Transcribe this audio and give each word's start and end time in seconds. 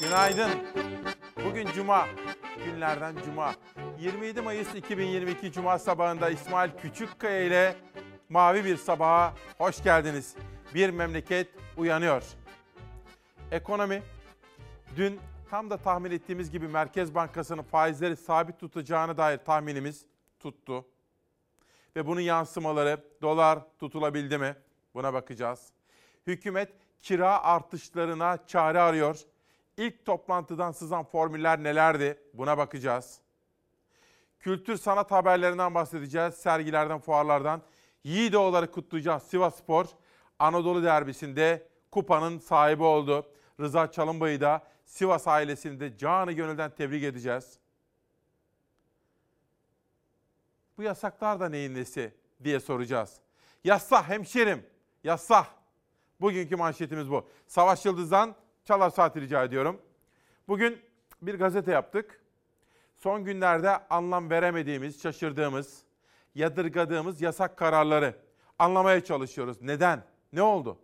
Günaydın. 0.00 0.50
Bugün 1.44 1.66
Cuma. 1.74 2.06
Günlerden 2.64 3.16
Cuma. 3.24 3.54
27 4.00 4.40
Mayıs 4.40 4.74
2022 4.74 5.52
Cuma 5.52 5.78
sabahında 5.78 6.30
İsmail 6.30 6.70
Küçükkaya 6.70 7.42
ile 7.42 7.76
Mavi 8.28 8.64
Bir 8.64 8.76
Sabaha 8.76 9.34
hoş 9.58 9.82
geldiniz. 9.82 10.36
Bir 10.74 10.90
memleket 10.90 11.48
uyanıyor. 11.76 12.22
Ekonomi 13.50 14.02
dün 14.96 15.20
tam 15.50 15.70
da 15.70 15.76
tahmin 15.76 16.10
ettiğimiz 16.10 16.50
gibi 16.50 16.68
Merkez 16.68 17.14
Bankası'nın 17.14 17.62
faizleri 17.62 18.16
sabit 18.16 18.60
tutacağına 18.60 19.16
dair 19.16 19.38
tahminimiz 19.38 20.06
tuttu. 20.40 20.84
Ve 21.96 22.06
bunun 22.06 22.20
yansımaları 22.20 23.04
dolar 23.22 23.58
tutulabildi 23.78 24.38
mi? 24.38 24.56
Buna 24.94 25.14
bakacağız. 25.14 25.72
Hükümet 26.26 26.72
kira 27.00 27.42
artışlarına 27.42 28.38
çare 28.46 28.80
arıyor. 28.80 29.24
İlk 29.76 30.04
toplantıdan 30.04 30.72
sızan 30.72 31.04
formüller 31.04 31.62
nelerdi? 31.62 32.20
Buna 32.34 32.58
bakacağız. 32.58 33.20
Kültür 34.38 34.76
sanat 34.76 35.10
haberlerinden 35.10 35.74
bahsedeceğiz. 35.74 36.34
Sergilerden, 36.34 36.98
fuarlardan. 36.98 37.62
Yiğidoğulları 38.04 38.70
kutlayacağız. 38.70 39.22
Sivas 39.22 39.56
Spor 39.56 39.86
Anadolu 40.38 40.82
derbisinde 40.82 41.68
kupanın 41.90 42.38
sahibi 42.38 42.82
oldu. 42.82 43.26
Rıza 43.60 43.90
Çalınbay'ı 43.90 44.40
da 44.40 44.62
Sivas 44.84 45.28
ailesini 45.28 45.80
de 45.80 45.98
canı 45.98 46.32
gönülden 46.32 46.70
tebrik 46.70 47.04
edeceğiz. 47.04 47.58
Bu 50.78 50.82
yasaklar 50.82 51.40
da 51.40 51.48
neyin 51.48 51.74
nesi 51.74 52.14
diye 52.44 52.60
soracağız. 52.60 53.20
Yassah 53.64 54.08
hemşerim, 54.08 54.66
yassah. 55.04 55.46
Bugünkü 56.20 56.56
manşetimiz 56.56 57.10
bu. 57.10 57.28
Savaş 57.46 57.86
Yıldız'dan 57.86 58.34
çalar 58.64 58.90
saati 58.90 59.20
rica 59.20 59.44
ediyorum. 59.44 59.80
Bugün 60.48 60.78
bir 61.22 61.34
gazete 61.34 61.72
yaptık. 61.72 62.20
Son 62.96 63.24
günlerde 63.24 63.88
anlam 63.90 64.30
veremediğimiz, 64.30 65.02
şaşırdığımız, 65.02 65.82
yadırgadığımız 66.34 67.22
yasak 67.22 67.56
kararları 67.56 68.16
anlamaya 68.58 69.04
çalışıyoruz. 69.04 69.62
Neden? 69.62 70.04
Ne 70.32 70.42
oldu? 70.42 70.78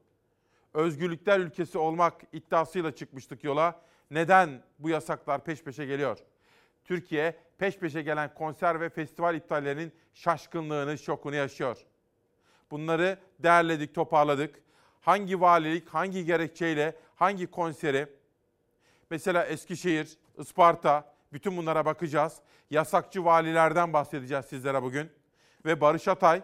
Özgürlükler 0.74 1.41
ülkesi 1.41 1.78
olmak 1.78 2.14
iddiasıyla 2.32 2.94
çıkmıştık 2.94 3.44
yola. 3.44 3.80
Neden 4.10 4.62
bu 4.78 4.88
yasaklar 4.88 5.44
peş 5.44 5.62
peşe 5.62 5.86
geliyor? 5.86 6.19
Türkiye 6.84 7.36
peş 7.58 7.78
peşe 7.78 8.02
gelen 8.02 8.34
konser 8.34 8.80
ve 8.80 8.88
festival 8.88 9.34
iptallerinin 9.34 9.92
şaşkınlığını, 10.14 10.98
şokunu 10.98 11.34
yaşıyor. 11.34 11.86
Bunları 12.70 13.19
derledik, 13.38 13.94
toparladık. 13.94 14.60
Hangi 15.00 15.41
valilik, 15.41 15.88
hangi 15.88 16.24
gerekçeyle, 16.24 16.97
hangi 17.20 17.46
konseri, 17.46 18.06
mesela 19.10 19.46
Eskişehir, 19.46 20.18
Isparta, 20.38 21.14
bütün 21.32 21.56
bunlara 21.56 21.84
bakacağız. 21.84 22.36
Yasakçı 22.70 23.24
valilerden 23.24 23.92
bahsedeceğiz 23.92 24.44
sizlere 24.44 24.82
bugün. 24.82 25.10
Ve 25.64 25.80
Barış 25.80 26.08
Atay, 26.08 26.42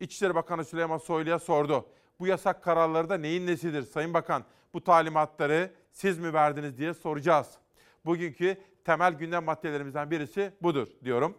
İçişleri 0.00 0.34
Bakanı 0.34 0.64
Süleyman 0.64 0.98
Soylu'ya 0.98 1.38
sordu. 1.38 1.86
Bu 2.20 2.26
yasak 2.26 2.62
kararları 2.62 3.08
da 3.08 3.18
neyin 3.18 3.46
nesidir 3.46 3.82
Sayın 3.82 4.14
Bakan? 4.14 4.44
Bu 4.74 4.84
talimatları 4.84 5.70
siz 5.92 6.18
mi 6.18 6.32
verdiniz 6.32 6.78
diye 6.78 6.94
soracağız. 6.94 7.50
Bugünkü 8.04 8.56
temel 8.84 9.12
gündem 9.12 9.44
maddelerimizden 9.44 10.10
birisi 10.10 10.52
budur 10.62 10.88
diyorum. 11.04 11.38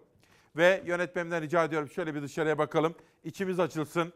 Ve 0.56 0.84
yönetmenimden 0.86 1.42
rica 1.42 1.64
ediyorum 1.64 1.90
şöyle 1.90 2.16
bir 2.16 2.22
dışarıya 2.22 2.58
bakalım. 2.58 2.95
İçimiz 3.23 3.60
açılsın. 3.60 4.14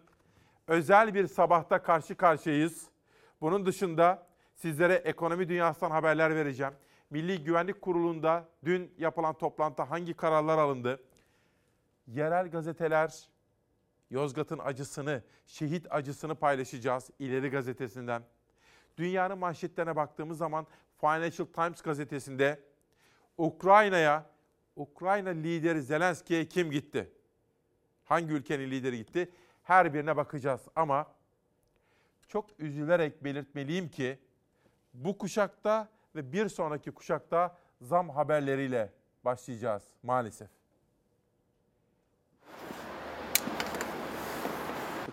Özel 0.67 1.13
bir 1.13 1.27
sabahta 1.27 1.81
karşı 1.81 2.15
karşıyayız. 2.15 2.90
Bunun 3.41 3.65
dışında 3.65 4.27
sizlere 4.55 4.93
ekonomi 4.93 5.49
dünyasından 5.49 5.91
haberler 5.91 6.35
vereceğim. 6.35 6.73
Milli 7.09 7.43
Güvenlik 7.43 7.81
Kurulu'nda 7.81 8.49
dün 8.65 8.93
yapılan 8.97 9.37
toplantıda 9.37 9.89
hangi 9.89 10.13
kararlar 10.13 10.57
alındı? 10.57 11.03
Yerel 12.07 12.51
gazeteler 12.51 13.29
Yozgat'ın 14.09 14.59
acısını, 14.59 15.23
şehit 15.45 15.87
acısını 15.89 16.35
paylaşacağız 16.35 17.09
İleri 17.19 17.49
Gazetesi'nden. 17.49 18.23
Dünyanın 18.97 19.37
manşetlerine 19.37 19.95
baktığımız 19.95 20.37
zaman 20.37 20.67
Financial 21.01 21.47
Times 21.47 21.81
gazetesinde 21.81 22.59
Ukrayna'ya, 23.37 24.25
Ukrayna 24.75 25.29
lideri 25.29 25.81
Zelenski'ye 25.81 26.45
kim 26.45 26.71
gitti? 26.71 27.11
Hangi 28.03 28.33
ülkenin 28.33 28.71
lideri 28.71 28.97
gitti? 28.97 29.31
Her 29.63 29.93
birine 29.93 30.17
bakacağız 30.17 30.61
ama 30.75 31.07
çok 32.31 32.45
üzülerek 32.59 33.23
belirtmeliyim 33.23 33.89
ki 33.89 34.19
bu 34.93 35.17
kuşakta 35.17 35.87
ve 36.15 36.33
bir 36.33 36.49
sonraki 36.49 36.91
kuşakta 36.91 37.57
zam 37.81 38.09
haberleriyle 38.09 38.89
başlayacağız 39.25 39.83
maalesef. 40.03 40.49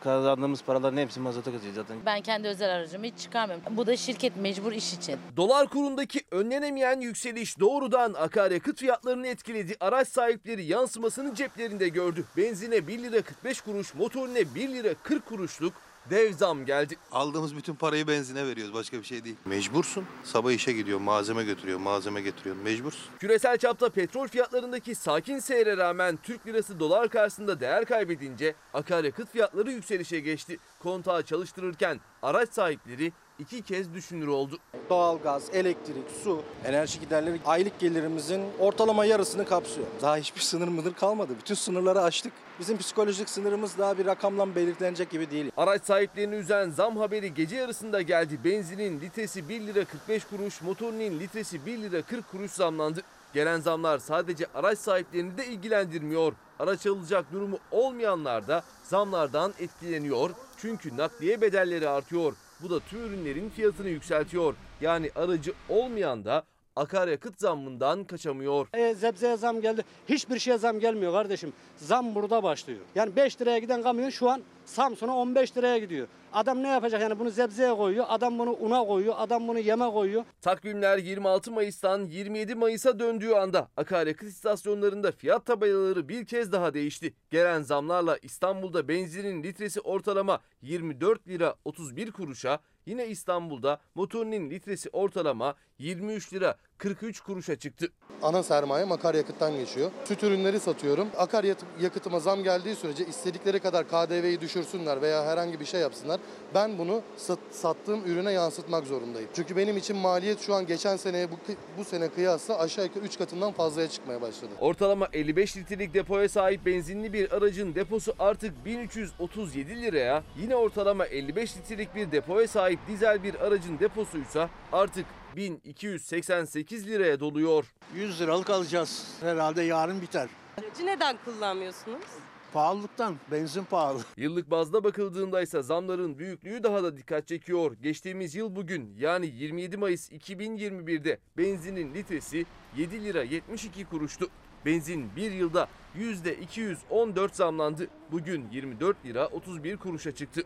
Kazandığımız 0.03 0.63
paraların 0.63 0.97
hepsi 0.97 1.21
mazota 1.21 1.53
kaçıyor 1.53 1.75
zaten. 1.75 1.97
Ben 2.07 2.21
kendi 2.21 2.49
özel 2.49 2.75
aracımı 2.75 3.05
hiç 3.05 3.19
çıkarmıyorum. 3.19 3.77
Bu 3.77 3.87
da 3.87 3.97
şirket 3.97 4.37
mecbur 4.37 4.73
iş 4.73 4.95
için. 4.95 5.19
Dolar 5.37 5.69
kurundaki 5.69 6.21
önlenemeyen 6.31 7.01
yükseliş 7.01 7.61
doğrudan 7.61 8.15
akaryakıt 8.15 8.79
fiyatlarını 8.79 9.27
etkiledi. 9.27 9.77
Araç 9.81 10.09
sahipleri 10.09 10.65
yansımasını 10.65 11.35
ceplerinde 11.35 11.89
gördü. 11.89 12.25
Benzine 12.37 12.87
1 12.87 12.99
lira 12.99 13.23
45 13.23 13.61
kuruş, 13.61 13.95
motorine 13.95 14.55
1 14.55 14.69
lira 14.69 14.95
40 14.95 15.27
kuruşluk 15.27 15.75
dev 16.11 16.33
zam 16.33 16.65
geldi. 16.65 16.97
Aldığımız 17.13 17.57
bütün 17.57 17.75
parayı 17.75 18.09
benzine 18.09 18.47
veriyoruz. 18.47 18.75
Başka 18.75 18.99
bir 18.99 19.05
şey 19.05 19.25
değil. 19.25 19.37
Mecbursun. 19.45 20.05
Sabah 20.25 20.53
işe 20.53 20.73
gidiyor. 20.73 20.99
Malzeme 20.99 21.45
götürüyor. 21.45 21.79
Malzeme 21.79 22.21
getiriyor. 22.21 22.57
Mecbursun. 22.57 23.01
Küresel 23.19 23.59
çapta 23.59 23.89
petrol 23.89 24.29
fiyatlarındaki 24.29 24.95
sakin 24.95 25.39
seyre 25.39 25.77
rağmen 25.77 26.19
Türk 26.23 26.47
lirası 26.47 26.81
dolar 26.81 27.09
karşısında 27.09 27.61
değer 27.61 27.85
kaybedince 27.85 28.55
akaryakıt 28.75 29.33
fiyatları 29.33 29.71
yükselişe 29.71 30.21
geçti. 30.21 30.59
Kontağı 30.83 31.23
çalıştırırken 31.23 32.01
araç 32.23 32.53
sahipleri 32.53 33.13
iki 33.39 33.63
kez 33.63 33.95
düşünür 33.95 34.27
oldu. 34.27 34.59
Doğalgaz, 34.91 35.43
elektrik, 35.53 36.11
su, 36.25 36.43
enerji 36.65 37.01
giderleri 37.01 37.41
aylık 37.47 37.79
gelirimizin 37.81 38.43
ortalama 38.59 39.05
yarısını 39.05 39.45
kapsıyor. 39.45 39.87
Daha 40.03 40.17
hiçbir 40.17 40.41
sınır 40.41 40.69
mıdır 40.69 40.95
kalmadı. 40.95 41.33
Bütün 41.41 41.55
sınırları 41.55 42.03
aştık. 42.03 42.33
Bizim 42.61 42.79
psikolojik 42.79 43.29
sınırımız 43.29 43.79
daha 43.79 43.99
bir 43.99 44.07
rakamla 44.07 44.55
belirlenecek 44.55 45.11
gibi 45.11 45.31
değil. 45.31 45.51
Araç 45.57 45.85
sahiplerini 45.85 46.35
üzen 46.35 46.71
zam 46.71 46.97
haberi 46.97 47.35
gece 47.35 47.57
yarısında 47.57 48.03
geldi. 48.03 48.39
Benzinin 48.45 49.01
litresi 49.01 49.49
1 49.49 49.61
lira 49.61 49.85
45 49.85 50.25
kuruş, 50.25 50.63
motorinin 50.63 51.21
litresi 51.21 51.67
1 51.67 51.79
lira 51.79 52.03
40 52.03 52.31
kuruş 52.31 52.51
zamlandı. 52.51 53.03
Gelen 53.35 53.61
zamlar 53.61 53.99
sadece 53.99 54.47
araç 54.55 54.79
sahiplerini 54.79 55.39
de 55.39 55.47
ilgilendirmiyor. 55.47 56.33
Araç 56.59 56.87
alacak 56.87 57.33
durumu 57.33 57.59
olmayanlar 57.71 58.49
da 58.49 58.63
zamlardan 58.85 59.55
etkileniyor. 59.59 60.31
Çünkü 60.57 60.97
nakliye 60.97 61.41
bedelleri 61.41 61.89
artıyor. 61.89 62.33
Bu 62.63 62.71
da 62.71 62.81
tüm 62.81 63.01
ürünlerin 63.01 63.51
fiyatını 63.51 63.89
yükseltiyor. 63.89 64.55
Yani 64.81 65.11
aracı 65.17 65.53
olmayan 65.69 66.25
da 66.25 66.45
akaryakıt 66.79 67.41
zammından 67.41 68.05
kaçamıyor. 68.05 68.69
E, 68.75 68.95
zebzeye 68.95 69.37
zam 69.37 69.61
geldi. 69.61 69.85
Hiçbir 70.09 70.39
şeye 70.39 70.59
zam 70.59 70.81
gelmiyor 70.81 71.13
kardeşim. 71.13 71.53
Zam 71.77 72.15
burada 72.15 72.43
başlıyor. 72.43 72.81
Yani 72.95 73.17
5 73.17 73.41
liraya 73.41 73.59
giden 73.59 73.83
kamyon 73.83 74.11
şu 74.11 74.31
an 74.31 74.43
Samsun'a 74.67 75.17
15 75.17 75.57
liraya 75.57 75.79
gidiyor. 75.79 76.09
Adam 76.33 76.63
ne 76.63 76.69
yapacak 76.69 77.01
yani 77.03 77.19
bunu 77.19 77.31
zebzeye 77.31 77.75
koyuyor, 77.75 78.05
adam 78.09 78.39
bunu 78.39 78.53
una 78.53 78.85
koyuyor, 78.85 79.15
adam 79.19 79.49
bunu 79.49 79.59
yeme 79.59 79.91
koyuyor. 79.91 80.25
Takvimler 80.41 80.99
26 80.99 81.53
Mayıs'tan 81.53 82.05
27 82.05 82.55
Mayıs'a 82.55 82.99
döndüğü 82.99 83.33
anda 83.33 83.69
akaryakıt 83.77 84.29
istasyonlarında 84.29 85.13
fiyat 85.13 85.47
tabelaları 85.47 86.09
bir 86.09 86.27
kez 86.27 86.53
daha 86.53 86.75
değişti. 86.75 87.15
Gelen 87.31 87.63
zamlarla 87.63 88.19
İstanbul'da 88.23 88.89
benzinin 88.89 89.43
litresi 89.43 89.81
ortalama 89.81 90.41
24 90.63 91.29
lira 91.29 91.55
31 91.65 92.11
kuruşa, 92.11 92.59
yine 92.87 93.07
İstanbul'da 93.07 93.81
motorinin 93.95 94.51
litresi 94.51 94.89
ortalama 94.93 95.55
23 95.79 96.33
lira 96.33 96.57
43 96.79 97.21
kuruşa 97.21 97.57
çıktı. 97.57 97.89
Ana 98.23 98.43
sermayem 98.43 98.93
akaryakıttan 98.93 99.57
geçiyor. 99.57 99.91
Süt 100.05 100.23
ürünleri 100.23 100.61
satıyorum. 100.61 101.09
Akaryakıtıma 101.17 102.21
zam 102.21 102.43
geldiği 102.43 102.75
sürece 102.75 103.07
istedikleri 103.07 103.61
kadar 103.61 103.89
KDV'yi 103.89 104.41
düşürsünler 104.41 105.03
veya 105.03 105.27
herhangi 105.27 105.61
bir 105.61 105.65
şey 105.65 105.81
yapsınlar. 105.81 106.21
Ben 106.55 106.79
bunu 106.79 107.03
sat- 107.17 107.39
sattığım 107.51 108.05
ürüne 108.05 108.33
yansıtmak 108.33 108.87
zorundayım. 108.87 109.29
Çünkü 109.35 109.57
benim 109.57 109.77
için 109.77 109.97
maliyet 109.97 110.41
şu 110.41 110.55
an 110.55 110.67
geçen 110.67 110.97
seneye 110.97 111.31
bu, 111.31 111.35
bu 111.79 111.85
sene 111.85 112.09
kıyasla 112.09 112.59
aşağı 112.59 112.85
yukarı 112.85 113.05
3 113.05 113.19
katından 113.19 113.53
fazlaya 113.53 113.89
çıkmaya 113.89 114.23
başladı. 114.23 114.51
Ortalama 114.61 115.09
55 115.13 115.57
litrelik 115.57 115.95
depoya 115.95 116.29
sahip 116.29 116.67
benzinli 116.67 117.13
bir 117.13 117.33
aracın 117.33 117.75
deposu 117.75 118.15
artık 118.19 118.65
1337 118.65 119.83
liraya, 119.83 120.23
yine 120.41 120.57
ortalama 120.57 121.07
55 121.07 121.57
litrelik 121.57 121.95
bir 121.95 122.13
depoya 122.13 122.49
sahip 122.49 122.79
dizel 122.89 123.23
bir 123.23 123.35
aracın 123.35 123.79
deposuysa 123.79 124.51
artık 124.73 125.07
1288 125.39 126.87
liraya 126.89 127.21
doluyor. 127.21 127.75
100 127.95 128.21
liralık 128.21 128.51
alacağız. 128.51 129.07
Herhalde 129.21 129.63
yarın 129.63 130.03
biter. 130.03 130.29
Aracı 130.59 130.87
neden 130.87 131.17
kullanmıyorsunuz? 131.25 132.05
Pahalılıktan, 132.53 133.17
benzin 133.31 133.65
pahalı. 133.65 134.01
Yıllık 134.17 134.51
bazda 134.51 134.85
bakıldığında 134.85 135.43
ise 135.43 135.63
zamların 135.63 136.19
büyüklüğü 136.19 136.63
daha 136.63 136.83
da 136.83 136.97
dikkat 136.97 137.29
çekiyor. 137.29 137.77
Geçtiğimiz 137.83 138.35
yıl 138.35 138.57
bugün 138.57 138.95
yani 138.99 139.27
27 139.27 139.77
Mayıs 139.77 140.13
2021'de 140.13 141.19
benzinin 141.37 141.95
litresi 141.95 142.47
7 142.77 143.05
lira 143.05 143.23
72 143.23 143.85
kuruştu. 143.85 144.29
Benzin 144.67 145.17
bir 145.17 145.33
yılda 145.33 145.69
%214 145.99 147.35
zamlandı. 147.35 147.89
Bugün 148.13 148.49
24 148.51 149.05
lira 149.05 149.27
31 149.27 149.77
kuruşa 149.77 150.13
çıktı. 150.13 150.43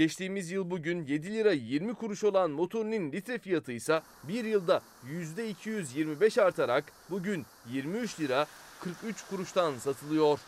Geçtiğimiz 0.00 0.50
yıl 0.50 0.70
bugün 0.70 1.06
7 1.06 1.32
lira 1.32 1.52
20 1.52 1.94
kuruş 1.94 2.24
olan 2.24 2.50
motorinin 2.50 3.12
litre 3.12 3.38
fiyatı 3.38 3.72
ise 3.72 4.02
bir 4.24 4.44
yılda 4.44 4.82
%225 5.06 6.42
artarak 6.42 6.92
bugün 7.10 7.46
23 7.72 8.20
lira 8.20 8.46
43 8.80 9.22
kuruştan 9.30 9.78
satılıyor. 9.78 10.40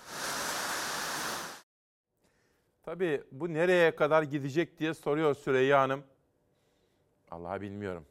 Tabii 2.82 3.22
bu 3.32 3.54
nereye 3.54 3.96
kadar 3.96 4.22
gidecek 4.22 4.78
diye 4.78 4.94
soruyor 4.94 5.34
Süreyya 5.34 5.80
Hanım. 5.80 6.04
Vallahi 7.32 7.60
bilmiyorum. 7.60 8.06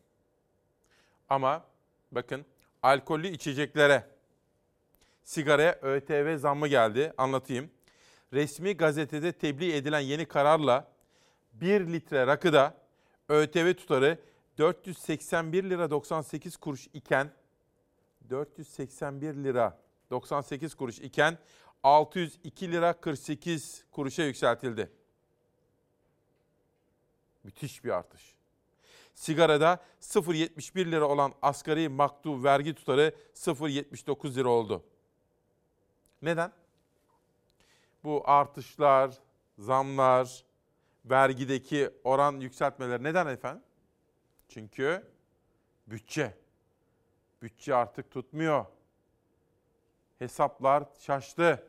Ama 1.29 1.65
bakın 2.11 2.45
alkollü 2.83 3.27
içeceklere, 3.27 4.07
sigaraya 5.23 5.79
ÖTV 5.81 6.37
zammı 6.37 6.67
geldi. 6.67 7.13
Anlatayım. 7.17 7.71
Resmi 8.33 8.77
gazetede 8.77 9.31
tebliğ 9.31 9.75
edilen 9.75 9.99
yeni 9.99 10.25
kararla 10.25 10.90
1 11.53 11.93
litre 11.93 12.27
rakıda 12.27 12.77
ÖTV 13.29 13.73
tutarı 13.73 14.17
481 14.57 15.63
lira 15.63 15.89
98 15.89 16.57
kuruş 16.57 16.87
iken 16.93 17.31
481 18.29 19.35
lira 19.35 19.79
98 20.09 20.75
kuruş 20.75 20.99
iken 20.99 21.37
602 21.83 22.71
lira 22.71 22.93
48 22.93 23.85
kuruşa 23.91 24.23
yükseltildi. 24.23 24.91
Müthiş 27.43 27.83
bir 27.83 27.89
artış. 27.89 28.35
Sigarada 29.13 29.83
0.71 30.01 30.91
lira 30.91 31.07
olan 31.07 31.33
asgari 31.41 31.89
maktu 31.89 32.43
vergi 32.43 32.75
tutarı 32.75 33.15
0.79 33.35 34.35
lira 34.35 34.49
oldu. 34.49 34.83
Neden? 36.21 36.51
Bu 38.03 38.23
artışlar, 38.25 39.17
zamlar, 39.57 40.43
vergideki 41.05 41.89
oran 42.03 42.39
yükseltmeler 42.39 43.03
neden 43.03 43.27
efendim? 43.27 43.63
Çünkü 44.49 45.03
bütçe. 45.87 46.37
Bütçe 47.41 47.75
artık 47.75 48.11
tutmuyor. 48.11 48.65
Hesaplar 50.19 50.83
şaştı. 50.99 51.67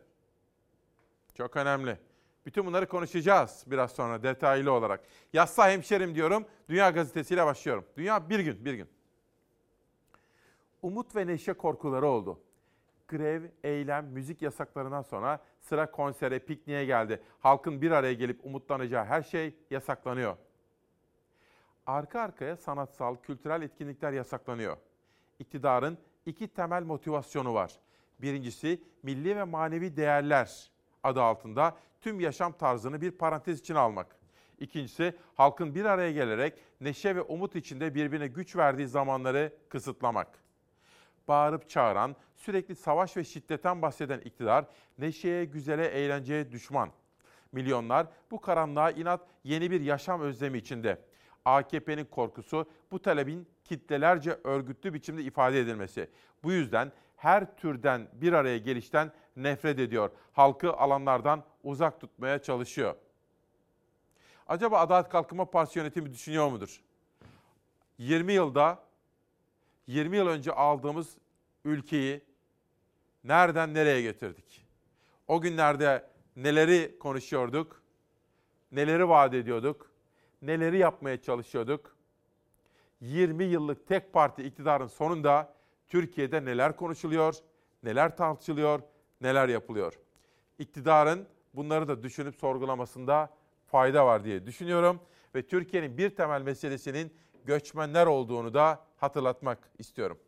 Çok 1.35 1.57
önemli. 1.57 1.99
Bütün 2.47 2.67
bunları 2.67 2.89
konuşacağız 2.89 3.65
biraz 3.67 3.93
sonra 3.93 4.23
detaylı 4.23 4.73
olarak. 4.73 5.05
Yassa 5.33 5.71
hemşerim 5.71 6.15
diyorum. 6.15 6.47
Dünya 6.69 6.91
Gazetesi'yle 6.91 7.47
başlıyorum. 7.47 7.85
Dünya 7.97 8.31
bir 8.31 8.41
gün, 8.41 8.65
bir 8.65 8.75
gün. 8.75 8.89
Umut 10.83 11.17
ve 11.17 11.27
neşe 11.27 11.53
korkuları 11.53 12.07
oldu. 12.07 12.41
Grev, 13.09 13.43
eylem, 13.65 14.07
müzik 14.07 14.43
yasaklarından 14.43 15.03
sonra 15.03 15.41
sıra 15.61 15.91
konsere, 15.91 16.39
pikniğe 16.39 16.85
geldi. 16.85 17.23
Halkın 17.41 17.83
bir 17.83 17.91
araya 17.91 18.13
gelip 18.13 18.47
umutlanacağı 18.47 19.05
her 19.05 19.23
şey 19.23 19.55
yasaklanıyor. 19.71 20.37
Arka 21.87 22.21
arkaya 22.21 22.57
sanatsal, 22.57 23.17
kültürel 23.17 23.63
etkinlikler 23.63 24.13
yasaklanıyor. 24.13 24.77
İktidarın 25.39 25.99
iki 26.27 26.49
temel 26.49 26.83
motivasyonu 26.83 27.55
var. 27.55 27.73
Birincisi 28.21 28.83
milli 29.03 29.37
ve 29.37 29.45
manevi 29.45 29.97
değerler 29.97 30.71
adı 31.03 31.23
altında 31.23 31.77
tüm 32.01 32.21
yaşam 32.21 32.53
tarzını 32.53 33.01
bir 33.01 33.11
parantez 33.11 33.61
içine 33.61 33.79
almak. 33.79 34.17
İkincisi 34.59 35.17
halkın 35.35 35.75
bir 35.75 35.85
araya 35.85 36.13
gelerek 36.13 36.59
neşe 36.81 37.17
ve 37.17 37.23
umut 37.23 37.57
içinde 37.57 37.95
birbirine 37.95 38.27
güç 38.27 38.57
verdiği 38.57 38.87
zamanları 38.87 39.53
kısıtlamak. 39.69 40.42
Bağırıp 41.29 41.69
çağıran, 41.69 42.17
sürekli 42.37 42.77
savaş 42.77 43.17
ve 43.17 43.25
şiddetten 43.25 43.83
bahseden 43.83 44.21
iktidar 44.21 44.65
neşeye, 44.99 45.45
güzele, 45.45 45.87
eğlenceye 45.87 46.53
düşman. 46.53 46.91
Milyonlar 47.53 48.07
bu 48.31 48.41
karanlığa 48.41 48.91
inat 48.91 49.21
yeni 49.45 49.71
bir 49.71 49.81
yaşam 49.81 50.21
özlemi 50.21 50.59
içinde. 50.59 50.99
AKP'nin 51.45 52.05
korkusu 52.05 52.71
bu 52.91 53.03
talebin 53.03 53.47
kitlelerce 53.65 54.39
örgütlü 54.45 54.95
biçimde 54.95 55.23
ifade 55.23 55.61
edilmesi. 55.61 56.11
Bu 56.43 56.53
yüzden 56.53 56.93
her 57.17 57.57
türden 57.57 58.09
bir 58.13 58.33
araya 58.33 58.59
gelişten 58.59 59.13
nefret 59.37 59.79
ediyor. 59.79 60.11
Halkı 60.33 60.73
alanlardan 60.73 61.45
uzak 61.63 62.01
tutmaya 62.01 62.43
çalışıyor. 62.43 62.95
Acaba 64.47 64.79
Adalet 64.79 65.09
Kalkınma 65.09 65.51
Partisi 65.51 65.79
yönetimi 65.79 66.13
düşünüyor 66.13 66.49
mudur? 66.49 66.81
20 67.99 68.33
yılda 68.33 68.79
20 69.87 70.17
yıl 70.17 70.27
önce 70.27 70.53
aldığımız 70.53 71.17
ülkeyi 71.65 72.21
nereden 73.25 73.75
nereye 73.75 74.03
getirdik? 74.03 74.67
O 75.29 75.41
günlerde 75.41 76.11
neleri 76.37 76.99
konuşuyorduk? 76.99 77.83
Neleri 78.73 79.09
vaat 79.09 79.35
ediyorduk? 79.35 79.91
Neleri 80.43 80.79
yapmaya 80.79 81.23
çalışıyorduk? 81.23 81.97
20 83.01 83.45
yıllık 83.45 83.89
tek 83.89 84.13
parti 84.13 84.43
iktidarın 84.43 84.87
sonunda 84.87 85.55
Türkiye'de 85.89 86.45
neler 86.45 86.77
konuşuluyor, 86.77 87.35
neler 87.83 88.17
tartışılıyor, 88.17 88.81
neler 89.21 89.49
yapılıyor. 89.49 89.99
İktidarın 90.59 91.27
bunları 91.55 91.89
da 91.89 92.03
düşünüp 92.03 92.35
sorgulamasında 92.35 93.31
fayda 93.67 94.07
var 94.07 94.25
diye 94.25 94.47
düşünüyorum 94.47 95.01
ve 95.35 95.47
Türkiye'nin 95.47 95.99
bir 95.99 96.11
temel 96.11 96.43
meselesinin 96.43 97.13
göçmenler 97.47 98.07
olduğunu 98.07 98.55
da 98.55 98.81
hatırlatmak 98.97 99.59
istiyorum. 99.79 100.19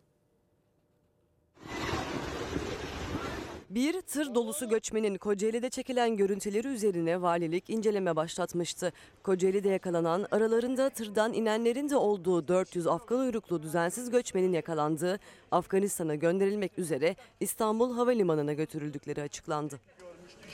Bir 3.74 4.00
tır 4.00 4.34
dolusu 4.34 4.68
göçmenin 4.68 5.18
Kocaeli'de 5.18 5.70
çekilen 5.70 6.16
görüntüleri 6.16 6.68
üzerine 6.68 7.22
valilik 7.22 7.70
inceleme 7.70 8.16
başlatmıştı. 8.16 8.92
Kocaeli'de 9.22 9.68
yakalanan 9.68 10.26
aralarında 10.30 10.90
tırdan 10.90 11.32
inenlerin 11.32 11.90
de 11.90 11.96
olduğu 11.96 12.48
400 12.48 12.86
Afgan 12.86 13.18
uyruklu 13.18 13.62
düzensiz 13.62 14.10
göçmenin 14.10 14.52
yakalandığı 14.52 15.18
Afganistan'a 15.50 16.14
gönderilmek 16.14 16.78
üzere 16.78 17.16
İstanbul 17.40 17.94
Havalimanı'na 17.94 18.52
götürüldükleri 18.52 19.22
açıklandı. 19.22 19.80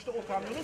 İşte 0.01 0.11
o 0.11 0.27
kamyonun 0.27 0.55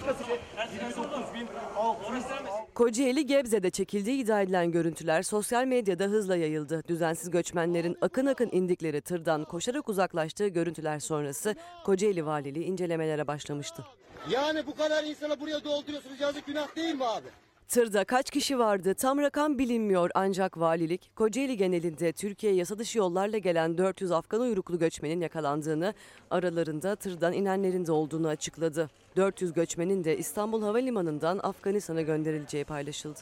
29.600 1.75 2.73
Kocaeli 2.73 3.25
Gebze'de 3.25 3.69
çekildiği 3.69 4.23
iddia 4.23 4.41
edilen 4.41 4.71
görüntüler 4.71 5.23
sosyal 5.23 5.65
medyada 5.65 6.03
hızla 6.03 6.35
yayıldı. 6.35 6.83
Düzensiz 6.87 7.29
göçmenlerin 7.29 7.97
akın 8.01 8.25
akın 8.25 8.49
indikleri 8.51 9.01
tırdan 9.01 9.43
koşarak 9.43 9.89
uzaklaştığı 9.89 10.47
görüntüler 10.47 10.99
sonrası 10.99 11.55
Kocaeli 11.85 12.25
Valiliği 12.25 12.65
incelemelere 12.65 13.27
başlamıştı. 13.27 13.85
Yani 14.29 14.67
bu 14.67 14.75
kadar 14.75 15.03
insana 15.03 15.39
buraya 15.39 15.63
dolduruyorsunuz 15.63 16.19
yazık 16.19 16.45
günah 16.45 16.75
değil 16.75 16.95
mi 16.95 17.05
abi? 17.05 17.27
Tırda 17.67 18.03
kaç 18.03 18.29
kişi 18.29 18.59
vardı 18.59 18.93
tam 18.93 19.17
rakam 19.17 19.57
bilinmiyor 19.57 20.09
ancak 20.13 20.59
valilik 20.59 21.11
Kocaeli 21.15 21.57
genelinde 21.57 22.11
Türkiye 22.11 22.53
yasa 22.53 22.77
dışı 22.77 22.97
yollarla 22.97 23.37
gelen 23.37 23.77
400 23.77 24.11
Afgan 24.11 24.41
uyruklu 24.41 24.79
göçmenin 24.79 25.21
yakalandığını, 25.21 25.93
aralarında 26.31 26.95
tırdan 26.95 27.33
inenlerin 27.33 27.85
de 27.85 27.91
olduğunu 27.91 28.27
açıkladı. 28.27 28.89
400 29.15 29.53
göçmenin 29.53 30.03
de 30.03 30.17
İstanbul 30.17 30.61
Havalimanı'ndan 30.61 31.39
Afganistan'a 31.43 32.01
gönderileceği 32.01 32.63
paylaşıldı. 32.63 33.19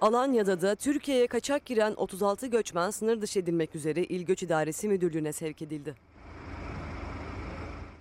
Alanya'da 0.00 0.60
da 0.60 0.74
Türkiye'ye 0.74 1.26
kaçak 1.26 1.64
giren 1.64 1.94
36 1.96 2.46
göçmen 2.46 2.90
sınır 2.90 3.20
dışı 3.20 3.38
edilmek 3.38 3.74
üzere 3.76 4.04
İl 4.04 4.22
Göç 4.22 4.42
İdaresi 4.42 4.88
Müdürlüğü'ne 4.88 5.32
sevk 5.32 5.62
edildi. 5.62 5.94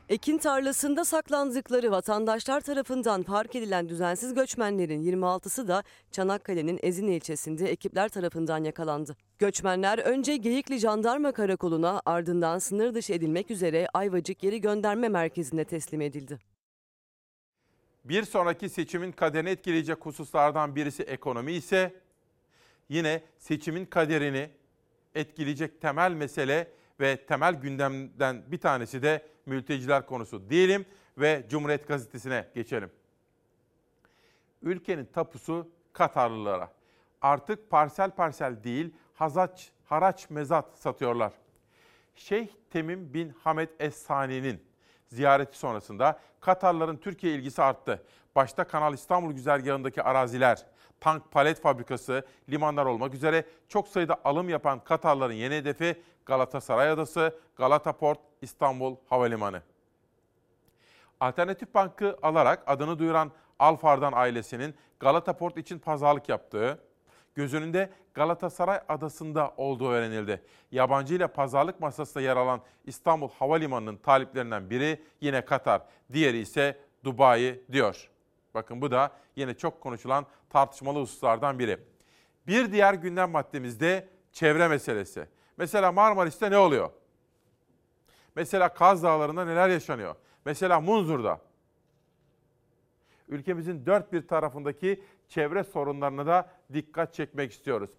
Ekin 0.10 0.38
tarlasında 0.38 1.06
saklandıkları 1.06 1.92
vatandaşlar 1.92 2.62
tarafından 2.62 3.24
fark 3.24 3.56
edilen 3.56 3.90
düzensiz 3.90 4.34
göçmenlerin 4.34 5.04
26'sı 5.04 5.68
da 5.68 5.84
Çanakkale'nin 6.12 6.80
Ezine 6.84 7.16
ilçesinde 7.16 7.70
ekipler 7.70 8.10
tarafından 8.10 8.64
yakalandı. 8.64 9.16
Göçmenler 9.40 10.00
önce 10.00 10.38
Geyikli 10.38 10.78
Jandarma 10.78 11.32
Karakolu'na 11.32 12.02
ardından 12.06 12.60
sınır 12.60 12.94
dışı 12.94 13.14
edilmek 13.14 13.52
üzere 13.52 13.88
Ayvacık 13.94 14.40
Geri 14.40 14.62
Gönderme 14.62 15.10
Merkezi'ne 15.10 15.66
teslim 15.66 16.02
edildi. 16.02 16.40
Bir 18.06 18.24
sonraki 18.24 18.70
seçimin 18.70 19.12
kaderini 19.12 19.50
etkileyecek 19.50 20.06
hususlardan 20.06 20.76
birisi 20.76 21.04
ekonomi 21.04 21.52
ise 21.52 21.94
yine 22.90 23.22
seçimin 23.40 23.86
kaderini 23.86 24.50
etkileyecek 25.16 25.82
temel 25.82 26.12
mesele 26.12 26.68
ve 27.00 27.18
temel 27.18 27.54
gündemden 27.54 28.44
bir 28.52 28.58
tanesi 28.58 29.02
de 29.02 29.33
mülteciler 29.46 30.06
konusu 30.06 30.50
diyelim 30.50 30.86
ve 31.18 31.46
Cumhuriyet 31.50 31.88
Gazetesi'ne 31.88 32.48
geçelim. 32.56 32.92
Ülkenin 34.62 35.06
tapusu 35.06 35.68
Katarlılara. 35.94 36.72
Artık 37.22 37.70
parsel 37.70 38.12
parsel 38.12 38.64
değil, 38.64 38.94
hazaç, 39.14 39.72
haraç 39.86 40.30
mezat 40.30 40.78
satıyorlar. 40.78 41.34
Şeyh 42.16 42.48
Temim 42.70 43.14
bin 43.14 43.30
Hamed 43.30 43.70
Es-Sani'nin 43.80 44.64
ziyareti 45.08 45.58
sonrasında 45.58 46.20
Katarların 46.40 46.98
Türkiye 46.98 47.36
ilgisi 47.36 47.62
arttı. 47.62 48.04
Başta 48.36 48.64
Kanal 48.64 48.94
İstanbul 48.94 49.34
güzergahındaki 49.34 50.04
araziler, 50.04 50.66
tank 51.00 51.32
palet 51.32 51.62
fabrikası, 51.62 52.26
limanlar 52.50 52.86
olmak 52.86 53.14
üzere 53.14 53.46
çok 53.68 53.88
sayıda 53.88 54.22
alım 54.24 54.50
yapan 54.50 54.84
Katarların 54.84 55.34
yeni 55.34 55.56
hedefi 55.56 56.02
Galatasaray 56.26 56.90
Adası, 56.90 57.40
Galata 57.56 57.94
Port, 57.94 58.20
İstanbul 58.44 58.96
Havalimanı. 59.10 59.62
Alternatif 61.20 61.74
Bank'ı 61.74 62.18
alarak 62.22 62.64
adını 62.68 63.00
duyuran 63.00 63.32
Alfardan 63.60 64.14
ailesinin 64.16 64.76
Galata 65.00 65.34
Port 65.34 65.58
için 65.58 65.80
pazarlık 65.80 66.30
yaptığı, 66.30 66.80
göz 67.36 67.54
önünde 67.54 67.90
Galatasaray 68.14 68.80
Adası'nda 68.90 69.54
olduğu 69.58 69.90
öğrenildi. 69.90 70.42
Yabancı 70.72 71.16
ile 71.16 71.28
pazarlık 71.28 71.80
masasında 71.80 72.24
yer 72.24 72.38
alan 72.38 72.62
İstanbul 72.86 73.30
Havalimanı'nın 73.30 73.98
taliplerinden 73.98 74.70
biri 74.70 75.04
yine 75.22 75.46
Katar, 75.46 75.82
diğeri 76.14 76.38
ise 76.38 76.80
Dubai 77.04 77.62
diyor. 77.72 78.10
Bakın 78.54 78.82
bu 78.82 78.92
da 78.92 79.12
yine 79.36 79.54
çok 79.54 79.82
konuşulan 79.82 80.26
tartışmalı 80.50 81.00
hususlardan 81.02 81.60
biri. 81.60 81.80
Bir 82.48 82.72
diğer 82.72 82.94
gündem 82.94 83.32
maddemizde 83.32 84.10
çevre 84.32 84.68
meselesi. 84.68 85.28
Mesela 85.58 85.92
Marmaris'te 85.92 86.52
ne 86.52 86.58
oluyor? 86.58 86.90
Mesela 88.36 88.74
Kaz 88.74 89.04
Dağları'nda 89.04 89.46
neler 89.46 89.70
yaşanıyor? 89.70 90.16
Mesela 90.46 90.82
Munzur'da. 90.82 91.42
Ülkemizin 93.30 93.86
dört 93.86 94.14
bir 94.14 94.28
tarafındaki 94.28 95.04
çevre 95.28 95.64
sorunlarına 95.64 96.26
da 96.26 96.52
dikkat 96.74 97.14
çekmek 97.14 97.52
istiyoruz. 97.52 97.90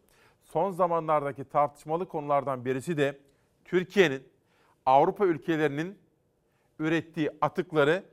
Son 0.43 0.71
zamanlardaki 0.71 1.45
tartışmalı 1.45 2.09
konulardan 2.09 2.65
birisi 2.65 2.97
de 2.97 3.19
Türkiye'nin 3.65 4.29
Avrupa 4.87 5.27
ülkelerinin 5.27 5.99
ürettiği 6.79 7.31
atıkları 7.41 8.05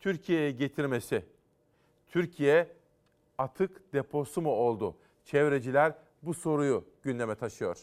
Türkiye'ye 0.00 0.50
getirmesi. 0.50 1.24
Türkiye 2.08 2.68
atık 3.38 3.92
deposu 3.92 4.42
mu 4.42 4.50
oldu? 4.50 4.96
Çevreciler 5.24 5.94
bu 6.22 6.34
soruyu 6.34 6.84
gündeme 7.02 7.34
taşıyor. 7.34 7.78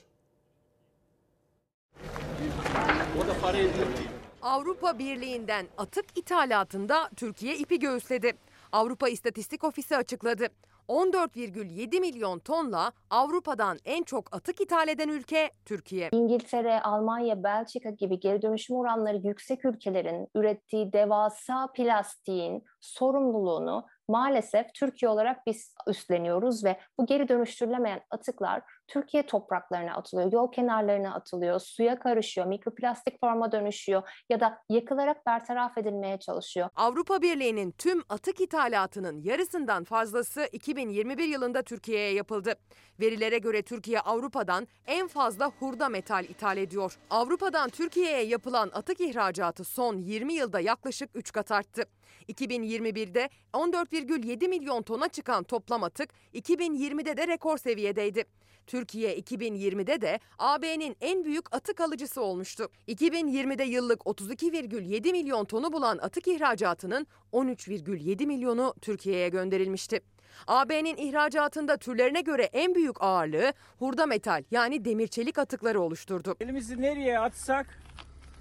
Avrupa 4.41 4.99
Birliği'nden 4.99 5.65
atık 5.77 6.05
ithalatında 6.17 7.09
Türkiye 7.15 7.55
ipi 7.57 7.79
göğüsledi. 7.79 8.33
Avrupa 8.71 9.09
İstatistik 9.09 9.63
Ofisi 9.63 9.97
açıkladı. 9.97 10.47
14,7 10.89 11.99
milyon 11.99 12.39
tonla 12.39 12.91
Avrupa'dan 13.09 13.77
en 13.85 14.03
çok 14.03 14.35
atık 14.35 14.61
ithal 14.61 14.87
eden 14.87 15.09
ülke 15.09 15.51
Türkiye. 15.65 16.09
İngiltere, 16.11 16.81
Almanya, 16.81 17.43
Belçika 17.43 17.89
gibi 17.89 18.19
geri 18.19 18.41
dönüşüm 18.41 18.75
oranları 18.75 19.17
yüksek 19.17 19.65
ülkelerin 19.65 20.27
ürettiği 20.35 20.93
devasa 20.93 21.67
plastiğin 21.73 22.63
sorumluluğunu 22.79 23.85
maalesef 24.07 24.73
Türkiye 24.73 25.09
olarak 25.09 25.47
biz 25.47 25.75
üstleniyoruz 25.87 26.63
ve 26.63 26.79
bu 26.99 27.05
geri 27.05 27.27
dönüştürülemeyen 27.27 28.01
atıklar 28.11 28.61
Türkiye 28.87 29.25
topraklarına 29.25 29.95
atılıyor, 29.95 30.31
yol 30.31 30.51
kenarlarına 30.51 31.13
atılıyor, 31.13 31.59
suya 31.59 31.99
karışıyor, 31.99 32.47
mikroplastik 32.47 33.19
forma 33.19 33.51
dönüşüyor 33.51 34.09
ya 34.29 34.39
da 34.39 34.61
yakılarak 34.69 35.25
bertaraf 35.25 35.77
edilmeye 35.77 36.19
çalışıyor. 36.19 36.69
Avrupa 36.75 37.21
Birliği'nin 37.21 37.71
tüm 37.71 38.03
atık 38.09 38.41
ithalatının 38.41 39.21
yarısından 39.21 39.83
fazlası 39.83 40.47
2021 40.51 41.23
yılında 41.23 41.61
Türkiye'ye 41.61 42.13
yapıldı. 42.13 42.53
Verilere 42.99 43.37
göre 43.37 43.61
Türkiye 43.61 43.99
Avrupa'dan 43.99 44.67
en 44.85 45.07
fazla 45.07 45.51
hurda 45.59 45.89
metal 45.89 46.23
ithal 46.23 46.57
ediyor. 46.57 46.97
Avrupa'dan 47.09 47.69
Türkiye'ye 47.69 48.23
yapılan 48.23 48.71
atık 48.73 49.01
ihracatı 49.01 49.63
son 49.63 49.97
20 49.97 50.33
yılda 50.33 50.59
yaklaşık 50.59 51.09
3 51.13 51.31
kat 51.31 51.51
arttı. 51.51 51.96
2021'de 52.29 53.29
14,7 53.53 54.47
milyon 54.47 54.81
tona 54.81 55.07
çıkan 55.07 55.43
toplam 55.43 55.83
atık 55.83 56.09
2020'de 56.33 57.17
de 57.17 57.27
rekor 57.27 57.57
seviyedeydi. 57.57 58.25
Türkiye 58.67 59.19
2020'de 59.19 60.01
de 60.01 60.19
AB'nin 60.39 60.95
en 61.01 61.25
büyük 61.25 61.55
atık 61.55 61.81
alıcısı 61.81 62.21
olmuştu. 62.21 62.69
2020'de 62.87 63.63
yıllık 63.63 64.01
32,7 64.01 65.11
milyon 65.11 65.45
tonu 65.45 65.73
bulan 65.73 65.97
atık 65.97 66.27
ihracatının 66.27 67.07
13,7 67.33 68.25
milyonu 68.25 68.73
Türkiye'ye 68.81 69.29
gönderilmişti. 69.29 70.01
AB'nin 70.47 70.97
ihracatında 70.97 71.77
türlerine 71.77 72.21
göre 72.21 72.43
en 72.53 72.75
büyük 72.75 73.03
ağırlığı 73.03 73.53
hurda 73.79 74.05
metal 74.05 74.43
yani 74.51 74.85
demir 74.85 75.07
çelik 75.07 75.37
atıkları 75.37 75.81
oluşturdu. 75.81 76.35
Elimizi 76.41 76.81
nereye 76.81 77.19
atsak 77.19 77.79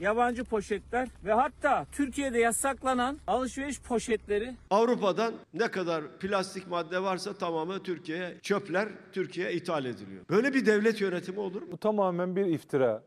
yabancı 0.00 0.44
poşetler 0.44 1.08
ve 1.24 1.32
hatta 1.32 1.86
Türkiye'de 1.92 2.38
yasaklanan 2.38 3.18
alışveriş 3.26 3.80
poşetleri 3.80 4.54
Avrupa'dan 4.70 5.34
ne 5.54 5.68
kadar 5.70 6.18
plastik 6.18 6.68
madde 6.68 7.02
varsa 7.02 7.34
tamamı 7.34 7.82
Türkiye'ye 7.82 8.38
çöpler 8.42 8.88
Türkiye'ye 9.12 9.52
ithal 9.54 9.84
ediliyor. 9.84 10.24
Böyle 10.30 10.54
bir 10.54 10.66
devlet 10.66 11.00
yönetimi 11.00 11.40
olur 11.40 11.62
mu? 11.62 11.68
Bu 11.72 11.78
tamamen 11.78 12.36
bir 12.36 12.46
iftira 12.46 13.02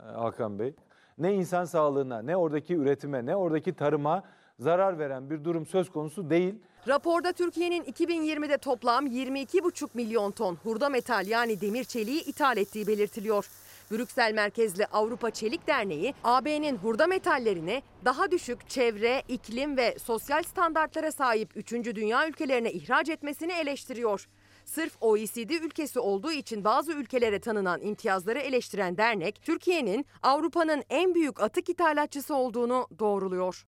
e, 0.00 0.02
Hakan 0.02 0.58
Bey. 0.58 0.74
Ne 1.18 1.34
insan 1.34 1.64
sağlığına, 1.64 2.22
ne 2.22 2.36
oradaki 2.36 2.74
üretime, 2.74 3.26
ne 3.26 3.36
oradaki 3.36 3.72
tarıma 3.74 4.22
zarar 4.58 4.98
veren 4.98 5.30
bir 5.30 5.44
durum 5.44 5.66
söz 5.66 5.90
konusu 5.90 6.30
değil. 6.30 6.54
Raporda 6.88 7.32
Türkiye'nin 7.32 7.82
2020'de 7.82 8.58
toplam 8.58 9.06
22,5 9.06 9.88
milyon 9.94 10.30
ton 10.30 10.54
hurda 10.54 10.88
metal 10.88 11.26
yani 11.26 11.60
demir 11.60 11.84
çeliği 11.84 12.24
ithal 12.24 12.56
ettiği 12.56 12.86
belirtiliyor. 12.86 13.48
Brüksel 13.90 14.32
merkezli 14.34 14.86
Avrupa 14.86 15.30
Çelik 15.30 15.66
Derneği, 15.66 16.14
AB'nin 16.24 16.76
hurda 16.76 17.06
metallerine 17.06 17.82
daha 18.04 18.30
düşük 18.30 18.70
çevre, 18.70 19.22
iklim 19.28 19.76
ve 19.76 19.98
sosyal 19.98 20.42
standartlara 20.42 21.12
sahip 21.12 21.56
3. 21.56 21.72
dünya 21.72 22.28
ülkelerine 22.28 22.72
ihraç 22.72 23.08
etmesini 23.08 23.52
eleştiriyor. 23.52 24.28
Sırf 24.64 24.96
OECD 25.00 25.50
ülkesi 25.50 26.00
olduğu 26.00 26.32
için 26.32 26.64
bazı 26.64 26.92
ülkelere 26.92 27.40
tanınan 27.40 27.80
imtiyazları 27.80 28.38
eleştiren 28.38 28.96
dernek, 28.96 29.42
Türkiye'nin 29.42 30.06
Avrupa'nın 30.22 30.82
en 30.90 31.14
büyük 31.14 31.40
atık 31.40 31.68
ithalatçısı 31.68 32.34
olduğunu 32.34 32.88
doğruluyor. 32.98 33.66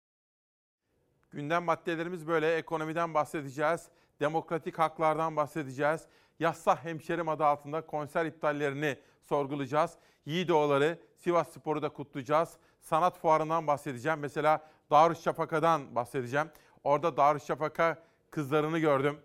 Gündem 1.30 1.64
maddelerimiz 1.64 2.26
böyle. 2.26 2.56
Ekonomiden 2.56 3.14
bahsedeceğiz. 3.14 3.88
Demokratik 4.20 4.78
haklardan 4.78 5.36
bahsedeceğiz. 5.36 6.00
Yassah 6.38 6.84
Hemşerim 6.84 7.28
adı 7.28 7.44
altında 7.44 7.86
konser 7.86 8.26
iptallerini 8.26 8.96
sorgulayacağız. 9.28 9.98
Yiğidoğulları, 10.26 10.98
Sivas 11.16 11.52
Spor'u 11.52 11.82
da 11.82 11.88
kutlayacağız. 11.88 12.56
Sanat 12.80 13.18
fuarından 13.18 13.66
bahsedeceğim. 13.66 14.18
Mesela 14.18 14.70
Darüşşafaka'dan 14.90 15.94
bahsedeceğim. 15.94 16.48
Orada 16.84 17.16
Darüşşafaka 17.16 18.02
kızlarını 18.30 18.78
gördüm. 18.78 19.20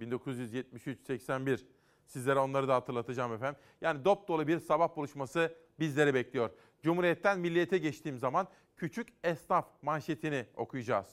1973-81. 0.00 1.60
Sizlere 2.06 2.38
onları 2.38 2.68
da 2.68 2.74
hatırlatacağım 2.74 3.32
efendim. 3.32 3.60
Yani 3.80 4.04
dop 4.04 4.28
dolu 4.28 4.48
bir 4.48 4.58
sabah 4.58 4.96
buluşması 4.96 5.54
bizleri 5.80 6.14
bekliyor. 6.14 6.50
Cumhuriyet'ten 6.82 7.38
milliyete 7.38 7.78
geçtiğim 7.78 8.18
zaman 8.18 8.48
küçük 8.76 9.08
esnaf 9.24 9.66
manşetini 9.82 10.46
okuyacağız. 10.56 11.06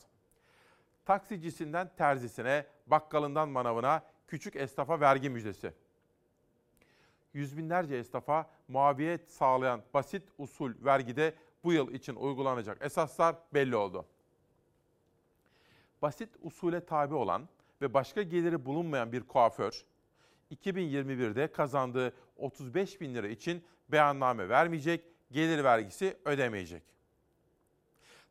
Taksicisinden 1.06 1.92
terzisine, 1.98 2.66
bakkalından 2.88 3.50
manavına, 3.50 4.04
küçük 4.28 4.56
esnafa 4.56 5.00
vergi 5.00 5.30
müjdesi. 5.30 5.74
Yüz 7.34 7.58
binlerce 7.58 7.96
esnafa 7.96 8.50
muaviyet 8.68 9.32
sağlayan 9.32 9.82
basit 9.94 10.24
usul 10.38 10.74
vergide 10.86 11.34
bu 11.64 11.74
yıl 11.74 11.94
için 11.94 12.16
uygulanacak 12.16 12.82
esaslar 12.82 13.36
belli 13.54 13.76
oldu. 13.76 14.06
Basit 16.02 16.30
usule 16.42 16.86
tabi 16.86 17.16
olan 17.16 17.50
ve 17.82 17.94
başka 17.94 18.22
geliri 18.22 18.66
bulunmayan 18.66 19.12
bir 19.12 19.24
kuaför, 19.24 19.86
2021'de 20.52 21.52
kazandığı 21.52 22.14
35 22.38 23.02
bin 23.02 23.16
lira 23.16 23.28
için 23.28 23.64
beyanname 23.90 24.50
vermeyecek, 24.50 25.04
gelir 25.32 25.64
vergisi 25.64 26.18
ödemeyecek. 26.26 26.84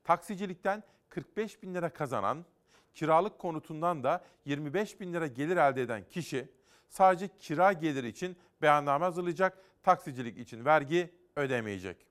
Taksicilikten 0.05 0.83
45 1.09 1.63
bin 1.63 1.75
lira 1.75 1.93
kazanan, 1.93 2.45
kiralık 2.95 3.39
konutundan 3.39 4.05
da 4.05 4.25
25 4.45 5.01
bin 5.01 5.13
lira 5.13 5.27
gelir 5.27 5.57
elde 5.57 5.83
eden 5.83 6.05
kişi 6.11 6.49
sadece 6.89 7.29
kira 7.39 7.73
geliri 7.73 8.09
için 8.09 8.37
beyanname 8.63 9.05
hazırlayacak, 9.05 9.59
taksicilik 9.83 10.39
için 10.39 10.65
vergi 10.65 11.15
ödemeyecek. 11.37 12.07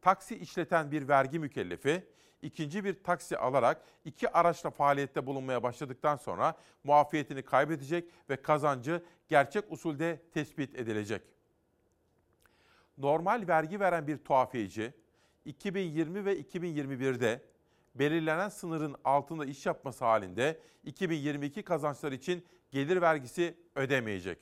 Taksi 0.00 0.36
işleten 0.36 0.90
bir 0.90 1.08
vergi 1.08 1.38
mükellefi, 1.38 2.06
ikinci 2.42 2.84
bir 2.84 3.02
taksi 3.02 3.38
alarak 3.38 3.84
iki 4.04 4.32
araçla 4.32 4.70
faaliyette 4.70 5.26
bulunmaya 5.26 5.62
başladıktan 5.62 6.16
sonra 6.16 6.54
muafiyetini 6.84 7.42
kaybedecek 7.42 8.10
ve 8.30 8.36
kazancı 8.36 9.04
gerçek 9.28 9.72
usulde 9.72 10.22
tespit 10.34 10.74
edilecek. 10.74 11.22
Normal 12.98 13.44
vergi 13.48 13.80
veren 13.80 14.06
bir 14.06 14.18
tuhafiyeci 14.18 14.94
2020 15.44 16.24
ve 16.24 16.40
2021'de 16.40 17.42
belirlenen 17.94 18.48
sınırın 18.48 18.96
altında 19.04 19.46
iş 19.46 19.66
yapması 19.66 20.04
halinde 20.04 20.60
2022 20.84 21.62
kazançlar 21.62 22.12
için 22.12 22.44
gelir 22.74 23.02
vergisi 23.02 23.56
ödemeyecek. 23.74 24.38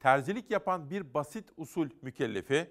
Terzilik 0.00 0.50
yapan 0.50 0.90
bir 0.90 1.14
basit 1.14 1.48
usul 1.56 1.88
mükellefi 2.02 2.70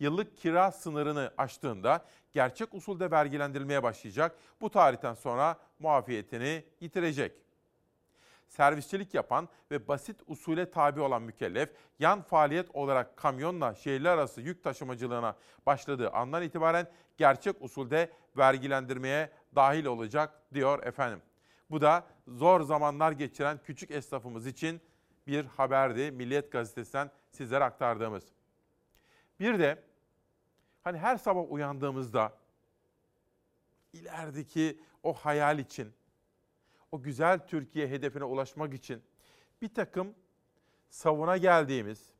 yıllık 0.00 0.36
kira 0.36 0.72
sınırını 0.72 1.30
aştığında 1.38 2.04
gerçek 2.32 2.74
usulde 2.74 3.10
vergilendirilmeye 3.10 3.82
başlayacak. 3.82 4.36
Bu 4.60 4.70
tarihten 4.70 5.14
sonra 5.14 5.58
muafiyetini 5.78 6.64
yitirecek. 6.80 7.32
Servisçilik 8.48 9.14
yapan 9.14 9.48
ve 9.70 9.88
basit 9.88 10.20
usule 10.26 10.70
tabi 10.70 11.00
olan 11.00 11.22
mükellef, 11.22 11.70
yan 11.98 12.22
faaliyet 12.22 12.74
olarak 12.74 13.16
kamyonla 13.16 13.74
şehirler 13.74 14.10
arası 14.10 14.40
yük 14.40 14.64
taşımacılığına 14.64 15.36
başladığı 15.66 16.10
andan 16.10 16.42
itibaren 16.42 16.90
gerçek 17.16 17.56
usulde 17.62 18.10
vergilendirmeye 18.36 19.30
dahil 19.54 19.84
olacak 19.84 20.42
diyor 20.54 20.86
efendim. 20.86 21.22
Bu 21.72 21.80
da 21.80 22.06
zor 22.28 22.60
zamanlar 22.60 23.12
geçiren 23.12 23.58
küçük 23.64 23.90
esnafımız 23.90 24.46
için 24.46 24.80
bir 25.26 25.44
haberdi. 25.44 26.10
Milliyet 26.10 26.52
Gazetesi'nden 26.52 27.10
sizlere 27.30 27.64
aktardığımız. 27.64 28.24
Bir 29.40 29.58
de 29.58 29.82
hani 30.82 30.98
her 30.98 31.16
sabah 31.16 31.52
uyandığımızda 31.52 32.32
ilerideki 33.92 34.80
o 35.02 35.12
hayal 35.12 35.58
için, 35.58 35.92
o 36.92 37.02
güzel 37.02 37.46
Türkiye 37.46 37.88
hedefine 37.88 38.24
ulaşmak 38.24 38.74
için 38.74 39.02
bir 39.62 39.74
takım 39.74 40.14
savuna 40.88 41.36
geldiğimiz, 41.36 42.10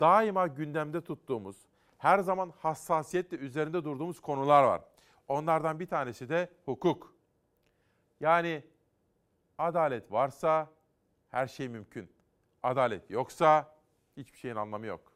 daima 0.00 0.46
gündemde 0.46 1.00
tuttuğumuz, 1.00 1.56
her 1.98 2.18
zaman 2.18 2.52
hassasiyetle 2.58 3.36
üzerinde 3.36 3.84
durduğumuz 3.84 4.20
konular 4.20 4.64
var. 4.64 4.82
Onlardan 5.28 5.80
bir 5.80 5.86
tanesi 5.86 6.28
de 6.28 6.48
hukuk. 6.64 7.14
Yani 8.20 8.71
adalet 9.62 10.12
varsa 10.12 10.70
her 11.30 11.46
şey 11.46 11.68
mümkün. 11.68 12.12
Adalet 12.62 13.10
yoksa 13.10 13.74
hiçbir 14.16 14.38
şeyin 14.38 14.56
anlamı 14.56 14.86
yok. 14.86 15.12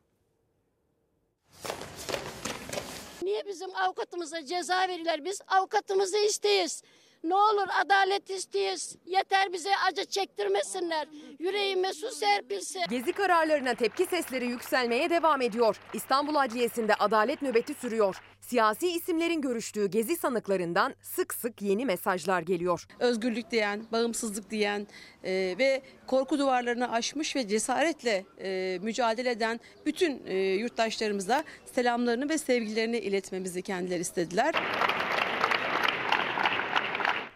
Niye 3.23 3.47
bizim 3.47 3.75
avukatımıza 3.75 4.45
ceza 4.45 4.89
verirler? 4.89 5.25
Biz 5.25 5.41
avukatımızı 5.49 6.19
isteyiz. 6.19 6.83
Ne 7.27 7.35
olur 7.35 7.69
adalet 7.85 8.31
isteyiz. 8.31 8.97
Yeter 9.07 9.53
bize 9.53 9.71
acı 9.91 10.05
çektirmesinler. 10.05 11.09
Yüreğime 11.39 11.93
su 11.93 12.11
serpilsin. 12.11 12.81
Gezi 12.91 13.13
kararlarına 13.13 13.75
tepki 13.75 14.07
sesleri 14.07 14.47
yükselmeye 14.47 15.11
devam 15.11 15.43
ediyor. 15.43 15.81
İstanbul 15.93 16.35
Adliyesi'nde 16.35 16.95
adalet 16.95 17.43
nöbeti 17.43 17.75
sürüyor. 17.75 18.17
Siyasi 18.41 18.89
isimlerin 18.89 19.41
görüştüğü 19.41 19.87
gezi 19.87 20.17
sanıklarından 20.17 20.95
sık 21.03 21.35
sık 21.35 21.63
yeni 21.63 21.87
mesajlar 21.87 22.43
geliyor. 22.43 22.87
özgürlük 22.99 23.51
diyen, 23.51 23.85
bağımsızlık 23.93 24.51
diyen 24.51 24.87
e, 25.25 25.55
ve 25.59 25.83
korku 26.07 26.39
duvarlarını 26.39 26.93
aşmış 26.93 27.37
ve 27.37 27.49
cesaretle 27.49 28.25
e, 28.39 28.79
mücadele 28.83 29.31
eden 29.31 29.61
bütün 29.87 30.27
e, 30.27 30.37
yurttaşlarımıza 30.37 31.45
selamlarını 31.65 32.29
ve 32.29 32.39
sevgilerini 32.39 32.99
iletmemizi 32.99 33.63
kendileri 33.63 34.01
istediler. 34.01 34.55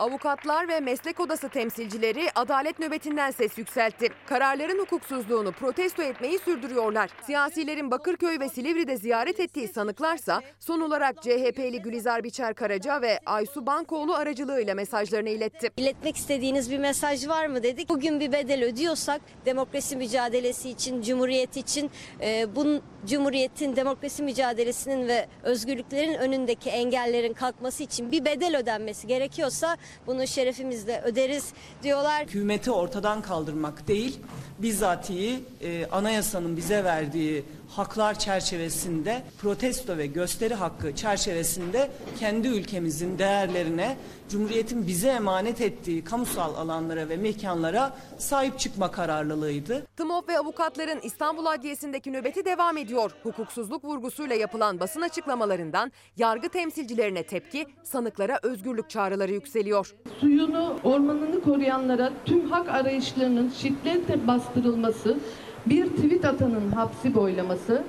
Avukatlar 0.00 0.68
ve 0.68 0.80
meslek 0.80 1.20
odası 1.20 1.48
temsilcileri 1.48 2.28
adalet 2.34 2.78
nöbetinden 2.78 3.30
ses 3.30 3.58
yükseltti. 3.58 4.08
Kararların 4.26 4.78
hukuksuzluğunu 4.78 5.52
protesto 5.52 6.02
etmeyi 6.02 6.38
sürdürüyorlar. 6.38 7.10
Siyasilerin 7.26 7.90
Bakırköy 7.90 8.40
ve 8.40 8.48
Silivri'de 8.48 8.96
ziyaret 8.96 9.40
ettiği 9.40 9.68
sanıklarsa 9.68 10.42
son 10.58 10.80
olarak 10.80 11.22
CHP'li 11.22 11.82
Gülizar 11.82 12.24
Biçer 12.24 12.54
Karaca 12.54 13.02
ve 13.02 13.18
Aysu 13.26 13.66
Bankoğlu 13.66 14.14
aracılığıyla 14.14 14.74
mesajlarını 14.74 15.28
iletti. 15.28 15.70
İletmek 15.76 16.16
istediğiniz 16.16 16.70
bir 16.70 16.78
mesaj 16.78 17.28
var 17.28 17.46
mı 17.46 17.62
dedik. 17.62 17.88
Bugün 17.88 18.20
bir 18.20 18.32
bedel 18.32 18.64
ödüyorsak 18.64 19.20
demokrasi 19.46 19.96
mücadelesi 19.96 20.70
için, 20.70 21.02
cumhuriyet 21.02 21.56
için, 21.56 21.90
e, 22.20 22.56
bunun 22.56 22.82
cumhuriyetin, 23.06 23.76
demokrasi 23.76 24.22
mücadelesinin 24.22 25.08
ve 25.08 25.26
özgürlüklerin 25.42 26.14
önündeki 26.14 26.70
engellerin 26.70 27.32
kalkması 27.32 27.82
için 27.82 28.12
bir 28.12 28.24
bedel 28.24 28.58
ödenmesi 28.58 29.06
gerekiyorsa 29.06 29.76
bunu 30.06 30.26
şerefimizle 30.26 31.00
öderiz 31.04 31.52
diyorlar. 31.82 32.22
hükümeti 32.22 32.70
ortadan 32.70 33.22
kaldırmak 33.22 33.88
değil, 33.88 34.18
bizatihi 34.58 35.44
e, 35.62 35.86
anayasanın 35.86 36.56
bize 36.56 36.84
verdiği 36.84 37.44
haklar 37.76 38.18
çerçevesinde, 38.18 39.22
protesto 39.42 39.98
ve 39.98 40.06
gösteri 40.06 40.54
hakkı 40.54 40.94
çerçevesinde 40.96 41.90
kendi 42.18 42.48
ülkemizin 42.48 43.18
değerlerine, 43.18 43.96
Cumhuriyet'in 44.28 44.86
bize 44.86 45.08
emanet 45.08 45.60
ettiği 45.60 46.04
kamusal 46.04 46.54
alanlara 46.54 47.08
ve 47.08 47.16
mekanlara 47.16 47.96
sahip 48.18 48.58
çıkma 48.58 48.90
kararlılığıydı. 48.90 49.86
TMOB 49.96 50.28
ve 50.28 50.38
avukatların 50.38 51.00
İstanbul 51.02 51.46
Adliyesi'ndeki 51.46 52.12
nöbeti 52.12 52.44
devam 52.44 52.76
ediyor. 52.76 53.10
Hukuksuzluk 53.22 53.84
vurgusuyla 53.84 54.36
yapılan 54.36 54.80
basın 54.80 55.00
açıklamalarından 55.00 55.92
yargı 56.16 56.48
temsilcilerine 56.48 57.22
tepki, 57.22 57.66
sanıklara 57.82 58.38
özgürlük 58.42 58.90
çağrıları 58.90 59.32
yükseliyor. 59.32 59.94
suyunu, 60.20 60.78
ormanını 60.84 61.42
koruyanlara 61.42 62.12
tüm 62.24 62.50
hak 62.50 62.68
arayışlarının 62.68 63.50
şiddetle 63.50 64.26
bastırılması, 64.26 65.18
bir 65.66 65.86
tweet 65.86 66.24
atanın 66.24 66.70
hapsi 66.72 67.14
boylaması, 67.14 67.82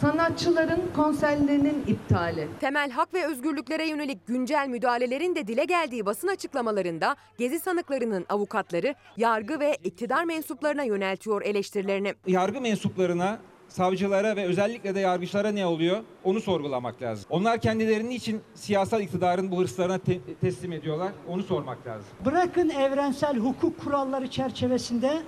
sanatçıların 0.00 0.80
konserlerinin 0.96 1.84
iptali. 1.86 2.48
Temel 2.60 2.90
hak 2.90 3.14
ve 3.14 3.26
özgürlüklere 3.26 3.88
yönelik 3.88 4.26
güncel 4.26 4.68
müdahalelerin 4.68 5.34
de 5.34 5.46
dile 5.46 5.64
geldiği 5.64 6.06
basın 6.06 6.28
açıklamalarında 6.28 7.16
gezi 7.38 7.60
sanıklarının 7.60 8.26
avukatları 8.28 8.94
yargı 9.16 9.60
ve 9.60 9.76
iktidar 9.84 10.24
mensuplarına 10.24 10.82
yöneltiyor 10.82 11.42
eleştirilerini. 11.42 12.14
yargı 12.26 12.60
mensuplarına, 12.60 13.38
savcılara 13.68 14.36
ve 14.36 14.44
özellikle 14.44 14.94
de 14.94 15.00
yargıçlara 15.00 15.48
ne 15.52 15.66
oluyor 15.66 16.00
onu 16.24 16.40
sorgulamak 16.40 17.02
lazım. 17.02 17.26
Onlar 17.30 17.60
kendilerini 17.60 18.14
için 18.14 18.40
siyasal 18.54 19.00
iktidarın 19.00 19.50
bu 19.50 19.60
hırslarına 19.60 19.98
te- 19.98 20.20
teslim 20.40 20.72
ediyorlar 20.72 21.12
onu 21.28 21.42
sormak 21.42 21.86
lazım. 21.86 22.06
Bırakın 22.24 22.68
evrensel 22.70 23.36
hukuk 23.36 23.80
kuralları 23.80 24.30
çerçevesinde 24.30 25.22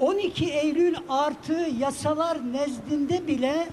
12 0.00 0.52
Eylül 0.52 0.96
artı 1.08 1.52
yasalar 1.52 2.52
nezdinde 2.52 3.26
bile 3.26 3.68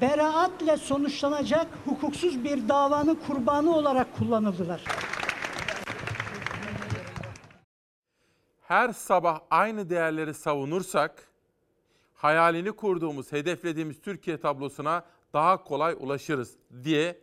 beraatle 0.00 0.76
sonuçlanacak 0.76 1.66
hukuksuz 1.84 2.44
bir 2.44 2.68
davanın 2.68 3.14
kurbanı 3.26 3.76
olarak 3.76 4.18
kullanıldılar. 4.18 4.84
Her 8.60 8.92
sabah 8.92 9.40
aynı 9.50 9.90
değerleri 9.90 10.34
savunursak 10.34 11.28
hayalini 12.14 12.72
kurduğumuz, 12.72 13.32
hedeflediğimiz 13.32 14.00
Türkiye 14.00 14.40
tablosuna 14.40 15.04
daha 15.32 15.64
kolay 15.64 15.96
ulaşırız 16.00 16.56
diye 16.84 17.18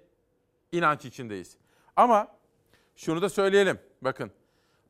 inanç 0.72 1.06
içindeyiz. 1.06 1.58
Ama 1.96 2.28
şunu 2.96 3.22
da 3.22 3.30
söyleyelim. 3.30 3.80
Bakın, 4.02 4.32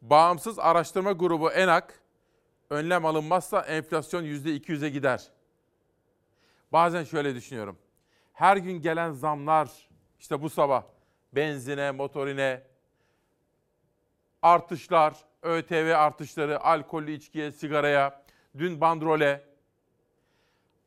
bağımsız 0.01 0.59
araştırma 0.59 1.11
grubu 1.11 1.51
ENAK 1.51 1.99
önlem 2.69 3.05
alınmazsa 3.05 3.61
enflasyon 3.61 4.23
%200'e 4.23 4.89
gider. 4.89 5.27
Bazen 6.71 7.03
şöyle 7.03 7.35
düşünüyorum. 7.35 7.77
Her 8.33 8.57
gün 8.57 8.81
gelen 8.81 9.11
zamlar, 9.11 9.89
işte 10.19 10.41
bu 10.41 10.49
sabah 10.49 10.83
benzine, 11.33 11.91
motorine, 11.91 12.63
artışlar, 14.41 15.15
ÖTV 15.43 15.93
artışları, 15.97 16.59
alkollü 16.59 17.11
içkiye, 17.11 17.51
sigaraya, 17.51 18.23
dün 18.57 18.81
bandrole. 18.81 19.43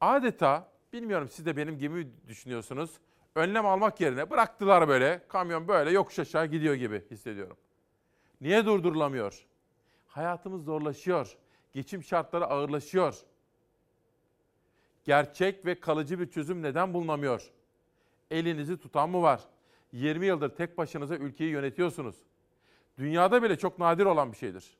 Adeta, 0.00 0.68
bilmiyorum 0.92 1.28
siz 1.28 1.46
de 1.46 1.56
benim 1.56 1.78
gibi 1.78 2.08
düşünüyorsunuz, 2.28 2.90
önlem 3.34 3.66
almak 3.66 4.00
yerine 4.00 4.30
bıraktılar 4.30 4.88
böyle, 4.88 5.22
kamyon 5.28 5.68
böyle 5.68 5.90
yokuş 5.90 6.18
aşağı 6.18 6.46
gidiyor 6.46 6.74
gibi 6.74 7.10
hissediyorum. 7.10 7.56
Niye 8.40 8.66
durdurulamıyor? 8.66 9.46
Hayatımız 10.06 10.64
zorlaşıyor, 10.64 11.36
geçim 11.72 12.04
şartları 12.04 12.46
ağırlaşıyor. 12.46 13.18
Gerçek 15.04 15.66
ve 15.66 15.80
kalıcı 15.80 16.20
bir 16.20 16.30
çözüm 16.30 16.62
neden 16.62 16.94
bulunamıyor? 16.94 17.50
Elinizi 18.30 18.76
tutan 18.78 19.11
mı 19.11 19.22
var? 19.22 19.40
20 19.92 20.26
yıldır 20.26 20.48
tek 20.48 20.78
başınıza 20.78 21.16
ülkeyi 21.16 21.50
yönetiyorsunuz. 21.50 22.16
Dünyada 22.98 23.42
bile 23.42 23.59
çok 23.59 23.78
nadir 23.78 24.04
olan 24.04 24.33
bir 24.33 24.37
şeydir. 24.37 24.76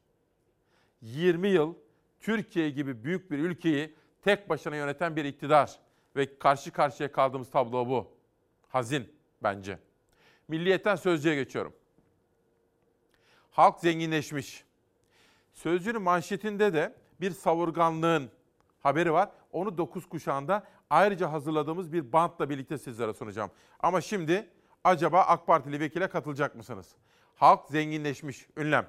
20 1.03 1.49
yıl 1.49 1.75
Türkiye 2.21 2.71
gibi 2.71 3.05
büyük 3.05 3.31
bir 3.31 3.39
ülkeyi 3.39 3.95
tek 4.23 4.49
başına 4.49 4.77
yöneten 4.77 5.17
bir 5.17 5.25
iktidar 5.25 5.79
ve 6.17 6.39
karşı 6.39 6.73
karşıya 6.73 7.13
kaldığımız 7.13 7.51
tablo 7.51 7.89
bu. 7.89 8.13
Hazin 8.69 9.13
bence. 9.43 9.79
Milliyetten 10.49 10.97
sözcüye 10.97 11.35
geçiyorum. 11.35 11.73
Halk 13.51 13.81
zenginleşmiş. 13.81 14.65
Sözcünün 15.63 16.03
manşetinde 16.03 16.73
de 16.73 16.95
bir 17.21 17.31
savurganlığın 17.31 18.31
haberi 18.81 19.13
var. 19.13 19.31
Onu 19.53 19.79
9 19.79 20.09
kuşağında 20.09 20.67
ayrıca 20.91 21.33
hazırladığımız 21.33 21.93
bir 21.93 22.13
bantla 22.13 22.51
birlikte 22.51 22.79
sizlere 22.79 23.13
sunacağım. 23.15 23.51
Ama 23.81 24.01
şimdi 24.01 24.49
acaba 24.85 25.21
AK 25.21 25.47
Partili 25.47 25.81
vekile 25.81 26.09
katılacak 26.09 26.55
mısınız? 26.55 26.95
Halk 27.35 27.69
zenginleşmiş, 27.69 28.47
ünlem. 28.57 28.87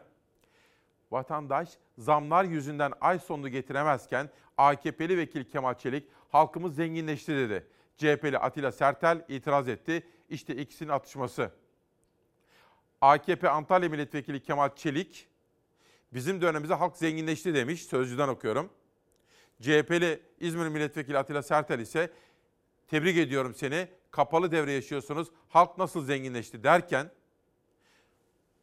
Vatandaş 1.11 1.69
zamlar 1.97 2.43
yüzünden 2.43 2.93
ay 3.01 3.19
sonunu 3.19 3.49
getiremezken 3.49 4.29
AKP'li 4.57 5.17
vekil 5.17 5.43
Kemal 5.43 5.73
Çelik 5.73 6.07
halkımız 6.29 6.75
zenginleşti 6.75 7.35
dedi. 7.35 7.67
CHP'li 7.97 8.37
Atilla 8.37 8.71
Sertel 8.71 9.25
itiraz 9.27 9.67
etti. 9.67 10.07
İşte 10.29 10.55
ikisinin 10.55 10.89
atışması. 10.89 11.51
AKP 13.01 13.49
Antalya 13.49 13.89
Milletvekili 13.89 14.43
Kemal 14.43 14.69
Çelik, 14.75 15.30
bizim 16.13 16.41
dönemimizde 16.41 16.73
halk 16.73 16.97
zenginleşti 16.97 17.53
demiş. 17.53 17.83
Sözcüden 17.83 18.27
okuyorum. 18.27 18.69
CHP'li 19.61 20.23
İzmir 20.39 20.67
Milletvekili 20.67 21.17
Atilla 21.17 21.43
Sertel 21.43 21.79
ise 21.79 22.11
tebrik 22.87 23.17
ediyorum 23.17 23.55
seni. 23.55 23.87
Kapalı 24.11 24.51
devre 24.51 24.71
yaşıyorsunuz. 24.71 25.27
Halk 25.49 25.77
nasıl 25.77 26.05
zenginleşti 26.05 26.63
derken 26.63 27.11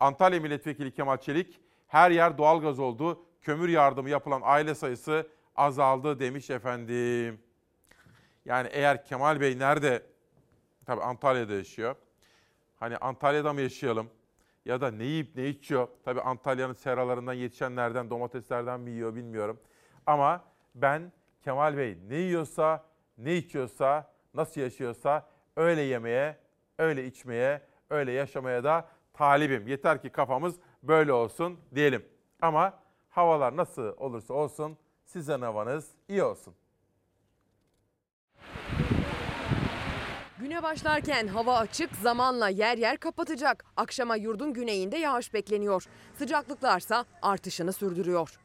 Antalya 0.01 0.41
Milletvekili 0.41 0.95
Kemal 0.95 1.17
Çelik 1.17 1.61
her 1.87 2.11
yer 2.11 2.39
doğalgaz 2.39 2.79
oldu. 2.79 3.25
Kömür 3.43 3.69
yardımı 3.69 4.11
yapılan 4.11 4.41
aile 4.45 4.75
sayısı 4.75 5.29
azaldı 5.57 6.21
demiş 6.21 6.51
efendim. 6.51 7.41
Yani 8.45 8.69
eğer 8.73 9.05
Kemal 9.05 9.41
Bey 9.41 9.59
nerede? 9.59 10.03
Tabii 10.87 11.03
Antalya'da 11.03 11.55
yaşıyor. 11.55 11.97
Hani 12.81 12.97
Antalya'da 12.97 13.53
mı 13.53 13.61
yaşayalım? 13.61 14.11
Ya 14.69 14.81
da 14.81 14.91
ne 14.91 15.05
yiyip 15.05 15.37
ne 15.37 15.49
içiyor? 15.49 15.89
Tabii 16.05 16.21
Antalya'nın 16.21 16.73
seralarından 16.73 17.33
yetişenlerden, 17.33 18.11
domateslerden 18.11 18.81
mi 18.81 18.91
yiyor 18.91 19.15
bilmiyorum. 19.15 19.61
Ama 20.07 20.45
ben 20.75 21.13
Kemal 21.43 21.77
Bey 21.77 21.99
ne 22.09 22.17
yiyorsa, 22.17 22.85
ne 23.19 23.37
içiyorsa, 23.37 24.13
nasıl 24.35 24.61
yaşıyorsa 24.61 25.27
öyle 25.57 25.81
yemeye, 25.81 26.37
öyle 26.79 27.07
içmeye, 27.07 27.63
öyle 27.91 28.13
yaşamaya 28.13 28.65
da 28.65 28.89
talibim. 29.13 29.67
Yeter 29.69 30.03
ki 30.03 30.11
kafamız 30.11 30.57
böyle 30.83 31.13
olsun 31.13 31.61
diyelim. 31.75 32.05
Ama 32.43 32.79
havalar 33.09 33.57
nasıl 33.57 33.83
olursa 33.97 34.35
olsun 34.35 34.79
sizin 35.05 35.41
havanız 35.41 35.95
iyi 36.09 36.23
olsun. 36.23 36.55
Güne 40.41 40.63
başlarken 40.63 41.29
hava 41.29 41.57
açık, 41.57 41.91
zamanla 42.03 42.49
yer 42.49 42.79
yer 42.79 42.97
kapatacak. 42.97 43.65
Akşama 43.77 44.17
yurdun 44.17 44.53
güneyinde 44.53 44.99
yağış 44.99 45.35
bekleniyor. 45.35 45.85
Sıcaklıklarsa 46.19 47.05
artışını 47.23 47.73
sürdürüyor. 47.73 48.39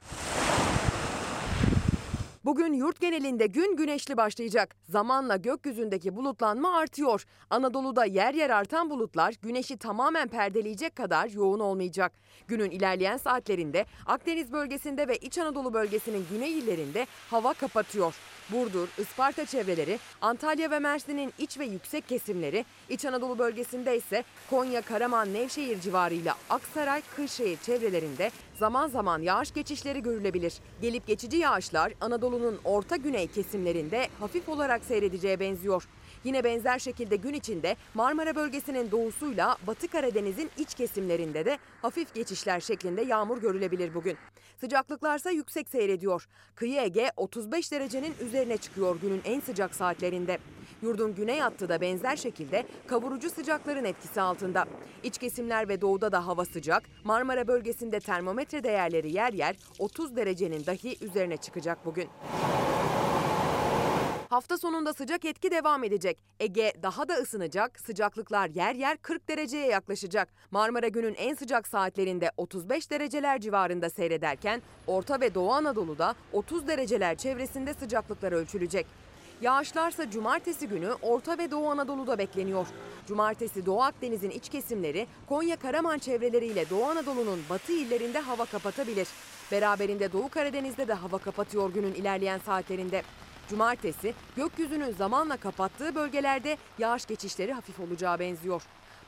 Bugün 2.46 2.74
yurt 2.74 3.02
genelinde 3.02 3.48
gün 3.48 3.76
güneşli 3.76 4.18
başlayacak. 4.18 4.76
Zamanla 4.90 5.36
gökyüzündeki 5.36 6.16
bulutlanma 6.16 6.78
artıyor. 6.78 7.26
Anadolu'da 7.50 8.06
yer 8.06 8.34
yer 8.34 8.50
artan 8.50 8.90
bulutlar 8.90 9.34
güneşi 9.42 9.78
tamamen 9.78 10.28
perdeleyecek 10.28 10.96
kadar 10.96 11.30
yoğun 11.30 11.60
olmayacak. 11.60 12.12
Günün 12.48 12.72
ilerleyen 12.72 13.18
saatlerinde 13.18 13.86
Akdeniz 14.06 14.52
bölgesinde 14.52 15.08
ve 15.08 15.18
İç 15.18 15.38
Anadolu 15.38 15.74
bölgesinin 15.74 16.26
güney 16.32 16.60
illerinde 16.60 17.08
hava 17.30 17.54
kapatıyor. 17.54 18.16
Burdur, 18.52 18.88
Isparta 18.98 19.46
çevreleri, 19.46 20.00
Antalya 20.22 20.72
ve 20.72 20.80
Mersin'in 20.80 21.34
iç 21.38 21.60
ve 21.60 21.66
yüksek 21.66 22.08
kesimleri, 22.08 22.66
İç 22.90 23.06
Anadolu 23.06 23.40
bölgesinde 23.40 23.98
ise 23.98 24.24
Konya, 24.50 24.82
Karaman, 24.82 25.34
Nevşehir 25.34 25.82
civarıyla 25.82 26.36
Aksaray, 26.50 27.02
Kırşehir 27.16 27.58
çevrelerinde 27.58 28.32
zaman 28.60 28.88
zaman 28.88 29.22
yağış 29.22 29.54
geçişleri 29.54 30.04
görülebilir. 30.04 30.54
Gelip 30.82 31.08
geçici 31.08 31.38
yağışlar 31.38 31.94
Anadolu'nun 32.02 32.60
orta 32.64 32.96
güney 32.96 33.28
kesimlerinde 33.28 34.08
hafif 34.20 34.50
olarak 34.50 34.86
seyredeceğe 34.86 35.40
benziyor. 35.40 35.88
Yine 36.24 36.44
benzer 36.44 36.80
şekilde 36.80 37.16
gün 37.16 37.34
içinde 37.34 37.76
Marmara 37.94 38.36
bölgesinin 38.36 38.92
doğusuyla 38.92 39.58
Batı 39.68 39.88
Karadeniz'in 39.88 40.52
iç 40.58 40.74
kesimlerinde 40.74 41.46
de 41.46 41.58
hafif 41.82 42.14
geçişler 42.14 42.60
şeklinde 42.60 43.02
yağmur 43.02 43.42
görülebilir 43.42 43.94
bugün. 43.94 44.18
Sıcaklıklarsa 44.58 45.32
yüksek 45.32 45.70
seyrediyor. 45.70 46.28
Kıyı 46.56 46.82
Ege 46.82 47.12
35 47.18 47.72
derecenin 47.72 48.14
üzerine 48.22 48.58
çıkıyor 48.58 48.98
günün 49.02 49.22
en 49.26 49.40
sıcak 49.40 49.76
saatlerinde. 49.76 50.38
Yurdun 50.82 51.16
güney 51.16 51.40
hattı 51.40 51.70
da 51.70 51.82
benzer 51.82 52.16
şekilde 52.16 52.66
kavurucu 52.88 53.30
sıcakların 53.30 53.86
etkisi 53.86 54.22
altında. 54.22 54.66
İç 55.04 55.18
kesimler 55.18 55.70
ve 55.70 55.82
doğuda 55.82 56.12
da 56.12 56.28
hava 56.28 56.46
sıcak. 56.46 56.84
Marmara 57.04 57.48
bölgesinde 57.48 58.00
termometre 58.00 58.64
değerleri 58.64 59.12
yer 59.12 59.34
yer 59.34 59.56
30 59.80 60.16
derecenin 60.16 60.66
dahi 60.66 61.06
üzerine 61.06 61.38
çıkacak 61.38 61.86
bugün. 61.86 62.10
Hafta 64.34 64.58
sonunda 64.58 64.94
sıcak 64.94 65.26
etki 65.26 65.52
devam 65.52 65.84
edecek. 65.84 66.18
Ege 66.40 66.74
daha 66.84 67.10
da 67.10 67.14
ısınacak, 67.14 67.80
sıcaklıklar 67.80 68.50
yer 68.50 68.76
yer 68.76 68.98
40 68.98 69.30
dereceye 69.30 69.68
yaklaşacak. 69.68 70.30
Marmara 70.52 70.88
günün 70.88 71.14
en 71.14 71.36
sıcak 71.36 71.68
saatlerinde 71.68 72.32
35 72.38 72.92
dereceler 72.92 73.42
civarında 73.42 73.90
seyrederken 73.90 74.62
Orta 74.88 75.22
ve 75.22 75.36
Doğu 75.36 75.52
Anadolu'da 75.52 76.16
30 76.32 76.68
dereceler 76.68 77.16
çevresinde 77.16 77.74
sıcaklıklar 77.74 78.32
ölçülecek. 78.32 78.86
Yağışlarsa 79.42 80.12
cumartesi 80.12 80.68
günü 80.68 80.94
Orta 81.02 81.38
ve 81.38 81.52
Doğu 81.52 81.70
Anadolu'da 81.70 82.18
bekleniyor. 82.18 82.68
Cumartesi 83.08 83.66
Doğu 83.66 83.82
Akdeniz'in 83.82 84.30
iç 84.30 84.50
kesimleri 84.50 85.08
Konya 85.30 85.56
Karaman 85.56 85.98
çevreleriyle 85.98 86.70
Doğu 86.70 86.86
Anadolu'nun 86.86 87.40
batı 87.50 87.72
illerinde 87.72 88.20
hava 88.20 88.46
kapatabilir. 88.46 89.08
Beraberinde 89.52 90.12
Doğu 90.12 90.30
Karadeniz'de 90.30 90.88
de 90.88 90.94
hava 90.94 91.18
kapatıyor 91.18 91.74
günün 91.74 91.94
ilerleyen 91.94 92.40
saatlerinde. 92.40 93.04
Cumartesi 93.54 94.14
gökyüzünün 94.36 94.92
zamanla 94.92 95.38
kapattığı 95.38 95.96
bölgelerde 95.96 96.58
yağış 96.80 97.06
geçişleri 97.06 97.54
hafif 97.54 97.80
olacağı 97.80 98.20
benziyor. 98.20 98.62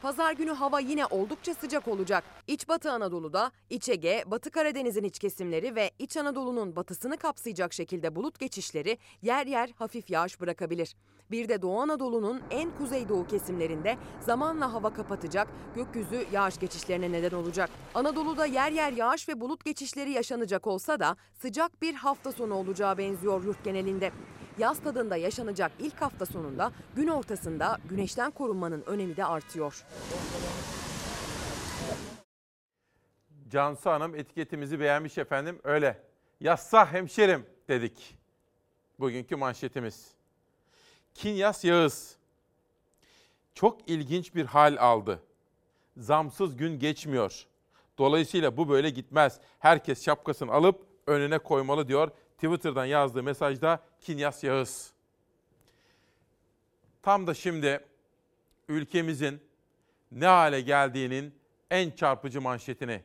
Pazar 0.05 0.33
günü 0.33 0.51
hava 0.51 0.79
yine 0.79 1.05
oldukça 1.05 1.53
sıcak 1.53 1.87
olacak. 1.87 2.23
İç 2.47 2.67
Batı 2.67 2.91
Anadolu'da, 2.91 3.51
İç 3.69 3.89
Ege, 3.89 4.23
Batı 4.27 4.51
Karadeniz'in 4.51 5.03
iç 5.03 5.19
kesimleri 5.19 5.75
ve 5.75 5.91
İç 5.99 6.17
Anadolu'nun 6.17 6.75
batısını 6.75 7.17
kapsayacak 7.17 7.73
şekilde 7.73 8.15
bulut 8.15 8.39
geçişleri 8.39 8.97
yer 9.21 9.45
yer 9.45 9.69
hafif 9.75 10.09
yağış 10.09 10.41
bırakabilir. 10.41 10.95
Bir 11.31 11.49
de 11.49 11.61
Doğu 11.61 11.81
Anadolu'nun 11.81 12.41
en 12.51 12.77
kuzeydoğu 12.77 13.27
kesimlerinde 13.27 13.97
zamanla 14.19 14.73
hava 14.73 14.93
kapatacak, 14.93 15.47
gökyüzü 15.75 16.25
yağış 16.31 16.59
geçişlerine 16.59 17.11
neden 17.11 17.35
olacak. 17.35 17.69
Anadolu'da 17.95 18.45
yer 18.45 18.71
yer 18.71 18.91
yağış 18.91 19.29
ve 19.29 19.41
bulut 19.41 19.65
geçişleri 19.65 20.11
yaşanacak 20.11 20.67
olsa 20.67 20.99
da 20.99 21.15
sıcak 21.33 21.81
bir 21.81 21.93
hafta 21.93 22.31
sonu 22.31 22.53
olacağı 22.53 22.97
benziyor 22.97 23.43
yurt 23.43 23.63
genelinde. 23.63 24.11
Yaz 24.57 24.79
tadında 24.79 25.17
yaşanacak 25.17 25.71
ilk 25.79 26.01
hafta 26.01 26.25
sonunda 26.25 26.71
gün 26.95 27.07
ortasında 27.07 27.77
güneşten 27.89 28.31
korunmanın 28.31 28.83
önemi 28.85 29.17
de 29.17 29.25
artıyor. 29.25 29.85
Cansu 33.49 33.89
Hanım 33.89 34.15
etiketimizi 34.15 34.79
beğenmiş 34.79 35.17
efendim. 35.17 35.59
Öyle. 35.63 36.03
Yassa 36.39 36.93
hemşerim 36.93 37.45
dedik. 37.69 38.17
Bugünkü 38.99 39.35
manşetimiz. 39.35 40.11
Kinyas 41.13 41.63
Yağız. 41.63 42.15
Çok 43.53 43.89
ilginç 43.89 44.35
bir 44.35 44.45
hal 44.45 44.77
aldı. 44.79 45.19
Zamsız 45.97 46.57
gün 46.57 46.79
geçmiyor. 46.79 47.45
Dolayısıyla 47.97 48.57
bu 48.57 48.69
böyle 48.69 48.89
gitmez. 48.89 49.39
Herkes 49.59 50.05
şapkasını 50.05 50.51
alıp 50.51 50.85
önüne 51.07 51.37
koymalı 51.37 51.87
diyor 51.87 52.11
Twitter'dan 52.37 52.85
yazdığı 52.85 53.23
mesajda 53.23 53.79
Kinyas 54.05 54.43
Yağız. 54.43 54.93
Tam 57.01 57.27
da 57.27 57.33
şimdi 57.33 57.85
ülkemizin 58.67 59.41
ne 60.11 60.25
hale 60.25 60.61
geldiğinin 60.61 61.35
en 61.71 61.91
çarpıcı 61.91 62.41
manşetini 62.41 63.01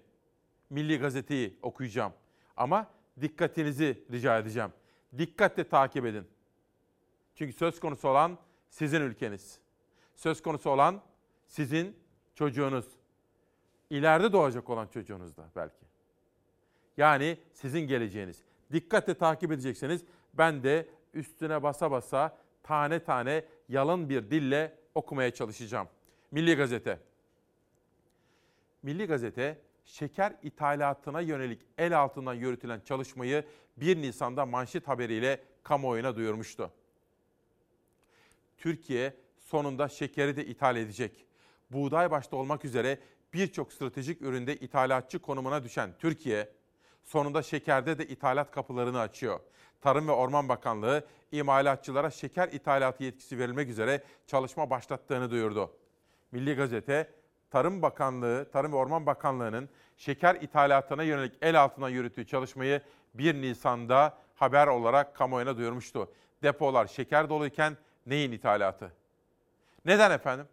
Milli 0.70 0.98
Gazete'yi 0.98 1.58
okuyacağım. 1.62 2.12
Ama 2.56 2.90
dikkatinizi 3.20 4.04
rica 4.12 4.38
edeceğim. 4.38 4.72
Dikkatle 5.18 5.68
takip 5.68 6.06
edin. 6.06 6.26
Çünkü 7.34 7.52
söz 7.52 7.80
konusu 7.80 8.08
olan 8.08 8.38
sizin 8.70 9.00
ülkeniz. 9.00 9.58
Söz 10.14 10.42
konusu 10.42 10.70
olan 10.70 11.02
sizin 11.46 11.96
çocuğunuz. 12.34 12.86
İleride 13.90 14.32
doğacak 14.32 14.70
olan 14.70 14.86
çocuğunuz 14.86 15.36
da 15.36 15.50
belki. 15.56 15.86
Yani 16.96 17.38
sizin 17.52 17.80
geleceğiniz. 17.80 18.42
Dikkatle 18.72 19.14
takip 19.14 19.52
edecekseniz 19.52 20.04
ben 20.34 20.62
de 20.62 20.88
üstüne 21.14 21.62
basa 21.62 21.90
basa 21.90 22.36
tane 22.62 23.04
tane 23.04 23.44
yalın 23.68 24.08
bir 24.08 24.30
dille 24.30 24.78
okumaya 24.94 25.34
çalışacağım. 25.34 25.88
Milli 26.30 26.54
Gazete. 26.54 27.00
Milli 28.82 29.06
Gazete 29.06 29.58
şeker 29.84 30.32
ithalatına 30.42 31.20
yönelik 31.20 31.62
el 31.78 31.98
altından 32.00 32.34
yürütülen 32.34 32.80
çalışmayı 32.80 33.44
1 33.76 33.96
Nisan'da 33.96 34.46
manşet 34.46 34.88
haberiyle 34.88 35.40
kamuoyuna 35.62 36.16
duyurmuştu. 36.16 36.70
Türkiye 38.58 39.14
sonunda 39.38 39.88
şekeri 39.88 40.36
de 40.36 40.46
ithal 40.46 40.76
edecek. 40.76 41.26
Buğday 41.70 42.10
başta 42.10 42.36
olmak 42.36 42.64
üzere 42.64 42.98
birçok 43.34 43.72
stratejik 43.72 44.22
üründe 44.22 44.56
ithalatçı 44.56 45.18
konumuna 45.18 45.64
düşen 45.64 45.90
Türkiye, 45.98 46.48
sonunda 47.04 47.42
şekerde 47.42 47.98
de 47.98 48.06
ithalat 48.06 48.50
kapılarını 48.50 49.00
açıyor. 49.00 49.40
Tarım 49.80 50.08
ve 50.08 50.12
Orman 50.12 50.48
Bakanlığı 50.48 51.04
imalatçılara 51.32 52.10
şeker 52.10 52.48
ithalatı 52.48 53.04
yetkisi 53.04 53.38
verilmek 53.38 53.68
üzere 53.68 54.02
çalışma 54.26 54.70
başlattığını 54.70 55.30
duyurdu. 55.30 55.70
Milli 56.32 56.54
Gazete, 56.54 57.10
Tarım 57.50 57.82
Bakanlığı, 57.82 58.50
Tarım 58.52 58.72
ve 58.72 58.76
Orman 58.76 59.06
Bakanlığı'nın 59.06 59.68
şeker 59.96 60.34
ithalatına 60.34 61.02
yönelik 61.02 61.32
el 61.42 61.62
altına 61.62 61.88
yürüttüğü 61.88 62.26
çalışmayı 62.26 62.82
1 63.14 63.34
Nisan'da 63.34 64.18
haber 64.34 64.66
olarak 64.66 65.16
kamuoyuna 65.16 65.56
duyurmuştu. 65.56 66.12
Depolar 66.42 66.86
şeker 66.86 67.28
doluyken 67.28 67.76
Neyin 68.06 68.32
ithalatı? 68.32 68.92
Neden 69.84 70.10
efendim? 70.10 70.46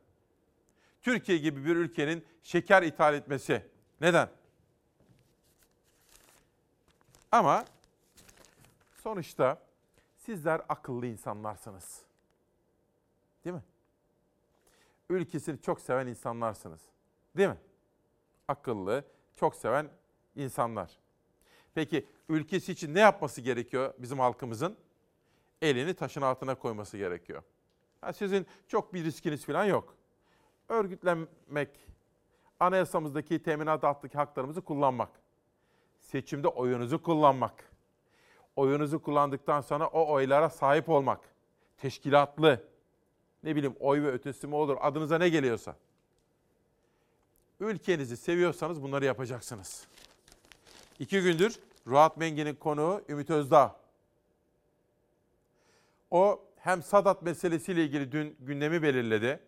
Türkiye 1.02 1.38
gibi 1.38 1.66
bir 1.66 1.76
ülkenin 1.76 2.26
şeker 2.44 2.84
ithal 2.84 3.14
etmesi. 3.14 3.66
Neden? 4.02 4.30
Ama 7.32 7.66
sonuçta 9.04 9.62
sizler 10.18 10.62
akıllı 10.70 11.06
insanlarsınız. 11.06 12.02
Değil 13.46 13.56
mi? 13.56 13.64
Ülkesini 15.10 15.62
çok 15.62 15.82
seven 15.82 16.08
insanlarsınız. 16.08 16.82
Değil 17.38 17.50
mi? 17.50 17.58
Akıllı, 18.48 19.04
çok 19.36 19.56
seven 19.56 19.90
insanlar. 20.36 20.98
Peki 21.76 22.06
ülkesi 22.30 22.72
için 22.72 22.94
ne 22.94 23.00
yapması 23.00 23.42
gerekiyor 23.42 23.94
bizim 23.98 24.20
halkımızın? 24.20 24.78
Elini 25.62 25.94
taşın 25.94 26.22
altına 26.22 26.56
koyması 26.56 26.98
gerekiyor. 26.98 27.44
Ha, 28.02 28.14
sizin 28.14 28.48
çok 28.68 28.94
bir 28.94 29.04
riskiniz 29.04 29.46
falan 29.46 29.66
yok. 29.66 29.96
Örgütlenmek, 30.70 31.70
anayasamızdaki 32.60 33.44
teminat 33.44 33.84
altındaki 33.84 34.18
haklarımızı 34.18 34.62
kullanmak. 34.62 35.10
Seçimde 36.08 36.48
oyunuzu 36.48 37.02
kullanmak. 37.04 37.72
Oyunuzu 38.56 39.02
kullandıktan 39.02 39.62
sonra 39.62 39.88
o 39.88 40.12
oylara 40.12 40.50
sahip 40.50 40.90
olmak. 40.90 41.20
Teşkilatlı, 41.78 42.64
ne 43.44 43.56
bileyim 43.56 43.76
oy 43.80 44.04
ve 44.04 44.12
ötesi 44.12 44.48
mi 44.48 44.56
olur 44.56 44.78
adınıza 44.82 45.18
ne 45.18 45.30
geliyorsa. 45.30 45.76
Ülkenizi 47.60 48.18
seviyorsanız 48.18 48.82
bunları 48.84 49.06
yapacaksınız. 49.06 49.88
İki 51.00 51.22
gündür 51.22 51.60
Ruat 51.88 52.18
Mengi'nin 52.18 52.56
konuğu 52.56 53.02
Ümit 53.10 53.30
Özdağ. 53.30 53.80
O 56.12 56.44
hem 56.58 56.84
Sadat 56.84 57.22
meselesiyle 57.22 57.84
ilgili 57.84 58.12
dün 58.12 58.38
gündemi 58.40 58.82
belirledi. 58.84 59.40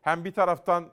Hem 0.00 0.24
bir 0.24 0.32
taraftan 0.32 0.90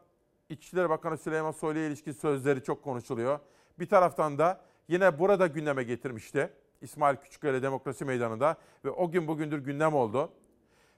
İçişleri 0.49 0.89
Bakanı 0.89 1.17
Süleyman 1.17 1.51
Soylu'ya 1.51 1.87
ilişkin 1.87 2.11
sözleri 2.11 2.63
çok 2.63 2.83
konuşuluyor. 2.83 3.39
Bir 3.79 3.85
taraftan 3.85 4.37
da 4.37 4.61
yine 4.87 5.19
burada 5.19 5.47
gündeme 5.47 5.83
getirmişti. 5.83 6.53
İsmail 6.81 7.15
Küçükkaya 7.15 7.61
Demokrasi 7.61 8.05
Meydanı'nda 8.05 8.55
ve 8.85 8.89
o 8.89 9.11
gün 9.11 9.27
bugündür 9.27 9.59
gündem 9.59 9.93
oldu. 9.93 10.31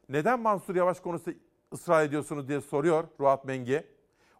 Neden 0.09 0.39
Mansur 0.39 0.75
Yavaş 0.75 0.99
konusu 0.99 1.31
ısrar 1.73 2.03
ediyorsunuz 2.03 2.47
diye 2.47 2.61
soruyor 2.61 3.03
Ruat 3.19 3.45
Mengi. 3.45 3.87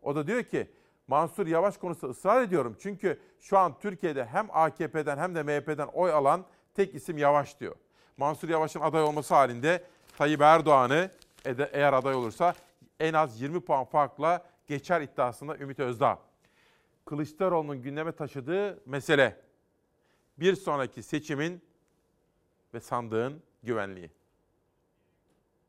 O 0.02 0.16
da 0.16 0.28
diyor 0.28 0.44
ki 0.44 0.72
Mansur 1.08 1.48
Yavaş 1.48 1.78
konusu 1.78 2.10
ısrar 2.10 2.42
ediyorum. 2.42 2.76
Çünkü 2.80 3.20
şu 3.40 3.58
an 3.58 3.80
Türkiye'de 3.80 4.26
hem 4.26 4.48
AKP'den 4.52 5.18
hem 5.18 5.36
de 5.36 5.44
MHP'den 5.44 5.88
oy 5.88 6.12
alan 6.12 6.46
tek 6.74 6.96
isim 6.96 7.18
Yavaş 7.18 7.60
diyor. 7.60 7.76
Mansur 8.18 8.50
Yavaş'ın 8.50 8.82
aday 8.82 9.04
olması 9.04 9.34
halinde 9.34 9.84
Tayyip 10.18 10.42
Erdoğan'ı 10.42 11.12
eğer 11.72 11.94
aday 11.94 12.16
olursa 12.16 12.54
en 13.00 13.14
az 13.14 13.42
20 13.42 13.62
puan 13.62 13.86
farkla 13.86 14.46
geçer 14.68 15.02
iddiasında 15.02 15.58
Ümit 15.58 15.80
Özdağ. 15.80 16.20
Kılıçdaroğlu'nun 17.06 17.82
gündeme 17.82 18.12
taşıdığı 18.12 18.80
mesele 18.86 19.42
bir 20.40 20.56
sonraki 20.56 21.04
seçimin 21.04 21.62
ve 22.74 22.80
sandığın 22.80 23.42
güvenliği. 23.64 24.10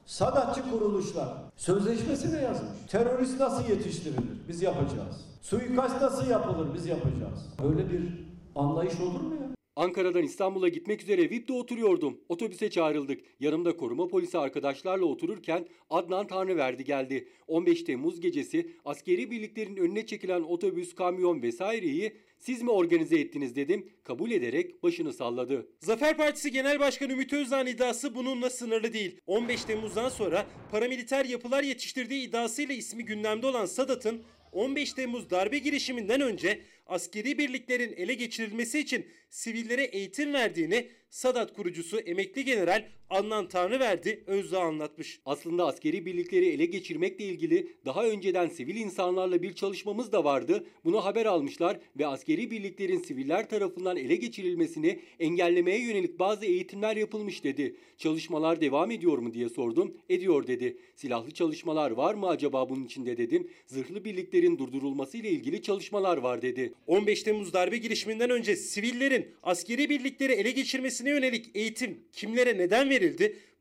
Sadatçı 0.06 0.70
kuruluşlar 0.70 1.28
sözleşmesine 1.56 2.40
yazmış. 2.42 2.70
Terörist 2.88 3.40
nasıl 3.40 3.68
yetiştirilir? 3.68 4.48
Biz 4.48 4.62
yapacağız. 4.62 5.24
Suikast 5.42 6.02
nasıl 6.02 6.30
yapılır? 6.30 6.74
Biz 6.74 6.86
yapacağız. 6.86 7.46
Böyle 7.62 7.90
bir 7.90 8.24
anlayış 8.54 9.00
olur 9.00 9.20
mu 9.20 9.34
ya? 9.34 9.43
Ankara'dan 9.76 10.22
İstanbul'a 10.22 10.68
gitmek 10.68 11.02
üzere 11.02 11.30
VIP'te 11.30 11.52
oturuyordum. 11.52 12.20
Otobüse 12.28 12.70
çağrıldık. 12.70 13.20
Yanımda 13.40 13.76
koruma 13.76 14.08
polisi 14.08 14.38
arkadaşlarla 14.38 15.04
otururken 15.04 15.66
Adnan 15.90 16.26
Tanrıverdi 16.26 16.84
geldi. 16.84 17.28
15 17.48 17.82
Temmuz 17.82 18.20
gecesi 18.20 18.70
askeri 18.84 19.30
birliklerin 19.30 19.76
önüne 19.76 20.06
çekilen 20.06 20.42
otobüs, 20.42 20.94
kamyon 20.94 21.42
vesaireyi 21.42 22.12
siz 22.38 22.62
mi 22.62 22.70
organize 22.70 23.18
ettiniz 23.18 23.56
dedim. 23.56 23.88
Kabul 24.04 24.30
ederek 24.30 24.82
başını 24.82 25.12
salladı. 25.12 25.68
Zafer 25.80 26.16
Partisi 26.16 26.52
Genel 26.52 26.80
Başkanı 26.80 27.12
Ümit 27.12 27.32
Özdağ'ın 27.32 27.66
iddiası 27.66 28.14
bununla 28.14 28.50
sınırlı 28.50 28.92
değil. 28.92 29.20
15 29.26 29.64
Temmuz'dan 29.64 30.08
sonra 30.08 30.46
paramiliter 30.70 31.24
yapılar 31.24 31.62
yetiştirdiği 31.62 32.28
iddiasıyla 32.28 32.74
ismi 32.74 33.04
gündemde 33.04 33.46
olan 33.46 33.66
Sadat'ın 33.66 34.22
15 34.52 34.92
Temmuz 34.92 35.30
darbe 35.30 35.58
girişiminden 35.58 36.20
önce 36.20 36.60
askeri 36.86 37.38
birliklerin 37.38 37.94
ele 37.96 38.14
geçirilmesi 38.14 38.78
için 38.78 39.06
sivillere 39.30 39.84
eğitim 39.84 40.32
verdiğini 40.32 40.88
Sadat 41.10 41.52
kurucusu 41.52 41.98
emekli 41.98 42.44
general 42.44 42.88
Adnan 43.14 43.48
Tanrıverdi 43.48 44.24
Özdağ 44.26 44.60
anlatmış. 44.60 45.20
Aslında 45.26 45.66
askeri 45.66 46.06
birlikleri 46.06 46.48
ele 46.48 46.66
geçirmekle 46.66 47.24
ilgili 47.24 47.68
daha 47.84 48.06
önceden 48.06 48.48
sivil 48.48 48.76
insanlarla 48.76 49.42
bir 49.42 49.54
çalışmamız 49.54 50.12
da 50.12 50.24
vardı. 50.24 50.66
Bunu 50.84 51.04
haber 51.04 51.26
almışlar 51.26 51.78
ve 51.98 52.06
askeri 52.06 52.50
birliklerin 52.50 52.98
siviller 52.98 53.48
tarafından 53.48 53.96
ele 53.96 54.16
geçirilmesini 54.16 55.00
engellemeye 55.20 55.80
yönelik 55.80 56.18
bazı 56.18 56.44
eğitimler 56.44 56.96
yapılmış 56.96 57.44
dedi. 57.44 57.76
Çalışmalar 57.98 58.60
devam 58.60 58.90
ediyor 58.90 59.18
mu 59.18 59.34
diye 59.34 59.48
sordum. 59.48 59.94
Ediyor 60.08 60.46
dedi. 60.46 60.76
Silahlı 60.96 61.30
çalışmalar 61.30 61.90
var 61.90 62.14
mı 62.14 62.28
acaba 62.28 62.68
bunun 62.68 62.84
içinde 62.84 63.16
dedim. 63.16 63.48
Zırhlı 63.66 64.04
birliklerin 64.04 64.58
durdurulması 64.58 65.16
ile 65.16 65.30
ilgili 65.30 65.62
çalışmalar 65.62 66.16
var 66.16 66.42
dedi. 66.42 66.72
15 66.86 67.22
Temmuz 67.22 67.52
darbe 67.52 67.76
girişiminden 67.76 68.30
önce 68.30 68.56
sivillerin 68.56 69.28
askeri 69.42 69.90
birlikleri 69.90 70.32
ele 70.32 70.50
geçirmesine 70.50 71.10
yönelik 71.10 71.50
eğitim 71.54 72.00
kimlere 72.12 72.58
neden 72.58 72.90
verildi? 72.90 73.03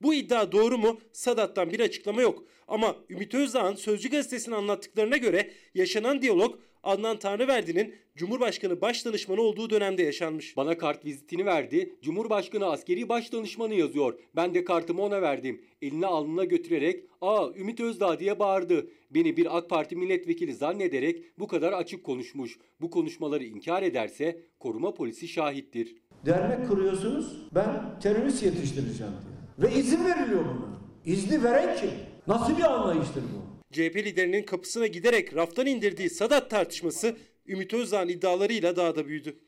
Bu 0.01 0.13
iddia 0.13 0.51
doğru 0.51 0.77
mu? 0.77 0.99
Sadat'tan 1.13 1.71
bir 1.71 1.79
açıklama 1.79 2.21
yok. 2.21 2.43
Ama 2.67 2.95
Ümit 3.10 3.34
Özdağ'ın 3.34 3.75
Sözcü 3.75 4.10
gazetesine 4.10 4.56
anlattıklarına 4.56 5.17
göre 5.17 5.51
yaşanan 5.73 6.21
diyalog 6.21 6.60
Adnan 6.84 7.19
Tanrıverdi'nin 7.19 7.95
Cumhurbaşkanı 8.15 8.82
Başdanışmanı 8.82 9.41
olduğu 9.41 9.69
dönemde 9.69 10.03
yaşanmış. 10.03 10.58
Bana 10.58 10.77
kart 10.77 11.06
vizitini 11.06 11.45
verdi. 11.45 11.95
Cumhurbaşkanı 12.01 12.65
askeri 12.65 13.10
başdanışmanı 13.10 13.73
yazıyor. 13.73 14.19
Ben 14.36 14.53
de 14.53 14.63
kartımı 14.63 15.01
ona 15.01 15.21
verdim. 15.21 15.62
Eline 15.82 16.06
alnına 16.06 16.43
götürerek 16.43 17.03
''Aa 17.21 17.49
Ümit 17.56 17.79
Özdağ'' 17.79 18.19
diye 18.19 18.39
bağırdı. 18.39 18.88
Beni 19.12 19.38
bir 19.38 19.58
AK 19.58 19.69
Parti 19.69 19.95
milletvekili 19.95 20.53
zannederek 20.53 21.39
bu 21.39 21.47
kadar 21.47 21.73
açık 21.73 22.03
konuşmuş. 22.03 22.58
Bu 22.82 22.89
konuşmaları 22.89 23.43
inkar 23.43 23.84
ederse 23.84 24.39
koruma 24.60 24.93
polisi 24.93 25.27
şahittir. 25.27 25.95
Dernek 26.25 26.67
kuruyorsunuz 26.69 27.38
ben 27.55 27.99
terörist 27.99 28.43
yetiştireceğim 28.43 29.13
diye. 29.57 29.69
Ve 29.71 29.75
izin 29.75 30.05
veriliyor 30.05 30.45
buna. 30.45 30.73
İzni 31.05 31.43
veren 31.43 31.77
kim? 31.77 31.91
Nasıl 32.27 32.57
bir 32.57 32.63
anlayıştır 32.63 33.23
bu? 33.23 33.43
CHP 33.73 33.95
liderinin 33.95 34.43
kapısına 34.43 34.88
giderek 34.88 35.36
raftan 35.36 35.65
indirdiği 35.65 36.09
Sadat 36.09 36.49
tartışması 36.49 37.17
Ümit 37.47 37.73
Özdağ'ın 37.73 38.07
iddialarıyla 38.07 38.75
daha 38.75 38.95
da 38.95 39.07
büyüdü. 39.07 39.39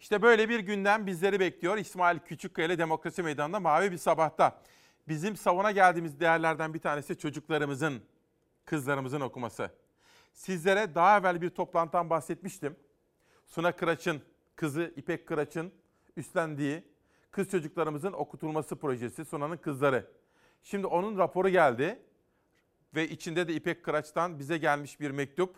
İşte 0.00 0.22
böyle 0.22 0.48
bir 0.48 0.60
gündem 0.60 1.06
bizleri 1.06 1.40
bekliyor. 1.40 1.78
İsmail 1.78 2.18
Küçükkaya 2.18 2.68
ile 2.68 2.78
Demokrasi 2.78 3.22
Meydanı'nda 3.22 3.60
mavi 3.60 3.92
bir 3.92 3.98
sabahta. 3.98 4.62
Bizim 5.08 5.36
savuna 5.36 5.70
geldiğimiz 5.70 6.20
değerlerden 6.20 6.74
bir 6.74 6.78
tanesi 6.78 7.18
çocuklarımızın, 7.18 8.02
kızlarımızın 8.64 9.20
okuması. 9.20 9.70
Sizlere 10.32 10.94
daha 10.94 11.18
evvel 11.18 11.42
bir 11.42 11.50
toplantıdan 11.50 12.10
bahsetmiştim. 12.10 12.76
Suna 13.46 13.72
Kıraç'ın 13.72 14.22
kızı 14.56 14.92
İpek 14.96 15.28
Kıraç'ın 15.28 15.72
üstlendiği 16.16 16.84
kız 17.30 17.50
çocuklarımızın 17.50 18.12
okutulması 18.12 18.76
projesi 18.76 19.24
Suna'nın 19.24 19.56
kızları. 19.56 20.06
Şimdi 20.62 20.86
onun 20.86 21.18
raporu 21.18 21.48
geldi 21.48 22.02
ve 22.94 23.08
içinde 23.08 23.48
de 23.48 23.54
İpek 23.54 23.84
Kıraç'tan 23.84 24.38
bize 24.38 24.58
gelmiş 24.58 25.00
bir 25.00 25.10
mektup. 25.10 25.56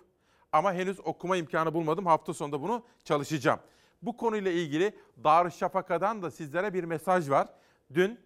Ama 0.52 0.72
henüz 0.74 1.00
okuma 1.00 1.36
imkanı 1.36 1.74
bulmadım. 1.74 2.06
Hafta 2.06 2.34
sonunda 2.34 2.62
bunu 2.62 2.82
çalışacağım. 3.04 3.60
Bu 4.02 4.16
konuyla 4.16 4.50
ilgili 4.50 4.96
Darüşşafaka'dan 5.24 6.22
da 6.22 6.30
sizlere 6.30 6.74
bir 6.74 6.84
mesaj 6.84 7.30
var. 7.30 7.48
Dün 7.94 8.20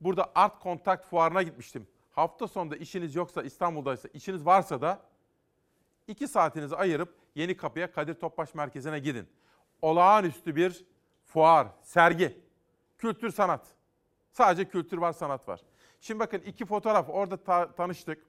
burada 0.00 0.32
Art 0.34 0.62
Contact 0.62 1.06
fuarına 1.06 1.42
gitmiştim. 1.42 1.86
Hafta 2.10 2.48
sonunda 2.48 2.76
işiniz 2.76 3.14
yoksa 3.14 3.42
İstanbul'daysa 3.42 4.08
işiniz 4.14 4.46
varsa 4.46 4.80
da 4.80 5.02
iki 6.08 6.28
saatinizi 6.28 6.76
ayırıp 6.76 7.14
Yeni 7.34 7.56
Kapı'ya 7.56 7.92
Kadir 7.92 8.14
Topbaş 8.14 8.54
Merkezi'ne 8.54 8.98
gidin. 8.98 9.28
Olağanüstü 9.84 10.56
bir 10.56 10.84
fuar, 11.24 11.66
sergi, 11.82 12.40
kültür 12.98 13.30
sanat. 13.30 13.66
Sadece 14.30 14.68
kültür 14.68 14.98
var, 14.98 15.12
sanat 15.12 15.48
var. 15.48 15.60
Şimdi 16.00 16.20
bakın 16.20 16.38
iki 16.38 16.66
fotoğraf 16.66 17.08
orada 17.08 17.36
ta- 17.36 17.72
tanıştık. 17.72 18.26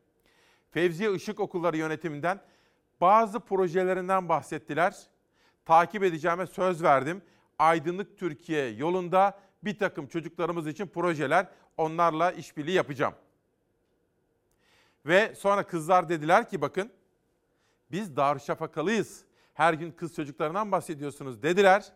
Fevziye 0.72 1.14
Işık 1.14 1.40
Okulları 1.40 1.78
yönetiminden 1.78 2.42
bazı 3.02 3.40
projelerinden 3.40 4.30
bahsettiler. 4.30 4.96
Takip 5.66 6.04
edeceğime 6.04 6.48
söz 6.48 6.84
verdim. 6.84 7.22
Aydınlık 7.60 8.18
Türkiye 8.18 8.70
yolunda 8.70 9.40
bir 9.64 9.80
takım 9.80 10.08
çocuklarımız 10.08 10.68
için 10.68 10.88
projeler, 10.88 11.48
onlarla 11.78 12.32
işbirliği 12.32 12.76
yapacağım. 12.76 13.14
Ve 15.06 15.36
sonra 15.36 15.64
kızlar 15.64 16.10
dediler 16.10 16.50
ki 16.50 16.62
bakın 16.62 16.92
biz 17.92 18.16
Darüşşafakalıyız. 18.16 19.25
Her 19.56 19.74
gün 19.74 19.92
kız 19.92 20.16
çocuklarından 20.16 20.72
bahsediyorsunuz 20.72 21.44
dediler. 21.44 21.92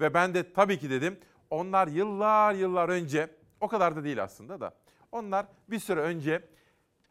Ve 0.00 0.14
ben 0.14 0.34
de 0.34 0.52
tabii 0.52 0.78
ki 0.78 0.90
dedim. 0.90 1.18
Onlar 1.50 1.88
yıllar 1.88 2.54
yıllar 2.54 2.88
önce, 2.88 3.30
o 3.60 3.68
kadar 3.68 3.96
da 3.96 4.04
değil 4.04 4.22
aslında 4.22 4.60
da. 4.60 4.74
Onlar 5.12 5.46
bir 5.70 5.78
süre 5.78 6.00
önce 6.00 6.48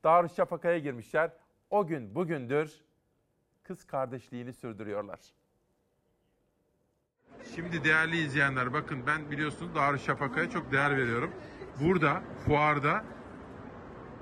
Darüşşafaka'ya 0.03 0.79
girmişler. 0.79 1.31
O 1.69 1.87
gün 1.87 2.15
bugündür 2.15 2.81
kız 3.63 3.85
kardeşliğini 3.85 4.53
sürdürüyorlar. 4.53 5.19
Şimdi 7.55 7.83
değerli 7.83 8.17
izleyenler 8.17 8.73
bakın 8.73 9.07
ben 9.07 9.31
biliyorsunuz 9.31 9.75
Darüşşafaka'ya 9.75 10.49
çok 10.49 10.71
değer 10.71 10.97
veriyorum. 10.97 11.33
Burada 11.81 12.21
fuarda 12.45 13.03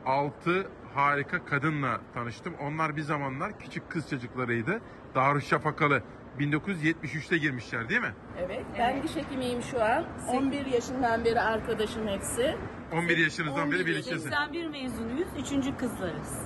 6 0.06 0.72
harika 0.96 1.46
kadınla 1.46 2.02
tanıştım. 2.14 2.54
Onlar 2.62 2.96
bir 2.96 3.02
zamanlar 3.02 3.60
küçük 3.60 3.90
kız 3.92 4.10
çocuklarıydı. 4.10 4.82
Darüşşafakalı 5.16 6.04
1973'te 6.40 7.38
girmişler 7.38 7.90
değil 7.90 8.02
mi? 8.02 8.14
Evet, 8.40 8.66
ben 8.80 9.04
diş 9.04 9.16
hekimiyim 9.16 9.62
şu 9.62 9.84
an. 9.84 10.06
11 10.28 10.66
yaşından 10.66 11.26
beri 11.26 11.42
arkadaşım 11.42 12.08
hepsi. 12.08 12.58
11 12.94 13.18
yaşınızdan 13.18 13.72
beri 13.72 13.82
11 13.82 13.86
birliktesiniz. 13.86 14.24
81 14.24 14.68
mezunuyuz, 14.68 15.28
3. 15.40 15.78
kızlarız. 15.78 16.42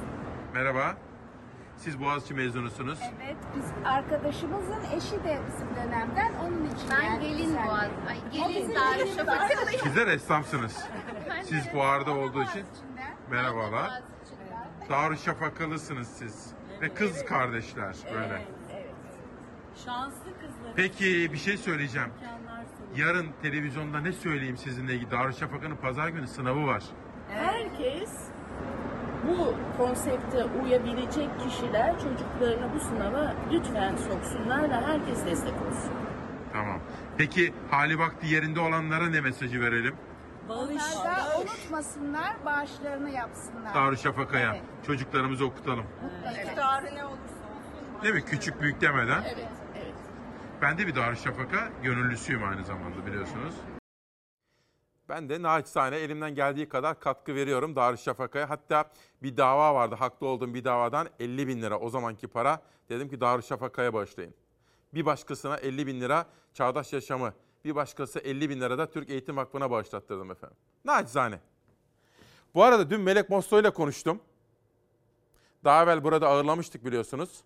Merhaba. 0.53 0.97
Siz 1.77 2.01
Boğaziçi 2.01 2.33
mezunusunuz. 2.33 2.99
Evet, 3.25 3.35
biz 3.55 3.65
arkadaşımızın 3.85 4.81
eşi 4.97 5.23
de 5.23 5.39
bizim 5.47 5.75
dönemden 5.75 6.33
onun 6.33 6.65
için 6.65 6.89
Ben 6.91 7.01
geldik 7.21 7.37
gelin 7.37 7.53
sen. 7.55 7.67
boğaz, 7.67 7.89
ay, 8.09 8.17
O 8.27 8.49
gelin 8.49 8.63
bizim 8.63 8.75
Darüşşafaka'lıyım. 8.75 9.81
Sizler 9.83 10.07
esnafsınız. 10.07 10.77
Siz 11.43 11.69
fuarda 11.71 12.11
olduğu 12.15 12.43
için 12.43 12.63
merhabalar. 13.31 14.01
Darüşşafakalısınız 14.89 16.07
siz. 16.07 16.47
Ve 16.81 16.93
kız 16.93 17.25
kardeşler 17.25 17.95
böyle. 18.13 18.41
Şanslı 19.85 20.23
kızlar. 20.41 20.73
Peki 20.75 21.33
bir 21.33 21.37
şey 21.37 21.57
söyleyeceğim. 21.57 22.09
Yarın 22.95 23.27
televizyonda 23.41 23.99
ne 23.99 24.11
söyleyeyim 24.11 24.57
sizinle 24.57 24.93
ilgili? 24.93 25.11
Darüşşafaka'nın 25.11 25.75
pazar 25.75 26.09
günü 26.09 26.27
sınavı 26.27 26.67
var. 26.67 26.83
Herkes 27.29 28.11
bu 29.27 29.55
konsepte 29.77 30.43
uyabilecek 30.45 31.29
kişiler 31.39 31.93
çocuklarını 31.99 32.73
bu 32.75 32.79
sınava 32.79 33.33
lütfen 33.51 33.95
soksunlar 33.95 34.69
ve 34.69 34.73
herkes 34.73 35.25
destek 35.25 35.53
olsun. 35.53 35.91
Tamam. 36.53 36.79
Peki 37.17 37.53
hali 37.71 37.99
vakti 37.99 38.27
yerinde 38.27 38.59
olanlara 38.59 39.09
ne 39.09 39.21
mesajı 39.21 39.61
verelim? 39.61 39.95
Onlar 40.49 41.05
da 41.05 41.39
unutmasınlar, 41.41 42.45
bağışlarını 42.45 43.09
yapsınlar. 43.09 43.75
Darüşşafaka'ya. 43.75 44.53
Evet. 44.53 44.63
Çocuklarımızı 44.85 45.45
okutalım. 45.45 45.85
İktidarı 46.31 46.95
ne 46.95 47.05
olursa 47.05 47.23
olsun. 47.23 48.03
Değil 48.03 48.13
mi? 48.13 48.25
Küçük 48.25 48.61
büyük 48.61 48.81
demeden. 48.81 49.23
Evet, 49.23 49.47
evet. 49.75 49.93
Ben 50.61 50.77
de 50.77 50.87
bir 50.87 50.95
Darüşşafaka 50.95 51.69
gönüllüsüyüm 51.83 52.43
aynı 52.43 52.65
zamanda 52.65 53.05
biliyorsunuz. 53.05 53.55
Ben 55.09 55.29
de 55.29 55.41
naçizane 55.41 55.95
elimden 55.95 56.35
geldiği 56.35 56.69
kadar 56.69 56.99
katkı 56.99 57.35
veriyorum 57.35 57.75
Darüşşafaka'ya. 57.75 58.49
Hatta 58.49 58.85
bir 59.23 59.37
dava 59.37 59.75
vardı. 59.75 59.95
Haklı 59.95 60.27
olduğum 60.27 60.53
bir 60.53 60.63
davadan 60.63 61.07
50 61.19 61.47
bin 61.47 61.61
lira 61.61 61.79
o 61.79 61.89
zamanki 61.89 62.27
para. 62.27 62.61
Dedim 62.89 63.09
ki 63.09 63.21
Darüşşafaka'ya 63.21 63.93
bağışlayın. 63.93 64.33
Bir 64.93 65.05
başkasına 65.05 65.57
50 65.57 65.87
bin 65.87 66.01
lira 66.01 66.25
Çağdaş 66.53 66.93
Yaşamı, 66.93 67.33
bir 67.65 67.75
başkası 67.75 68.19
50 68.19 68.49
bin 68.49 68.61
lira 68.61 68.77
da 68.77 68.89
Türk 68.89 69.09
Eğitim 69.09 69.37
Vakfı'na 69.37 69.71
bağışlattırdım 69.71 70.31
efendim. 70.31 70.57
Naçizane. 70.85 71.39
Bu 72.55 72.63
arada 72.63 72.89
dün 72.89 73.01
Melek 73.01 73.29
Mosto 73.29 73.59
ile 73.59 73.69
konuştum. 73.69 74.21
Daha 75.63 75.83
evvel 75.83 76.03
burada 76.03 76.27
ağırlamıştık 76.27 76.85
biliyorsunuz. 76.85 77.43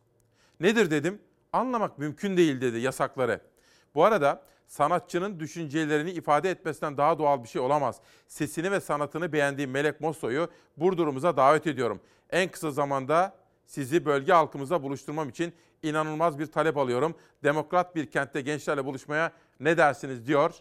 Nedir 0.60 0.92
dedim. 0.92 1.22
Anlamak 1.54 1.98
mümkün 1.98 2.38
değil 2.38 2.62
dedi 2.62 2.78
yasakları. 2.78 3.42
Bu 3.96 4.04
arada 4.04 4.44
sanatçının 4.68 5.40
düşüncelerini 5.40 6.12
ifade 6.12 6.50
etmesinden 6.50 6.98
daha 6.98 7.20
doğal 7.20 7.44
bir 7.44 7.48
şey 7.48 7.62
olamaz. 7.62 8.00
Sesini 8.28 8.72
ve 8.72 8.80
sanatını 8.80 9.34
beğendiğim 9.34 9.72
Melek 9.72 10.02
Mosso'yu 10.02 10.48
Burdur'umuza 10.78 11.38
davet 11.38 11.68
ediyorum. 11.68 12.02
En 12.30 12.52
kısa 12.52 12.72
zamanda 12.72 13.36
sizi 13.66 14.06
bölge 14.06 14.34
halkımıza 14.34 14.84
buluşturmam 14.84 15.30
için 15.30 15.54
inanılmaz 15.84 16.40
bir 16.40 16.46
talep 16.46 16.78
alıyorum. 16.78 17.16
Demokrat 17.44 17.96
bir 17.96 18.12
kentte 18.12 18.42
gençlerle 18.42 18.86
buluşmaya 18.86 19.32
ne 19.60 19.78
dersiniz 19.78 20.28
diyor. 20.28 20.54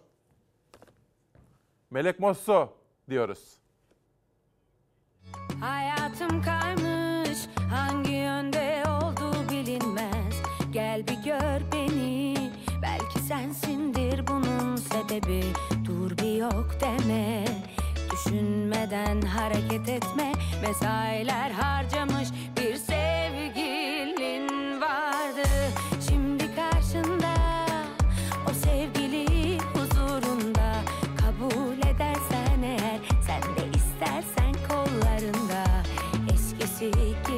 Melek 1.91 2.21
Mosso 2.21 2.73
diyoruz. 3.11 3.63
Hayatım 5.61 6.43
kaymış 6.43 7.39
hangi 7.71 8.13
yönde 8.13 8.85
olduğu 8.87 9.51
bilinmez 9.51 10.43
Gel 10.71 11.09
bir 11.09 11.25
gör 11.25 11.73
beni 11.73 12.53
belki 12.83 13.19
sensindir 13.19 14.27
bunun 14.27 14.77
sebebi 14.77 15.45
Dur 15.85 16.19
bir 16.19 16.37
yok 16.37 16.71
deme 16.81 17.45
düşünmeden 18.13 19.21
hareket 19.21 19.89
etme 19.89 20.33
Mesailer 20.63 21.51
harcamış 21.51 22.29
see 36.91 37.32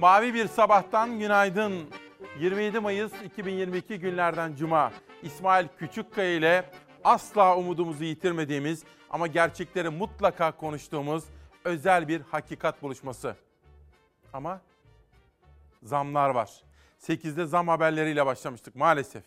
Mavi 0.00 0.34
bir 0.34 0.48
sabahtan 0.48 1.18
günaydın. 1.18 1.90
27 2.38 2.80
Mayıs 2.80 3.12
2022 3.24 3.98
günlerden 3.98 4.54
Cuma. 4.56 4.92
İsmail 5.22 5.68
Küçükkaya 5.78 6.34
ile 6.34 6.70
asla 7.04 7.56
umudumuzu 7.56 8.04
yitirmediğimiz 8.04 8.84
ama 9.10 9.26
gerçekleri 9.26 9.88
mutlaka 9.88 10.52
konuştuğumuz 10.52 11.24
özel 11.64 12.08
bir 12.08 12.20
hakikat 12.20 12.82
buluşması. 12.82 13.36
Ama 14.32 14.60
zamlar 15.82 16.30
var. 16.30 16.62
8'de 17.00 17.46
zam 17.46 17.68
haberleriyle 17.68 18.26
başlamıştık 18.26 18.76
maalesef. 18.76 19.24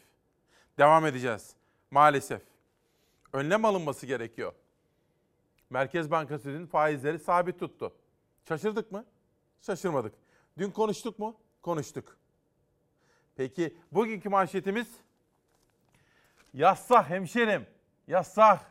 Devam 0.78 1.06
edeceğiz 1.06 1.56
maalesef. 1.92 2.42
Önlem 3.34 3.66
alınması 3.66 4.06
gerekiyor. 4.06 4.54
Merkez 5.70 6.12
Bankası 6.12 6.50
dün 6.50 6.66
faizleri 6.66 7.20
sabit 7.20 7.60
tuttu. 7.60 7.94
Şaşırdık 8.48 8.92
mı? 8.92 9.06
Şaşırmadık. 9.62 10.14
Dün 10.58 10.72
konuştuk 10.72 11.20
mu? 11.20 11.36
Konuştuk. 11.62 12.18
Peki 13.36 13.78
bugünkü 13.92 14.30
manşetimiz 14.30 14.88
yassah 16.54 17.10
hemşerim. 17.10 17.66
Yassah. 18.08 18.64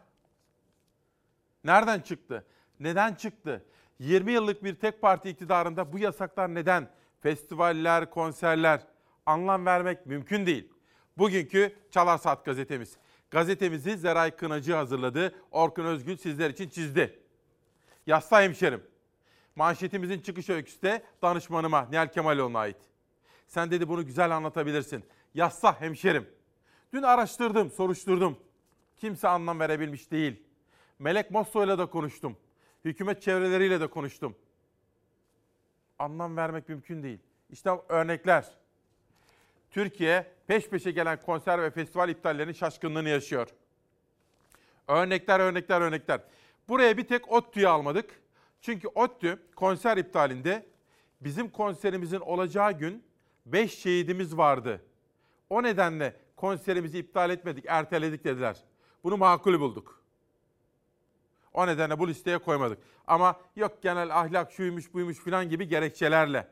Nereden 1.64 2.00
çıktı? 2.00 2.46
Neden 2.80 3.14
çıktı? 3.14 3.64
20 3.98 4.32
yıllık 4.32 4.64
bir 4.64 4.74
tek 4.74 5.02
parti 5.02 5.30
iktidarında 5.30 5.92
bu 5.92 5.98
yasaklar 5.98 6.54
neden? 6.54 6.90
Festivaller, 7.20 8.10
konserler 8.10 8.86
anlam 9.26 9.66
vermek 9.66 10.06
mümkün 10.06 10.46
değil. 10.46 10.72
Bugünkü 11.18 11.76
Çalar 11.90 12.18
Saat 12.18 12.44
gazetemiz. 12.44 12.96
Gazetemizi 13.30 13.96
Zeray 13.96 14.36
Kınacı 14.36 14.74
hazırladı. 14.74 15.34
Orkun 15.50 15.84
Özgül 15.84 16.16
sizler 16.16 16.50
için 16.50 16.68
çizdi. 16.68 17.20
Yassa 18.06 18.42
hemşerim. 18.42 18.91
Manşetimizin 19.56 20.20
çıkış 20.20 20.50
öyküsü 20.50 20.82
de 20.82 21.02
danışmanıma 21.22 21.88
Nihal 21.90 22.06
Kemaloğlu'na 22.06 22.58
ait. 22.58 22.76
Sen 23.46 23.70
dedi 23.70 23.88
bunu 23.88 24.06
güzel 24.06 24.36
anlatabilirsin. 24.36 25.04
Yassa 25.34 25.80
hemşerim. 25.80 26.28
Dün 26.92 27.02
araştırdım, 27.02 27.70
soruşturdum. 27.70 28.38
Kimse 28.96 29.28
anlam 29.28 29.60
verebilmiş 29.60 30.10
değil. 30.10 30.42
Melek 30.98 31.30
Mosso'yla 31.30 31.78
da 31.78 31.86
konuştum. 31.86 32.36
Hükümet 32.84 33.22
çevreleriyle 33.22 33.80
de 33.80 33.86
konuştum. 33.86 34.36
Anlam 35.98 36.36
vermek 36.36 36.68
mümkün 36.68 37.02
değil. 37.02 37.18
İşte 37.50 37.70
örnekler. 37.88 38.46
Türkiye 39.70 40.26
peş 40.46 40.68
peşe 40.68 40.90
gelen 40.90 41.20
konser 41.20 41.62
ve 41.62 41.70
festival 41.70 42.08
iptallerinin 42.08 42.52
şaşkınlığını 42.52 43.08
yaşıyor. 43.08 43.48
Örnekler, 44.88 45.40
örnekler, 45.40 45.80
örnekler. 45.80 46.20
Buraya 46.68 46.96
bir 46.96 47.06
tek 47.06 47.32
ODTÜ'yü 47.32 47.68
almadık. 47.68 48.21
Çünkü 48.62 48.88
ODTÜ 48.88 49.42
konser 49.56 49.96
iptalinde 49.96 50.66
bizim 51.20 51.50
konserimizin 51.50 52.20
olacağı 52.20 52.72
gün 52.72 53.04
5 53.46 53.78
şehidimiz 53.78 54.36
vardı. 54.36 54.82
O 55.50 55.62
nedenle 55.62 56.16
konserimizi 56.36 56.98
iptal 56.98 57.30
etmedik, 57.30 57.64
erteledik 57.68 58.24
dediler. 58.24 58.64
Bunu 59.04 59.16
makul 59.16 59.60
bulduk. 59.60 60.02
O 61.52 61.66
nedenle 61.66 61.98
bu 61.98 62.08
listeye 62.08 62.38
koymadık. 62.38 62.78
Ama 63.06 63.40
yok 63.56 63.82
genel 63.82 64.18
ahlak 64.20 64.52
şuymuş 64.52 64.94
buymuş 64.94 65.18
filan 65.18 65.48
gibi 65.48 65.68
gerekçelerle. 65.68 66.48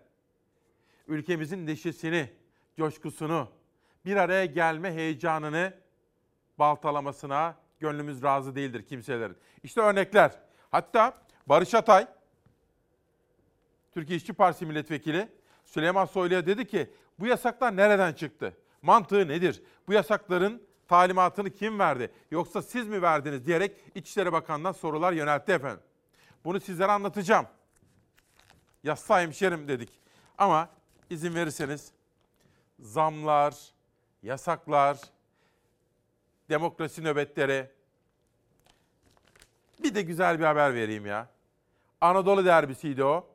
Ülkemizin 1.09 1.67
neşesini, 1.67 2.31
coşkusunu, 2.77 3.49
bir 4.05 4.17
araya 4.17 4.45
gelme 4.45 4.93
heyecanını 4.95 5.75
baltalamasına 6.59 7.57
gönlümüz 7.81 8.23
razı 8.23 8.55
değildir 8.55 8.87
kimselerin. 8.87 9.37
İşte 9.63 9.81
örnekler. 9.81 10.33
Hatta 10.71 11.15
Barış 11.51 11.75
Atay, 11.75 12.07
Türkiye 13.93 14.17
İşçi 14.17 14.33
Partisi 14.33 14.67
milletvekili 14.67 15.29
Süleyman 15.65 16.05
Soylu'ya 16.05 16.47
dedi 16.47 16.67
ki 16.67 16.91
bu 17.19 17.27
yasaklar 17.27 17.77
nereden 17.77 18.13
çıktı? 18.13 18.57
Mantığı 18.83 19.29
nedir? 19.29 19.63
Bu 19.89 19.93
yasakların 19.93 20.63
talimatını 20.89 21.51
kim 21.51 21.79
verdi? 21.79 22.13
Yoksa 22.31 22.63
siz 22.63 22.89
mi 22.89 23.03
verdiniz 23.03 23.47
diyerek 23.47 23.77
İçişleri 23.95 24.33
Bakanı'na 24.33 24.73
sorular 24.73 25.13
yöneltti 25.13 25.53
efendim. 25.53 25.81
Bunu 26.45 26.61
sizlere 26.61 26.93
anlatacağım. 26.93 27.47
Yassa 28.83 29.21
hemşerim 29.21 29.69
dedik. 29.69 30.01
Ama 30.39 30.69
izin 31.11 31.35
verirseniz 31.35 31.93
zamlar, 32.81 33.55
yasaklar, 34.23 34.99
demokrasi 36.49 37.05
nöbetleri. 37.05 37.71
Bir 39.83 39.95
de 39.95 40.03
güzel 40.03 40.39
bir 40.39 40.45
haber 40.45 40.75
vereyim 40.75 41.07
ya. 41.07 41.40
Anadolu 42.01 42.45
derbisiydi 42.45 43.05
o. 43.05 43.27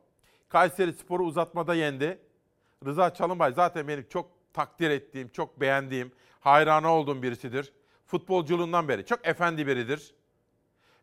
Kayseri 0.48 0.92
Spor'u 0.92 1.24
uzatmada 1.24 1.74
yendi. 1.74 2.18
Rıza 2.86 3.14
Çalınbay 3.14 3.52
zaten 3.52 3.88
benim 3.88 4.06
çok 4.08 4.30
takdir 4.52 4.90
ettiğim, 4.90 5.28
çok 5.28 5.60
beğendiğim, 5.60 6.12
hayranı 6.40 6.88
olduğum 6.88 7.22
birisidir. 7.22 7.72
Futbolculuğundan 8.06 8.88
beri 8.88 9.06
çok 9.06 9.26
efendi 9.26 9.66
biridir. 9.66 10.14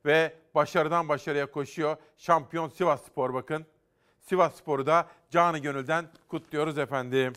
Ve 0.06 0.34
başarıdan 0.56 1.10
başarıya 1.10 1.52
koşuyor. 1.52 1.98
Şampiyon 2.18 2.70
Sivas 2.70 3.02
Spor 3.02 3.34
bakın. 3.34 3.66
Sivas 4.20 4.56
Spor'u 4.56 4.86
da 4.86 5.08
canı 5.30 5.58
gönülden 5.58 6.06
kutluyoruz 6.28 6.78
efendim. 6.78 7.34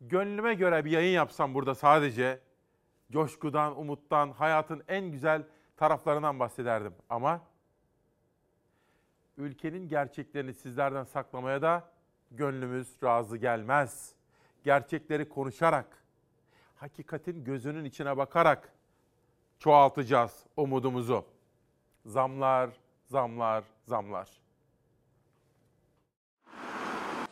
Gönlüme 0.00 0.54
göre 0.54 0.84
bir 0.84 0.90
yayın 0.90 1.14
yapsam 1.14 1.54
burada 1.54 1.74
sadece 1.74 2.40
coşkudan, 3.12 3.78
umuttan, 3.78 4.30
hayatın 4.30 4.82
en 4.88 5.04
güzel 5.04 5.42
taraflarından 5.76 6.40
bahsederdim. 6.40 6.94
Ama 7.10 7.40
ülkenin 9.36 9.88
gerçeklerini 9.88 10.54
sizlerden 10.54 11.04
saklamaya 11.04 11.62
da 11.62 11.88
gönlümüz 12.30 12.96
razı 13.02 13.36
gelmez. 13.36 14.14
Gerçekleri 14.64 15.28
konuşarak, 15.28 16.04
hakikatin 16.76 17.44
gözünün 17.44 17.84
içine 17.84 18.16
bakarak 18.16 18.72
çoğaltacağız 19.58 20.44
umudumuzu. 20.56 21.24
Zamlar, 22.06 22.70
zamlar, 23.06 23.64
zamlar. 23.86 24.41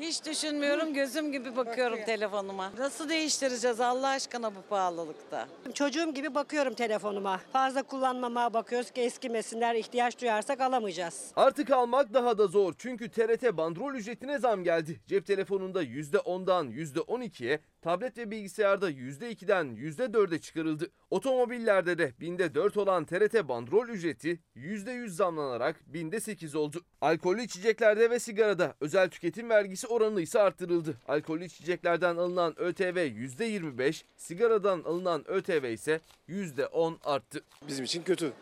Hiç 0.00 0.26
düşünmüyorum 0.26 0.94
gözüm 0.94 1.32
gibi 1.32 1.56
bakıyorum 1.56 1.98
telefonuma. 2.06 2.72
Nasıl 2.78 3.08
değiştireceğiz 3.08 3.80
Allah 3.80 4.08
aşkına 4.08 4.54
bu 4.54 4.62
pahalılıkta? 4.62 5.48
Çocuğum 5.74 6.14
gibi 6.14 6.34
bakıyorum 6.34 6.74
telefonuma. 6.74 7.40
Fazla 7.52 7.82
kullanmamaya 7.82 8.54
bakıyoruz 8.54 8.90
ki 8.90 9.00
eskimesinler. 9.00 9.74
ihtiyaç 9.74 10.20
duyarsak 10.20 10.60
alamayacağız. 10.60 11.32
Artık 11.36 11.70
almak 11.70 12.14
daha 12.14 12.38
da 12.38 12.46
zor 12.46 12.74
çünkü 12.78 13.10
TRT 13.10 13.56
bandrol 13.56 13.94
ücretine 13.94 14.38
zam 14.38 14.64
geldi. 14.64 15.00
Cep 15.06 15.26
telefonunda 15.26 15.82
%10'dan 15.84 16.70
%12'ye, 16.70 17.60
tablet 17.82 18.18
ve 18.18 18.30
bilgisayarda 18.30 18.90
%2'den 18.90 19.66
%4'e 19.66 20.38
çıkarıldı. 20.38 20.90
Otomobillerde 21.10 21.98
de 21.98 22.12
binde 22.20 22.54
4 22.54 22.76
olan 22.76 23.04
TRT 23.04 23.48
bandrol 23.48 23.88
ücreti 23.88 24.38
%100 24.56 25.08
zamlanarak 25.08 25.76
binde 25.86 26.20
8 26.20 26.54
oldu. 26.54 26.82
Alkollü 27.00 27.42
içeceklerde 27.42 28.10
ve 28.10 28.18
sigarada 28.18 28.74
özel 28.80 29.10
tüketim 29.10 29.50
vergisi 29.50 29.86
oranı 29.86 30.20
ise 30.20 30.40
arttırıldı. 30.40 30.94
Alkollü 31.08 31.44
içeceklerden 31.44 32.16
alınan 32.16 32.60
ÖTV 32.60 33.06
%25, 33.06 34.04
sigaradan 34.16 34.82
alınan 34.82 35.30
ÖTV 35.30 35.72
ise 35.72 36.00
%10 36.28 36.96
arttı. 37.04 37.40
Bizim 37.68 37.84
için 37.84 38.02
kötü. 38.02 38.32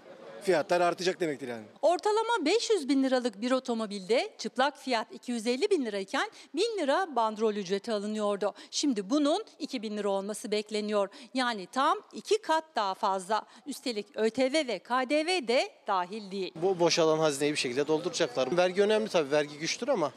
Fiyatlar 0.43 0.80
artacak 0.80 1.20
demektir 1.20 1.49
yani. 1.49 1.64
Ortalama 1.82 2.45
500 2.45 2.89
bin 2.89 3.03
liralık 3.05 3.41
bir 3.41 3.51
otomobilde 3.51 4.30
çıplak 4.39 4.78
fiyat 4.78 5.12
250 5.12 5.70
bin 5.70 5.84
lirayken 5.86 6.30
1000 6.55 6.62
lira 6.78 7.16
bandrol 7.16 7.55
ücreti 7.55 7.93
alınıyordu. 7.93 8.55
Şimdi 8.70 9.11
bunun 9.11 9.45
2000 9.59 9.97
lira 9.97 10.09
olması 10.09 10.51
bekleniyor. 10.51 11.09
Yani 11.34 11.66
tam 11.72 11.99
iki 12.12 12.43
kat 12.43 12.64
daha 12.76 12.95
fazla. 12.95 13.43
Üstelik 13.66 14.07
ÖTV 14.16 14.68
ve 14.68 14.78
KDV 14.78 15.49
de 15.49 15.70
dahil 15.86 16.30
değil. 16.30 16.53
Bu 16.62 16.80
boşalan 16.80 17.18
hazineyi 17.18 17.53
bir 17.53 17.59
şekilde 17.59 17.86
dolduracaklar. 17.86 18.57
Vergi 18.57 18.82
önemli 18.82 19.09
tabii. 19.09 19.30
Vergi 19.30 19.59
güçtür 19.59 19.89
ama 19.89 20.12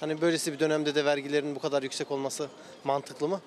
hani 0.00 0.20
böylesi 0.20 0.52
bir 0.52 0.58
dönemde 0.58 0.94
de 0.94 1.04
vergilerin 1.04 1.54
bu 1.54 1.60
kadar 1.60 1.82
yüksek 1.82 2.10
olması 2.10 2.48
mantıklı 2.84 3.28
mı? 3.28 3.40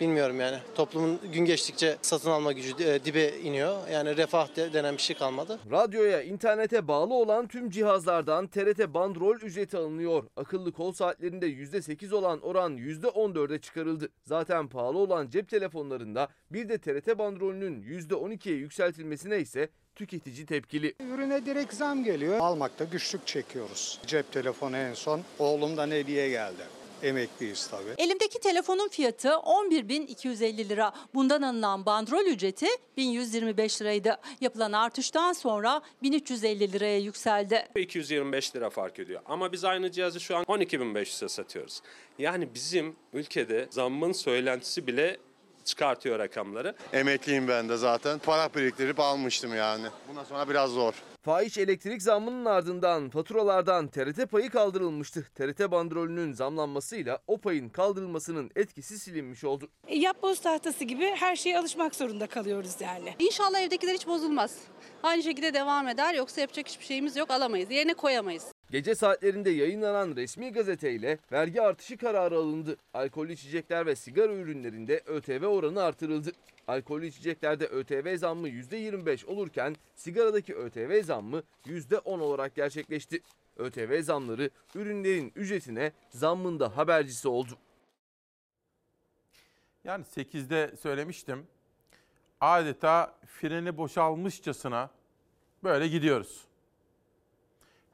Bilmiyorum 0.00 0.40
yani. 0.40 0.56
Toplumun 0.74 1.20
gün 1.32 1.44
geçtikçe 1.44 1.96
satın 2.02 2.30
alma 2.30 2.52
gücü 2.52 2.84
e, 2.84 3.04
dibe 3.04 3.28
iniyor. 3.28 3.88
Yani 3.88 4.16
refah 4.16 4.56
de- 4.56 4.72
denen 4.72 4.96
bir 4.96 5.02
şey 5.02 5.16
kalmadı. 5.16 5.58
Radyoya, 5.70 6.22
internete 6.22 6.88
bağlı 6.88 7.14
olan 7.14 7.46
tüm 7.48 7.70
cihazlardan 7.70 8.46
TRT 8.46 8.94
bandrol 8.94 9.36
ücreti 9.36 9.76
alınıyor. 9.76 10.24
Akıllı 10.36 10.72
kol 10.72 10.92
saatlerinde 10.92 11.46
%8 11.46 12.12
olan 12.14 12.40
oran 12.40 12.76
%14'e 12.76 13.58
çıkarıldı. 13.58 14.08
Zaten 14.24 14.68
pahalı 14.68 14.98
olan 14.98 15.28
cep 15.30 15.48
telefonlarında 15.48 16.28
bir 16.50 16.68
de 16.68 16.78
TRT 16.78 17.18
bandrolünün 17.18 17.82
%12'ye 17.82 18.56
yükseltilmesine 18.56 19.38
ise 19.38 19.68
tüketici 19.94 20.46
tepkili. 20.46 20.94
Ürüne 21.00 21.46
direkt 21.46 21.74
zam 21.74 22.04
geliyor. 22.04 22.38
Almakta 22.40 22.84
güçlük 22.84 23.26
çekiyoruz. 23.26 24.00
Cep 24.06 24.32
telefonu 24.32 24.76
en 24.76 24.94
son. 24.94 25.20
Oğlumdan 25.38 25.90
hediye 25.90 26.28
geldi. 26.28 26.62
Emekliyiz 27.02 27.66
tabii. 27.66 27.94
Elimdeki 27.98 28.40
telefonun 28.40 28.88
fiyatı 28.88 29.28
11.250 29.28 30.68
lira. 30.68 30.92
Bundan 31.14 31.42
alınan 31.42 31.86
bandrol 31.86 32.24
ücreti 32.26 32.66
1125 32.96 33.82
liraydı. 33.82 34.16
Yapılan 34.40 34.72
artıştan 34.72 35.32
sonra 35.32 35.82
1350 36.02 36.72
liraya 36.72 36.98
yükseldi. 36.98 37.68
225 37.76 38.56
lira 38.56 38.70
fark 38.70 38.98
ediyor. 38.98 39.20
Ama 39.26 39.52
biz 39.52 39.64
aynı 39.64 39.92
cihazı 39.92 40.20
şu 40.20 40.36
an 40.36 40.44
12.500'e 40.44 41.28
satıyoruz. 41.28 41.80
Yani 42.18 42.48
bizim 42.54 42.96
ülkede 43.12 43.66
zammın 43.70 44.12
söylentisi 44.12 44.86
bile 44.86 45.16
çıkartıyor 45.64 46.18
rakamları. 46.18 46.74
Emekliyim 46.92 47.48
ben 47.48 47.68
de 47.68 47.76
zaten. 47.76 48.18
Para 48.18 48.54
biriktirip 48.54 49.00
almıştım 49.00 49.54
yani. 49.56 49.86
Bundan 50.08 50.24
sonra 50.24 50.48
biraz 50.48 50.70
zor. 50.70 50.94
Fahiş 51.26 51.58
elektrik 51.58 52.02
zammının 52.02 52.44
ardından 52.44 53.10
faturalardan 53.10 53.88
TRT 53.88 54.30
payı 54.30 54.50
kaldırılmıştı. 54.50 55.26
TRT 55.34 55.70
bandrolünün 55.70 56.32
zamlanmasıyla 56.32 57.18
o 57.26 57.38
payın 57.38 57.68
kaldırılmasının 57.68 58.50
etkisi 58.56 58.98
silinmiş 58.98 59.44
oldu. 59.44 59.68
E, 59.86 59.96
Yapboz 59.96 60.40
tahtası 60.40 60.84
gibi 60.84 61.04
her 61.16 61.36
şeye 61.36 61.58
alışmak 61.58 61.94
zorunda 61.94 62.26
kalıyoruz 62.26 62.80
yani. 62.80 63.14
İnşallah 63.18 63.60
evdekiler 63.60 63.94
hiç 63.94 64.06
bozulmaz. 64.06 64.58
Aynı 65.02 65.22
şekilde 65.22 65.54
devam 65.54 65.88
eder 65.88 66.14
yoksa 66.14 66.40
yapacak 66.40 66.68
hiçbir 66.68 66.84
şeyimiz 66.84 67.16
yok 67.16 67.30
alamayız. 67.30 67.70
Yerine 67.70 67.94
koyamayız. 67.94 68.44
Gece 68.70 68.94
saatlerinde 68.94 69.50
yayınlanan 69.50 70.16
resmi 70.16 70.52
gazeteyle 70.52 71.18
vergi 71.32 71.62
artışı 71.62 71.96
kararı 71.96 72.36
alındı. 72.36 72.76
Alkollü 72.94 73.32
içecekler 73.32 73.86
ve 73.86 73.96
sigara 73.96 74.32
ürünlerinde 74.32 75.02
ÖTV 75.06 75.46
oranı 75.46 75.82
artırıldı. 75.82 76.32
Alkollü 76.68 77.06
içeceklerde 77.06 77.66
ÖTV 77.66 78.16
zammı 78.16 78.48
%25 78.48 79.26
olurken 79.26 79.76
sigaradaki 79.94 80.54
ÖTV 80.54 81.02
zammı 81.02 81.42
%10 81.66 82.20
olarak 82.20 82.54
gerçekleşti. 82.54 83.20
ÖTV 83.56 84.02
zamları 84.02 84.50
ürünlerin 84.74 85.32
ücretine 85.36 85.92
zammın 86.10 86.60
da 86.60 86.76
habercisi 86.76 87.28
oldu. 87.28 87.58
Yani 89.84 90.04
8'de 90.04 90.76
söylemiştim. 90.76 91.46
Adeta 92.40 93.14
freni 93.26 93.76
boşalmışçasına 93.76 94.90
böyle 95.64 95.88
gidiyoruz. 95.88 96.44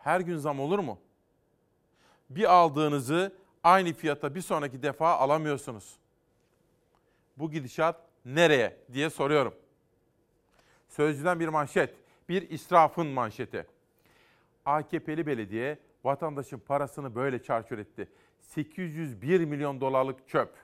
Her 0.03 0.21
gün 0.21 0.39
zam 0.39 0.61
olur 0.61 0.79
mu? 0.79 0.99
Bir 2.31 2.53
aldığınızı 2.53 3.33
aynı 3.65 3.93
fiyata 3.93 4.35
bir 4.35 4.41
sonraki 4.41 4.83
defa 4.83 5.15
alamıyorsunuz. 5.17 5.97
Bu 7.37 7.51
gidişat 7.51 7.97
nereye 8.25 8.77
diye 8.93 9.11
soruyorum. 9.11 9.55
Sözcüden 10.89 11.41
bir 11.41 11.49
manşet, 11.49 11.95
bir 12.29 12.51
israfın 12.51 13.07
manşeti. 13.07 13.67
AKP'li 14.65 15.27
belediye 15.27 15.79
vatandaşın 16.05 16.59
parasını 16.59 17.15
böyle 17.15 17.43
çarçur 17.43 17.79
etti. 17.79 18.09
801 18.41 19.45
milyon 19.45 19.81
dolarlık 19.81 20.29
çöp. 20.29 20.55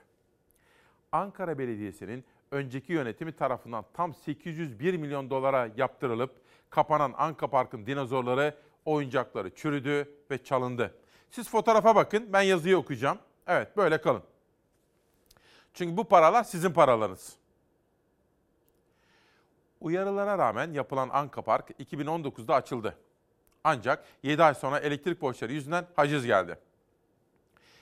Ankara 1.11 1.59
Belediyesi'nin 1.59 2.23
önceki 2.51 2.93
yönetimi 2.93 3.31
tarafından 3.31 3.85
tam 3.93 4.13
801 4.13 4.97
milyon 4.97 5.29
dolara 5.29 5.69
yaptırılıp 5.77 6.31
kapanan 6.69 7.13
Anka 7.17 7.47
Park'ın 7.47 7.85
dinozorları, 7.85 8.55
oyuncakları 8.85 9.55
çürüdü 9.55 10.15
ve 10.31 10.43
çalındı. 10.43 10.95
Siz 11.29 11.49
fotoğrafa 11.49 11.95
bakın, 11.95 12.33
ben 12.33 12.41
yazıyı 12.41 12.77
okuyacağım. 12.77 13.19
Evet, 13.47 13.77
böyle 13.77 14.01
kalın. 14.01 14.23
Çünkü 15.73 15.97
bu 15.97 16.03
paralar 16.03 16.43
sizin 16.43 16.71
paralarınız. 16.71 17.35
Uyarılara 19.81 20.37
rağmen 20.37 20.73
yapılan 20.73 21.09
Anka 21.09 21.41
Park 21.41 21.69
2019'da 21.69 22.55
açıldı. 22.55 22.97
Ancak 23.63 24.05
7 24.23 24.43
ay 24.43 24.53
sonra 24.53 24.79
elektrik 24.79 25.21
borçları 25.21 25.53
yüzünden 25.53 25.87
haciz 25.95 26.25
geldi. 26.25 26.59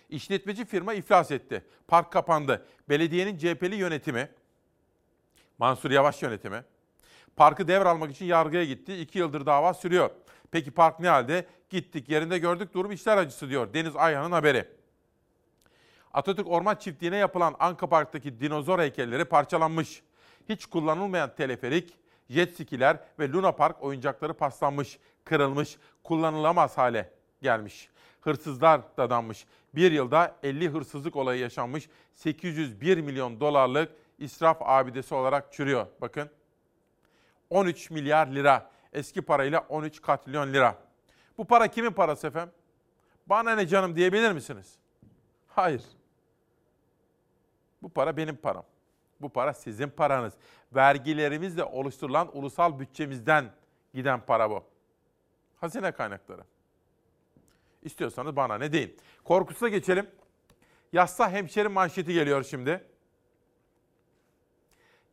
İşletmeci 0.10 0.66
firma 0.66 0.94
iflas 0.94 1.32
etti. 1.32 1.66
Park 1.88 2.12
kapandı. 2.12 2.66
Belediyenin 2.90 3.38
CHP'li 3.38 3.76
yönetimi, 3.76 4.30
Mansur 5.58 5.92
Yavaş 5.92 6.24
yönetimi, 6.24 6.64
parkı 7.36 7.68
devralmak 7.68 8.12
için 8.12 8.26
yargıya 8.26 8.66
gitti. 8.66 8.96
İki 8.96 9.20
yıldır 9.20 9.46
dava 9.46 9.74
sürüyor. 9.74 10.10
Peki 10.52 10.72
park 10.72 11.00
ne 11.00 11.10
halde? 11.10 11.46
Gittik 11.70 12.10
yerinde 12.10 12.38
gördük 12.38 12.74
durum 12.74 12.92
işler 12.92 13.18
acısı 13.18 13.50
diyor 13.50 13.74
Deniz 13.74 13.96
Ayhan'ın 13.96 14.32
haberi. 14.32 14.68
Atatürk 16.14 16.48
Orman 16.48 16.76
Çiftliği'ne 16.76 17.18
yapılan 17.18 17.56
Anka 17.60 17.90
Park'taki 17.90 18.40
dinozor 18.40 18.80
heykelleri 18.80 19.26
parçalanmış. 19.26 20.04
Hiç 20.50 20.66
kullanılmayan 20.66 21.36
teleferik, 21.36 21.94
jet 22.30 22.56
skiler 22.56 23.00
ve 23.20 23.32
Luna 23.32 23.52
Park 23.52 23.84
oyuncakları 23.84 24.34
paslanmış, 24.34 25.00
kırılmış, 25.26 25.78
kullanılamaz 26.04 26.78
hale 26.78 27.10
gelmiş. 27.42 27.90
Hırsızlar 28.22 28.82
dadanmış. 28.98 29.46
Bir 29.76 29.92
yılda 29.92 30.36
50 30.44 30.70
hırsızlık 30.70 31.16
olayı 31.16 31.42
yaşanmış. 31.42 31.90
801 32.14 32.98
milyon 32.98 33.40
dolarlık 33.40 33.92
israf 34.20 34.58
abidesi 34.62 35.16
olarak 35.16 35.54
çürüyor. 35.54 35.88
Bakın 36.02 36.30
13 37.50 37.92
milyar 37.92 38.28
lira. 38.28 38.72
Eski 38.98 39.22
parayla 39.22 39.66
13 39.70 40.02
katrilyon 40.02 40.54
lira. 40.54 40.78
Bu 41.38 41.46
para 41.46 41.68
kimin 41.68 41.92
parası 41.92 42.28
efendim? 42.28 42.54
Bana 43.28 43.56
ne 43.56 43.68
canım 43.68 43.96
diyebilir 43.96 44.32
misiniz? 44.32 44.76
Hayır. 45.48 45.84
Bu 47.82 47.90
para 47.90 48.18
benim 48.18 48.36
param. 48.36 48.66
Bu 49.22 49.30
para 49.30 49.54
sizin 49.54 49.90
paranız. 49.90 50.34
Vergilerimizle 50.76 51.64
oluşturulan 51.64 52.38
ulusal 52.38 52.80
bütçemizden 52.80 53.52
giden 53.94 54.26
para 54.26 54.50
bu. 54.50 54.64
Hazine 55.62 55.92
kaynakları. 55.92 56.42
İstiyorsanız 57.84 58.36
bana 58.36 58.58
ne 58.58 58.74
deyin. 58.74 58.98
Korkus'a 59.24 59.68
geçelim. 59.68 60.10
Yassa 60.94 61.30
hemşerim 61.30 61.72
manşeti 61.72 62.14
geliyor 62.14 62.44
şimdi. 62.44 62.84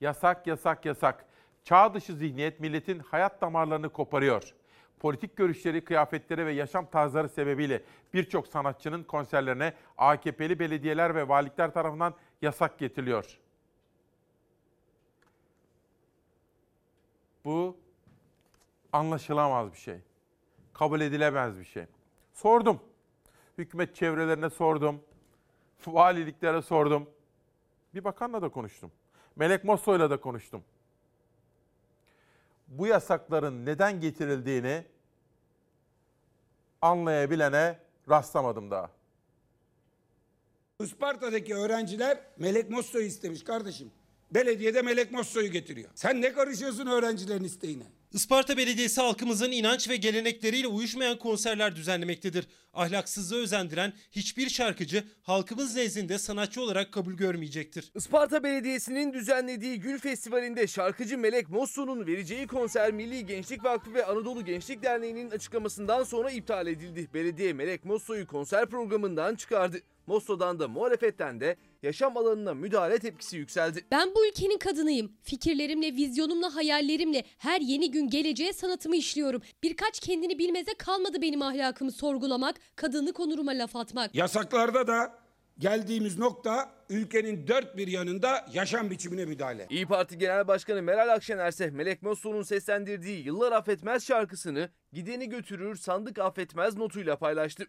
Yasak, 0.01 0.47
yasak, 0.47 0.85
yasak. 0.85 1.27
Çağ 1.65 1.95
dışı 1.95 2.15
zihniyet 2.15 2.61
milletin 2.61 2.99
hayat 2.99 3.41
damarlarını 3.41 3.89
koparıyor. 3.89 4.55
Politik 5.01 5.37
görüşleri, 5.37 5.85
kıyafetleri 5.85 6.47
ve 6.47 6.53
yaşam 6.53 6.87
tarzları 6.87 7.29
sebebiyle 7.29 7.83
birçok 8.15 8.47
sanatçının 8.47 9.03
konserlerine 9.03 9.75
AKP'li 9.99 10.59
belediyeler 10.59 11.15
ve 11.15 11.29
valilikler 11.29 11.73
tarafından 11.73 12.15
yasak 12.43 12.79
getiriliyor. 12.79 13.39
Bu 17.45 17.77
anlaşılamaz 18.93 19.73
bir 19.73 19.79
şey. 19.79 19.99
Kabul 20.73 21.01
edilemez 21.01 21.59
bir 21.59 21.65
şey. 21.65 21.85
Sordum. 22.33 22.81
Hükümet 23.59 23.97
çevrelerine 23.97 24.51
sordum. 24.51 25.03
Valiliklere 25.87 26.63
sordum. 26.63 27.11
Bir 27.95 28.05
bakanla 28.05 28.43
da 28.43 28.49
konuştum. 28.49 28.93
Melek 29.37 29.65
Mosso'yla 29.65 30.11
da 30.11 30.21
konuştum. 30.21 30.65
Bu 32.69 32.87
yasakların 32.87 33.67
neden 33.67 34.01
getirildiğini 34.01 34.85
anlayabilene 36.83 37.79
rastlamadım 38.09 38.71
daha. 38.71 38.91
Isparta'daki 40.81 41.55
öğrenciler 41.55 42.21
Melek 42.39 42.71
Mosso'yu 42.71 43.05
istemiş 43.05 43.45
kardeşim. 43.45 43.91
Belediyede 44.31 44.83
Melek 44.83 45.13
Mosso'yu 45.13 45.53
getiriyor. 45.53 45.91
Sen 45.95 46.23
ne 46.23 46.33
karışıyorsun 46.33 46.87
öğrencilerin 46.87 47.45
isteğine? 47.45 47.87
Isparta 48.15 48.57
Belediyesi 48.57 49.01
halkımızın 49.01 49.51
inanç 49.51 49.89
ve 49.89 49.97
gelenekleriyle 49.97 50.67
uyuşmayan 50.67 51.19
konserler 51.19 51.77
düzenlemektedir. 51.77 52.47
Ahlaksızlığı 52.75 53.37
özendiren 53.37 53.93
hiçbir 54.11 54.49
şarkıcı 54.49 55.05
halkımız 55.23 55.77
nezdinde 55.77 56.19
sanatçı 56.19 56.63
olarak 56.63 56.93
kabul 56.93 57.13
görmeyecektir. 57.13 57.93
Isparta 57.95 58.43
Belediyesi'nin 58.43 59.13
düzenlediği 59.13 59.81
Gül 59.81 59.99
Festivali'nde 59.99 60.67
şarkıcı 60.67 61.19
Melek 61.19 61.49
Mosso'nun 61.49 62.07
vereceği 62.07 62.47
konser 62.47 62.93
Milli 62.93 63.27
Gençlik 63.27 63.65
Vakfı 63.65 63.95
ve 63.95 64.07
Anadolu 64.07 64.45
Gençlik 64.45 64.83
Derneği'nin 64.83 65.31
açıklamasından 65.31 66.05
sonra 66.05 66.31
iptal 66.31 66.67
edildi. 66.67 67.09
Belediye 67.15 67.53
Melek 67.53 67.85
Mosso'yu 67.85 68.27
konser 68.27 68.67
programından 68.67 69.35
çıkardı. 69.35 69.81
Mosso'dan 70.07 70.59
da 70.59 70.69
muhalefetten 70.69 71.41
de 71.41 71.57
yaşam 71.85 72.17
alanına 72.17 72.55
müdahale 72.55 72.99
tepkisi 72.99 73.37
yükseldi. 73.37 73.85
Ben 73.91 74.15
bu 74.15 74.27
ülkenin 74.27 74.59
kadınıyım. 74.59 75.13
Fikirlerimle, 75.23 75.93
vizyonumla, 75.93 76.55
hayallerimle 76.55 77.25
her 77.39 77.61
yeni 77.61 77.91
gün 77.91 78.11
geleceğe 78.11 78.53
sanatımı 78.53 78.97
işliyorum. 78.97 79.43
Birkaç 79.63 80.01
kendini 80.01 80.39
bilmeze 80.39 80.75
kalmadı 80.79 81.23
benim 81.23 81.43
ahlakımı 81.43 81.93
sorgulamak, 81.93 82.57
kadınlık 82.77 83.21
onuruma 83.21 83.53
laf 83.53 83.77
atmak. 83.77 84.15
Yasaklarda 84.15 84.87
da 84.87 85.25
geldiğimiz 85.59 86.19
nokta 86.19 86.71
ülkenin 86.89 87.47
dört 87.49 87.77
bir 87.77 87.89
yanında 87.89 88.47
yaşam 88.53 88.91
biçimine 88.91 89.25
müdahale. 89.25 89.67
İyi 89.71 89.87
Parti 89.87 90.19
Genel 90.19 90.49
Başkanı 90.49 90.83
Meral 90.83 91.09
Akşener 91.15 91.49
ise 91.49 91.71
Melek 91.71 92.03
Mosso'nun 92.03 92.43
seslendirdiği 92.43 93.25
Yıllar 93.27 93.53
Affetmez 93.53 94.07
şarkısını 94.07 94.69
gideni 94.93 95.29
götürür 95.29 95.77
sandık 95.77 96.19
affetmez 96.19 96.77
notuyla 96.77 97.17
paylaştı. 97.17 97.67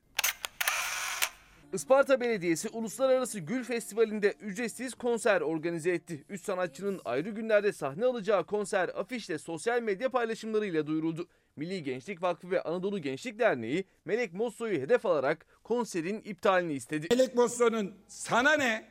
Isparta 1.76 2.22
Belediyesi 2.22 2.70
Uluslararası 2.70 3.40
Gül 3.40 3.64
Festivali'nde 3.64 4.34
ücretsiz 4.42 4.94
konser 4.94 5.42
organize 5.42 5.92
etti. 5.92 6.24
Üç 6.30 6.42
sanatçının 6.42 7.02
ayrı 7.06 7.30
günlerde 7.30 7.74
sahne 7.74 8.06
alacağı 8.06 8.46
konser 8.46 8.90
afişle 8.96 9.38
sosyal 9.38 9.82
medya 9.82 10.10
paylaşımlarıyla 10.10 10.88
duyuruldu. 10.88 11.28
Milli 11.56 11.84
Gençlik 11.84 12.22
Vakfı 12.22 12.52
ve 12.52 12.62
Anadolu 12.62 13.00
Gençlik 13.02 13.40
Derneği 13.40 13.86
Melek 14.06 14.34
Mosso'yu 14.34 14.80
hedef 14.80 15.06
alarak 15.06 15.46
konserin 15.64 16.22
iptalini 16.26 16.74
istedi. 16.74 17.08
Melek 17.12 17.36
Mosso'nun 17.36 17.92
sana 18.08 18.54
ne? 18.54 18.86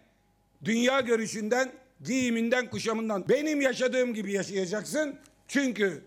Dünya 0.65 1.01
görüşünden, 1.01 1.73
giyiminden, 2.01 2.71
kuşamından 2.71 3.29
benim 3.29 3.61
yaşadığım 3.61 4.15
gibi 4.15 4.33
yaşayacaksın. 4.33 5.19
Çünkü 5.49 6.03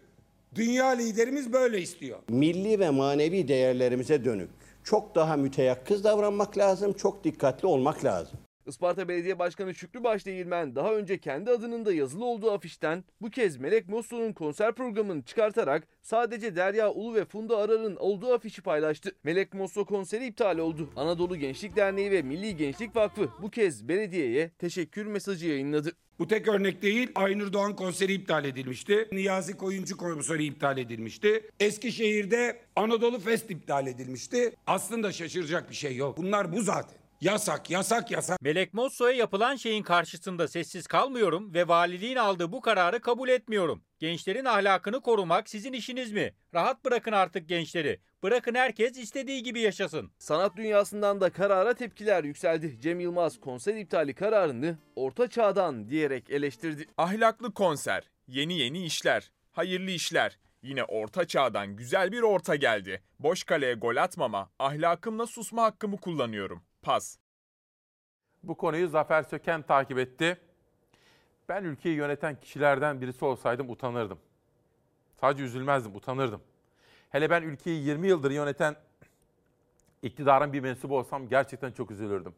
dünya 0.55 0.88
liderimiz 0.88 1.53
böyle 1.53 1.82
istiyor. 1.82 2.19
milli 2.30 2.80
ve 2.80 2.89
manevi 2.89 3.47
değerlerimize 3.47 4.25
dönük 4.25 4.49
çok 4.88 5.16
daha 5.16 5.38
müteyakkız 5.38 6.04
davranmak 6.04 6.58
lazım, 6.58 6.94
çok 6.94 7.24
dikkatli 7.24 7.68
olmak 7.68 8.06
lazım. 8.06 8.40
Isparta 8.66 9.08
Belediye 9.08 9.40
Başkanı 9.40 9.76
Şükrü 9.76 10.04
Başdeğirmen 10.04 10.76
daha 10.76 10.94
önce 10.94 11.18
kendi 11.18 11.52
adının 11.52 11.86
da 11.86 11.94
yazılı 11.94 12.26
olduğu 12.26 12.52
afişten 12.52 13.04
bu 13.22 13.30
kez 13.30 13.58
Melek 13.58 13.90
Mosso'nun 13.90 14.34
konser 14.34 14.76
programını 14.76 15.24
çıkartarak 15.24 15.88
sadece 16.02 16.56
Derya 16.56 16.92
Ulu 16.92 17.16
ve 17.16 17.26
Funda 17.26 17.58
Arar'ın 17.58 17.96
olduğu 17.96 18.34
afişi 18.34 18.62
paylaştı. 18.62 19.12
Melek 19.24 19.54
Mosso 19.54 19.86
konseri 19.86 20.26
iptal 20.26 20.58
oldu. 20.58 20.90
Anadolu 20.96 21.36
Gençlik 21.36 21.76
Derneği 21.76 22.12
ve 22.12 22.22
Milli 22.22 22.58
Gençlik 22.58 22.96
Vakfı 22.96 23.30
bu 23.42 23.50
kez 23.50 23.88
belediyeye 23.88 24.50
teşekkür 24.50 25.06
mesajı 25.06 25.48
yayınladı. 25.48 25.92
Bu 26.20 26.28
tek 26.28 26.47
örnek 26.47 26.82
değil. 26.82 27.11
Aynur 27.15 27.53
Doğan 27.53 27.76
konseri 27.76 28.13
iptal 28.13 28.45
edilmişti. 28.45 29.07
Niyazi 29.11 29.57
Koyuncu 29.57 29.97
konseri 29.97 30.45
iptal 30.45 30.78
edilmişti. 30.78 31.49
Eskişehir'de 31.59 32.59
Anadolu 32.76 33.20
Fest 33.20 33.51
iptal 33.51 33.88
edilmişti. 33.88 34.55
Aslında 34.68 35.11
şaşıracak 35.11 35.70
bir 35.70 35.76
şey 35.76 35.95
yok. 35.95 36.18
Bunlar 36.18 36.51
bu 36.51 36.61
zaten. 36.61 36.97
Yasak, 37.22 37.70
yasak, 37.70 38.11
yasak. 38.11 38.41
Melek 38.41 38.74
Mosso'ya 38.74 39.15
yapılan 39.15 39.55
şeyin 39.55 39.84
karşısında 39.84 40.47
sessiz 40.47 40.88
kalmıyorum 40.88 41.53
ve 41.53 41.68
valiliğin 41.68 42.15
aldığı 42.15 42.51
bu 42.51 42.61
kararı 42.61 42.99
kabul 42.99 43.30
etmiyorum. 43.30 43.84
Gençlerin 43.99 44.45
ahlakını 44.45 45.01
korumak 45.01 45.49
sizin 45.49 45.74
işiniz 45.74 46.11
mi? 46.11 46.34
Rahat 46.53 46.86
bırakın 46.86 47.11
artık 47.11 47.49
gençleri. 47.49 47.99
Bırakın 48.24 48.55
herkes 48.55 48.97
istediği 48.97 49.43
gibi 49.43 49.59
yaşasın. 49.59 50.11
Sanat 50.18 50.57
dünyasından 50.57 51.22
da 51.22 51.30
karara 51.30 51.74
tepkiler 51.74 52.24
yükseldi. 52.24 52.82
Cem 52.82 52.99
Yılmaz 52.99 53.39
konser 53.39 53.76
iptali 53.76 54.13
kararını 54.13 54.78
orta 54.95 55.30
çağdan 55.30 55.89
diyerek 55.89 56.30
eleştirdi. 56.30 56.86
Ahlaklı 56.97 57.53
konser, 57.53 58.03
yeni 58.28 58.59
yeni 58.59 58.86
işler, 58.86 59.32
hayırlı 59.51 59.91
işler. 59.91 60.39
Yine 60.61 60.84
orta 60.84 61.28
çağdan 61.28 61.76
güzel 61.76 62.11
bir 62.11 62.22
orta 62.22 62.55
geldi. 62.55 63.03
Boş 63.20 63.43
kaleye 63.43 63.74
gol 63.74 63.95
atmama, 63.95 64.49
ahlakımla 64.59 65.28
susma 65.28 65.63
hakkımı 65.63 65.97
kullanıyorum. 65.97 66.63
Pas. 66.82 67.18
Bu 68.43 68.57
konuyu 68.57 68.88
Zafer 68.88 69.24
Söken 69.24 69.61
takip 69.61 69.99
etti. 69.99 70.38
Ben 71.49 71.63
ülkeyi 71.63 71.95
yöneten 71.95 72.39
kişilerden 72.39 73.01
birisi 73.01 73.26
olsaydım 73.26 73.70
utanırdım. 73.70 74.20
Sadece 75.22 75.43
üzülmezdim, 75.43 75.95
utanırdım. 75.95 76.41
Hele 77.10 77.30
ben 77.30 77.41
ülkeyi 77.41 77.84
20 77.84 78.08
yıldır 78.08 78.32
yöneten 78.32 78.76
iktidarın 80.01 80.53
bir 80.53 80.60
mensubu 80.60 80.97
olsam 80.97 81.30
gerçekten 81.30 81.72
çok 81.72 81.91
üzülürdüm. 81.91 82.36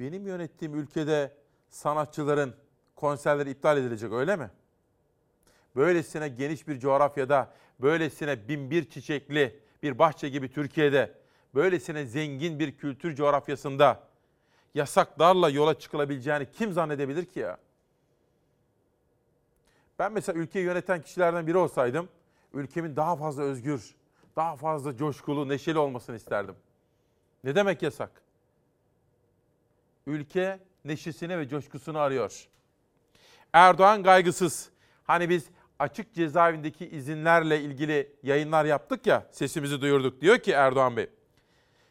Benim 0.00 0.26
yönettiğim 0.26 0.74
ülkede 0.74 1.32
sanatçıların 1.70 2.54
konserleri 2.96 3.50
iptal 3.50 3.78
edilecek 3.78 4.12
öyle 4.12 4.36
mi? 4.36 4.50
Böylesine 5.76 6.28
geniş 6.28 6.68
bir 6.68 6.78
coğrafyada, 6.78 7.54
böylesine 7.80 8.48
bin 8.48 8.70
bir 8.70 8.90
çiçekli 8.90 9.60
bir 9.82 9.98
bahçe 9.98 10.28
gibi 10.28 10.52
Türkiye'de, 10.52 11.14
böylesine 11.54 12.06
zengin 12.06 12.58
bir 12.58 12.76
kültür 12.76 13.14
coğrafyasında 13.14 14.08
yasaklarla 14.74 15.50
yola 15.50 15.78
çıkılabileceğini 15.78 16.50
kim 16.50 16.72
zannedebilir 16.72 17.24
ki 17.24 17.40
ya? 17.40 17.58
Ben 19.98 20.12
mesela 20.12 20.38
ülkeyi 20.38 20.64
yöneten 20.64 21.02
kişilerden 21.02 21.46
biri 21.46 21.56
olsaydım, 21.56 22.08
ülkemin 22.54 22.96
daha 22.96 23.16
fazla 23.16 23.42
özgür, 23.42 23.94
daha 24.36 24.56
fazla 24.56 24.96
coşkulu, 24.96 25.48
neşeli 25.48 25.78
olmasını 25.78 26.16
isterdim. 26.16 26.54
Ne 27.44 27.54
demek 27.54 27.82
yasak? 27.82 28.10
Ülke 30.06 30.60
neşesini 30.84 31.38
ve 31.38 31.48
coşkusunu 31.48 31.98
arıyor. 31.98 32.48
Erdoğan 33.52 34.02
kaygısız. 34.02 34.70
Hani 35.04 35.28
biz 35.28 35.46
açık 35.78 36.14
cezaevindeki 36.14 36.88
izinlerle 36.88 37.60
ilgili 37.60 38.16
yayınlar 38.22 38.64
yaptık 38.64 39.06
ya, 39.06 39.26
sesimizi 39.30 39.80
duyurduk. 39.80 40.20
Diyor 40.20 40.38
ki 40.38 40.52
Erdoğan 40.52 40.96
Bey, 40.96 41.10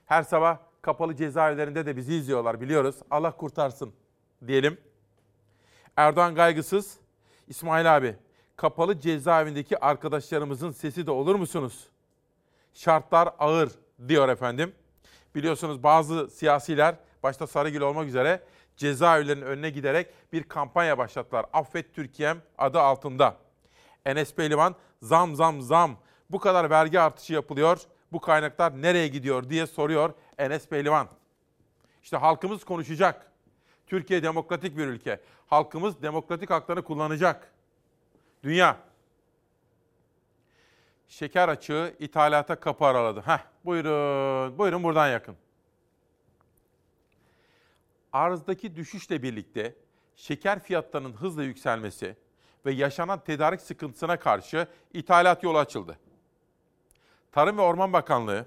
her 0.06 0.24
sabah 0.24 0.58
kapalı 0.82 1.16
cezaevlerinde 1.16 1.86
de 1.86 1.98
bizi 1.98 2.14
izliyorlar 2.16 2.62
biliyoruz. 2.62 2.96
Allah 3.12 3.32
kurtarsın 3.32 3.94
diyelim. 4.48 4.78
Erdoğan 5.98 6.36
kaygısız. 6.36 6.98
İsmail 7.48 7.98
abi, 7.98 8.16
kapalı 8.62 9.00
cezaevindeki 9.00 9.80
arkadaşlarımızın 9.80 10.72
sesi 10.72 11.08
de 11.08 11.12
olur 11.12 11.36
musunuz? 11.36 11.88
Şartlar 12.74 13.30
ağır 13.40 13.72
diyor 14.08 14.30
efendim. 14.30 14.74
Biliyorsunuz 15.36 15.84
bazı 15.84 16.28
siyasiler 16.28 16.96
başta 17.24 17.48
Sarıgül 17.48 17.82
olmak 17.82 18.08
üzere 18.08 18.44
cezaevlerinin 18.78 19.46
önüne 19.46 19.70
giderek 19.70 20.08
bir 20.34 20.44
kampanya 20.44 20.98
başlattılar. 20.98 21.46
Affet 21.54 21.96
Türkiye'm 21.96 22.42
adı 22.58 22.80
altında. 22.80 23.36
Enes 24.06 24.36
Pehlivan 24.36 24.76
zam 25.02 25.36
zam 25.36 25.62
zam 25.62 25.98
bu 26.30 26.40
kadar 26.40 26.70
vergi 26.70 27.00
artışı 27.00 27.34
yapılıyor. 27.34 27.82
Bu 28.12 28.22
kaynaklar 28.22 28.82
nereye 28.82 29.08
gidiyor 29.08 29.50
diye 29.50 29.68
soruyor 29.68 30.14
Enes 30.38 30.68
Pehlivan. 30.68 31.08
İşte 32.04 32.18
halkımız 32.18 32.64
konuşacak. 32.64 33.32
Türkiye 33.88 34.24
demokratik 34.24 34.78
bir 34.78 34.88
ülke. 34.88 35.20
Halkımız 35.48 36.02
demokratik 36.02 36.50
haklarını 36.50 36.84
kullanacak. 36.84 37.52
Dünya. 38.44 38.78
Şeker 41.08 41.50
açığı 41.50 41.96
ithalata 42.00 42.60
kapı 42.60 42.86
araladı. 42.86 43.22
Heh, 43.26 43.40
buyurun, 43.66 44.58
buyurun 44.58 44.84
buradan 44.84 45.08
yakın. 45.08 45.36
Arzdaki 48.14 48.76
düşüşle 48.76 49.24
birlikte 49.24 49.76
şeker 50.16 50.60
fiyatlarının 50.60 51.14
hızla 51.14 51.44
yükselmesi 51.44 52.16
ve 52.66 52.72
yaşanan 52.72 53.24
tedarik 53.24 53.62
sıkıntısına 53.62 54.20
karşı 54.20 54.68
ithalat 54.94 55.44
yolu 55.44 55.58
açıldı. 55.58 56.00
Tarım 57.32 57.58
ve 57.58 57.62
Orman 57.62 57.94
Bakanlığı 57.94 58.46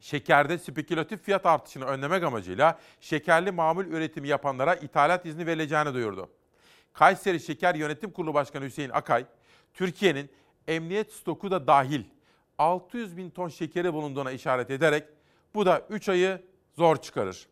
şekerde 0.00 0.58
spekülatif 0.58 1.22
fiyat 1.22 1.46
artışını 1.46 1.84
önlemek 1.84 2.22
amacıyla 2.22 2.78
şekerli 3.00 3.50
mamul 3.52 3.84
üretimi 3.84 4.28
yapanlara 4.28 4.74
ithalat 4.74 5.26
izni 5.26 5.46
verileceğini 5.46 5.94
duyurdu. 5.94 6.30
Kayseri 6.92 7.40
Şeker 7.40 7.74
Yönetim 7.74 8.10
Kurulu 8.10 8.34
Başkanı 8.34 8.64
Hüseyin 8.64 8.90
Akay, 8.90 9.26
Türkiye'nin 9.74 10.30
emniyet 10.68 11.12
stoku 11.12 11.50
da 11.50 11.66
dahil 11.66 12.04
600 12.58 13.16
bin 13.16 13.30
ton 13.30 13.48
şekeri 13.48 13.92
bulunduğuna 13.92 14.30
işaret 14.30 14.70
ederek 14.70 15.04
bu 15.54 15.66
da 15.66 15.86
3 15.90 16.08
ayı 16.08 16.42
zor 16.76 16.96
çıkarır. 16.96 17.46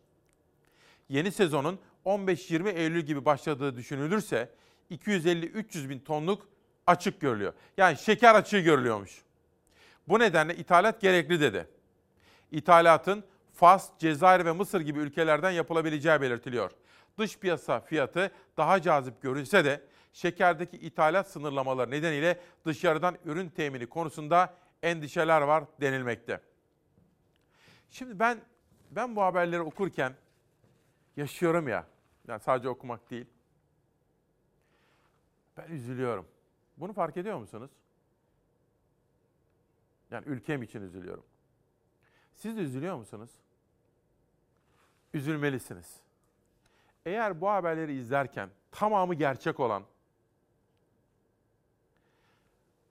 Yeni 1.09 1.31
sezonun 1.31 1.79
15-20 2.05 2.69
Eylül 2.69 3.01
gibi 3.01 3.25
başladığı 3.25 3.75
düşünülürse 3.75 4.49
250-300 4.91 5.89
bin 5.89 5.99
tonluk 5.99 6.47
açık 6.87 7.21
görülüyor. 7.21 7.53
Yani 7.77 7.97
şeker 7.97 8.35
açığı 8.35 8.59
görülüyormuş. 8.59 9.21
Bu 10.07 10.19
nedenle 10.19 10.55
ithalat 10.55 11.01
gerekli 11.01 11.41
dedi. 11.41 11.67
İthalatın 12.51 13.23
Fas, 13.53 13.89
Cezayir 13.99 14.45
ve 14.45 14.51
Mısır 14.51 14.81
gibi 14.81 14.99
ülkelerden 14.99 15.51
yapılabileceği 15.51 16.21
belirtiliyor. 16.21 16.71
Dış 17.21 17.37
piyasa 17.37 17.79
fiyatı 17.79 18.31
daha 18.57 18.81
cazip 18.81 19.21
görünse 19.21 19.65
de 19.65 19.81
şekerdeki 20.13 20.77
ithalat 20.77 21.31
sınırlamaları 21.31 21.91
nedeniyle 21.91 22.41
dışarıdan 22.65 23.17
ürün 23.25 23.49
temini 23.49 23.87
konusunda 23.87 24.53
endişeler 24.83 25.41
var 25.41 25.63
denilmekte. 25.81 26.41
Şimdi 27.89 28.19
ben 28.19 28.41
ben 28.91 29.15
bu 29.15 29.21
haberleri 29.21 29.61
okurken 29.61 30.13
yaşıyorum 31.17 31.67
ya. 31.67 31.87
Yani 32.27 32.39
sadece 32.39 32.69
okumak 32.69 33.09
değil. 33.09 33.25
Ben 35.57 35.67
üzülüyorum. 35.67 36.27
Bunu 36.77 36.93
fark 36.93 37.17
ediyor 37.17 37.37
musunuz? 37.37 37.71
Yani 40.11 40.25
ülkem 40.27 40.63
için 40.63 40.81
üzülüyorum. 40.81 41.25
Siz 42.33 42.57
de 42.57 42.61
üzülüyor 42.61 42.95
musunuz? 42.95 43.31
Üzülmelisiniz. 45.13 46.01
Eğer 47.05 47.41
bu 47.41 47.49
haberleri 47.49 47.93
izlerken 47.93 48.49
tamamı 48.71 49.13
gerçek 49.13 49.59
olan 49.59 49.83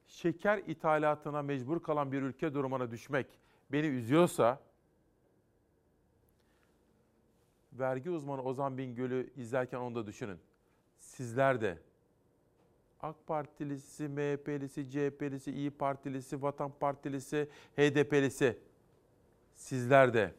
şeker 0.07 0.59
ithalatına 0.59 1.43
mecbur 1.43 1.83
kalan 1.83 2.13
bir 2.13 2.23
ülke 2.23 2.55
durumuna 2.55 2.91
düşmek 2.91 3.27
beni 3.73 3.87
üzüyorsa 3.87 4.61
vergi 7.73 8.11
uzmanı 8.11 8.43
Ozan 8.43 8.79
Bingöl'ü 8.79 9.31
izlerken 9.37 9.79
onu 9.79 9.95
da 9.95 10.07
düşünün. 10.07 10.39
Sizler 10.99 11.61
de 11.61 11.79
AK 13.03 13.27
Partilisi, 13.27 14.09
MHP'lisi, 14.09 14.91
CHP'lisi, 14.91 15.53
İyi 15.53 15.71
Partilisi, 15.71 16.43
Vatan 16.43 16.73
Partilisi, 16.81 17.49
HDP'lisi 17.77 18.59
sizler 19.55 20.15
de 20.15 20.35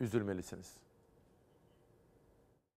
üzülmelisiniz. 0.00 0.81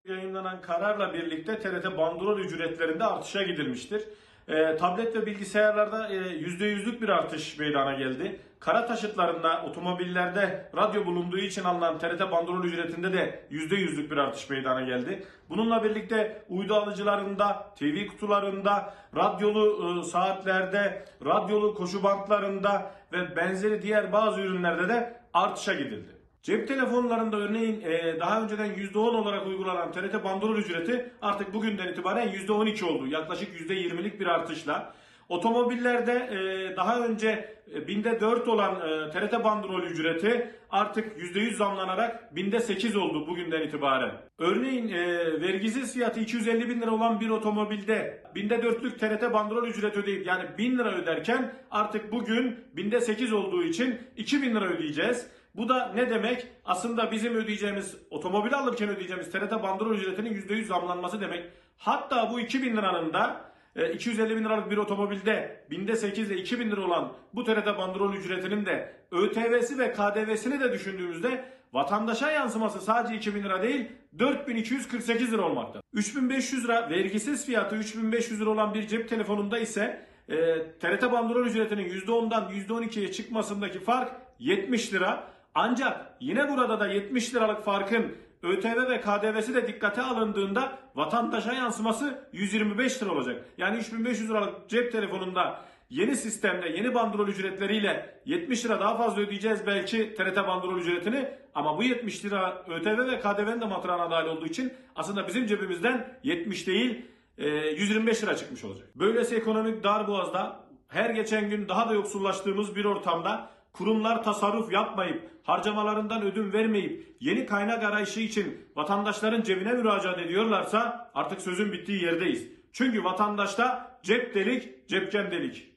Yayınlanan 0.07 0.61
kararla 0.61 1.13
birlikte 1.13 1.59
TRT 1.59 1.97
bandrol 1.97 2.39
ücretlerinde 2.39 3.05
artışa 3.05 3.43
gidilmiştir. 3.43 4.03
E, 4.47 4.77
tablet 4.77 5.15
ve 5.15 5.25
bilgisayarlarda 5.25 6.07
e, 6.07 6.17
%100'lük 6.17 7.01
bir 7.01 7.09
artış 7.09 7.57
meydana 7.59 7.93
geldi. 7.93 8.39
Kara 8.59 8.85
taşıtlarında, 8.85 9.63
otomobillerde 9.65 10.69
radyo 10.77 11.05
bulunduğu 11.05 11.37
için 11.37 11.63
alınan 11.63 11.99
TRT 11.99 12.31
bandrol 12.31 12.63
ücretinde 12.63 13.13
de 13.13 13.39
%100'lük 13.51 14.11
bir 14.11 14.17
artış 14.17 14.49
meydana 14.49 14.81
geldi. 14.81 15.23
Bununla 15.49 15.83
birlikte 15.83 16.45
uydu 16.49 16.75
alıcılarında, 16.75 17.73
TV 17.79 18.07
kutularında, 18.07 18.93
radyolu 19.15 19.99
e, 19.99 20.03
saatlerde, 20.03 21.05
radyolu 21.25 21.75
koşu 21.75 22.03
bantlarında 22.03 22.91
ve 23.13 23.35
benzeri 23.35 23.81
diğer 23.81 24.13
bazı 24.13 24.41
ürünlerde 24.41 24.89
de 24.89 25.21
artışa 25.33 25.73
gidildi. 25.73 26.14
Cep 26.45 26.67
telefonlarında 26.67 27.37
örneğin 27.37 27.81
e, 27.81 28.19
daha 28.19 28.43
önceden 28.43 28.69
%10 28.69 28.97
olarak 28.97 29.47
uygulanan 29.47 29.91
TRT 29.91 30.23
bandrol 30.23 30.57
ücreti 30.57 31.11
artık 31.21 31.53
bugünden 31.53 31.87
itibaren 31.87 32.27
%12 32.27 32.85
oldu. 32.85 33.07
Yaklaşık 33.07 33.61
%20'lik 33.61 34.19
bir 34.19 34.27
artışla. 34.27 34.93
Otomobillerde 35.29 36.11
e, 36.11 36.75
daha 36.77 36.99
önce 36.99 37.55
e, 37.75 37.87
binde 37.87 38.21
4 38.21 38.47
olan 38.47 38.75
e, 38.75 39.11
TRT 39.11 39.43
bandrol 39.43 39.83
ücreti 39.83 40.51
artık 40.69 41.17
%100 41.17 41.55
zamlanarak 41.55 42.35
binde 42.35 42.59
8 42.59 42.95
oldu 42.95 43.27
bugünden 43.27 43.61
itibaren. 43.61 44.11
Örneğin 44.39 44.89
e, 44.89 45.07
vergisiz 45.41 45.93
fiyatı 45.93 46.19
250 46.19 46.69
bin 46.69 46.81
lira 46.81 46.91
olan 46.91 47.19
bir 47.19 47.29
otomobilde 47.29 48.23
binde 48.35 48.55
4'lük 48.55 48.97
TRT 48.97 49.33
bandrol 49.33 49.67
ücreti 49.67 49.99
ödeyip 49.99 50.27
yani 50.27 50.43
1000 50.57 50.77
lira 50.77 50.91
öderken 50.91 51.53
artık 51.71 52.11
bugün 52.11 52.55
binde 52.73 53.01
8 53.01 53.33
olduğu 53.33 53.63
için 53.63 53.97
2000 54.17 54.55
lira 54.55 54.65
ödeyeceğiz. 54.65 55.27
Bu 55.57 55.69
da 55.69 55.91
ne 55.95 56.09
demek? 56.09 56.47
Aslında 56.65 57.11
bizim 57.11 57.35
ödeyeceğimiz, 57.35 57.95
otomobil 58.09 58.53
alırken 58.53 58.89
ödeyeceğimiz 58.89 59.31
TRT 59.31 59.51
bandrol 59.51 59.95
ücretinin 59.95 60.33
%100 60.33 60.63
zamlanması 60.63 61.21
demek. 61.21 61.43
Hatta 61.77 62.29
bu 62.31 62.39
2000 62.39 62.77
liranın 62.77 63.13
da 63.13 63.41
e, 63.75 63.93
250 63.93 64.35
bin 64.35 64.43
liralık 64.43 64.71
bir 64.71 64.77
otomobilde 64.77 65.65
binde 65.71 65.95
8 65.95 66.31
ile 66.31 66.37
2000 66.37 66.71
lira 66.71 66.81
olan 66.81 67.13
bu 67.33 67.43
TRT 67.43 67.65
bandrol 67.77 68.13
ücretinin 68.13 68.65
de 68.65 68.93
ÖTV'si 69.11 69.79
ve 69.79 69.93
KDV'sini 69.93 70.59
de 70.59 70.71
düşündüğümüzde 70.71 71.45
vatandaşa 71.73 72.31
yansıması 72.31 72.81
sadece 72.81 73.15
2000 73.15 73.43
lira 73.43 73.63
değil 73.63 73.87
4248 74.19 75.33
lira 75.33 75.41
olmakta. 75.41 75.81
3500 75.93 76.63
lira 76.63 76.89
vergisiz 76.89 77.45
fiyatı 77.45 77.75
3500 77.75 78.41
lira 78.41 78.49
olan 78.49 78.73
bir 78.73 78.87
cep 78.87 79.09
telefonunda 79.09 79.59
ise 79.59 80.05
e, 80.29 80.35
TRT 80.79 81.11
bandrol 81.11 81.45
ücretinin 81.45 81.89
%10'dan 81.89 82.51
%12'ye 82.51 83.11
çıkmasındaki 83.11 83.79
fark 83.79 84.11
70 84.39 84.93
lira. 84.93 85.34
Ancak 85.55 86.15
yine 86.19 86.49
burada 86.49 86.79
da 86.79 86.87
70 86.87 87.35
liralık 87.35 87.63
farkın 87.63 88.15
ÖTV 88.43 88.89
ve 88.89 89.01
KDV'si 89.01 89.55
de 89.55 89.67
dikkate 89.67 90.01
alındığında 90.01 90.79
vatandaşa 90.95 91.53
yansıması 91.53 92.27
125 92.33 93.03
lira 93.03 93.11
olacak. 93.11 93.45
Yani 93.57 93.77
3500 93.77 94.29
liralık 94.29 94.69
cep 94.69 94.91
telefonunda 94.91 95.65
Yeni 95.89 96.15
sistemde 96.15 96.69
yeni 96.69 96.93
bandrol 96.93 97.27
ücretleriyle 97.27 98.21
70 98.25 98.65
lira 98.65 98.79
daha 98.79 98.97
fazla 98.97 99.21
ödeyeceğiz 99.21 99.67
belki 99.67 100.15
TRT 100.15 100.37
bandrol 100.37 100.77
ücretini 100.77 101.29
ama 101.55 101.77
bu 101.77 101.83
70 101.83 102.25
lira 102.25 102.63
ÖTV 102.67 103.11
ve 103.11 103.19
KDV'nin 103.19 103.61
de 103.61 103.65
matrağına 103.65 104.11
dahil 104.11 104.27
olduğu 104.27 104.45
için 104.45 104.73
aslında 104.95 105.27
bizim 105.27 105.47
cebimizden 105.47 106.19
70 106.23 106.67
değil 106.67 107.05
e, 107.37 107.47
125 107.47 108.23
lira 108.23 108.35
çıkmış 108.35 108.63
olacak. 108.63 108.87
Böylesi 108.95 109.35
ekonomik 109.35 109.83
darboğazda 109.83 110.59
her 110.87 111.09
geçen 111.09 111.49
gün 111.49 111.67
daha 111.69 111.89
da 111.89 111.93
yoksullaştığımız 111.93 112.75
bir 112.75 112.85
ortamda 112.85 113.49
kurumlar 113.77 114.23
tasarruf 114.23 114.71
yapmayıp 114.71 115.31
harcamalarından 115.43 116.21
ödün 116.21 116.53
vermeyip 116.53 117.15
yeni 117.19 117.45
kaynak 117.45 117.83
arayışı 117.83 118.19
için 118.19 118.69
vatandaşların 118.75 119.41
cebine 119.41 119.73
müracaat 119.73 120.19
ediyorlarsa 120.19 121.11
artık 121.13 121.41
sözün 121.41 121.71
bittiği 121.71 122.03
yerdeyiz. 122.03 122.47
Çünkü 122.73 123.03
vatandaşta 123.03 123.99
cep 124.03 124.35
delik, 124.35 124.87
cepken 124.87 125.31
delik. 125.31 125.71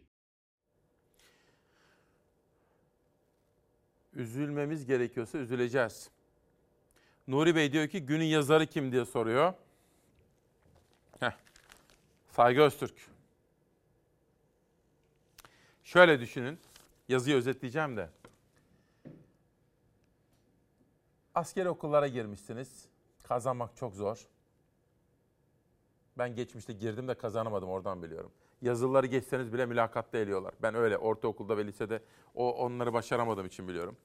Üzülmemiz 4.14 4.86
gerekiyorsa 4.86 5.38
üzüleceğiz. 5.38 6.10
Nuri 7.28 7.56
Bey 7.56 7.72
diyor 7.72 7.88
ki 7.88 8.06
günün 8.06 8.24
yazarı 8.24 8.66
kim 8.66 8.92
diye 8.92 9.04
soruyor. 9.04 9.54
Heh. 11.20 11.32
Saygı 12.30 12.60
Öztürk. 12.60 12.94
Şöyle 15.84 16.20
düşünün. 16.20 16.58
Yazıyı 17.08 17.36
özetleyeceğim 17.36 17.96
de. 17.96 18.10
Askeri 21.34 21.68
okullara 21.68 22.08
girmişsiniz. 22.08 22.88
Kazanmak 23.22 23.76
çok 23.76 23.94
zor. 23.94 24.28
Ben 26.18 26.34
geçmişte 26.34 26.72
girdim 26.72 27.08
de 27.08 27.14
kazanamadım 27.14 27.68
oradan 27.68 28.02
biliyorum. 28.02 28.32
Yazılıları 28.62 29.06
geçseniz 29.06 29.52
bile 29.52 29.66
mülakatta 29.66 30.18
eliyorlar. 30.18 30.54
Ben 30.62 30.74
öyle 30.74 30.98
ortaokulda 30.98 31.56
ve 31.56 31.66
lisede 31.66 32.02
o 32.34 32.54
onları 32.56 32.92
başaramadığım 32.92 33.46
için 33.46 33.68
biliyorum. 33.68 33.96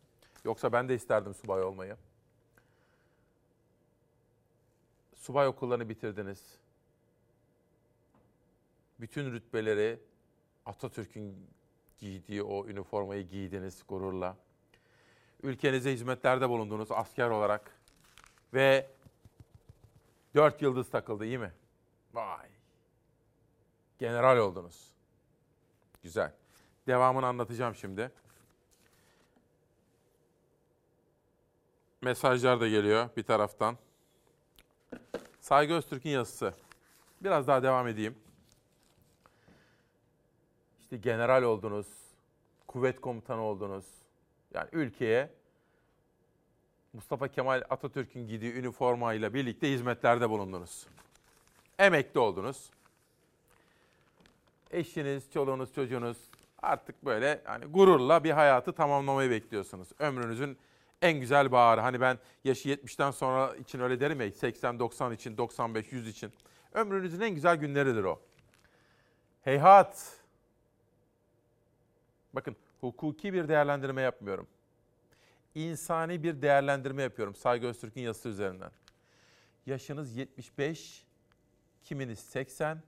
Yoksa 0.45 0.72
ben 0.72 0.89
de 0.89 0.95
isterdim 0.95 1.34
subay 1.34 1.64
olmayı. 1.64 1.97
Subay 5.16 5.47
okullarını 5.47 5.89
bitirdiniz. 5.89 6.58
Bütün 8.99 9.32
rütbeleri 9.32 9.99
Atatürk'ün 10.66 11.47
giydiği 12.04 12.43
o 12.43 12.68
üniformayı 12.68 13.28
giydiniz 13.28 13.84
gururla. 13.88 14.38
Ülkenize 15.43 15.93
hizmetlerde 15.93 16.49
bulundunuz 16.49 16.91
asker 16.91 17.30
olarak. 17.30 17.72
Ve 18.54 18.88
dört 20.36 20.62
yıldız 20.62 20.89
takıldı 20.89 21.26
iyi 21.26 21.38
mi? 21.38 21.51
Vay. 22.14 22.49
General 23.99 24.38
oldunuz. 24.38 24.91
Güzel. 26.04 26.34
Devamını 26.88 27.26
anlatacağım 27.26 27.76
şimdi. 27.76 28.12
Mesajlar 32.01 32.60
da 32.60 32.68
geliyor 32.68 33.10
bir 33.18 33.24
taraftan. 33.24 33.78
Saygı 35.39 35.74
Öztürk'ün 35.74 36.10
yazısı. 36.10 36.54
Biraz 37.22 37.47
daha 37.47 37.64
devam 37.64 37.88
edeyim. 37.88 38.22
İşte 40.94 41.10
general 41.10 41.44
oldunuz, 41.44 41.88
kuvvet 42.68 43.02
komutanı 43.02 43.41
oldunuz. 43.41 43.86
Yani 44.54 44.70
ülkeye 44.72 45.30
Mustafa 46.94 47.28
Kemal 47.28 47.64
Atatürk'ün 47.70 48.28
giydiği 48.28 48.54
üniformayla 48.54 49.34
birlikte 49.34 49.72
hizmetlerde 49.72 50.30
bulundunuz. 50.30 50.88
Emekli 51.80 52.20
oldunuz. 52.20 52.70
Eşiniz, 54.72 55.32
çoluğunuz, 55.32 55.74
çocuğunuz 55.74 56.18
artık 56.62 57.06
böyle 57.06 57.41
hani 57.46 57.66
gururla 57.66 58.24
bir 58.24 58.32
hayatı 58.32 58.74
tamamlamayı 58.74 59.30
bekliyorsunuz. 59.30 59.88
Ömrünüzün 60.00 60.58
en 61.02 61.20
güzel 61.20 61.52
baharı. 61.52 61.82
Hani 61.82 62.02
ben 62.02 62.20
yaşı 62.44 62.70
70'ten 62.70 63.12
sonra 63.12 63.56
için 63.56 63.80
öyle 63.80 64.00
derim 64.00 64.22
ya 64.22 64.32
80, 64.32 64.80
90 64.80 65.12
için, 65.12 65.38
95, 65.38 65.91
100 65.91 66.08
için. 66.08 66.34
Ömrünüzün 66.74 67.22
en 67.22 67.36
güzel 67.36 67.56
günleridir 67.56 68.04
o. 68.04 68.20
Heyhat. 69.41 70.22
Bakın 72.34 72.56
hukuki 72.82 73.34
bir 73.34 73.48
değerlendirme 73.48 74.02
yapmıyorum. 74.02 74.48
İnsani 75.56 76.24
bir 76.24 76.42
değerlendirme 76.42 77.04
yapıyorum 77.04 77.36
Saygı 77.36 77.68
Öztürk'ün 77.68 78.02
yazısı 78.02 78.30
üzerinden. 78.30 78.72
Yaşınız 79.66 80.16
75, 80.18 81.06
kiminiz 81.84 82.20
80, 82.20 82.82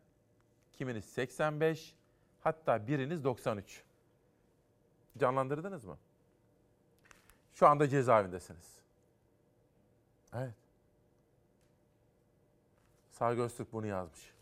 kiminiz 0.73 1.05
85, 1.05 1.95
hatta 2.41 2.87
biriniz 2.87 3.23
93. 3.23 3.83
Canlandırdınız 5.17 5.85
mı? 5.85 5.97
Şu 7.53 7.67
anda 7.67 7.89
cezaevindesiniz. 7.89 8.75
Evet. 10.33 10.53
Saygı 13.11 13.41
Öztürk 13.41 13.73
bunu 13.73 13.87
yazmış. 13.87 14.33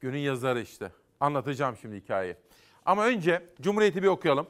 Günün 0.00 0.18
yazarı 0.18 0.60
işte. 0.60 0.92
Anlatacağım 1.20 1.76
şimdi 1.80 1.96
hikayeyi. 1.96 2.36
Ama 2.84 3.04
önce 3.04 3.46
Cumhuriyet'i 3.60 4.02
bir 4.02 4.08
okuyalım. 4.08 4.46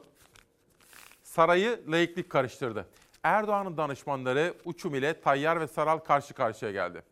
Sarayı 1.23 1.83
laiklik 1.87 2.29
karıştırdı. 2.29 2.85
Erdoğan'ın 3.23 3.77
danışmanları 3.77 4.53
Uçum 4.65 4.95
ile 4.95 5.21
Tayyar 5.21 5.59
ve 5.59 5.67
Saral 5.67 5.97
karşı 5.97 6.33
karşıya 6.33 6.71
geldi. 6.71 7.03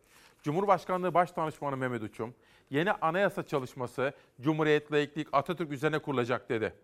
Cumhurbaşkanlığı 0.42 1.14
Başdanışmanı 1.14 1.76
Mehmet 1.76 2.02
Uçum, 2.02 2.34
yeni 2.70 2.92
anayasa 2.92 3.42
çalışması 3.42 4.12
Cumhuriyet, 4.40 4.92
laiklik, 4.92 5.28
Atatürk 5.32 5.72
üzerine 5.72 5.98
kurulacak 5.98 6.48
dedi. 6.48 6.74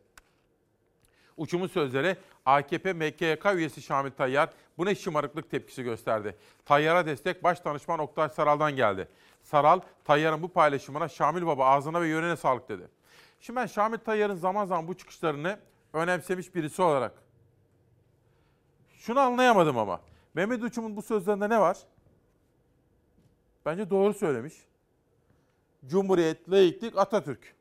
Uçum'un 1.36 1.66
sözleri 1.66 2.16
AKP 2.46 2.92
MKYK 2.92 3.54
üyesi 3.54 3.82
Şamil 3.82 4.10
Tayyar 4.10 4.50
bu 4.78 4.86
ne 4.86 4.94
şımarıklık 4.94 5.50
tepkisi 5.50 5.82
gösterdi. 5.82 6.36
Tayyar'a 6.64 7.06
destek 7.06 7.44
Başdanışman 7.44 7.98
Oktay 7.98 8.28
Saral'dan 8.28 8.76
geldi. 8.76 9.08
Saral, 9.42 9.80
Tayyar'ın 10.04 10.42
bu 10.42 10.48
paylaşımına 10.48 11.08
Şamil 11.08 11.46
Baba 11.46 11.66
ağzına 11.66 12.00
ve 12.00 12.08
yönüne 12.08 12.36
sağlık 12.36 12.68
dedi. 12.68 12.88
Şimdi 13.40 13.60
ben 13.60 13.66
Şamil 13.66 13.98
Tayyar'ın 13.98 14.34
zaman 14.34 14.66
zaman 14.66 14.88
bu 14.88 14.94
çıkışlarını 14.94 15.58
önemsemiş 15.92 16.54
birisi 16.54 16.82
olarak 16.82 17.12
şunu 18.98 19.20
anlayamadım 19.20 19.78
ama. 19.78 20.00
Mehmet 20.34 20.62
Uçum'un 20.62 20.96
bu 20.96 21.02
sözlerinde 21.02 21.48
ne 21.48 21.60
var? 21.60 21.78
Bence 23.66 23.90
doğru 23.90 24.14
söylemiş. 24.14 24.54
Cumhuriyet, 25.86 26.50
laiklik, 26.50 26.98
Atatürk. 26.98 27.54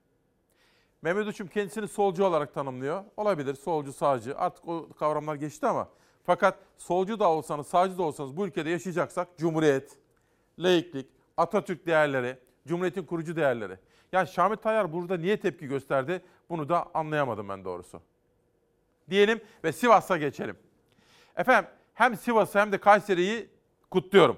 Mehmet 1.04 1.28
Uçum 1.28 1.48
kendisini 1.48 1.88
solcu 1.88 2.26
olarak 2.26 2.54
tanımlıyor. 2.54 3.04
Olabilir 3.18 3.56
solcu, 3.56 3.94
sağcı 3.94 4.38
artık 4.38 4.68
o 4.68 4.90
kavramlar 5.00 5.36
geçti 5.36 5.68
ama 5.68 5.90
fakat 6.26 6.60
solcu 6.78 7.20
da 7.20 7.30
olsanız, 7.30 7.68
sağcı 7.68 7.98
da 7.98 8.04
olsanız 8.04 8.38
bu 8.38 8.48
ülkede 8.48 8.70
yaşayacaksak 8.70 9.28
Cumhuriyet, 9.38 9.98
laiklik, 10.60 11.08
Atatürk 11.38 11.86
değerleri, 11.86 12.38
Cumhuriyet'in 12.68 13.04
kurucu 13.04 13.36
değerleri. 13.36 13.78
Yani 14.12 14.28
Şamil 14.28 14.56
Tayyar 14.56 14.94
burada 14.94 15.18
niye 15.18 15.40
tepki 15.40 15.68
gösterdi 15.68 16.22
bunu 16.50 16.70
da 16.70 16.88
anlayamadım 16.94 17.50
ben 17.50 17.66
doğrusu. 17.66 18.02
Diyelim 19.10 19.42
ve 19.64 19.72
Sivas'a 19.72 20.18
geçelim. 20.18 20.58
Efendim 21.38 21.70
hem 21.94 22.18
Sivas'ı 22.18 22.60
hem 22.60 22.72
de 22.72 22.78
Kayseri'yi 22.78 23.50
kutluyorum. 23.92 24.38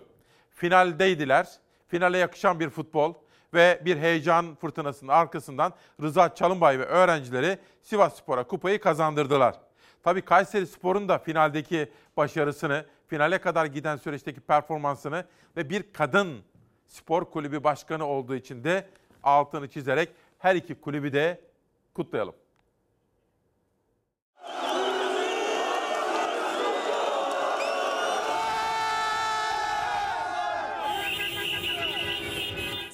Finaldeydiler. 0.49 1.47
Finale 1.87 2.17
yakışan 2.17 2.59
bir 2.59 2.69
futbol 2.69 3.13
ve 3.55 3.81
bir 3.85 3.97
heyecan 3.97 4.55
fırtınasının 4.55 5.11
arkasından 5.11 5.73
Rıza 6.01 6.35
Çalınbay 6.35 6.79
ve 6.79 6.85
öğrencileri 6.85 7.57
Sivas 7.81 8.17
Spor'a 8.17 8.43
kupayı 8.43 8.79
kazandırdılar. 8.79 9.55
Tabii 10.03 10.21
Kayseri 10.21 10.67
Spor'un 10.67 11.09
da 11.09 11.17
finaldeki 11.17 11.91
başarısını, 12.17 12.85
finale 13.07 13.37
kadar 13.37 13.65
giden 13.65 13.95
süreçteki 13.95 14.41
performansını 14.41 15.25
ve 15.57 15.69
bir 15.69 15.93
kadın 15.93 16.43
spor 16.87 17.25
kulübü 17.25 17.63
başkanı 17.63 18.05
olduğu 18.05 18.35
için 18.35 18.63
de 18.63 18.87
altını 19.23 19.69
çizerek 19.69 20.09
her 20.39 20.55
iki 20.55 20.75
kulübü 20.75 21.13
de 21.13 21.41
kutlayalım. 21.93 22.35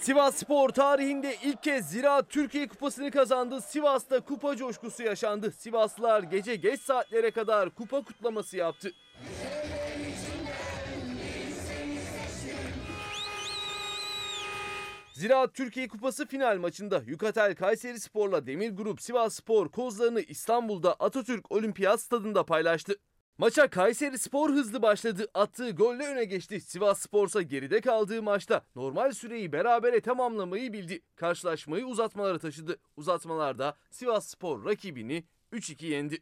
Sivas 0.01 0.35
Spor 0.35 0.69
tarihinde 0.69 1.35
ilk 1.43 1.63
kez 1.63 1.89
Ziraat 1.89 2.29
Türkiye 2.29 2.67
Kupası'nı 2.67 3.11
kazandı. 3.11 3.61
Sivas'ta 3.61 4.19
kupa 4.19 4.55
coşkusu 4.55 5.03
yaşandı. 5.03 5.51
Sivaslılar 5.51 6.23
gece 6.23 6.55
geç 6.55 6.81
saatlere 6.81 7.31
kadar 7.31 7.69
kupa 7.69 8.03
kutlaması 8.03 8.57
yaptı. 8.57 8.91
Ziraat 15.13 15.53
Türkiye 15.53 15.87
Kupası 15.87 16.27
final 16.27 16.57
maçında 16.57 17.01
Yukatel 17.07 17.55
Kayseri 17.55 17.99
Spor'la 17.99 18.47
Demir 18.47 18.69
Grup 18.71 19.01
Sivas 19.01 19.35
Spor 19.35 19.69
kozlarını 19.69 20.21
İstanbul'da 20.21 20.93
Atatürk 20.93 21.51
Olimpiyat 21.51 22.01
Stadında 22.01 22.45
paylaştı. 22.45 22.95
Maça 23.41 23.69
Kayseri 23.69 24.19
Spor 24.19 24.49
hızlı 24.49 24.81
başladı. 24.81 25.27
Attığı 25.33 25.71
golle 25.71 26.07
öne 26.07 26.23
geçti. 26.25 26.61
Sivas 26.61 26.99
Spor'sa 26.99 27.41
geride 27.41 27.81
kaldığı 27.81 28.23
maçta 28.23 28.61
normal 28.75 29.11
süreyi 29.11 29.51
berabere 29.51 30.01
tamamlamayı 30.01 30.73
bildi. 30.73 31.01
Karşılaşmayı 31.15 31.85
uzatmalara 31.85 32.39
taşıdı. 32.39 32.77
Uzatmalarda 32.97 33.75
Sivas 33.91 34.27
Spor 34.27 34.65
rakibini 34.65 35.23
3-2 35.53 35.85
yendi. 35.85 36.21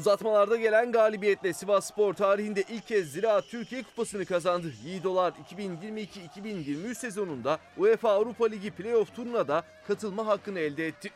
Uzatmalarda 0.00 0.56
gelen 0.56 0.92
galibiyetle 0.92 1.52
Sivas 1.52 1.86
Spor 1.86 2.14
tarihinde 2.14 2.62
ilk 2.62 2.86
kez 2.86 3.12
Ziraat 3.12 3.44
Türkiye 3.48 3.82
Kupası'nı 3.82 4.24
kazandı. 4.24 4.72
Yiğidolar 4.84 5.32
2022-2023 5.32 6.94
sezonunda 6.94 7.58
UEFA 7.76 8.10
Avrupa 8.10 8.46
Ligi 8.46 8.70
playoff 8.70 9.16
turuna 9.16 9.48
da 9.48 9.62
katılma 9.86 10.26
hakkını 10.26 10.58
elde 10.58 10.86
etti. 10.86 11.10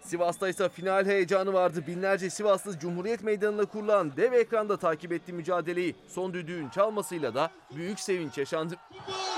Sivas'ta 0.00 0.48
ise 0.48 0.68
final 0.68 1.06
heyecanı 1.06 1.52
vardı. 1.52 1.84
Binlerce 1.86 2.30
Sivaslı 2.30 2.78
Cumhuriyet 2.78 3.22
Meydanı'na 3.22 3.64
kurulan 3.64 4.16
dev 4.16 4.32
ekranda 4.32 4.76
takip 4.76 5.12
etti 5.12 5.32
mücadeleyi. 5.32 5.96
Son 6.08 6.34
düdüğün 6.34 6.68
çalmasıyla 6.68 7.34
da 7.34 7.50
büyük 7.76 8.00
sevinç 8.00 8.38
yaşandı. 8.38 8.76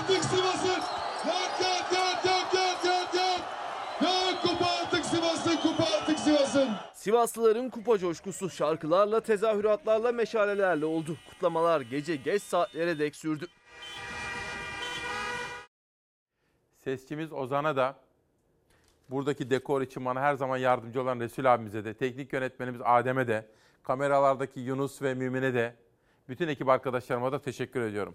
Artık 0.00 0.24
Sivas'ın 0.24 0.82
Sivaslıların 7.00 7.70
kupa 7.70 7.98
coşkusu 7.98 8.50
şarkılarla, 8.50 9.20
tezahüratlarla, 9.20 10.12
meşalelerle 10.12 10.84
oldu. 10.84 11.16
Kutlamalar 11.28 11.80
gece 11.80 12.16
geç 12.16 12.42
saatlere 12.42 12.98
dek 12.98 13.16
sürdü. 13.16 13.46
Sesçimiz 16.76 17.32
Ozan'a 17.32 17.76
da 17.76 17.96
buradaki 19.10 19.50
dekor 19.50 19.82
için 19.82 20.04
bana 20.04 20.20
her 20.20 20.34
zaman 20.34 20.56
yardımcı 20.56 21.02
olan 21.02 21.20
Resul 21.20 21.44
abimize 21.44 21.84
de, 21.84 21.94
teknik 21.94 22.32
yönetmenimiz 22.32 22.80
Adem'e 22.84 23.28
de, 23.28 23.46
kameralardaki 23.82 24.60
Yunus 24.60 25.02
ve 25.02 25.14
Mümin'e 25.14 25.54
de, 25.54 25.74
bütün 26.28 26.48
ekip 26.48 26.68
arkadaşlarıma 26.68 27.32
da 27.32 27.42
teşekkür 27.42 27.80
ediyorum. 27.80 28.14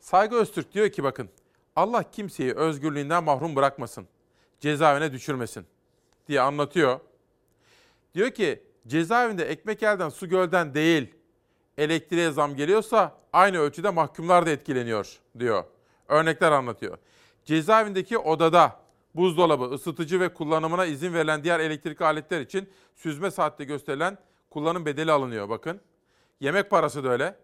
Saygı 0.00 0.36
Öztürk 0.36 0.74
diyor 0.74 0.88
ki 0.88 1.02
bakın, 1.02 1.30
Allah 1.76 2.10
kimseyi 2.10 2.54
özgürlüğünden 2.54 3.24
mahrum 3.24 3.56
bırakmasın, 3.56 4.06
cezaevine 4.60 5.12
düşürmesin 5.12 5.66
diye 6.28 6.40
anlatıyor. 6.40 7.00
Diyor 8.14 8.30
ki 8.30 8.62
cezaevinde 8.86 9.44
ekmek 9.44 9.82
elden 9.82 10.08
su 10.08 10.28
gölden 10.28 10.74
değil, 10.74 11.14
elektriğe 11.78 12.30
zam 12.30 12.56
geliyorsa 12.56 13.16
aynı 13.32 13.58
ölçüde 13.58 13.90
mahkumlar 13.90 14.46
da 14.46 14.50
etkileniyor 14.50 15.20
diyor. 15.38 15.64
Örnekler 16.08 16.52
anlatıyor. 16.52 16.98
Cezaevindeki 17.44 18.18
odada 18.18 18.80
buzdolabı, 19.14 19.64
ısıtıcı 19.64 20.20
ve 20.20 20.34
kullanımına 20.34 20.86
izin 20.86 21.14
verilen 21.14 21.44
diğer 21.44 21.60
elektrik 21.60 22.00
aletler 22.00 22.40
için 22.40 22.70
süzme 22.96 23.30
saatte 23.30 23.64
gösterilen 23.64 24.18
kullanım 24.50 24.86
bedeli 24.86 25.12
alınıyor 25.12 25.48
bakın. 25.48 25.80
Yemek 26.40 26.70
parası 26.70 27.04
da 27.04 27.08
öyle. 27.08 27.36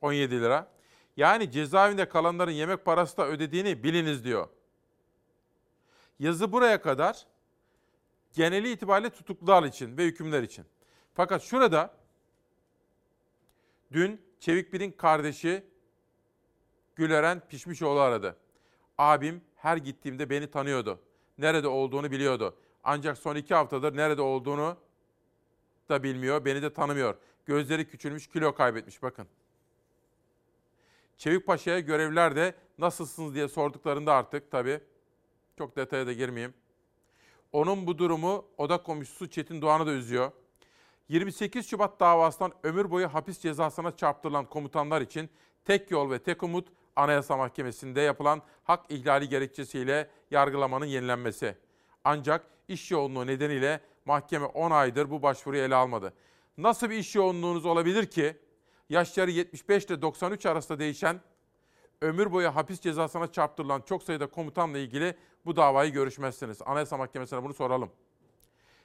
17 0.00 0.40
lira. 0.40 0.68
Yani 1.16 1.50
cezaevinde 1.50 2.08
kalanların 2.08 2.50
yemek 2.50 2.84
parası 2.84 3.16
da 3.16 3.26
ödediğini 3.26 3.82
biliniz 3.82 4.24
diyor. 4.24 4.48
Yazı 6.18 6.52
buraya 6.52 6.82
kadar 6.82 7.26
geneli 8.34 8.72
itibariyle 8.72 9.10
tutuklular 9.10 9.62
için 9.62 9.98
ve 9.98 10.04
hükümler 10.04 10.42
için. 10.42 10.64
Fakat 11.14 11.42
şurada 11.42 11.94
dün 13.92 14.20
Çevik 14.40 14.72
Bir'in 14.72 14.90
kardeşi 14.90 15.64
Güleren 16.96 17.40
Pişmişoğlu 17.48 18.00
aradı. 18.00 18.36
Abim 18.98 19.42
her 19.56 19.76
gittiğimde 19.76 20.30
beni 20.30 20.50
tanıyordu. 20.50 21.00
Nerede 21.38 21.68
olduğunu 21.68 22.10
biliyordu. 22.10 22.56
Ancak 22.84 23.18
son 23.18 23.36
iki 23.36 23.54
haftadır 23.54 23.96
nerede 23.96 24.22
olduğunu 24.22 24.76
da 25.88 26.02
bilmiyor, 26.02 26.44
beni 26.44 26.62
de 26.62 26.72
tanımıyor. 26.72 27.16
Gözleri 27.46 27.88
küçülmüş, 27.88 28.26
kilo 28.26 28.54
kaybetmiş 28.54 29.02
bakın. 29.02 29.26
Çevik 31.18 31.46
Paşa'ya 31.46 31.80
görevliler 31.80 32.36
de 32.36 32.54
nasılsınız 32.78 33.34
diye 33.34 33.48
sorduklarında 33.48 34.14
artık 34.14 34.50
tabii 34.50 34.80
çok 35.58 35.76
detaya 35.76 36.06
da 36.06 36.12
girmeyeyim. 36.12 36.54
Onun 37.54 37.86
bu 37.86 37.98
durumu 37.98 38.44
oda 38.58 38.82
komşusu 38.82 39.30
Çetin 39.30 39.62
Doğan'ı 39.62 39.86
da 39.86 39.90
üzüyor. 39.92 40.32
28 41.08 41.68
Şubat 41.68 42.00
davasından 42.00 42.52
ömür 42.62 42.90
boyu 42.90 43.08
hapis 43.08 43.40
cezasına 43.40 43.96
çarptırılan 43.96 44.44
komutanlar 44.44 45.00
için 45.00 45.30
tek 45.64 45.90
yol 45.90 46.10
ve 46.10 46.18
tek 46.18 46.42
umut 46.42 46.68
Anayasa 46.96 47.36
Mahkemesi'nde 47.36 48.00
yapılan 48.00 48.42
hak 48.64 48.90
ihlali 48.90 49.28
gerekçesiyle 49.28 50.10
yargılamanın 50.30 50.86
yenilenmesi. 50.86 51.56
Ancak 52.04 52.46
iş 52.68 52.90
yoğunluğu 52.90 53.26
nedeniyle 53.26 53.80
mahkeme 54.04 54.46
10 54.46 54.70
aydır 54.70 55.10
bu 55.10 55.22
başvuruyu 55.22 55.62
ele 55.62 55.74
almadı. 55.74 56.12
Nasıl 56.58 56.90
bir 56.90 56.96
iş 56.96 57.14
yoğunluğunuz 57.14 57.66
olabilir 57.66 58.06
ki 58.06 58.36
yaşları 58.88 59.30
75 59.30 59.84
ile 59.84 60.02
93 60.02 60.46
arasında 60.46 60.78
değişen 60.78 61.20
ömür 62.02 62.32
boyu 62.32 62.48
hapis 62.48 62.80
cezasına 62.80 63.32
çarptırılan 63.32 63.80
çok 63.80 64.02
sayıda 64.02 64.26
komutanla 64.26 64.78
ilgili 64.78 65.16
bu 65.46 65.56
davayı 65.56 65.92
görüşmezsiniz. 65.92 66.62
Anayasa 66.66 66.96
Mahkemesi'ne 66.96 67.42
bunu 67.42 67.54
soralım. 67.54 67.90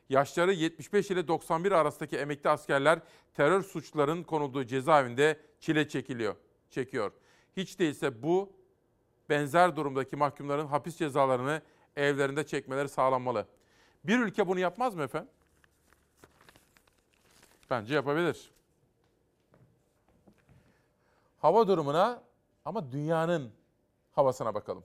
Yaşları 0.10 0.54
75 0.54 1.12
ile 1.12 1.28
91 1.28 1.72
arasındaki 1.72 2.18
emekli 2.18 2.50
askerler 2.50 3.00
terör 3.34 3.64
suçların 3.64 4.24
konulduğu 4.24 4.64
cezaevinde 4.64 5.40
çile 5.60 5.88
çekiliyor, 5.88 6.36
çekiyor. 6.70 7.12
Hiç 7.58 7.80
değilse 7.80 8.24
bu 8.24 8.54
benzer 9.30 9.76
durumdaki 9.76 10.16
mahkumların 10.16 10.68
hapis 10.68 10.98
cezalarını 10.98 11.62
evlerinde 11.96 12.46
çekmeleri 12.46 12.90
sağlanmalı. 12.90 13.48
Bir 14.04 14.20
ülke 14.20 14.48
bunu 14.48 14.60
yapmaz 14.60 14.96
mı 14.96 15.04
efendim? 15.04 15.30
Bence 17.70 17.96
yapabilir. 17.96 18.52
Hava 21.40 21.68
durumuna 21.68 22.24
ama 22.66 22.92
dünyanın 22.92 23.52
havasına 24.12 24.54
bakalım. 24.54 24.84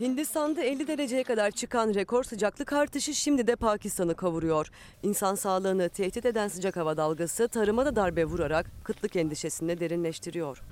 Hindistan'da 0.00 0.62
50 0.62 0.86
dereceye 0.86 1.24
kadar 1.24 1.50
çıkan 1.50 1.94
rekor 1.94 2.24
sıcaklık 2.24 2.72
artışı 2.72 3.14
şimdi 3.14 3.46
de 3.46 3.56
Pakistan'ı 3.56 4.14
kavuruyor. 4.14 4.70
İnsan 5.02 5.34
sağlığını 5.34 5.88
tehdit 5.88 6.26
eden 6.26 6.48
sıcak 6.48 6.76
hava 6.76 6.96
dalgası 6.96 7.48
tarıma 7.48 7.86
da 7.86 7.96
darbe 7.96 8.24
vurarak 8.24 8.66
kıtlık 8.84 9.16
endişesini 9.16 9.80
derinleştiriyor. 9.80 10.62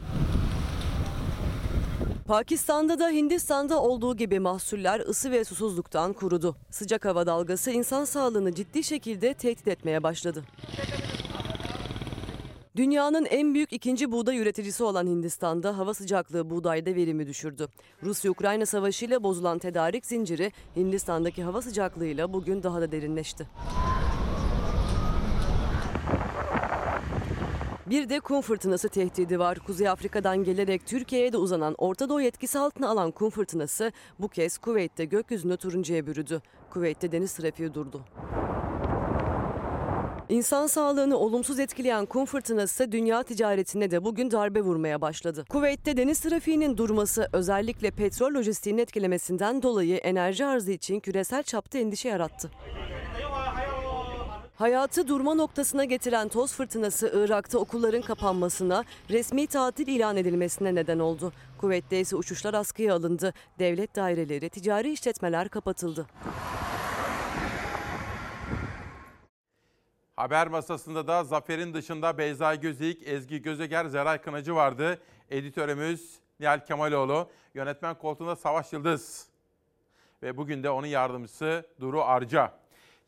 Pakistan'da 2.27 2.99
da 2.99 3.09
Hindistan'da 3.09 3.83
olduğu 3.83 4.17
gibi 4.17 4.41
mahsuller 4.41 5.01
ısı 5.01 5.31
ve 5.31 5.45
susuzluktan 5.45 6.13
kurudu. 6.13 6.57
Sıcak 6.71 7.05
hava 7.05 7.27
dalgası 7.27 7.71
insan 7.71 8.05
sağlığını 8.05 8.55
ciddi 8.55 8.85
şekilde 8.85 9.35
tehdit 9.35 9.69
etmeye 9.69 10.03
başladı. 10.03 10.45
Dünyanın 12.77 13.25
en 13.25 13.55
büyük 13.55 13.73
ikinci 13.73 14.13
buğday 14.13 14.39
üreticisi 14.39 14.85
olan 14.85 15.07
Hindistan'da 15.07 15.79
hava 15.79 15.95
sıcaklığı 15.95 16.51
buğdayda 16.51 16.95
verimi 16.95 17.27
düşürdü. 17.27 17.69
Rusya-Ukrayna 18.03 18.67
savaşıyla 18.67 19.23
bozulan 19.23 19.59
tedarik 19.59 20.07
zinciri 20.07 20.53
Hindistan'daki 20.77 21.43
hava 21.43 21.63
sıcaklığıyla 21.63 22.33
bugün 22.33 22.63
daha 22.63 22.81
da 22.81 22.93
derinleşti. 22.93 23.47
Bir 27.87 28.09
de 28.09 28.21
kum 28.21 28.41
fırtınası 28.41 28.89
tehdidi 28.89 29.39
var. 29.39 29.59
Kuzey 29.59 29.89
Afrika'dan 29.89 30.45
gelerek 30.45 30.87
Türkiye'ye 30.87 31.33
de 31.33 31.37
uzanan 31.37 31.75
Orta 31.79 32.09
Doğu 32.09 32.23
etkisi 32.23 32.59
altına 32.59 32.89
alan 32.89 33.11
kum 33.11 33.31
fırtınası 33.31 33.93
bu 34.19 34.29
kez 34.29 34.59
Kuveyt'te 34.59 35.05
gökyüzünü 35.05 35.57
turuncuya 35.57 36.07
bürüdü. 36.07 36.43
Kuveyt'te 36.71 37.13
deniz 37.13 37.35
trafiği 37.35 37.75
durdu. 37.75 38.05
İnsan 40.33 40.67
sağlığını 40.67 41.19
olumsuz 41.19 41.59
etkileyen 41.59 42.07
kum 42.07 42.25
fırtınası 42.25 42.93
dünya 42.93 43.23
ticaretine 43.23 43.91
de 43.91 44.05
bugün 44.05 44.31
darbe 44.31 44.61
vurmaya 44.61 45.01
başladı. 45.01 45.45
Kuveyt'te 45.49 45.97
deniz 45.97 46.21
trafiğinin 46.21 46.77
durması 46.77 47.29
özellikle 47.33 47.91
petrol 47.91 48.35
lojistiğini 48.35 48.81
etkilemesinden 48.81 49.63
dolayı 49.63 49.97
enerji 49.97 50.45
arzı 50.45 50.73
için 50.73 51.01
küresel 51.01 51.43
çapta 51.43 51.79
endişe 51.79 52.09
yarattı. 52.09 52.51
Hayatı 54.55 55.09
durma 55.09 55.35
noktasına 55.35 55.85
getiren 55.85 56.29
toz 56.29 56.53
fırtınası 56.53 57.13
Irak'ta 57.15 57.59
okulların 57.59 58.03
kapanmasına, 58.03 58.85
resmi 59.11 59.47
tatil 59.47 59.87
ilan 59.87 60.17
edilmesine 60.17 60.75
neden 60.75 60.99
oldu. 60.99 61.33
Kuveyt'te 61.59 62.01
ise 62.01 62.17
uçuşlar 62.17 62.55
askıya 62.55 62.95
alındı. 62.95 63.35
Devlet 63.59 63.97
daireleri, 63.97 64.51
ticari 64.51 64.93
işletmeler 64.93 65.49
kapatıldı. 65.49 66.07
Haber 70.17 70.49
masasında 70.49 71.07
da 71.07 71.25
Zafer'in 71.25 71.75
dışında 71.75 72.19
Beyza 72.19 72.55
Gözeyik, 72.55 73.09
Ezgi 73.09 73.43
Gözeger, 73.43 73.85
Zeray 73.85 74.19
Kınacı 74.19 74.55
vardı. 74.55 75.01
Editörümüz 75.31 76.19
Nihal 76.41 76.65
Kemaloğlu, 76.65 77.31
yönetmen 77.55 77.99
koltuğunda 77.99 78.37
Savaş 78.37 78.73
Yıldız. 78.73 79.27
Ve 80.23 80.37
bugün 80.37 80.63
de 80.63 80.71
onun 80.71 80.87
yardımcısı 80.87 81.67
Duru 81.81 82.05
Arca. 82.05 82.53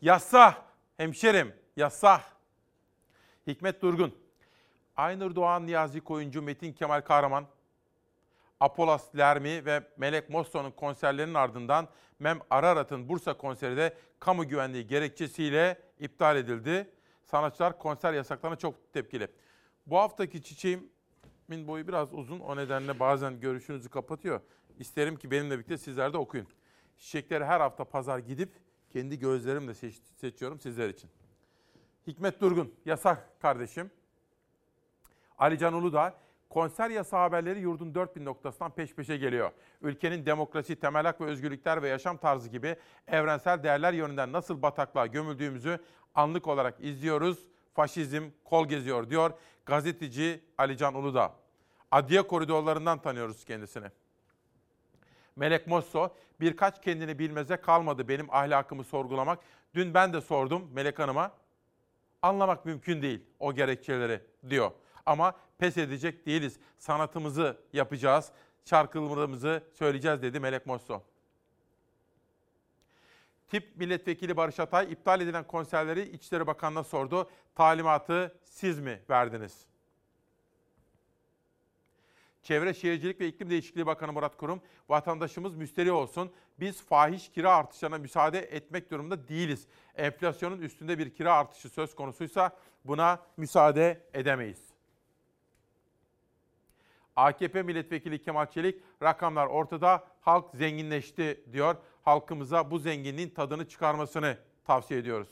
Yassa 0.01 0.63
hemşerim 0.97 1.55
Yasak. 1.77 2.21
Hikmet 3.47 3.83
Durgun. 3.83 4.15
Aynur 4.97 5.35
Doğan 5.35 5.67
Niyazi 5.67 6.01
Koyuncu, 6.01 6.43
Metin 6.43 6.73
Kemal 6.73 7.01
Kahraman, 7.01 7.47
Apolas 8.61 9.17
Lermi 9.17 9.65
ve 9.65 9.83
Melek 9.97 10.31
Mosso'nun 10.31 10.71
konserlerinin 10.71 11.35
ardından 11.35 11.89
Mem 12.19 12.39
Ararat'ın 12.51 13.09
Bursa 13.09 13.35
konseri 13.35 13.77
de 13.77 13.97
kamu 14.21 14.49
güvenliği 14.49 14.87
gerekçesiyle 14.87 15.84
iptal 16.01 16.37
edildi. 16.37 16.91
Sanatçılar 17.25 17.79
konser 17.79 18.13
yasaklarına 18.13 18.57
çok 18.57 18.93
tepkili. 18.93 19.29
Bu 19.87 19.99
haftaki 19.99 20.43
çiçeğimin 20.43 20.89
boyu 21.69 21.89
biraz 21.89 22.15
uzun. 22.15 22.41
O 22.41 22.57
nedenle 22.57 23.01
bazen 23.01 23.41
görüşünüzü 23.41 23.89
kapatıyor. 23.89 24.41
İsterim 24.79 25.17
ki 25.17 25.31
benimle 25.31 25.55
birlikte 25.55 25.79
sizler 25.79 26.13
de 26.13 26.19
okuyun. 26.19 26.47
Çiçekleri 26.99 27.45
her 27.45 27.61
hafta 27.61 27.85
pazar 27.85 28.19
gidip 28.19 28.53
kendi 28.91 29.19
gözlerimle 29.19 29.75
seç- 29.75 30.01
seçiyorum 30.17 30.61
sizler 30.61 30.89
için. 30.89 31.11
Hikmet 32.07 32.41
Durgun, 32.41 32.75
yasak 32.85 33.41
kardeşim. 33.41 33.91
Ali 35.39 35.59
Can 35.59 35.73
Uludağ, 35.75 36.15
konser 36.55 36.91
yasağı 36.91 37.21
haberleri 37.21 37.61
yurdun 37.61 37.95
4000 37.95 38.25
noktasından 38.25 38.71
peş 38.71 38.95
peşe 38.95 39.17
geliyor. 39.17 39.51
Ülkenin 39.83 40.27
demokrasi, 40.27 40.77
temel 40.77 41.07
hak 41.07 41.21
ve 41.21 41.25
özgürlükler 41.25 41.83
ve 41.83 41.89
yaşam 41.89 42.17
tarzı 42.17 42.49
gibi 42.49 42.77
evrensel 43.09 43.63
değerler 43.63 43.93
yönünden 43.93 44.33
nasıl 44.33 44.63
bataklığa 44.63 45.07
gömüldüğümüzü 45.07 45.79
anlık 46.15 46.47
olarak 46.47 46.81
izliyoruz. 46.81 47.39
Faşizm 47.75 48.25
kol 48.45 48.69
geziyor 48.69 49.11
diyor 49.11 49.31
gazeteci 49.67 50.41
Ali 50.59 50.77
Can 50.77 50.95
Uludağ. 50.95 51.33
Adliye 51.91 52.23
koridorlarından 52.23 52.99
tanıyoruz 52.99 53.45
kendisini. 53.45 53.87
Melek 55.37 55.67
Mosso, 55.67 56.09
birkaç 56.41 56.83
kendini 56.83 57.19
bilmeze 57.19 57.57
kalmadı 57.57 58.09
benim 58.09 58.35
ahlakımı 58.35 58.85
sorgulamak. 58.85 59.39
Dün 59.75 59.95
ben 59.95 60.13
de 60.13 60.21
sordum 60.21 60.71
Melek 60.73 60.99
Hanım'a. 60.99 61.33
Anlamak 62.23 62.65
mümkün 62.65 63.03
değil 63.03 63.23
o 63.39 63.55
gerekçeleri 63.55 64.21
diyor. 64.51 64.71
Ama 65.07 65.35
pes 65.59 65.77
edecek 65.77 66.27
değiliz. 66.27 66.59
Sanatımızı 66.79 67.57
yapacağız, 67.73 68.33
şarkılarımızı 68.65 69.63
söyleyeceğiz 69.73 70.23
dedi 70.23 70.41
Melek 70.41 70.67
Mosso. 70.67 71.03
Tip 73.49 73.77
milletvekili 73.77 74.37
Barış 74.37 74.61
Atay 74.61 74.93
iptal 74.93 75.21
edilen 75.21 75.47
konserleri 75.47 76.03
İçişleri 76.03 76.47
Bakanı'na 76.47 76.85
sordu. 76.85 77.31
Talimatı 77.55 78.39
siz 78.45 78.81
mi 78.81 79.01
verdiniz? 79.11 79.67
Çevre 82.43 82.75
Şehircilik 82.75 83.21
ve 83.21 83.29
İklim 83.29 83.51
Değişikliği 83.51 83.87
Bakanı 83.87 84.13
Murat 84.13 84.37
Kurum, 84.37 84.61
vatandaşımız 84.89 85.55
müsteri 85.55 85.93
olsun. 85.93 86.33
Biz 86.61 86.83
fahiş 86.83 87.29
kira 87.29 87.57
artışlarına 87.57 87.99
müsaade 87.99 88.39
etmek 88.39 88.91
durumunda 88.91 89.29
değiliz. 89.29 89.67
Enflasyonun 89.97 90.61
üstünde 90.61 90.99
bir 90.99 91.15
kira 91.15 91.35
artışı 91.35 91.69
söz 91.69 91.95
konusuysa 91.95 92.57
buna 92.85 93.23
müsaade 93.37 94.01
edemeyiz. 94.15 94.74
AKP 97.17 97.63
milletvekili 97.63 98.23
Kemal 98.23 98.47
Çelik, 98.47 98.83
rakamlar 99.03 99.47
ortada, 99.47 100.05
halk 100.21 100.55
zenginleşti 100.55 101.45
diyor. 101.53 101.77
Halkımıza 102.03 102.71
bu 102.71 102.79
zenginliğin 102.79 103.31
tadını 103.31 103.69
çıkarmasını 103.69 104.39
tavsiye 104.65 105.01
ediyoruz. 105.01 105.29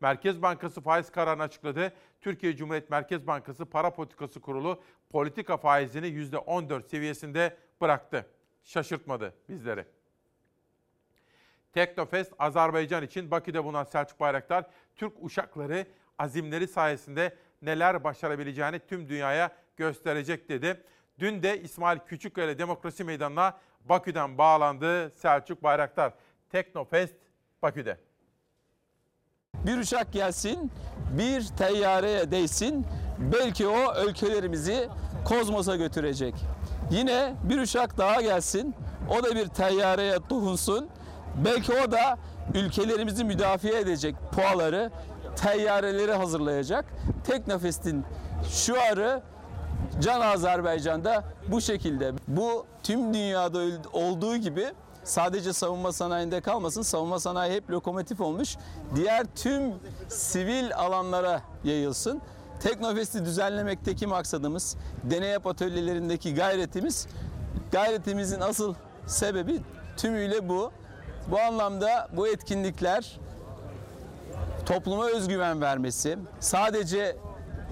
Merkez 0.00 0.42
Bankası 0.42 0.80
faiz 0.80 1.10
kararını 1.10 1.42
açıkladı. 1.42 1.92
Türkiye 2.20 2.56
Cumhuriyet 2.56 2.90
Merkez 2.90 3.26
Bankası 3.26 3.66
Para 3.66 3.94
Politikası 3.94 4.40
Kurulu 4.40 4.82
politika 5.10 5.56
faizini 5.56 6.06
%14 6.06 6.88
seviyesinde 6.88 7.56
bıraktı. 7.80 8.26
Şaşırtmadı 8.64 9.34
bizleri. 9.48 9.84
Teknofest 11.72 12.32
Azerbaycan 12.38 13.04
için 13.04 13.30
Bakü'de 13.30 13.64
bulunan 13.64 13.84
Selçuk 13.84 14.20
Bayraktar, 14.20 14.64
Türk 14.96 15.12
uşakları 15.20 15.86
azimleri 16.18 16.68
sayesinde 16.68 17.36
neler 17.62 18.04
başarabileceğini 18.04 18.78
tüm 18.78 19.08
dünyaya 19.08 19.50
gösterecek 19.78 20.48
dedi. 20.48 20.82
Dün 21.18 21.42
de 21.42 21.62
İsmail 21.62 21.98
Küçükkaya 21.98 22.58
Demokrasi 22.58 23.04
Meydanı'na 23.04 23.56
Bakü'den 23.88 24.38
bağlandı 24.38 25.10
Selçuk 25.10 25.62
Bayraktar. 25.62 26.12
Teknofest 26.50 27.14
Bakü'de. 27.62 27.98
Bir 29.54 29.78
uçak 29.78 30.12
gelsin, 30.12 30.72
bir 31.18 31.46
teyyareye 31.46 32.30
değsin, 32.30 32.86
belki 33.18 33.66
o 33.66 34.04
ülkelerimizi 34.08 34.88
kozmosa 35.24 35.76
götürecek. 35.76 36.34
Yine 36.90 37.34
bir 37.44 37.58
uçak 37.58 37.98
daha 37.98 38.22
gelsin, 38.22 38.74
o 39.10 39.22
da 39.22 39.36
bir 39.36 39.46
teyyareye 39.46 40.16
dokunsun, 40.30 40.88
belki 41.44 41.72
o 41.72 41.92
da 41.92 42.18
ülkelerimizi 42.54 43.24
müdafaa 43.24 43.68
edecek 43.68 44.14
puaları, 44.32 44.90
teyyareleri 45.36 46.12
hazırlayacak. 46.12 46.84
Teknofest'in 47.24 48.04
şuarı 48.50 49.22
Can 50.00 50.20
Azerbaycan'da 50.20 51.24
bu 51.48 51.60
şekilde. 51.60 52.12
Bu 52.28 52.66
tüm 52.82 53.14
dünyada 53.14 53.60
olduğu 53.92 54.36
gibi 54.36 54.66
sadece 55.04 55.52
savunma 55.52 55.92
sanayinde 55.92 56.40
kalmasın. 56.40 56.82
Savunma 56.82 57.20
sanayi 57.20 57.52
hep 57.52 57.70
lokomotif 57.70 58.20
olmuş. 58.20 58.56
Diğer 58.94 59.26
tüm 59.36 59.74
sivil 60.08 60.76
alanlara 60.76 61.42
yayılsın. 61.64 62.20
Teknofest'i 62.62 63.24
düzenlemekteki 63.24 64.06
maksadımız, 64.06 64.76
deney 65.04 65.34
atölyelerindeki 65.34 66.34
gayretimiz, 66.34 67.06
gayretimizin 67.72 68.40
asıl 68.40 68.74
sebebi 69.06 69.60
tümüyle 69.96 70.48
bu. 70.48 70.72
Bu 71.30 71.40
anlamda 71.40 72.08
bu 72.12 72.28
etkinlikler 72.28 73.18
topluma 74.66 75.06
özgüven 75.06 75.60
vermesi, 75.60 76.18
sadece 76.40 77.16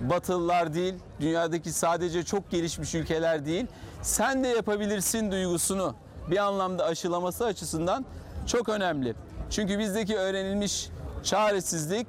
Batılılar 0.03 0.75
değil, 0.75 0.95
dünyadaki 1.21 1.73
sadece 1.73 2.23
çok 2.23 2.51
gelişmiş 2.51 2.95
ülkeler 2.95 3.47
değil, 3.47 3.67
sen 4.03 4.45
de 4.45 4.49
yapabilirsin 4.49 5.31
duygusunu 5.31 5.95
bir 6.31 6.37
anlamda 6.37 6.85
aşılaması 6.85 7.45
açısından 7.45 8.05
çok 8.47 8.69
önemli. 8.69 9.15
Çünkü 9.51 9.79
bizdeki 9.79 10.17
öğrenilmiş 10.17 10.89
çaresizlik 11.23 12.07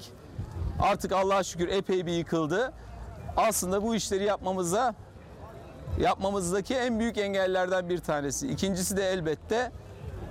artık 0.82 1.12
Allah'a 1.12 1.44
şükür 1.44 1.68
epey 1.68 2.06
bir 2.06 2.12
yıkıldı. 2.12 2.74
Aslında 3.38 3.84
bu 3.84 3.96
işleri 3.96 4.24
yapmamıza 4.24 4.96
yapmamızdaki 6.00 6.76
en 6.76 7.00
büyük 7.00 7.18
engellerden 7.18 7.90
bir 7.90 7.98
tanesi. 7.98 8.48
İkincisi 8.48 8.98
de 8.98 9.12
elbette 9.12 9.72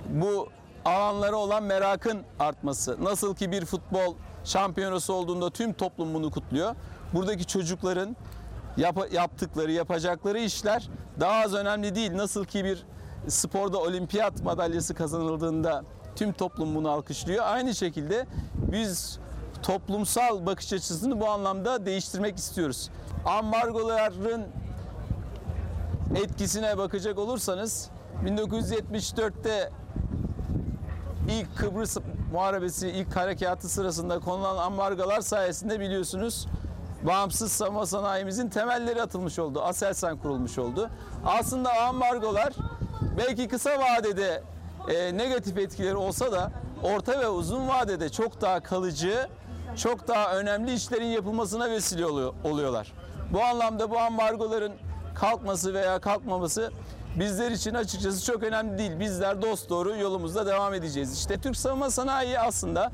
bu 0.09 0.49
alanlara 0.85 1.35
olan 1.35 1.63
merakın 1.63 2.21
artması. 2.39 3.03
Nasıl 3.03 3.35
ki 3.35 3.51
bir 3.51 3.65
futbol 3.65 4.15
şampiyonası 4.43 5.13
olduğunda 5.13 5.49
tüm 5.49 5.73
toplum 5.73 6.13
bunu 6.13 6.31
kutluyor. 6.31 6.75
Buradaki 7.13 7.45
çocukların 7.45 8.15
yap- 8.77 9.13
yaptıkları, 9.13 9.71
yapacakları 9.71 10.39
işler 10.39 10.89
daha 11.19 11.43
az 11.43 11.53
önemli 11.53 11.95
değil. 11.95 12.17
Nasıl 12.17 12.45
ki 12.45 12.63
bir 12.65 12.85
sporda 13.27 13.77
olimpiyat 13.79 14.43
madalyası 14.43 14.93
kazanıldığında 14.93 15.83
tüm 16.15 16.33
toplum 16.33 16.75
bunu 16.75 16.89
alkışlıyor. 16.89 17.43
Aynı 17.47 17.75
şekilde 17.75 18.25
biz 18.71 19.19
toplumsal 19.63 20.45
bakış 20.45 20.73
açısını 20.73 21.19
bu 21.19 21.27
anlamda 21.27 21.85
değiştirmek 21.85 22.37
istiyoruz. 22.37 22.89
Ambargoların 23.25 24.45
etkisine 26.15 26.77
bakacak 26.77 27.19
olursanız 27.19 27.89
1974'te 28.25 29.71
ilk 31.29 31.57
Kıbrıs 31.57 31.97
Muharebesi, 32.33 32.89
ilk 32.89 33.15
harekatı 33.15 33.69
sırasında 33.69 34.19
konulan 34.19 34.57
ambargolar 34.57 35.21
sayesinde 35.21 35.79
biliyorsunuz 35.79 36.47
bağımsız 37.03 37.51
savunma 37.51 37.85
sanayimizin 37.85 38.49
temelleri 38.49 39.01
atılmış 39.01 39.39
oldu. 39.39 39.61
Aselsan 39.61 40.17
kurulmuş 40.17 40.57
oldu. 40.57 40.89
Aslında 41.25 41.73
ambargolar 41.81 42.53
belki 43.17 43.47
kısa 43.47 43.69
vadede 43.79 44.43
e, 44.87 45.17
negatif 45.17 45.57
etkileri 45.57 45.95
olsa 45.95 46.31
da 46.31 46.51
orta 46.83 47.19
ve 47.19 47.27
uzun 47.27 47.67
vadede 47.67 48.09
çok 48.09 48.41
daha 48.41 48.59
kalıcı, 48.59 49.27
çok 49.75 50.07
daha 50.07 50.37
önemli 50.37 50.73
işlerin 50.73 51.05
yapılmasına 51.05 51.69
vesile 51.69 52.05
oluyor, 52.05 52.33
oluyorlar. 52.43 52.93
Bu 53.33 53.43
anlamda 53.43 53.91
bu 53.91 53.99
ambargoların 53.99 54.73
kalkması 55.15 55.73
veya 55.73 55.99
kalkmaması 55.99 56.71
bizler 57.15 57.51
için 57.51 57.73
açıkçası 57.73 58.25
çok 58.25 58.43
önemli 58.43 58.77
değil. 58.77 58.99
Bizler 58.99 59.41
dost 59.41 59.69
doğru 59.69 59.97
yolumuzda 59.97 60.45
devam 60.45 60.73
edeceğiz. 60.73 61.17
İşte 61.17 61.37
Türk 61.37 61.57
savunma 61.57 61.89
sanayi 61.89 62.39
aslında 62.39 62.91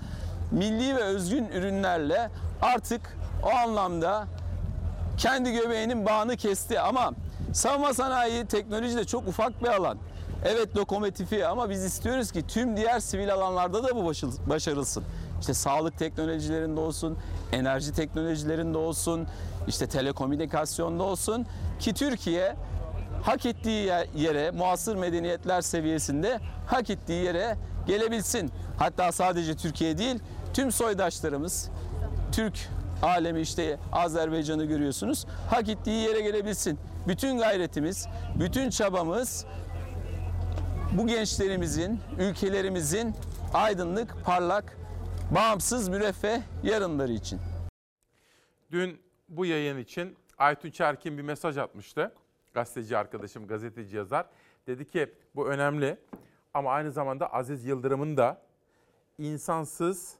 milli 0.51 0.95
ve 0.95 1.03
özgün 1.03 1.47
ürünlerle 1.47 2.29
artık 2.61 3.17
o 3.45 3.49
anlamda 3.49 4.27
kendi 5.17 5.51
göbeğinin 5.51 6.05
bağını 6.05 6.37
kesti 6.37 6.79
ama 6.79 7.11
savunma 7.53 7.93
sanayi 7.93 8.45
teknoloji 8.45 8.97
de 8.97 9.05
çok 9.05 9.27
ufak 9.27 9.63
bir 9.63 9.67
alan. 9.67 9.97
Evet 10.45 10.77
lokomotifi 10.77 11.47
ama 11.47 11.69
biz 11.69 11.83
istiyoruz 11.83 12.31
ki 12.31 12.47
tüm 12.47 12.77
diğer 12.77 12.99
sivil 12.99 13.33
alanlarda 13.33 13.83
da 13.83 13.95
bu 13.95 14.11
başarılsın. 14.49 15.03
İşte 15.39 15.53
sağlık 15.53 15.97
teknolojilerinde 15.97 16.79
olsun, 16.79 17.17
enerji 17.51 17.93
teknolojilerinde 17.93 18.77
olsun, 18.77 19.27
işte 19.67 19.87
telekomünikasyonda 19.87 21.03
olsun 21.03 21.45
ki 21.79 21.93
Türkiye 21.93 22.55
hak 23.23 23.45
ettiği 23.45 23.85
ye- 23.85 24.07
yere, 24.15 24.51
muasır 24.51 24.95
medeniyetler 24.95 25.61
seviyesinde 25.61 26.39
hak 26.67 26.89
ettiği 26.89 27.23
yere 27.25 27.57
gelebilsin. 27.87 28.51
Hatta 28.79 29.11
sadece 29.11 29.55
Türkiye 29.55 29.97
değil, 29.97 30.19
tüm 30.53 30.71
soydaşlarımız, 30.71 31.69
Türk 32.31 32.69
alemi 33.03 33.41
işte 33.41 33.79
Azerbaycan'ı 33.91 34.65
görüyorsunuz. 34.65 35.25
Hak 35.49 35.69
ettiği 35.69 36.03
yere 36.07 36.21
gelebilsin. 36.21 36.79
Bütün 37.07 37.37
gayretimiz, 37.37 38.07
bütün 38.39 38.69
çabamız 38.69 39.45
bu 40.97 41.07
gençlerimizin, 41.07 41.99
ülkelerimizin 42.19 43.15
aydınlık, 43.53 44.15
parlak, 44.25 44.77
bağımsız, 45.35 45.89
müreffeh 45.89 46.41
yarınları 46.63 47.11
için. 47.11 47.39
Dün 48.71 49.01
bu 49.29 49.45
yayın 49.45 49.77
için 49.77 50.17
Aytunç 50.37 50.81
Erkin 50.81 51.17
bir 51.17 51.23
mesaj 51.23 51.57
atmıştı. 51.57 52.13
Gazeteci 52.53 52.97
arkadaşım, 52.97 53.47
gazeteci 53.47 53.97
yazar. 53.97 54.25
Dedi 54.67 54.87
ki 54.87 55.13
bu 55.35 55.47
önemli 55.47 55.97
ama 56.53 56.71
aynı 56.71 56.91
zamanda 56.91 57.33
Aziz 57.33 57.65
Yıldırım'ın 57.65 58.17
da 58.17 58.41
insansız, 59.17 60.15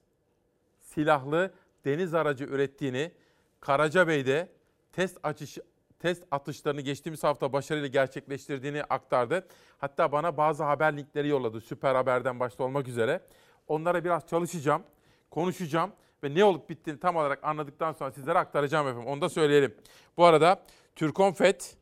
silahlı 0.81 1.53
deniz 1.85 2.13
aracı 2.13 2.43
ürettiğini 2.43 3.11
Karacabey'de 3.59 4.49
test 4.91 5.17
açış 5.23 5.57
test 5.99 6.23
atışlarını 6.31 6.81
geçtiğimiz 6.81 7.23
hafta 7.23 7.53
başarıyla 7.53 7.87
gerçekleştirdiğini 7.87 8.83
aktardı. 8.83 9.47
Hatta 9.77 10.11
bana 10.11 10.37
bazı 10.37 10.63
haber 10.63 10.97
linkleri 10.97 11.27
yolladı. 11.27 11.61
Süper 11.61 11.95
Haber'den 11.95 12.39
başta 12.39 12.63
olmak 12.63 12.87
üzere. 12.87 13.21
Onlara 13.67 14.03
biraz 14.03 14.27
çalışacağım, 14.27 14.83
konuşacağım 15.31 15.91
ve 16.23 16.35
ne 16.35 16.43
olup 16.43 16.69
bittiğini 16.69 16.99
tam 16.99 17.15
olarak 17.15 17.43
anladıktan 17.43 17.93
sonra 17.93 18.11
sizlere 18.11 18.39
aktaracağım 18.39 18.87
efendim. 18.87 19.07
Onu 19.07 19.21
da 19.21 19.29
söyleyelim. 19.29 19.75
Bu 20.17 20.25
arada 20.25 20.63
Türkonfet 20.95 21.77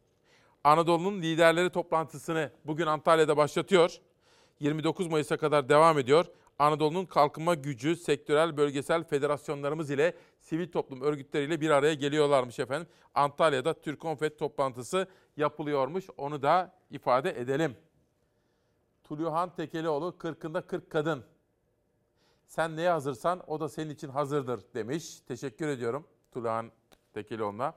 Anadolu'nun 0.63 1.21
liderleri 1.21 1.69
toplantısını 1.69 2.51
bugün 2.65 2.85
Antalya'da 2.85 3.37
başlatıyor. 3.37 3.97
29 4.59 5.07
Mayıs'a 5.07 5.37
kadar 5.37 5.69
devam 5.69 5.99
ediyor. 5.99 6.25
Anadolu'nun 6.61 7.05
kalkınma 7.05 7.53
gücü, 7.53 7.95
sektörel, 7.95 8.57
bölgesel 8.57 9.03
federasyonlarımız 9.03 9.91
ile 9.91 10.15
sivil 10.39 10.71
toplum 10.71 11.01
örgütleriyle 11.01 11.61
bir 11.61 11.69
araya 11.69 11.93
geliyorlarmış 11.93 12.59
efendim. 12.59 12.87
Antalya'da 13.15 13.81
Türkonfet 13.81 14.39
toplantısı 14.39 15.07
yapılıyormuş. 15.37 16.05
Onu 16.17 16.41
da 16.41 16.75
ifade 16.89 17.39
edelim. 17.39 17.77
Tuluhan 19.03 19.55
Tekelioğlu 19.55 20.15
40'ında 20.19 20.67
40 20.67 20.89
kadın. 20.89 21.23
Sen 22.47 22.77
neye 22.77 22.89
hazırsan 22.89 23.43
o 23.47 23.59
da 23.59 23.69
senin 23.69 23.89
için 23.89 24.09
hazırdır 24.09 24.61
demiş. 24.73 25.19
Teşekkür 25.19 25.67
ediyorum 25.67 26.07
Tuluhan 26.31 26.71
Tekelioğlu'na. 27.13 27.73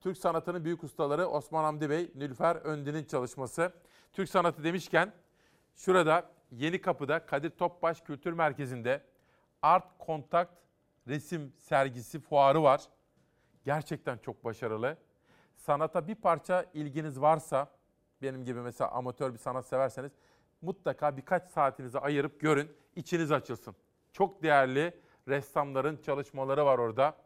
Türk 0.00 0.18
sanatının 0.18 0.64
büyük 0.64 0.84
ustaları 0.84 1.26
Osman 1.26 1.64
Hamdi 1.64 1.90
Bey, 1.90 2.10
Nülfer 2.14 2.56
Öndin'in 2.56 3.04
çalışması. 3.04 3.72
Türk 4.12 4.28
sanatı 4.28 4.64
demişken 4.64 5.12
şurada 5.74 6.41
Yeni 6.52 6.80
Kapı'da 6.80 7.26
Kadir 7.26 7.50
Topbaş 7.50 8.00
Kültür 8.00 8.32
Merkezi'nde 8.32 9.02
Art 9.62 9.84
Contact 10.06 10.52
resim 11.08 11.52
sergisi 11.58 12.20
fuarı 12.20 12.62
var. 12.62 12.82
Gerçekten 13.64 14.18
çok 14.18 14.44
başarılı. 14.44 14.96
Sanata 15.56 16.08
bir 16.08 16.14
parça 16.14 16.64
ilginiz 16.74 17.20
varsa, 17.20 17.70
benim 18.22 18.44
gibi 18.44 18.60
mesela 18.60 18.90
amatör 18.90 19.32
bir 19.32 19.38
sanat 19.38 19.66
severseniz 19.66 20.12
mutlaka 20.62 21.16
birkaç 21.16 21.50
saatinizi 21.50 21.98
ayırıp 21.98 22.40
görün, 22.40 22.72
içiniz 22.96 23.32
açılsın. 23.32 23.76
Çok 24.12 24.42
değerli 24.42 25.00
ressamların 25.28 25.96
çalışmaları 25.96 26.66
var 26.66 26.78
orada. 26.78 27.16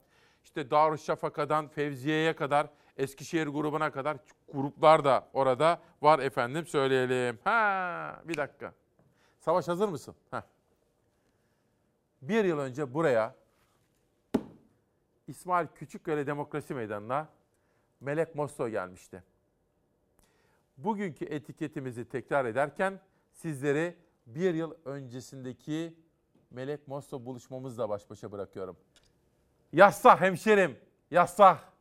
İşte 0.44 0.70
Darüşşafaka'dan 0.70 1.68
Fevziye'ye 1.68 2.36
kadar, 2.36 2.66
Eskişehir 2.96 3.46
grubuna 3.46 3.92
kadar 3.92 4.16
gruplar 4.52 5.04
da 5.04 5.28
orada 5.32 5.80
var 6.02 6.18
efendim 6.18 6.66
söyleyelim. 6.66 7.38
Ha 7.44 8.22
bir 8.24 8.36
dakika. 8.36 8.72
Savaş 9.46 9.68
hazır 9.68 9.88
mısın? 9.88 10.14
Heh. 10.30 10.42
Bir 12.22 12.44
yıl 12.44 12.58
önce 12.58 12.94
buraya 12.94 13.34
İsmail 15.26 15.66
Küçükkale 15.66 16.26
Demokrasi 16.26 16.74
Meydanı'na 16.74 17.28
Melek 18.00 18.34
Mosso 18.34 18.68
gelmişti. 18.68 19.22
Bugünkü 20.78 21.24
etiketimizi 21.24 22.08
tekrar 22.08 22.44
ederken 22.44 23.00
sizleri 23.32 23.96
bir 24.26 24.54
yıl 24.54 24.74
öncesindeki 24.84 25.94
Melek 26.50 26.88
Mosso 26.88 27.24
buluşmamızla 27.24 27.88
baş 27.88 28.10
başa 28.10 28.32
bırakıyorum. 28.32 28.76
Yassah 29.72 30.20
hemşerim, 30.20 30.78
yassah. 31.10 31.75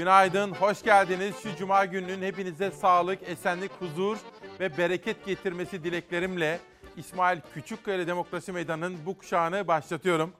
Günaydın, 0.00 0.52
hoş 0.52 0.82
geldiniz. 0.82 1.36
Şu 1.42 1.56
cuma 1.56 1.84
gününün 1.84 2.22
hepinize 2.22 2.70
sağlık, 2.70 3.28
esenlik, 3.28 3.72
huzur 3.72 4.18
ve 4.60 4.78
bereket 4.78 5.26
getirmesi 5.26 5.84
dileklerimle 5.84 6.58
İsmail 6.96 7.40
Küçükkaya 7.54 8.06
Demokrasi 8.06 8.52
Meydanı'nın 8.52 9.06
bu 9.06 9.18
kuşağını 9.18 9.68
başlatıyorum. 9.68 10.32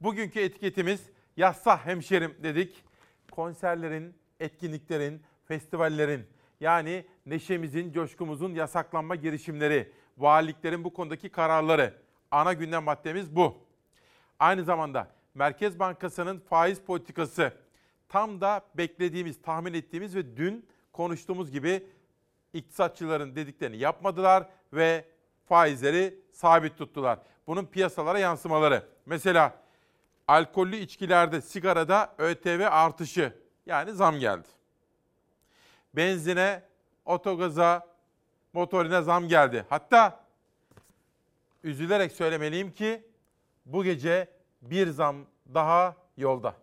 Bugünkü 0.00 0.40
etiketimiz 0.40 1.00
Yassah 1.36 1.86
Hemşerim 1.86 2.34
dedik. 2.42 2.84
Konserlerin, 3.30 4.14
etkinliklerin, 4.40 5.22
festivallerin 5.48 6.26
yani 6.60 7.06
neşemizin, 7.26 7.92
coşkumuzun 7.92 8.54
yasaklanma 8.54 9.14
girişimleri, 9.14 9.92
valiliklerin 10.18 10.84
bu 10.84 10.92
konudaki 10.92 11.28
kararları. 11.28 11.94
Ana 12.30 12.52
gündem 12.52 12.82
maddemiz 12.82 13.36
bu. 13.36 13.58
Aynı 14.38 14.64
zamanda 14.64 15.08
Merkez 15.34 15.78
Bankası'nın 15.78 16.38
faiz 16.38 16.80
politikası 16.80 17.65
tam 18.08 18.40
da 18.40 18.60
beklediğimiz, 18.74 19.42
tahmin 19.42 19.74
ettiğimiz 19.74 20.16
ve 20.16 20.36
dün 20.36 20.66
konuştuğumuz 20.92 21.50
gibi 21.50 21.86
iktisatçıların 22.52 23.36
dediklerini 23.36 23.76
yapmadılar 23.76 24.46
ve 24.72 25.04
faizleri 25.46 26.20
sabit 26.32 26.78
tuttular. 26.78 27.18
Bunun 27.46 27.66
piyasalara 27.66 28.18
yansımaları. 28.18 28.82
Mesela 29.06 29.54
alkollü 30.28 30.76
içkilerde, 30.76 31.40
sigarada 31.40 32.14
ÖTV 32.18 32.68
artışı 32.70 33.32
yani 33.66 33.92
zam 33.92 34.18
geldi. 34.18 34.48
Benzine, 35.96 36.62
otogaza, 37.04 37.86
motorine 38.52 39.02
zam 39.02 39.28
geldi. 39.28 39.66
Hatta 39.68 40.20
üzülerek 41.64 42.12
söylemeliyim 42.12 42.72
ki 42.72 43.02
bu 43.66 43.84
gece 43.84 44.28
bir 44.62 44.88
zam 44.88 45.16
daha 45.54 45.96
yolda. 46.16 46.54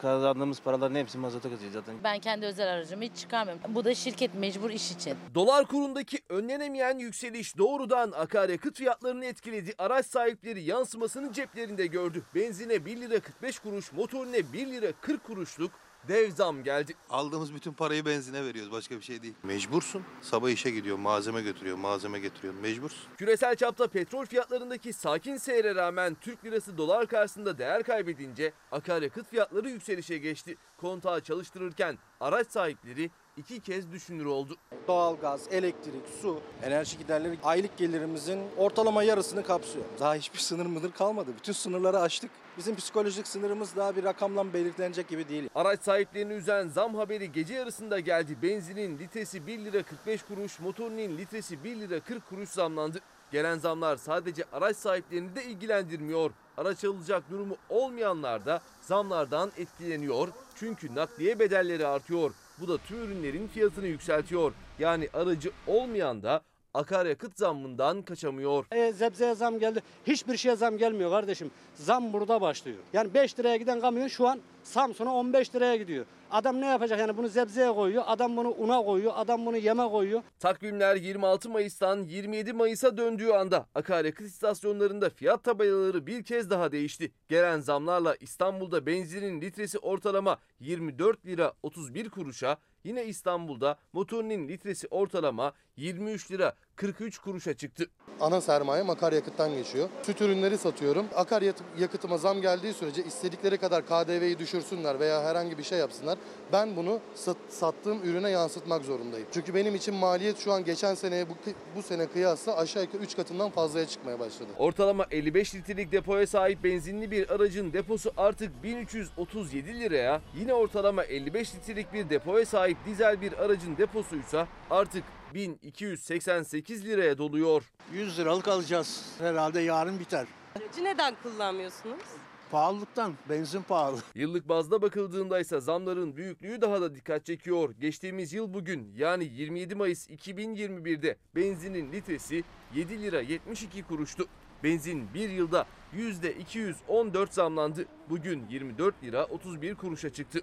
Kazandığımız 0.00 0.60
paraların 0.60 0.94
hepsi 0.94 1.18
mazota 1.18 1.48
gidiyor 1.48 1.70
zaten. 1.72 1.94
Ben 2.04 2.18
kendi 2.18 2.46
özel 2.46 2.68
aracımı 2.68 3.04
hiç 3.04 3.16
çıkarmıyorum. 3.16 3.74
Bu 3.74 3.84
da 3.84 3.94
şirket 3.94 4.34
mecbur 4.34 4.70
iş 4.70 4.92
için. 4.92 5.16
Dolar 5.34 5.66
kurundaki 5.66 6.18
önlenemeyen 6.28 6.98
yükseliş 6.98 7.58
doğrudan 7.58 8.12
akaryakıt 8.12 8.76
fiyatlarını 8.76 9.24
etkiledi. 9.24 9.74
Araç 9.78 10.06
sahipleri 10.06 10.62
yansımasını 10.62 11.32
ceplerinde 11.32 11.86
gördü. 11.86 12.22
Benzine 12.34 12.84
1 12.84 12.96
lira 12.96 13.20
45 13.20 13.58
kuruş, 13.58 13.92
motorine 13.92 14.52
1 14.52 14.66
lira 14.66 14.92
40 15.00 15.24
kuruşluk 15.24 15.72
dev 16.08 16.30
zam 16.30 16.62
geldi. 16.64 16.94
Aldığımız 17.10 17.54
bütün 17.54 17.72
parayı 17.72 18.06
benzine 18.06 18.44
veriyoruz. 18.44 18.72
Başka 18.72 18.96
bir 18.96 19.02
şey 19.02 19.22
değil. 19.22 19.34
Mecbursun. 19.42 20.02
Sabah 20.22 20.50
işe 20.50 20.70
gidiyor, 20.70 20.98
malzeme 20.98 21.42
götürüyor, 21.42 21.76
malzeme 21.76 22.18
getiriyor. 22.20 22.54
Mecbursun. 22.54 23.00
Küresel 23.18 23.56
çapta 23.56 23.86
petrol 23.86 24.26
fiyatlarındaki 24.26 24.92
sakin 24.92 25.36
seyre 25.36 25.74
rağmen 25.74 26.16
Türk 26.20 26.44
lirası 26.44 26.78
dolar 26.78 27.06
karşısında 27.06 27.58
değer 27.58 27.82
kaybedince 27.82 28.52
akaryakıt 28.72 29.28
fiyatları 29.30 29.70
yükselişe 29.70 30.18
geçti. 30.18 30.56
Kontağı 30.76 31.20
çalıştırırken 31.20 31.98
araç 32.20 32.46
sahipleri 32.46 33.10
iki 33.36 33.60
kez 33.60 33.92
düşünür 33.92 34.24
oldu. 34.24 34.56
Doğalgaz, 34.88 35.40
elektrik, 35.50 36.02
su, 36.22 36.40
enerji 36.62 36.98
giderleri 36.98 37.38
aylık 37.42 37.78
gelirimizin 37.78 38.40
ortalama 38.56 39.02
yarısını 39.02 39.42
kapsıyor. 39.42 39.84
Daha 40.00 40.14
hiçbir 40.14 40.38
sınır 40.38 40.66
mıdır 40.66 40.92
kalmadı. 40.92 41.30
Bütün 41.38 41.52
sınırları 41.52 42.00
aştık. 42.00 42.30
Bizim 42.58 42.76
psikolojik 42.76 43.26
sınırımız 43.26 43.76
daha 43.76 43.96
bir 43.96 44.04
rakamla 44.04 44.52
belirlenecek 44.52 45.08
gibi 45.08 45.28
değil. 45.28 45.48
Araç 45.54 45.82
sahiplerini 45.82 46.32
üzen 46.32 46.68
zam 46.68 46.94
haberi 46.94 47.32
gece 47.32 47.54
yarısında 47.54 48.00
geldi. 48.00 48.36
Benzinin 48.42 48.98
litresi 48.98 49.46
1 49.46 49.58
lira 49.58 49.82
45 49.82 50.22
kuruş, 50.22 50.60
motorinin 50.60 51.18
litresi 51.18 51.64
1 51.64 51.76
lira 51.76 52.00
40 52.00 52.28
kuruş 52.28 52.48
zamlandı. 52.48 52.98
Gelen 53.32 53.58
zamlar 53.58 53.96
sadece 53.96 54.44
araç 54.52 54.76
sahiplerini 54.76 55.36
de 55.36 55.44
ilgilendirmiyor. 55.44 56.30
Araç 56.56 56.84
alacak 56.84 57.30
durumu 57.30 57.56
olmayanlar 57.68 58.46
da 58.46 58.60
zamlardan 58.80 59.50
etkileniyor. 59.56 60.28
Çünkü 60.54 60.94
nakliye 60.94 61.38
bedelleri 61.38 61.86
artıyor. 61.86 62.30
Bu 62.60 62.68
da 62.68 62.78
tüm 62.78 63.02
ürünlerin 63.02 63.48
fiyatını 63.48 63.86
yükseltiyor. 63.86 64.52
Yani 64.78 65.08
aracı 65.14 65.50
olmayan 65.66 66.22
da 66.22 66.42
akaryakıt 66.74 67.38
zammından 67.38 68.02
kaçamıyor. 68.02 68.66
E, 68.72 68.92
zebzeye 68.92 69.34
zam 69.34 69.58
geldi. 69.58 69.82
Hiçbir 70.06 70.36
şeye 70.36 70.56
zam 70.56 70.78
gelmiyor 70.78 71.10
kardeşim. 71.10 71.50
Zam 71.74 72.12
burada 72.12 72.40
başlıyor. 72.40 72.78
Yani 72.92 73.14
5 73.14 73.38
liraya 73.38 73.56
giden 73.56 73.80
kamyon 73.80 74.08
şu 74.08 74.28
an 74.28 74.40
Samsun'a 74.64 75.14
15 75.14 75.54
liraya 75.54 75.76
gidiyor. 75.76 76.06
Adam 76.30 76.60
ne 76.60 76.66
yapacak 76.66 76.98
yani 76.98 77.16
bunu 77.16 77.28
zebzeye 77.28 77.72
koyuyor, 77.72 78.02
adam 78.06 78.36
bunu 78.36 78.50
una 78.50 78.82
koyuyor, 78.82 79.12
adam 79.16 79.46
bunu 79.46 79.56
yeme 79.56 79.88
koyuyor. 79.88 80.22
Takvimler 80.38 80.96
26 80.96 81.50
Mayıs'tan 81.50 82.04
27 82.04 82.52
Mayıs'a 82.52 82.96
döndüğü 82.96 83.30
anda 83.30 83.66
akaryakıt 83.74 84.26
istasyonlarında 84.26 85.10
fiyat 85.10 85.44
tabelaları 85.44 86.06
bir 86.06 86.24
kez 86.24 86.50
daha 86.50 86.72
değişti. 86.72 87.12
Gelen 87.28 87.60
zamlarla 87.60 88.16
İstanbul'da 88.20 88.86
benzinin 88.86 89.40
litresi 89.40 89.78
ortalama 89.78 90.38
24 90.60 91.26
lira 91.26 91.52
31 91.62 92.08
kuruşa, 92.10 92.56
yine 92.84 93.04
İstanbul'da 93.04 93.76
motorinin 93.92 94.48
litresi 94.48 94.86
ortalama 94.90 95.52
23 95.76 96.30
lira 96.30 96.54
43 96.76 97.18
kuruşa 97.18 97.54
çıktı. 97.54 97.86
Ana 98.20 98.40
sermayem 98.40 98.90
akaryakıttan 98.90 99.54
geçiyor. 99.54 99.88
Süt 100.02 100.20
ürünleri 100.20 100.58
satıyorum. 100.58 101.06
Akaryakıtıma 101.14 102.18
zam 102.18 102.40
geldiği 102.40 102.72
sürece 102.72 103.04
istedikleri 103.04 103.58
kadar 103.58 103.86
KDV'yi 103.86 104.38
düşürsünler 104.38 105.00
veya 105.00 105.22
herhangi 105.24 105.58
bir 105.58 105.62
şey 105.62 105.78
yapsınlar. 105.78 106.18
Ben 106.52 106.76
bunu 106.76 107.00
sat- 107.14 107.36
sattığım 107.48 108.02
ürüne 108.02 108.30
yansıtmak 108.30 108.84
zorundayım. 108.84 109.26
Çünkü 109.32 109.54
benim 109.54 109.74
için 109.74 109.94
maliyet 109.94 110.38
şu 110.38 110.52
an 110.52 110.64
geçen 110.64 110.94
seneye 110.94 111.28
bu, 111.28 111.32
bu 111.76 111.82
sene 111.82 112.06
kıyasla 112.06 112.56
aşağı 112.56 112.82
yukarı 112.82 113.02
3 113.02 113.16
katından 113.16 113.50
fazlaya 113.50 113.86
çıkmaya 113.86 114.20
başladı. 114.20 114.48
Ortalama 114.58 115.06
55 115.10 115.54
litrelik 115.54 115.92
depoya 115.92 116.26
sahip 116.26 116.64
benzinli 116.64 117.10
bir 117.10 117.30
aracın 117.34 117.72
deposu 117.72 118.12
artık 118.16 118.62
1337 118.62 119.80
liraya, 119.80 120.20
yine 120.34 120.54
ortalama 120.54 121.04
55 121.04 121.54
litrelik 121.54 121.92
bir 121.92 122.10
depoya 122.10 122.46
sahip 122.46 122.69
dizel 122.86 123.20
bir 123.20 123.44
aracın 123.44 123.76
deposuysa 123.76 124.48
artık 124.70 125.04
1288 125.34 126.84
liraya 126.84 127.18
doluyor. 127.18 127.62
100 127.92 128.18
liralık 128.18 128.48
alacağız. 128.48 129.06
Herhalde 129.18 129.60
yarın 129.60 130.00
biter. 130.00 130.26
Aracı 130.56 130.84
neden 130.84 131.14
kullanmıyorsunuz? 131.22 132.02
Pahalılıktan, 132.50 133.14
benzin 133.28 133.62
pahalı. 133.62 133.98
Yıllık 134.14 134.48
bazda 134.48 134.82
bakıldığında 134.82 135.40
ise 135.40 135.60
zamların 135.60 136.16
büyüklüğü 136.16 136.60
daha 136.60 136.80
da 136.80 136.94
dikkat 136.94 137.26
çekiyor. 137.26 137.74
Geçtiğimiz 137.80 138.32
yıl 138.32 138.54
bugün 138.54 138.92
yani 138.96 139.24
27 139.24 139.74
Mayıs 139.74 140.10
2021'de 140.10 141.16
benzinin 141.34 141.92
litresi 141.92 142.44
7 142.74 143.02
lira 143.02 143.20
72 143.20 143.82
kuruştu. 143.82 144.26
Benzin 144.64 145.14
bir 145.14 145.28
yılda 145.30 145.66
%214 145.96 147.32
zamlandı. 147.32 147.86
Bugün 148.10 148.46
24 148.48 149.04
lira 149.04 149.24
31 149.24 149.74
kuruşa 149.74 150.10
çıktı. 150.10 150.40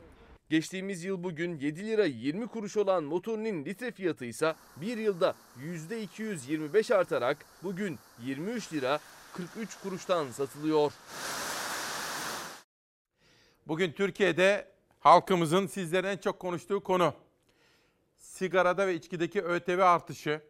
Geçtiğimiz 0.50 1.04
yıl 1.04 1.24
bugün 1.24 1.60
7 1.60 1.88
lira 1.88 2.06
20 2.06 2.48
kuruş 2.48 2.78
olan 2.78 3.04
motorinin 3.04 3.66
litre 3.66 3.92
fiyatı 3.92 4.26
ise 4.26 4.56
bir 4.78 4.98
yılda 4.98 5.36
%225 5.60 6.96
artarak 6.96 7.46
bugün 7.64 8.00
23 8.26 8.74
lira 8.74 9.00
43 9.34 9.76
kuruştan 9.84 10.32
satılıyor. 10.32 10.94
Bugün 13.68 13.92
Türkiye'de 13.92 14.68
halkımızın 15.00 15.68
sizlerin 15.68 16.08
en 16.08 16.18
çok 16.18 16.40
konuştuğu 16.40 16.84
konu 16.84 17.14
sigarada 18.18 18.88
ve 18.88 18.96
içkideki 18.96 19.42
ÖTV 19.42 19.80
artışı, 19.80 20.42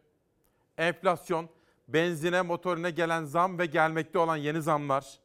enflasyon, 0.78 1.48
benzine, 1.88 2.42
motorine 2.42 2.90
gelen 2.90 3.24
zam 3.24 3.58
ve 3.58 3.66
gelmekte 3.66 4.18
olan 4.18 4.36
yeni 4.36 4.62
zamlar. 4.62 5.18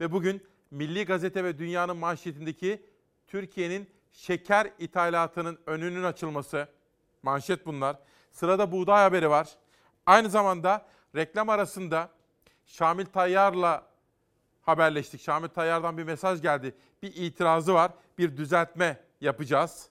Ve 0.00 0.12
bugün 0.12 0.42
Milli 0.70 1.04
Gazete 1.04 1.44
ve 1.44 1.58
Dünya'nın 1.58 1.96
manşetindeki 1.96 2.82
Türkiye'nin 3.28 3.90
şeker 4.12 4.70
ithalatının 4.78 5.58
önünün 5.66 6.04
açılması. 6.04 6.68
Manşet 7.22 7.66
bunlar. 7.66 7.96
Sırada 8.32 8.72
buğday 8.72 9.02
haberi 9.02 9.30
var. 9.30 9.48
Aynı 10.06 10.30
zamanda 10.30 10.86
reklam 11.16 11.48
arasında 11.48 12.10
Şamil 12.66 13.06
Tayyar'la 13.06 13.86
haberleştik. 14.62 15.20
Şamil 15.20 15.48
Tayyar'dan 15.48 15.98
bir 15.98 16.04
mesaj 16.04 16.42
geldi. 16.42 16.74
Bir 17.02 17.14
itirazı 17.14 17.74
var. 17.74 17.92
Bir 18.18 18.36
düzeltme 18.36 19.00
yapacağız. 19.20 19.88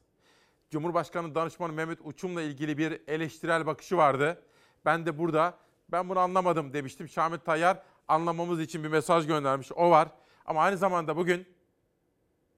Cumhurbaşkanı 0.70 1.36
danışmanı 1.36 1.74
Mehmet 1.74 2.00
Uçum'la 2.04 2.42
ilgili 2.42 2.78
bir 2.78 3.02
eleştirel 3.08 3.66
bakışı 3.66 3.98
vardı. 3.98 4.44
Ben 4.86 5.06
de 5.06 5.18
burada 5.18 5.58
ben 5.92 6.10
bunu 6.10 6.20
anlamadım 6.20 6.74
demiştim. 6.74 7.10
Şamil 7.10 7.38
Tayyar 7.38 7.84
anlamamız 8.08 8.60
için 8.60 8.84
bir 8.84 8.90
mesaj 8.90 9.28
göndermiş. 9.28 9.72
O 9.72 9.92
var. 9.92 10.08
Ama 10.46 10.62
aynı 10.62 10.78
zamanda 10.78 11.18
bugün 11.18 11.57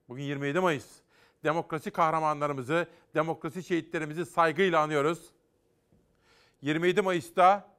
bugün 0.09 0.23
27 0.23 0.59
Mayıs. 0.59 0.85
Demokrasi 1.43 1.91
kahramanlarımızı, 1.91 2.87
demokrasi 3.15 3.63
şehitlerimizi 3.63 4.25
saygıyla 4.25 4.81
anıyoruz. 4.81 5.29
27 6.61 7.01
Mayıs'ta 7.01 7.69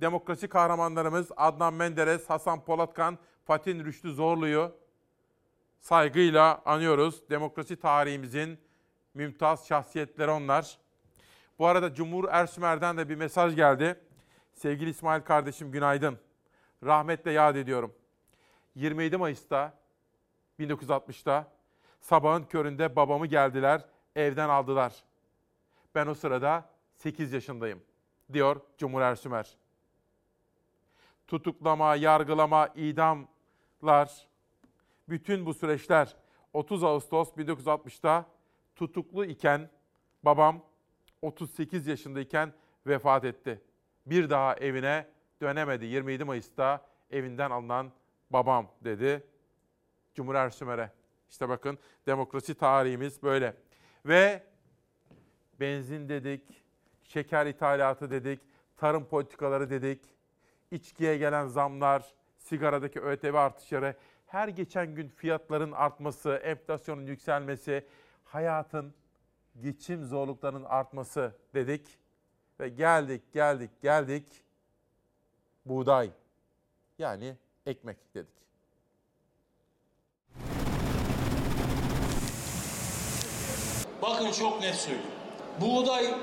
demokrasi 0.00 0.48
kahramanlarımız 0.48 1.28
Adnan 1.36 1.74
Menderes, 1.74 2.30
Hasan 2.30 2.64
Polatkan, 2.64 3.18
Fatih 3.44 3.84
Rüştü 3.84 4.12
Zorlu'yu 4.12 4.72
saygıyla 5.80 6.62
anıyoruz. 6.64 7.30
Demokrasi 7.30 7.76
tarihimizin 7.76 8.58
mümtaz 9.14 9.66
şahsiyetleri 9.66 10.30
onlar. 10.30 10.78
Bu 11.58 11.66
arada 11.66 11.94
Cumhur 11.94 12.28
Ersümer'den 12.28 12.98
de 12.98 13.08
bir 13.08 13.14
mesaj 13.14 13.56
geldi. 13.56 14.00
Sevgili 14.54 14.90
İsmail 14.90 15.22
kardeşim 15.22 15.72
günaydın. 15.72 16.18
Rahmetle 16.84 17.32
yad 17.32 17.56
ediyorum. 17.56 17.94
27 18.74 19.16
Mayıs'ta 19.16 19.74
1960'ta 20.60 21.52
sabahın 22.02 22.44
köründe 22.44 22.96
babamı 22.96 23.26
geldiler, 23.26 23.84
evden 24.16 24.48
aldılar. 24.48 24.94
Ben 25.94 26.06
o 26.06 26.14
sırada 26.14 26.68
8 26.94 27.32
yaşındayım, 27.32 27.82
diyor 28.32 28.60
Cumhur 28.78 29.00
Ersümer. 29.00 29.56
Tutuklama, 31.26 31.96
yargılama, 31.96 32.68
idamlar, 32.76 34.26
bütün 35.08 35.46
bu 35.46 35.54
süreçler 35.54 36.16
30 36.52 36.84
Ağustos 36.84 37.32
1960'ta 37.32 38.26
tutuklu 38.76 39.24
iken 39.24 39.70
babam 40.22 40.62
38 41.22 41.86
yaşındayken 41.86 42.52
vefat 42.86 43.24
etti. 43.24 43.62
Bir 44.06 44.30
daha 44.30 44.54
evine 44.54 45.06
dönemedi. 45.40 45.86
27 45.86 46.24
Mayıs'ta 46.24 46.86
evinden 47.10 47.50
alınan 47.50 47.92
babam 48.30 48.68
dedi 48.84 49.26
Cumhur 50.14 50.34
Ersümer'e. 50.34 51.01
İşte 51.32 51.48
bakın 51.48 51.78
demokrasi 52.06 52.54
tarihimiz 52.54 53.22
böyle. 53.22 53.56
Ve 54.06 54.42
benzin 55.60 56.08
dedik, 56.08 56.64
şeker 57.02 57.46
ithalatı 57.46 58.10
dedik, 58.10 58.40
tarım 58.76 59.04
politikaları 59.04 59.70
dedik, 59.70 60.00
içkiye 60.70 61.16
gelen 61.16 61.46
zamlar, 61.46 62.14
sigaradaki 62.38 63.00
ÖTV 63.00 63.34
artışları, 63.34 63.96
her 64.26 64.48
geçen 64.48 64.94
gün 64.94 65.08
fiyatların 65.08 65.72
artması, 65.72 66.30
enflasyonun 66.30 67.06
yükselmesi, 67.06 67.86
hayatın 68.24 68.94
geçim 69.60 70.04
zorluklarının 70.04 70.64
artması 70.64 71.36
dedik 71.54 71.98
ve 72.60 72.68
geldik, 72.68 73.32
geldik, 73.32 73.70
geldik 73.82 74.44
buğday 75.66 76.10
yani 76.98 77.36
ekmek 77.66 78.14
dedik. 78.14 78.41
Bakın 84.02 84.32
çok 84.32 84.60
net 84.60 84.74
söylüyorum. 84.74 85.10
Buğday 85.60 86.14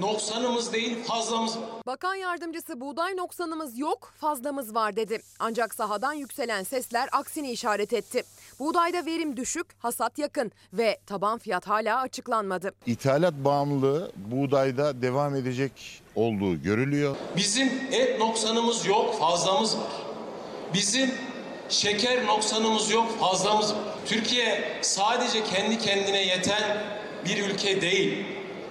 noksanımız 0.00 0.72
değil 0.72 1.04
fazlamız 1.04 1.56
var. 1.56 1.64
Bakan 1.86 2.14
yardımcısı 2.14 2.80
buğday 2.80 3.16
noksanımız 3.16 3.78
yok, 3.78 4.12
fazlamız 4.20 4.74
var 4.74 4.96
dedi. 4.96 5.18
Ancak 5.38 5.74
sahadan 5.74 6.12
yükselen 6.12 6.62
sesler 6.62 7.08
aksini 7.12 7.50
işaret 7.50 7.92
etti. 7.92 8.22
Buğdayda 8.58 9.06
verim 9.06 9.36
düşük, 9.36 9.66
hasat 9.78 10.18
yakın 10.18 10.52
ve 10.72 10.98
taban 11.06 11.38
fiyat 11.38 11.68
hala 11.68 12.00
açıklanmadı. 12.00 12.74
İthalat 12.86 13.34
bağımlılığı 13.34 14.12
buğdayda 14.16 15.02
devam 15.02 15.34
edecek 15.34 16.02
olduğu 16.16 16.62
görülüyor. 16.62 17.16
Bizim 17.36 17.68
et 17.92 18.18
noksanımız 18.20 18.86
yok 18.86 19.18
fazlamız 19.18 19.76
var. 19.76 19.86
Bizim 20.74 21.10
şeker 21.68 22.26
noksanımız 22.26 22.90
yok 22.90 23.18
fazlamız 23.20 23.72
var. 23.74 23.80
Türkiye 24.06 24.78
sadece 24.82 25.44
kendi 25.44 25.78
kendine 25.78 26.22
yeten 26.26 26.97
bir 27.24 27.50
ülke 27.50 27.80
değil. 27.80 28.24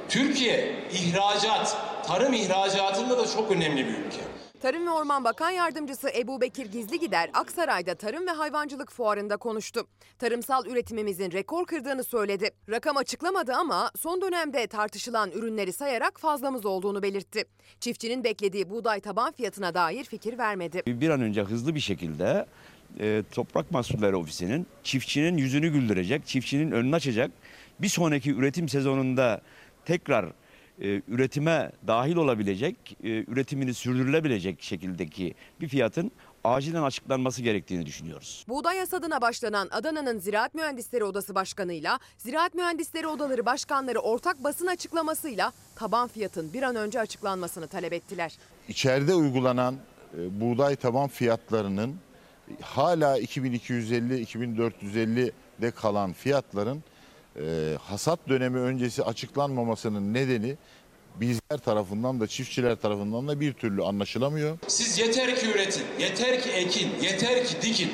Türkiye 0.09 0.75
ihracat, 0.91 1.77
tarım 2.07 2.33
ihracatında 2.33 3.17
da 3.17 3.27
çok 3.27 3.51
önemli 3.51 3.85
bir 3.85 3.91
ülke. 3.91 4.21
Tarım 4.61 4.87
ve 4.87 4.91
Orman 4.91 5.23
Bakan 5.23 5.49
Yardımcısı 5.49 6.09
Ebu 6.09 6.41
Bekir 6.41 6.65
Gizligider 6.65 7.29
Aksaray'da 7.33 7.95
Tarım 7.95 8.27
ve 8.27 8.31
Hayvancılık 8.31 8.91
Fuarı'nda 8.91 9.37
konuştu. 9.37 9.87
Tarımsal 10.19 10.65
üretimimizin 10.65 11.31
rekor 11.31 11.65
kırdığını 11.65 12.03
söyledi. 12.03 12.49
Rakam 12.69 12.97
açıklamadı 12.97 13.53
ama 13.53 13.91
son 13.95 14.21
dönemde 14.21 14.67
tartışılan 14.67 15.31
ürünleri 15.31 15.73
sayarak 15.73 16.19
fazlamız 16.19 16.65
olduğunu 16.65 17.03
belirtti. 17.03 17.45
Çiftçinin 17.79 18.23
beklediği 18.23 18.69
buğday 18.69 18.99
taban 18.99 19.31
fiyatına 19.31 19.73
dair 19.73 20.03
fikir 20.03 20.37
vermedi. 20.37 20.83
Bir 20.87 21.09
an 21.09 21.21
önce 21.21 21.41
hızlı 21.41 21.75
bir 21.75 21.79
şekilde 21.79 22.45
e, 22.99 23.23
Toprak 23.31 23.71
Mahsulleri 23.71 24.15
Ofisi'nin 24.15 24.67
çiftçinin 24.83 25.37
yüzünü 25.37 25.69
güldürecek, 25.69 26.27
çiftçinin 26.27 26.71
önünü 26.71 26.95
açacak. 26.95 27.31
Bir 27.81 27.89
sonraki 27.89 28.31
üretim 28.31 28.69
sezonunda 28.69 29.41
tekrar 29.85 30.25
e, 30.81 31.01
üretime 31.07 31.71
dahil 31.87 32.15
olabilecek, 32.15 32.97
e, 33.03 33.07
üretimini 33.07 33.73
sürdürülebilecek 33.73 34.61
şekildeki 34.61 35.35
bir 35.61 35.67
fiyatın 35.67 36.11
acilen 36.43 36.83
açıklanması 36.83 37.41
gerektiğini 37.41 37.85
düşünüyoruz. 37.85 38.45
Buğday 38.47 38.79
hasadına 38.79 39.21
başlanan 39.21 39.67
Adana'nın 39.71 40.19
Ziraat 40.19 40.55
Mühendisleri 40.55 41.03
Odası 41.03 41.35
Başkanı'yla 41.35 41.99
Ziraat 42.17 42.53
Mühendisleri 42.53 43.07
Odaları 43.07 43.45
Başkanları 43.45 43.99
ortak 43.99 44.43
basın 44.43 44.67
açıklamasıyla 44.67 45.51
taban 45.75 46.07
fiyatın 46.07 46.53
bir 46.53 46.63
an 46.63 46.75
önce 46.75 46.99
açıklanmasını 46.99 47.67
talep 47.67 47.93
ettiler. 47.93 48.33
İçeride 48.67 49.15
uygulanan 49.15 49.75
e, 50.17 50.41
buğday 50.41 50.75
taban 50.75 51.07
fiyatlarının 51.07 51.95
hala 52.61 53.19
2250-2450'de 53.19 55.71
kalan 55.71 56.13
fiyatların 56.13 56.83
e, 57.41 57.77
hasat 57.81 58.19
dönemi 58.29 58.59
öncesi 58.59 59.03
açıklanmamasının 59.03 60.13
nedeni 60.13 60.57
bizler 61.15 61.57
tarafından 61.65 62.19
da 62.19 62.27
çiftçiler 62.27 62.75
tarafından 62.75 63.27
da 63.27 63.39
bir 63.39 63.53
türlü 63.53 63.83
anlaşılamıyor. 63.83 64.57
Siz 64.67 64.99
yeter 64.99 65.35
ki 65.35 65.51
üretin, 65.51 65.83
yeter 65.99 66.41
ki 66.41 66.49
ekin, 66.49 66.89
yeter 67.01 67.45
ki 67.45 67.61
dikin. 67.61 67.91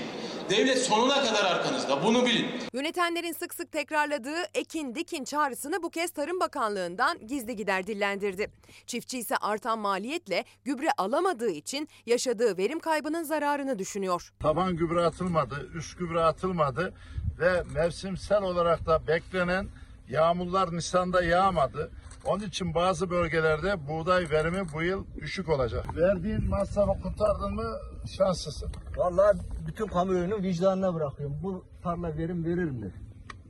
Devlet 0.49 0.77
sonuna 0.77 1.23
kadar 1.23 1.45
arkanızda 1.45 2.03
bunu 2.03 2.25
bilin. 2.25 2.47
Yönetenlerin 2.73 3.31
sık 3.31 3.53
sık 3.53 3.71
tekrarladığı 3.71 4.41
ekin 4.53 4.95
dikin 4.95 5.23
çağrısını 5.23 5.83
bu 5.83 5.89
kez 5.89 6.11
Tarım 6.11 6.39
Bakanlığı'ndan 6.39 7.27
gizli 7.27 7.55
gider 7.55 7.87
dillendirdi. 7.87 8.51
Çiftçi 8.87 9.19
ise 9.19 9.37
artan 9.37 9.79
maliyetle 9.79 10.45
gübre 10.63 10.87
alamadığı 10.97 11.49
için 11.49 11.89
yaşadığı 12.05 12.57
verim 12.57 12.79
kaybının 12.79 13.23
zararını 13.23 13.79
düşünüyor. 13.79 14.33
Taban 14.39 14.75
gübre 14.75 15.01
atılmadı, 15.05 15.69
üst 15.75 15.99
gübre 15.99 16.19
atılmadı 16.23 16.93
ve 17.39 17.63
mevsimsel 17.73 18.41
olarak 18.43 18.85
da 18.85 19.07
beklenen 19.07 19.67
yağmurlar 20.09 20.75
Nisan'da 20.75 21.23
yağmadı. 21.23 21.91
Onun 22.25 22.43
için 22.43 22.73
bazı 22.75 23.09
bölgelerde 23.09 23.87
buğday 23.87 24.29
verimi 24.29 24.73
bu 24.73 24.81
yıl 24.81 25.05
düşük 25.21 25.49
olacak. 25.49 25.97
Verdiğin 25.97 26.49
masrafı 26.49 27.01
kurtardın 27.01 27.55
mı 27.55 27.77
şanslısın. 28.17 28.71
Vallahi 28.97 29.37
bütün 29.67 29.87
kamuoyunun 29.87 30.43
vicdanına 30.43 30.93
bırakıyorum. 30.93 31.39
Bu 31.43 31.65
tarla 31.83 32.17
verim 32.17 32.45
verir 32.45 32.71
mi? 32.71 32.91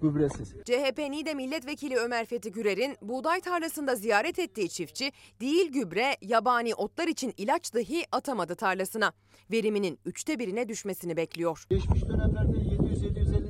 Gübresiz. 0.02 0.54
CHP 0.66 0.98
Niğde 0.98 1.34
Milletvekili 1.34 1.96
Ömer 1.98 2.26
Fethi 2.26 2.52
Gürer'in 2.52 2.98
buğday 3.02 3.42
tarlasında 3.42 3.96
ziyaret 3.96 4.40
ettiği 4.40 4.70
çiftçi 4.70 5.12
değil 5.42 5.72
gübre 5.72 6.18
yabani 6.22 6.76
otlar 6.76 7.08
için 7.08 7.34
ilaç 7.38 7.74
dahi 7.74 8.06
atamadı 8.12 8.56
tarlasına. 8.56 9.14
Veriminin 9.52 10.00
üçte 10.06 10.40
birine 10.40 10.68
düşmesini 10.68 11.18
bekliyor. 11.18 11.66
Geçmiş 11.70 12.02
dönemlerde 12.02 12.58
700-750 12.58 13.34
kilo 13.34 13.43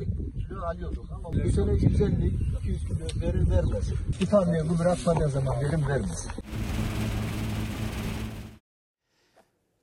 alıyorduk 0.63 1.05
ama 1.11 1.33
bu 1.33 1.51
sene 1.51 1.71
150-200 1.71 2.87
kilo 2.87 3.21
verir 3.21 3.49
vermez. 3.49 3.91
Bir 4.21 4.25
tarlaya 4.25 4.63
gübre 4.63 4.89
atmadığı 4.89 5.29
zaman 5.29 5.61
verim 5.61 5.87
vermez. 5.87 6.27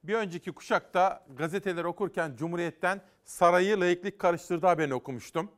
Bir 0.04 0.14
önceki 0.14 0.52
kuşakta 0.52 1.24
gazeteleri 1.36 1.86
okurken 1.86 2.36
Cumhuriyet'ten 2.36 3.00
sarayı 3.24 3.80
layıklık 3.80 4.18
karıştırdığı 4.18 4.66
haberini 4.66 4.94
okumuştum. 4.94 5.50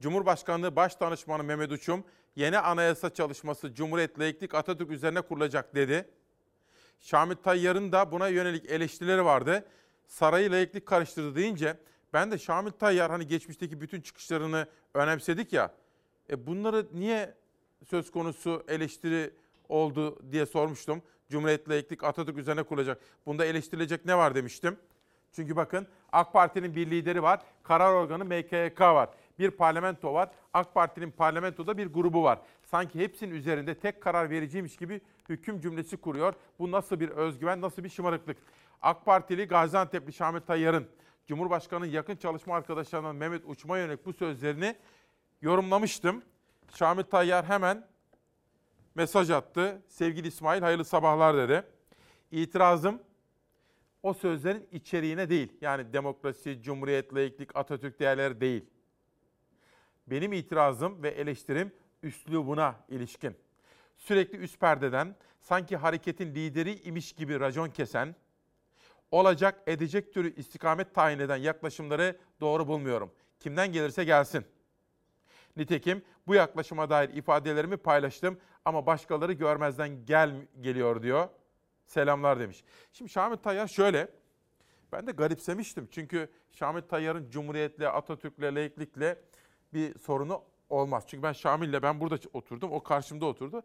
Cumhurbaşkanlığı 0.00 0.76
Başdanışmanı 0.76 1.44
Mehmet 1.44 1.72
Uçum, 1.72 2.04
yeni 2.36 2.58
anayasa 2.58 3.10
çalışması 3.10 3.74
Cumhuriyet 3.74 4.18
layıklık 4.18 4.54
Atatürk 4.54 4.90
üzerine 4.90 5.20
kurulacak 5.20 5.74
dedi. 5.74 6.08
Şamil 7.00 7.36
Tayyar'ın 7.36 7.92
da 7.92 8.12
buna 8.12 8.28
yönelik 8.28 8.70
eleştirileri 8.70 9.24
vardı. 9.24 9.64
Sarayı 10.06 10.52
layıklık 10.52 10.86
karıştırdı 10.86 11.34
deyince 11.34 11.76
ben 12.12 12.30
de 12.30 12.38
Şamil 12.38 12.70
Tayyar 12.70 13.10
hani 13.10 13.26
geçmişteki 13.26 13.80
bütün 13.80 14.00
çıkışlarını 14.00 14.66
önemsedik 14.94 15.52
ya. 15.52 15.72
E 16.30 16.46
bunları 16.46 16.86
niye 16.92 17.34
söz 17.88 18.10
konusu 18.10 18.64
eleştiri 18.68 19.30
oldu 19.68 20.32
diye 20.32 20.46
sormuştum. 20.46 21.02
Cumhuriyet 21.30 21.68
layıklık 21.68 22.04
Atatürk 22.04 22.38
üzerine 22.38 22.62
kurulacak. 22.62 23.00
Bunda 23.26 23.44
eleştirilecek 23.44 24.04
ne 24.04 24.16
var 24.16 24.34
demiştim. 24.34 24.76
Çünkü 25.32 25.56
bakın 25.56 25.86
AK 26.12 26.32
Parti'nin 26.32 26.76
bir 26.76 26.90
lideri 26.90 27.22
var. 27.22 27.40
Karar 27.62 27.92
organı 27.92 28.24
MKYK 28.24 28.80
var. 28.80 29.08
Bir 29.38 29.50
parlamento 29.50 30.14
var. 30.14 30.30
AK 30.52 30.74
Parti'nin 30.74 31.10
parlamentoda 31.10 31.78
bir 31.78 31.86
grubu 31.86 32.22
var. 32.22 32.38
Sanki 32.62 32.98
hepsinin 32.98 33.34
üzerinde 33.34 33.74
tek 33.74 34.00
karar 34.00 34.30
vericiymiş 34.30 34.76
gibi 34.76 35.00
hüküm 35.28 35.60
cümlesi 35.60 35.96
kuruyor. 35.96 36.34
Bu 36.58 36.70
nasıl 36.70 37.00
bir 37.00 37.08
özgüven, 37.08 37.60
nasıl 37.60 37.84
bir 37.84 37.88
şımarıklık? 37.88 38.36
AK 38.82 39.04
Partili 39.04 39.44
Gaziantep'li 39.44 40.12
Şamil 40.12 40.40
Tayyar'ın 40.40 40.86
Cumhurbaşkanı'nın 41.26 41.90
yakın 41.90 42.16
çalışma 42.16 42.56
arkadaşlarından 42.56 43.16
Mehmet 43.16 43.42
Uçum'a 43.46 43.78
yönelik 43.78 44.06
bu 44.06 44.12
sözlerini 44.12 44.76
yorumlamıştım. 45.42 46.22
Şamil 46.74 47.02
Tayyar 47.02 47.44
hemen 47.44 47.88
mesaj 48.94 49.30
attı. 49.30 49.82
Sevgili 49.88 50.28
İsmail 50.28 50.62
hayırlı 50.62 50.84
sabahlar 50.84 51.36
dedi. 51.36 51.66
İtirazım 52.30 53.02
o 54.02 54.14
sözlerin 54.14 54.68
içeriğine 54.72 55.30
değil. 55.30 55.52
Yani 55.60 55.92
demokrasi, 55.92 56.62
cumhuriyet, 56.62 57.14
laiklik, 57.14 57.56
Atatürk 57.56 58.00
değerleri 58.00 58.40
değil. 58.40 58.64
Benim 60.06 60.32
itirazım 60.32 61.02
ve 61.02 61.08
eleştirim 61.08 61.72
üslubuna 62.02 62.74
ilişkin. 62.88 63.36
Sürekli 63.96 64.38
üst 64.38 64.60
perdeden 64.60 65.16
sanki 65.40 65.76
hareketin 65.76 66.34
lideri 66.34 66.82
imiş 66.82 67.12
gibi 67.12 67.40
racon 67.40 67.68
kesen, 67.68 68.14
olacak 69.12 69.62
edecek 69.66 70.14
türü 70.14 70.34
istikamet 70.34 70.94
tayin 70.94 71.18
eden 71.18 71.36
yaklaşımları 71.36 72.16
doğru 72.40 72.68
bulmuyorum. 72.68 73.12
Kimden 73.40 73.72
gelirse 73.72 74.04
gelsin. 74.04 74.44
Nitekim 75.56 76.02
bu 76.26 76.34
yaklaşıma 76.34 76.90
dair 76.90 77.08
ifadelerimi 77.08 77.76
paylaştım 77.76 78.38
ama 78.64 78.86
başkaları 78.86 79.32
görmezden 79.32 80.06
gel 80.06 80.46
geliyor 80.60 81.02
diyor. 81.02 81.28
Selamlar 81.86 82.40
demiş. 82.40 82.64
Şimdi 82.92 83.10
Şamil 83.10 83.36
Tayyar 83.36 83.68
şöyle. 83.68 84.08
Ben 84.92 85.06
de 85.06 85.12
garipsemiştim. 85.12 85.88
Çünkü 85.90 86.30
Şamil 86.52 86.82
Tayyar'ın 86.82 87.30
Cumhuriyet'le, 87.30 87.80
Atatürk'le, 87.80 88.42
laiklikle 88.42 89.18
bir 89.74 89.98
sorunu 89.98 90.42
olmaz. 90.70 91.04
Çünkü 91.06 91.22
ben 91.22 91.32
Şamil'le 91.32 91.82
ben 91.82 92.00
burada 92.00 92.16
oturdum. 92.32 92.72
O 92.72 92.82
karşımda 92.82 93.26
oturdu. 93.26 93.62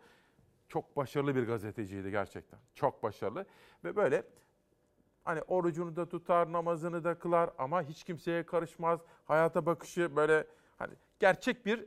Çok 0.70 0.98
başarılı 0.98 1.36
bir 1.36 1.44
gazeteciydi 1.44 2.12
gerçekten. 2.12 2.60
Çok 2.76 3.04
başarılı. 3.04 3.46
Ve 3.84 3.96
böyle 3.96 4.24
hani 5.28 5.42
orucunu 5.42 5.96
da 5.96 6.10
tutar, 6.10 6.52
namazını 6.52 7.04
da 7.04 7.20
kılar 7.20 7.50
ama 7.58 7.84
hiç 7.84 8.04
kimseye 8.04 8.46
karışmaz. 8.46 9.00
Hayata 9.26 9.66
bakışı 9.66 10.16
böyle 10.16 10.48
hani 10.78 10.94
gerçek 11.20 11.66
bir 11.66 11.86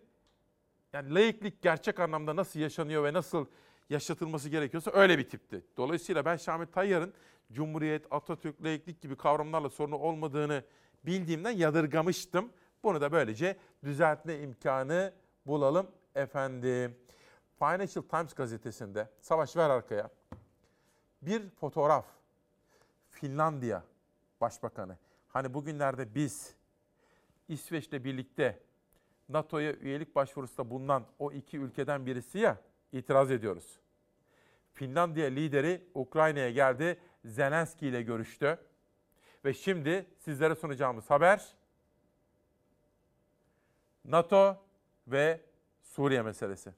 yani 0.93 1.15
laiklik 1.15 1.63
gerçek 1.63 2.01
anlamda 2.01 2.37
nasıl 2.37 2.61
yaşanıyor 2.61 3.05
ve 3.05 3.13
nasıl 3.13 3.47
yaşatılması 3.91 4.49
gerekiyorsa 4.49 4.91
öyle 4.91 5.19
bir 5.19 5.29
tipti. 5.29 5.65
Dolayısıyla 5.77 6.25
ben 6.25 6.37
Şamil 6.37 6.67
Tayyar'ın 6.67 7.13
Cumhuriyet, 7.53 8.07
Atatürk, 8.11 8.65
laiklik 8.65 9.01
gibi 9.01 9.17
kavramlarla 9.17 9.71
sorunu 9.71 9.97
olmadığını 9.97 10.65
bildiğimden 11.07 11.51
yadırgamıştım. 11.51 12.53
Bunu 12.83 13.01
da 13.01 13.13
böylece 13.13 13.57
düzeltme 13.85 14.39
imkanı 14.39 15.13
bulalım 15.47 15.87
efendim. 16.15 16.97
Financial 17.59 18.03
Times 18.03 18.35
gazetesinde, 18.35 19.09
Savaş 19.21 19.57
ver 19.57 19.71
arkaya, 19.71 20.11
bir 21.23 21.51
fotoğraf. 21.51 22.20
Finlandiya 23.21 23.85
Başbakanı. 24.41 24.99
Hani 25.29 25.55
bugünlerde 25.55 26.15
biz 26.15 26.55
İsveç'le 27.49 27.93
birlikte 27.93 28.63
NATO'ya 29.29 29.73
üyelik 29.73 30.15
başvurusunda 30.15 30.71
bulunan 30.71 31.07
o 31.19 31.33
iki 31.33 31.59
ülkeden 31.59 32.07
birisi 32.07 32.39
ya 32.39 32.59
itiraz 32.93 33.31
ediyoruz. 33.31 33.81
Finlandiya 34.73 35.29
lideri 35.29 35.89
Ukrayna'ya 35.95 36.51
geldi. 36.51 37.01
Zelenski 37.25 37.87
ile 37.87 38.03
görüştü. 38.03 38.59
Ve 39.45 39.55
şimdi 39.55 40.07
sizlere 40.19 40.55
sunacağımız 40.55 41.11
haber 41.11 41.55
NATO 44.05 44.65
ve 45.07 45.41
Suriye 45.83 46.23
meselesi. 46.23 46.73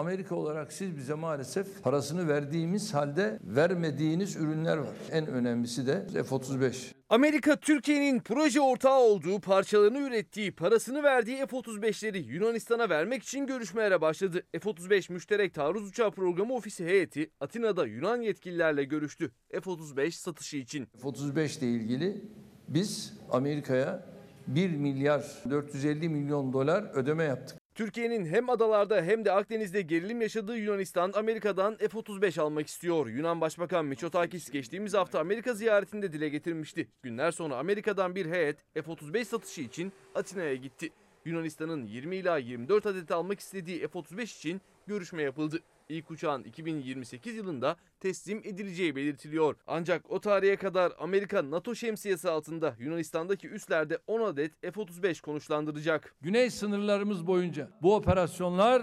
Amerika 0.00 0.34
olarak 0.34 0.72
siz 0.72 0.96
bize 0.96 1.14
maalesef 1.14 1.82
parasını 1.82 2.28
verdiğimiz 2.28 2.94
halde 2.94 3.38
vermediğiniz 3.44 4.36
ürünler 4.36 4.76
var. 4.76 4.96
En 5.10 5.26
önemlisi 5.26 5.86
de 5.86 6.06
F-35. 6.12 6.92
Amerika 7.10 7.56
Türkiye'nin 7.56 8.20
proje 8.20 8.60
ortağı 8.60 8.98
olduğu, 9.00 9.40
parçalarını 9.40 9.98
ürettiği, 9.98 10.52
parasını 10.52 11.02
verdiği 11.02 11.36
F-35'leri 11.36 12.18
Yunanistan'a 12.18 12.88
vermek 12.88 13.22
için 13.22 13.46
görüşmelere 13.46 14.00
başladı. 14.00 14.42
F-35 14.52 15.12
Müşterek 15.12 15.54
Taarruz 15.54 15.88
Uçağı 15.88 16.10
Programı 16.10 16.54
Ofisi 16.54 16.84
heyeti 16.84 17.30
Atina'da 17.40 17.86
Yunan 17.86 18.20
yetkililerle 18.20 18.84
görüştü. 18.84 19.30
F-35 19.50 20.10
satışı 20.10 20.56
için. 20.56 20.88
F-35 21.02 21.58
ile 21.58 21.66
ilgili 21.66 22.24
biz 22.68 23.14
Amerika'ya 23.30 24.06
1 24.46 24.70
milyar 24.70 25.24
450 25.50 26.08
milyon 26.08 26.52
dolar 26.52 26.84
ödeme 26.94 27.24
yaptık. 27.24 27.59
Türkiye'nin 27.80 28.26
hem 28.26 28.50
adalarda 28.50 29.02
hem 29.02 29.24
de 29.24 29.32
Akdeniz'de 29.32 29.82
gerilim 29.82 30.20
yaşadığı 30.20 30.56
Yunanistan 30.56 31.12
Amerika'dan 31.12 31.76
F-35 31.76 32.40
almak 32.40 32.66
istiyor. 32.66 33.06
Yunan 33.06 33.40
Başbakan 33.40 33.84
Mitsotakis 33.84 34.50
geçtiğimiz 34.50 34.94
hafta 34.94 35.20
Amerika 35.20 35.54
ziyaretinde 35.54 36.12
dile 36.12 36.28
getirmişti. 36.28 36.88
Günler 37.02 37.30
sonra 37.30 37.56
Amerika'dan 37.56 38.14
bir 38.14 38.26
heyet 38.26 38.56
F-35 38.74 39.24
satışı 39.24 39.60
için 39.60 39.92
Atina'ya 40.14 40.54
gitti. 40.54 40.90
Yunanistan'ın 41.24 41.86
20 41.86 42.16
ila 42.16 42.38
24 42.38 42.86
adet 42.86 43.10
almak 43.10 43.40
istediği 43.40 43.88
F-35 43.88 44.22
için 44.22 44.60
görüşme 44.86 45.22
yapıldı. 45.22 45.60
İlk 45.90 46.10
uçağın 46.10 46.44
2028 46.44 47.36
yılında 47.36 47.76
teslim 48.00 48.38
edileceği 48.44 48.96
belirtiliyor. 48.96 49.56
Ancak 49.66 50.10
o 50.10 50.20
tarihe 50.20 50.56
kadar 50.56 50.92
Amerika 50.98 51.50
NATO 51.50 51.74
şemsiyesi 51.74 52.30
altında 52.30 52.76
Yunanistan'daki 52.78 53.48
üslerde 53.48 53.98
10 54.06 54.20
adet 54.20 54.60
F-35 54.62 55.20
konuşlandıracak. 55.20 56.14
Güney 56.20 56.50
sınırlarımız 56.50 57.26
boyunca 57.26 57.70
bu 57.82 57.94
operasyonlar 57.94 58.82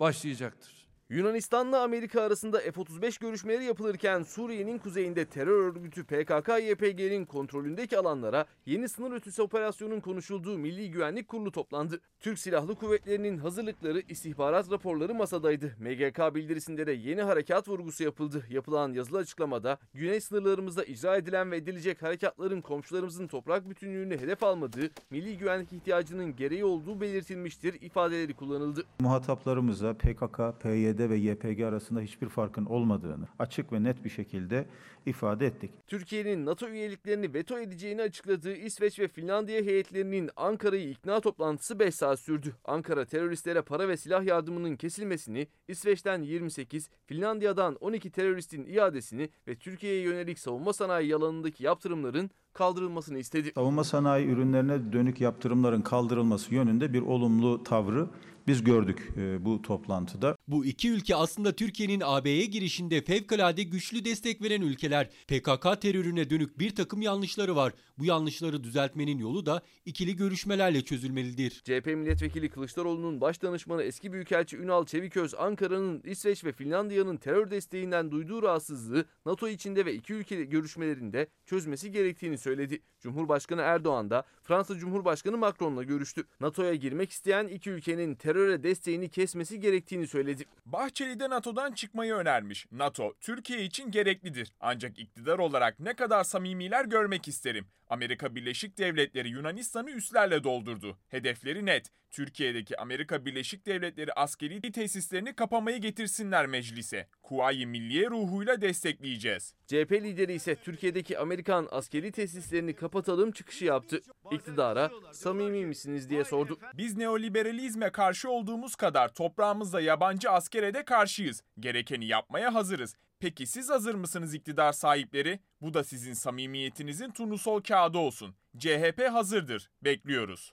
başlayacaktır. 0.00 0.81
Yunanistan'la 1.12 1.82
Amerika 1.82 2.22
arasında 2.22 2.58
F-35 2.58 3.20
görüşmeleri 3.20 3.64
yapılırken 3.64 4.22
Suriye'nin 4.22 4.78
kuzeyinde 4.78 5.24
terör 5.24 5.64
örgütü 5.64 6.04
PKK-YPG'nin 6.04 7.24
kontrolündeki 7.24 7.98
alanlara 7.98 8.46
yeni 8.66 8.88
sınır 8.88 9.16
ötesi 9.16 9.42
operasyonun 9.42 10.00
konuşulduğu 10.00 10.58
Milli 10.58 10.90
Güvenlik 10.90 11.28
Kurulu 11.28 11.52
toplandı. 11.52 12.00
Türk 12.20 12.38
Silahlı 12.38 12.74
Kuvvetleri'nin 12.74 13.38
hazırlıkları, 13.38 14.00
istihbarat 14.08 14.70
raporları 14.70 15.14
masadaydı. 15.14 15.76
MGK 15.80 16.34
bildirisinde 16.34 16.86
de 16.86 16.92
yeni 16.92 17.22
harekat 17.22 17.68
vurgusu 17.68 18.04
yapıldı. 18.04 18.44
Yapılan 18.50 18.92
yazılı 18.92 19.18
açıklamada 19.18 19.78
güney 19.94 20.20
sınırlarımızda 20.20 20.84
icra 20.84 21.16
edilen 21.16 21.50
ve 21.50 21.56
edilecek 21.56 22.02
harekatların 22.02 22.60
komşularımızın 22.60 23.26
toprak 23.26 23.70
bütünlüğünü 23.70 24.20
hedef 24.20 24.42
almadığı, 24.42 24.90
milli 25.10 25.38
güvenlik 25.38 25.72
ihtiyacının 25.72 26.36
gereği 26.36 26.64
olduğu 26.64 27.00
belirtilmiştir 27.00 27.74
ifadeleri 27.80 28.34
kullanıldı. 28.34 28.84
Muhataplarımıza 29.00 29.94
PKK, 29.94 30.62
PYD 30.62 31.01
ve 31.10 31.16
YPG 31.16 31.60
arasında 31.60 32.00
hiçbir 32.00 32.28
farkın 32.28 32.64
olmadığını 32.64 33.26
açık 33.38 33.72
ve 33.72 33.82
net 33.82 34.04
bir 34.04 34.10
şekilde 34.10 34.66
ifade 35.06 35.46
ettik. 35.46 35.70
Türkiye'nin 35.86 36.46
NATO 36.46 36.68
üyeliklerini 36.68 37.34
veto 37.34 37.58
edeceğini 37.58 38.02
açıkladığı 38.02 38.54
İsveç 38.54 38.98
ve 38.98 39.08
Finlandiya 39.08 39.62
heyetlerinin 39.62 40.30
Ankara'yı 40.36 40.90
ikna 40.90 41.20
toplantısı 41.20 41.78
5 41.78 41.94
saat 41.94 42.20
sürdü. 42.20 42.54
Ankara 42.64 43.04
teröristlere 43.04 43.62
para 43.62 43.88
ve 43.88 43.96
silah 43.96 44.24
yardımının 44.24 44.76
kesilmesini, 44.76 45.46
İsveç'ten 45.68 46.22
28, 46.22 46.90
Finlandiya'dan 47.06 47.74
12 47.74 48.10
teröristin 48.10 48.66
iadesini 48.66 49.30
ve 49.48 49.56
Türkiye'ye 49.56 50.02
yönelik 50.02 50.38
savunma 50.38 50.72
sanayi 50.72 51.08
yalanındaki 51.08 51.64
yaptırımların 51.64 52.30
kaldırılmasını 52.52 53.18
istedi. 53.18 53.52
Savunma 53.54 53.84
sanayi 53.84 54.26
ürünlerine 54.26 54.92
dönük 54.92 55.20
yaptırımların 55.20 55.82
kaldırılması 55.82 56.54
yönünde 56.54 56.92
bir 56.92 57.02
olumlu 57.02 57.64
tavrı 57.64 58.08
biz 58.46 58.64
gördük 58.64 59.08
e, 59.16 59.44
bu 59.44 59.62
toplantıda. 59.62 60.36
Bu 60.48 60.64
iki 60.64 60.90
ülke 60.90 61.16
aslında 61.16 61.52
Türkiye'nin 61.52 62.02
AB'ye 62.04 62.44
girişinde 62.44 63.04
fevkalade 63.04 63.62
güçlü 63.62 64.04
destek 64.04 64.42
veren 64.42 64.62
ülkeler. 64.62 65.08
PKK 65.28 65.80
terörüne 65.80 66.30
dönük 66.30 66.58
bir 66.58 66.74
takım 66.74 67.02
yanlışları 67.02 67.56
var. 67.56 67.72
Bu 67.98 68.04
yanlışları 68.04 68.64
düzeltmenin 68.64 69.18
yolu 69.18 69.46
da 69.46 69.62
ikili 69.84 70.16
görüşmelerle 70.16 70.82
çözülmelidir. 70.82 71.50
CHP 71.50 71.86
milletvekili 71.86 72.48
Kılıçdaroğlu'nun 72.48 73.20
baş 73.20 73.42
danışmanı 73.42 73.82
eski 73.82 74.12
büyükelçi 74.12 74.56
Ünal 74.56 74.86
Çeviköz, 74.86 75.34
Ankara'nın 75.34 76.02
İsveç 76.04 76.44
ve 76.44 76.52
Finlandiya'nın 76.52 77.16
terör 77.16 77.50
desteğinden 77.50 78.10
duyduğu 78.10 78.42
rahatsızlığı 78.42 79.04
NATO 79.26 79.48
içinde 79.48 79.86
ve 79.86 79.94
iki 79.94 80.14
ülke 80.14 80.44
görüşmelerinde 80.44 81.26
çözmesi 81.46 81.92
gerektiğini 81.92 82.38
söyledi. 82.38 82.80
Cumhurbaşkanı 83.00 83.60
Erdoğan 83.60 84.10
da 84.10 84.24
Fransa 84.42 84.78
Cumhurbaşkanı 84.78 85.38
Macron'la 85.38 85.82
görüştü. 85.82 86.24
NATO'ya 86.40 86.74
girmek 86.74 87.10
isteyen 87.10 87.46
iki 87.46 87.70
ülkenin 87.70 88.14
teröre 88.32 88.62
desteğini 88.62 89.08
kesmesi 89.08 89.60
gerektiğini 89.60 90.06
söyledi. 90.06 90.44
Bahçeli 90.66 91.20
de 91.20 91.30
NATO'dan 91.30 91.72
çıkmayı 91.72 92.14
önermiş. 92.14 92.66
NATO 92.72 93.14
Türkiye 93.20 93.64
için 93.64 93.90
gereklidir. 93.90 94.52
Ancak 94.60 94.98
iktidar 94.98 95.38
olarak 95.38 95.80
ne 95.80 95.94
kadar 95.94 96.24
samimiler 96.24 96.84
görmek 96.84 97.28
isterim. 97.28 97.66
Amerika 97.88 98.34
Birleşik 98.34 98.78
Devletleri 98.78 99.28
Yunanistan'ı 99.28 99.90
üslerle 99.90 100.44
doldurdu. 100.44 100.98
Hedefleri 101.08 101.66
net. 101.66 101.90
Türkiye'deki 102.12 102.76
Amerika 102.80 103.24
Birleşik 103.26 103.66
Devletleri 103.66 104.12
askeri 104.12 104.72
tesislerini 104.72 105.34
kapamayı 105.34 105.78
getirsinler 105.78 106.46
meclise. 106.46 107.08
Kuvayi 107.22 107.66
Milliye 107.66 108.10
ruhuyla 108.10 108.60
destekleyeceğiz. 108.60 109.54
CHP 109.66 109.92
lideri 109.92 110.32
ise 110.32 110.54
Türkiye'deki 110.54 111.18
Amerikan 111.18 111.68
askeri 111.70 112.12
tesislerini 112.12 112.74
kapatalım 112.74 113.32
çıkışı 113.32 113.64
yaptı. 113.64 114.00
İktidara 114.30 114.90
samimi 115.12 115.66
misiniz 115.66 116.10
diye 116.10 116.24
sordu. 116.24 116.58
Biz 116.74 116.96
neoliberalizme 116.96 117.90
karşı 117.90 118.30
olduğumuz 118.30 118.74
kadar 118.74 119.14
toprağımızda 119.14 119.80
yabancı 119.80 120.30
askere 120.30 120.74
de 120.74 120.84
karşıyız. 120.84 121.42
Gerekeni 121.60 122.06
yapmaya 122.06 122.54
hazırız. 122.54 122.94
Peki 123.20 123.46
siz 123.46 123.70
hazır 123.70 123.94
mısınız 123.94 124.34
iktidar 124.34 124.72
sahipleri? 124.72 125.40
Bu 125.60 125.74
da 125.74 125.84
sizin 125.84 126.12
samimiyetinizin 126.12 127.10
turnusol 127.10 127.60
kağıdı 127.62 127.98
olsun. 127.98 128.34
CHP 128.58 129.08
hazırdır. 129.12 129.70
Bekliyoruz. 129.84 130.52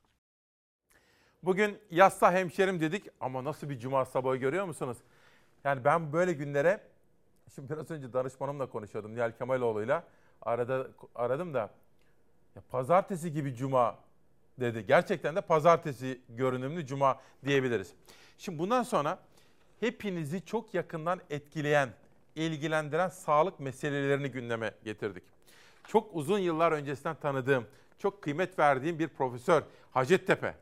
Bugün 1.44 1.78
yassa 1.92 2.32
hemşerim 2.32 2.80
dedik 2.80 3.08
ama 3.20 3.44
nasıl 3.44 3.70
bir 3.70 3.80
cuma 3.80 4.06
sabahı 4.06 4.36
görüyor 4.36 4.66
musunuz? 4.66 4.98
Yani 5.64 5.84
ben 5.86 6.14
böyle 6.14 6.34
günlere, 6.34 6.82
şimdi 7.56 7.70
biraz 7.70 7.92
önce 7.92 8.14
danışmanımla 8.14 8.70
konuşuyordum 8.70 9.16
Nihal 9.16 9.32
Kemaloğlu'yla. 9.32 10.04
Arada 10.42 10.88
aradım 11.16 11.54
da 11.54 11.60
ya 12.56 12.62
pazartesi 12.72 13.32
gibi 13.34 13.56
cuma 13.56 13.98
dedi. 14.60 14.86
Gerçekten 14.88 15.36
de 15.36 15.42
pazartesi 15.42 16.22
görünümlü 16.30 16.86
cuma 16.86 17.20
diyebiliriz. 17.46 17.94
Şimdi 18.38 18.60
bundan 18.60 18.84
sonra 18.84 19.20
hepinizi 19.80 20.46
çok 20.46 20.74
yakından 20.74 21.22
etkileyen, 21.30 21.90
ilgilendiren 22.36 23.10
sağlık 23.10 23.60
meselelerini 23.60 24.32
gündeme 24.32 24.74
getirdik. 24.84 25.24
Çok 25.88 26.16
uzun 26.16 26.40
yıllar 26.40 26.72
öncesinden 26.72 27.16
tanıdığım, 27.16 27.68
çok 27.98 28.22
kıymet 28.22 28.60
verdiğim 28.60 29.00
bir 29.00 29.08
profesör 29.08 29.64
Hacettepe, 29.92 30.56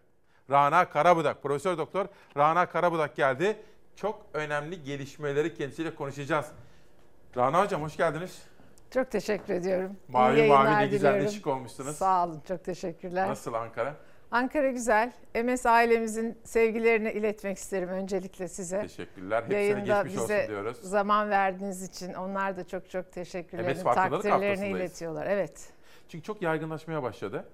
Rana 0.52 0.90
Karabudak, 0.90 1.44
Profesör 1.44 1.78
Doktor 1.78 2.06
Rana 2.38 2.66
Karabudak 2.66 3.16
geldi. 3.16 3.58
Çok 3.96 4.26
önemli 4.34 4.84
gelişmeleri 4.84 5.54
kendisiyle 5.56 5.96
konuşacağız. 5.96 6.46
Rana 7.38 7.64
Hocam 7.64 7.82
hoş 7.84 7.98
geldiniz. 7.98 8.42
Çok 8.94 9.12
teşekkür 9.12 9.54
ediyorum. 9.54 9.96
Mavi 10.08 10.40
İyi 10.40 10.50
mavi 10.50 10.78
ne 10.82 10.88
güzel 10.88 11.14
diliyorum. 11.14 11.32
şık 11.36 11.48
olmuşsunuz. 11.48 11.96
Sağ 11.98 12.26
olun, 12.26 12.42
çok 12.48 12.64
teşekkürler. 12.64 13.30
Nasıl 13.30 13.54
Ankara? 13.54 13.94
Ankara 14.32 14.72
güzel. 14.72 15.12
MS 15.44 15.66
ailemizin 15.66 16.38
sevgilerini 16.44 17.12
iletmek 17.12 17.58
isterim 17.58 17.90
öncelikle 17.90 18.48
size. 18.48 18.82
Teşekkürler. 18.82 19.44
Hepsine 19.44 19.60
Yayında 19.62 20.02
geçmiş 20.04 20.22
bize 20.24 20.36
olsun 20.38 20.48
diyoruz. 20.48 20.78
zaman 20.82 21.30
verdiğiniz 21.30 21.84
için 21.84 22.14
onlar 22.14 22.58
da 22.58 22.68
çok 22.68 22.90
çok 22.90 23.12
teşekkürlerini, 23.12 23.74
MS 23.74 23.84
takdirlerini 23.84 24.70
iletiyorlar. 24.70 25.28
Evet, 25.30 25.70
Çünkü 26.10 26.24
çok 26.24 26.42
yaygınlaşmaya 26.42 27.04
başladı. 27.04 27.46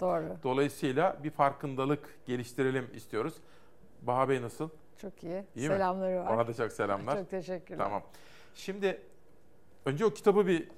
Doğru. 0.00 0.36
Dolayısıyla 0.42 1.16
bir 1.24 1.30
farkındalık 1.30 2.18
geliştirelim 2.26 2.90
istiyoruz. 2.94 3.34
Baha 4.02 4.28
Bey 4.28 4.42
nasıl? 4.42 4.68
Çok 4.98 5.24
iyi. 5.24 5.44
İyi 5.56 5.68
mi? 5.68 5.74
Selamları 5.74 6.20
var. 6.24 6.34
Ona 6.34 6.46
da 6.46 6.54
çok 6.54 6.72
selamlar. 6.72 7.16
Çok 7.16 7.30
teşekkürler. 7.30 7.84
Tamam. 7.84 8.02
Şimdi 8.54 9.00
önce 9.84 10.04
o 10.04 10.10
kitabı 10.10 10.46
bir 10.46 10.68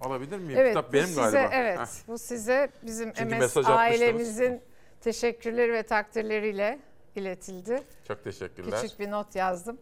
alabilir 0.00 0.38
miyim? 0.38 0.58
Evet, 0.58 0.76
Kitap 0.76 0.92
benim 0.92 1.06
size, 1.06 1.20
galiba. 1.20 1.48
Evet, 1.52 1.78
Heh. 1.78 2.08
bu 2.08 2.18
size 2.18 2.70
bizim 2.82 3.12
Çünkü 3.12 3.36
MS 3.36 3.56
ailemizin 3.56 4.60
teşekkürleri 5.00 5.72
ve 5.72 5.82
takdirleriyle 5.82 6.78
iletildi. 7.16 7.82
Çok 8.08 8.24
teşekkürler. 8.24 8.80
Küçük 8.82 9.00
bir 9.00 9.10
not 9.10 9.36
yazdım. 9.36 9.78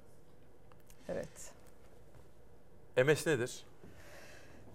Evet. 1.08 1.52
MS 3.06 3.26
nedir? 3.26 3.64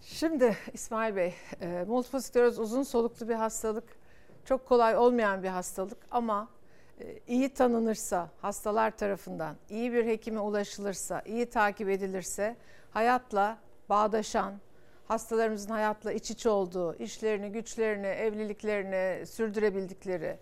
Şimdi 0.02 0.58
İsmail 0.74 1.16
Bey, 1.16 1.34
e, 1.62 1.84
multiple 1.88 2.22
skleroz 2.22 2.60
uzun 2.60 2.84
soluklu 2.84 3.30
bir 3.30 3.34
hastalık. 3.34 4.01
Çok 4.46 4.66
kolay 4.66 4.98
olmayan 4.98 5.44
bir 5.44 5.48
hastalık 5.48 5.98
ama 6.12 6.48
e, 7.00 7.20
iyi 7.28 7.54
tanınırsa 7.54 8.30
hastalar 8.42 8.92
tarafından, 8.98 9.56
iyi 9.70 9.94
bir 9.94 10.06
hekime 10.06 10.40
ulaşılırsa, 10.40 11.22
iyi 11.26 11.50
takip 11.50 11.90
edilirse 11.90 12.56
hayatla 12.92 13.58
bağdaşan, 13.90 14.54
hastalarımızın 15.08 15.70
hayatla 15.70 16.12
iç 16.12 16.32
içe 16.32 16.50
olduğu, 16.50 16.96
işlerini, 16.96 17.52
güçlerini, 17.52 18.08
evliliklerini 18.08 19.26
sürdürebildikleri, 19.26 20.38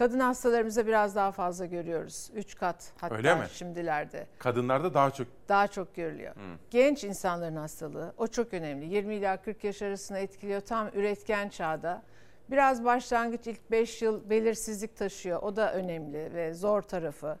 Kadın 0.00 0.20
hastalarımızda 0.20 0.86
biraz 0.86 1.16
daha 1.16 1.32
fazla 1.32 1.66
görüyoruz. 1.66 2.30
3 2.34 2.56
kat 2.56 2.92
hatta 3.00 3.14
Öyle 3.14 3.34
mi? 3.34 3.46
şimdilerde. 3.52 4.26
Kadınlarda 4.38 4.94
daha 4.94 5.10
çok. 5.10 5.26
Daha 5.48 5.68
çok 5.68 5.94
görülüyor. 5.94 6.34
Hı. 6.34 6.40
Genç 6.70 7.04
insanların 7.04 7.56
hastalığı 7.56 8.12
o 8.18 8.26
çok 8.26 8.54
önemli. 8.54 8.94
20 8.94 9.14
ila 9.14 9.36
40 9.36 9.64
yaş 9.64 9.82
arasında 9.82 10.18
etkiliyor 10.18 10.60
tam 10.60 10.88
üretken 10.88 11.48
çağda. 11.48 12.02
Biraz 12.50 12.84
başlangıç 12.84 13.46
ilk 13.46 13.70
5 13.70 14.02
yıl 14.02 14.30
belirsizlik 14.30 14.96
taşıyor. 14.96 15.42
O 15.42 15.56
da 15.56 15.72
önemli 15.72 16.34
ve 16.34 16.54
zor 16.54 16.82
tarafı. 16.82 17.38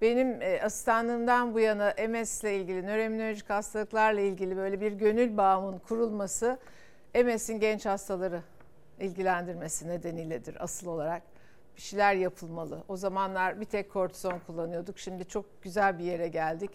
Benim 0.00 0.42
e, 0.42 0.62
asistanlığımdan 0.62 1.54
bu 1.54 1.60
yana 1.60 1.94
MS 2.08 2.42
ile 2.42 2.56
ilgili, 2.56 2.86
nöroimmünolojik 2.86 3.50
hastalıklarla 3.50 4.20
ilgili 4.20 4.56
böyle 4.56 4.80
bir 4.80 4.92
gönül 4.92 5.36
bağımın 5.36 5.78
kurulması 5.78 6.58
MS'in 7.24 7.60
genç 7.60 7.86
hastaları 7.86 8.42
ilgilendirmesi 9.00 9.88
nedeniyledir 9.88 10.64
asıl 10.64 10.86
olarak. 10.86 11.22
Bir 11.76 11.82
şeyler 11.82 12.14
yapılmalı. 12.14 12.82
O 12.88 12.96
zamanlar 12.96 13.60
bir 13.60 13.64
tek 13.64 13.92
kortizon 13.92 14.38
kullanıyorduk. 14.46 14.98
Şimdi 14.98 15.28
çok 15.28 15.62
güzel 15.62 15.98
bir 15.98 16.04
yere 16.04 16.28
geldik. 16.28 16.70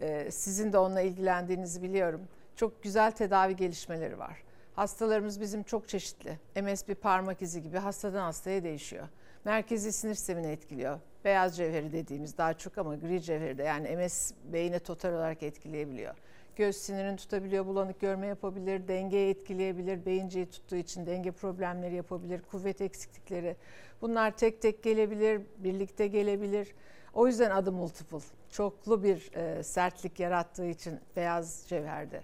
Ee, 0.00 0.30
sizin 0.30 0.72
de 0.72 0.78
onunla 0.78 1.00
ilgilendiğinizi 1.00 1.82
biliyorum. 1.82 2.20
Çok 2.56 2.82
güzel 2.82 3.10
tedavi 3.10 3.56
gelişmeleri 3.56 4.18
var. 4.18 4.42
Hastalarımız 4.76 5.40
bizim 5.40 5.62
çok 5.62 5.88
çeşitli. 5.88 6.38
MS 6.62 6.88
bir 6.88 6.94
parmak 6.94 7.42
izi 7.42 7.62
gibi 7.62 7.78
hastadan 7.78 8.22
hastaya 8.22 8.64
değişiyor. 8.64 9.08
Merkezi 9.44 9.92
sinir 9.92 10.14
sistemini 10.14 10.46
etkiliyor. 10.46 10.98
Beyaz 11.24 11.56
cevheri 11.56 11.92
dediğimiz 11.92 12.38
daha 12.38 12.54
çok 12.54 12.78
ama 12.78 12.94
gri 12.94 13.22
cevheri 13.22 13.58
de 13.58 13.62
yani 13.62 13.96
MS 13.96 14.32
beyine 14.44 14.78
total 14.78 15.12
olarak 15.12 15.42
etkileyebiliyor. 15.42 16.14
Göz 16.56 16.76
sinirini 16.76 17.16
tutabiliyor, 17.16 17.66
bulanık 17.66 18.00
görme 18.00 18.26
yapabilir, 18.26 18.88
dengeyi 18.88 19.30
etkileyebilir, 19.30 20.06
beyinciyi 20.06 20.46
tuttuğu 20.46 20.76
için 20.76 21.06
denge 21.06 21.30
problemleri 21.30 21.94
yapabilir, 21.94 22.42
kuvvet 22.50 22.80
eksiklikleri. 22.80 23.56
Bunlar 24.00 24.36
tek 24.36 24.62
tek 24.62 24.82
gelebilir, 24.82 25.42
birlikte 25.58 26.06
gelebilir. 26.06 26.74
O 27.14 27.26
yüzden 27.26 27.50
adı 27.50 27.72
multiple. 27.72 28.18
Çoklu 28.50 29.02
bir 29.02 29.30
e, 29.34 29.62
sertlik 29.62 30.20
yarattığı 30.20 30.66
için 30.66 31.00
beyaz 31.16 31.64
cevherde. 31.68 32.22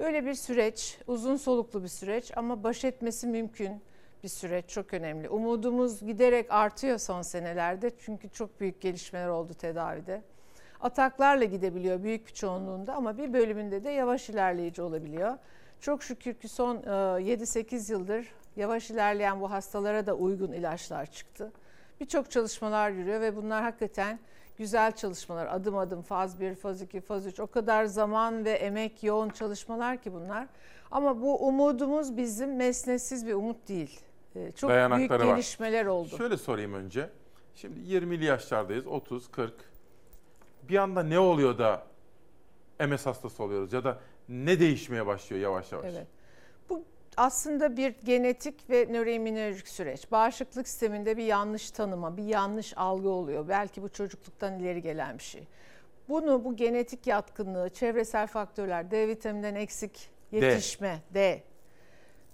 Böyle 0.00 0.26
bir 0.26 0.34
süreç, 0.34 0.98
uzun 1.06 1.36
soluklu 1.36 1.82
bir 1.82 1.88
süreç 1.88 2.32
ama 2.36 2.62
baş 2.62 2.84
etmesi 2.84 3.26
mümkün 3.26 3.82
bir 4.22 4.28
süreç 4.28 4.68
çok 4.68 4.94
önemli. 4.94 5.28
Umudumuz 5.28 6.06
giderek 6.06 6.46
artıyor 6.50 6.98
son 6.98 7.22
senelerde 7.22 7.90
çünkü 7.98 8.28
çok 8.28 8.60
büyük 8.60 8.80
gelişmeler 8.80 9.28
oldu 9.28 9.54
tedavide. 9.54 10.22
Ataklarla 10.80 11.44
gidebiliyor 11.44 12.02
büyük 12.02 12.26
bir 12.26 12.32
çoğunluğunda 12.32 12.94
ama 12.94 13.18
bir 13.18 13.32
bölümünde 13.32 13.84
de 13.84 13.90
yavaş 13.90 14.30
ilerleyici 14.30 14.82
olabiliyor. 14.82 15.38
Çok 15.80 16.02
şükür 16.02 16.34
ki 16.34 16.48
son 16.48 16.76
7-8 16.76 17.92
yıldır 17.92 18.32
yavaş 18.56 18.90
ilerleyen 18.90 19.40
bu 19.40 19.50
hastalara 19.50 20.06
da 20.06 20.14
uygun 20.14 20.52
ilaçlar 20.52 21.06
çıktı. 21.06 21.52
Birçok 22.00 22.30
çalışmalar 22.30 22.90
yürüyor 22.90 23.20
ve 23.20 23.36
bunlar 23.36 23.62
hakikaten 23.62 24.18
güzel 24.60 24.92
çalışmalar. 24.92 25.46
Adım 25.46 25.76
adım 25.76 26.02
faz 26.02 26.40
1, 26.40 26.54
faz 26.54 26.82
2, 26.82 27.00
faz 27.00 27.26
3 27.26 27.40
o 27.40 27.46
kadar 27.46 27.84
zaman 27.84 28.44
ve 28.44 28.50
emek 28.50 29.02
yoğun 29.02 29.28
çalışmalar 29.28 30.02
ki 30.02 30.12
bunlar. 30.12 30.46
Ama 30.90 31.20
bu 31.20 31.48
umudumuz 31.48 32.16
bizim 32.16 32.56
mesnetsiz 32.56 33.26
bir 33.26 33.34
umut 33.34 33.68
değil. 33.68 34.00
Ee, 34.36 34.52
Çok 34.52 34.70
büyük 34.70 34.78
Dayanakları 34.78 35.26
var. 35.26 35.34
gelişmeler 35.34 35.86
oldu. 35.86 36.16
Şöyle 36.16 36.36
sorayım 36.36 36.74
önce. 36.74 37.10
Şimdi 37.54 37.80
20'li 37.80 38.24
yaşlardayız, 38.24 38.86
30, 38.86 39.30
40. 39.30 39.52
Bir 40.68 40.76
anda 40.76 41.02
ne 41.02 41.18
oluyor 41.18 41.58
da 41.58 41.86
MS 42.88 43.06
hastası 43.06 43.42
oluyoruz 43.42 43.72
ya 43.72 43.84
da 43.84 43.98
ne 44.28 44.60
değişmeye 44.60 45.06
başlıyor 45.06 45.42
yavaş 45.42 45.72
yavaş? 45.72 45.94
Evet. 45.94 46.06
Aslında 47.16 47.76
bir 47.76 47.94
genetik 48.04 48.70
ve 48.70 48.86
nöroimmünolojik 48.90 49.68
süreç. 49.68 50.10
Bağışıklık 50.12 50.68
sisteminde 50.68 51.16
bir 51.16 51.24
yanlış 51.24 51.70
tanıma, 51.70 52.16
bir 52.16 52.24
yanlış 52.24 52.72
algı 52.76 53.08
oluyor. 53.08 53.48
Belki 53.48 53.82
bu 53.82 53.88
çocukluktan 53.88 54.58
ileri 54.58 54.82
gelen 54.82 55.18
bir 55.18 55.22
şey. 55.22 55.48
Bunu 56.08 56.44
bu 56.44 56.56
genetik 56.56 57.06
yatkınlığı, 57.06 57.68
çevresel 57.68 58.26
faktörler, 58.26 58.90
D 58.90 59.08
vitamininden 59.08 59.54
eksik 59.54 60.10
yetişme, 60.32 60.98
D, 61.14 61.42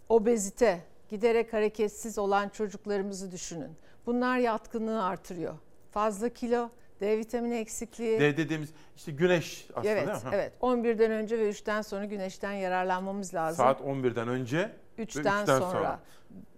obezite, 0.08 0.80
giderek 1.08 1.52
hareketsiz 1.52 2.18
olan 2.18 2.48
çocuklarımızı 2.48 3.32
düşünün. 3.32 3.70
Bunlar 4.06 4.38
yatkınlığı 4.38 5.04
artırıyor. 5.04 5.54
Fazla 5.90 6.28
kilo, 6.28 6.70
D 7.00 7.18
vitamini 7.18 7.56
eksikliği. 7.56 8.20
D 8.20 8.36
dediğimiz 8.36 8.68
işte 8.96 9.12
güneş 9.12 9.66
aslında 9.74 9.88
evet, 9.92 10.06
değil 10.06 10.24
mi? 10.24 10.30
Evet. 10.32 10.52
11'den 10.60 11.10
önce 11.10 11.38
ve 11.38 11.50
3'ten 11.50 11.82
sonra 11.82 12.04
güneşten 12.04 12.52
yararlanmamız 12.52 13.34
lazım. 13.34 13.64
Saat 13.64 13.80
11'den 13.80 14.28
önce 14.28 14.70
ve 14.98 15.02
3'ten 15.02 15.22
3'ten 15.22 15.60
sonra. 15.60 16.00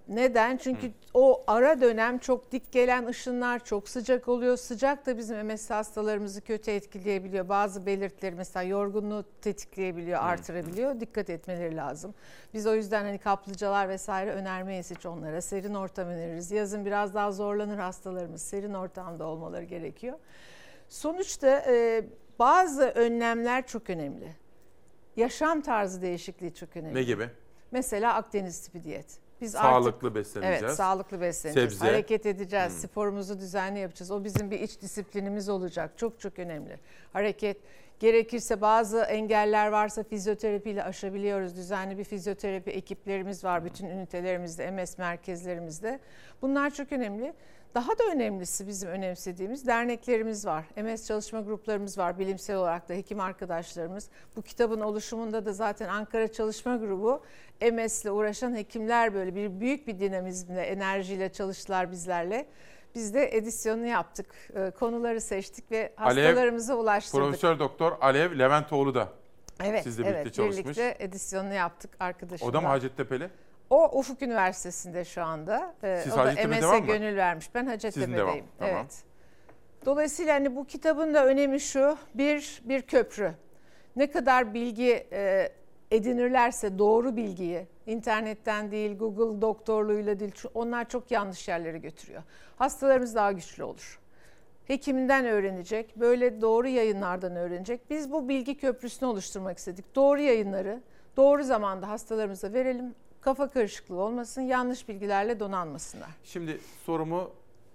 Neden? 0.09 0.57
Çünkü 0.57 0.93
o 1.15 1.45
ara 1.47 1.81
dönem 1.81 2.19
çok 2.19 2.53
dik 2.53 2.73
gelen 2.73 3.07
ışınlar 3.07 3.65
çok 3.65 3.89
sıcak 3.89 4.29
oluyor. 4.29 4.57
Sıcak 4.57 5.07
da 5.07 5.19
bizim 5.19 5.47
MS 5.47 5.71
hastalarımızı 5.71 6.41
kötü 6.41 6.71
etkileyebiliyor. 6.71 7.49
Bazı 7.49 7.87
belirtileri 7.87 8.35
mesela 8.35 8.63
yorgunluğu 8.63 9.25
tetikleyebiliyor, 9.43 10.23
artırabiliyor. 10.23 11.01
Dikkat 11.01 11.31
etmeleri 11.31 11.77
lazım. 11.77 12.15
Biz 12.55 12.67
o 12.67 12.75
yüzden 12.75 13.05
hani 13.05 13.19
kaplıcalar 13.19 13.89
vesaire 13.89 14.33
önermeyiz 14.33 14.91
hiç 14.91 15.07
onlara. 15.07 15.41
Serin 15.41 15.75
ortam 15.75 16.09
öneririz. 16.09 16.51
Yazın 16.51 16.85
biraz 16.85 17.15
daha 17.15 17.33
zorlanır 17.33 17.79
hastalarımız. 17.79 18.43
Serin 18.43 18.75
ortamda 18.75 19.27
olmaları 19.27 19.65
gerekiyor. 19.65 20.19
Sonuçta 20.89 21.65
e, 21.69 22.05
bazı 22.39 22.83
önlemler 22.83 23.67
çok 23.67 23.91
önemli. 23.91 24.37
Yaşam 25.17 25.61
tarzı 25.61 26.03
değişikliği 26.03 26.55
çok 26.55 26.77
önemli. 26.77 26.95
Ne 26.95 27.03
gibi? 27.03 27.31
Mesela 27.71 28.15
Akdeniz 28.15 28.61
tipi 28.61 28.85
diyet. 28.85 29.28
Biz 29.41 29.53
Sağlıklı 29.53 30.07
artık, 30.09 30.15
besleneceğiz. 30.15 30.63
Evet, 30.63 30.75
sağlıklı 30.75 31.21
besleneceğiz. 31.21 31.73
Sebze. 31.73 31.85
Hareket 31.87 32.27
edeceğiz, 32.27 32.73
Hmm. 32.73 32.79
sporumuzu 32.89 33.39
düzenli 33.39 33.79
yapacağız. 33.79 34.11
O 34.11 34.25
bizim 34.25 34.51
bir 34.51 34.61
iç 34.61 34.81
disiplinimiz 34.81 35.49
olacak. 35.49 35.91
Çok 35.97 36.21
çok 36.21 36.39
önemli. 36.39 36.77
Hareket 37.13 37.57
gerekirse 38.01 38.61
bazı 38.61 38.99
engeller 39.01 39.69
varsa 39.69 40.03
fizyoterapiyle 40.03 40.85
aşabiliyoruz. 40.85 41.57
Düzenli 41.57 41.99
bir 41.99 42.05
fizyoterapi 42.05 42.71
ekiplerimiz 42.71 43.45
var 43.45 43.65
bütün 43.65 43.87
ünitelerimizde, 43.87 44.71
MS 44.71 44.99
merkezlerimizde. 44.99 46.01
Bunlar 46.43 46.71
çok 46.71 46.93
önemli. 46.93 47.33
Daha 47.75 47.99
da 47.99 48.05
önemlisi 48.15 48.67
bizim 48.67 48.89
önemsediğimiz 48.89 49.67
derneklerimiz 49.67 50.47
var. 50.47 50.65
MS 50.77 51.07
çalışma 51.07 51.41
gruplarımız 51.41 51.99
var 51.99 52.19
bilimsel 52.19 52.57
olarak 52.57 52.89
da 52.89 52.95
hekim 52.95 53.21
arkadaşlarımız. 53.21 54.09
Bu 54.37 54.43
kitabın 54.43 54.81
oluşumunda 54.81 55.45
da 55.45 55.53
zaten 55.53 55.89
Ankara 55.89 56.33
Çalışma 56.33 56.77
Grubu 56.77 57.23
MS 57.73 58.03
ile 58.03 58.11
uğraşan 58.11 58.57
hekimler 58.57 59.15
böyle 59.15 59.35
bir 59.35 59.61
büyük 59.61 59.87
bir 59.87 59.99
dinamizmle, 59.99 60.63
enerjiyle 60.63 61.33
çalıştılar 61.33 61.91
bizlerle. 61.91 62.47
Biz 62.95 63.15
de 63.15 63.37
edisyonunu 63.37 63.87
yaptık. 63.87 64.27
Ee, 64.57 64.71
Konuları 64.71 65.21
seçtik 65.21 65.71
ve 65.71 65.93
hastalarımıza 65.97 66.75
ulaştırdık. 66.75 67.25
Profesör 67.25 67.59
Doktor 67.59 67.93
Alev 68.01 68.39
Leventoğlu 68.39 68.95
da 68.95 69.09
Evet, 69.65 69.83
sizle 69.83 70.03
birlikte 70.03 70.21
evet, 70.21 70.35
çalışmış. 70.35 70.65
birlikte 70.65 70.97
edisyonunu 70.99 71.55
yaptık 71.55 71.91
arkadaşımla. 72.01 72.51
O 72.51 72.55
da 72.55 72.61
mı 72.61 72.67
Hacettepe'li? 72.69 73.31
O 73.71 73.99
Ufuk 73.99 74.23
Üniversitesi'nde 74.23 75.05
şu 75.05 75.23
anda. 75.23 75.75
Ee, 75.83 76.01
Siz 76.05 76.13
o 76.13 76.17
da 76.17 76.33
MS'e 76.49 76.79
gönül 76.79 77.17
vermiş. 77.17 77.55
Ben 77.55 77.67
Hacettepe'deyim. 77.67 78.45
tamam. 78.59 78.75
Evet. 78.75 79.05
Dolayısıyla 79.87 80.35
hani 80.35 80.57
bu 80.57 80.65
kitabın 80.65 81.15
da 81.15 81.27
önemi 81.27 81.61
şu. 81.61 81.97
Bir, 82.15 82.63
bir 82.65 82.83
köprü. 82.83 83.35
Ne 83.97 84.11
kadar 84.11 84.55
bilgi 84.55 85.07
e, 85.13 85.53
edinirlerse 85.91 86.79
doğru 86.79 87.17
bilgiyi, 87.17 87.67
internetten 87.87 88.71
değil, 88.71 88.99
Google 88.99 89.41
doktorluğuyla 89.43 90.21
değil, 90.21 90.33
onlar 90.55 90.89
çok 90.89 91.11
yanlış 91.11 91.49
yerlere 91.49 91.79
götürüyor. 91.79 92.23
Hastalarımız 92.57 93.15
daha 93.15 93.33
güçlü 93.33 93.65
olur. 93.65 94.01
Hekiminden 94.67 95.27
öğrenecek, 95.27 95.97
böyle 95.97 96.41
doğru 96.41 96.69
yayınlardan 96.69 97.37
öğrenecek. 97.37 97.91
Biz 97.91 98.13
bu 98.13 98.29
bilgi 98.29 98.57
köprüsünü 98.57 99.09
oluşturmak 99.09 99.59
istedik. 99.59 99.95
Doğru 99.95 100.21
yayınları 100.21 100.81
doğru 101.17 101.43
zamanda 101.45 101.89
hastalarımıza 101.89 102.53
verelim. 102.53 102.95
Kafa 103.29 103.49
karışıklığı 103.49 104.01
olmasın, 104.01 104.43
yanlış 104.43 104.89
bilgilerle 104.89 105.41
donanmasınlar. 105.41 106.09
Şimdi 106.25 106.61
sorumu 106.87 107.31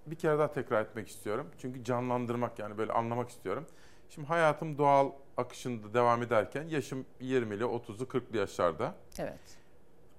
bir 0.07 0.15
kere 0.15 0.39
daha 0.39 0.53
tekrar 0.53 0.81
etmek 0.81 1.07
istiyorum. 1.09 1.47
Çünkü 1.61 1.83
canlandırmak 1.83 2.59
yani 2.59 2.77
böyle 2.77 2.93
anlamak 2.93 3.29
istiyorum. 3.29 3.65
Şimdi 4.09 4.27
hayatım 4.27 4.77
doğal 4.77 5.11
akışında 5.37 5.93
devam 5.93 6.23
ederken 6.23 6.63
yaşım 6.67 7.05
20'li, 7.21 7.63
30'lu, 7.63 8.03
40'lı 8.03 8.37
yaşlarda. 8.37 8.95
Evet. 9.17 9.57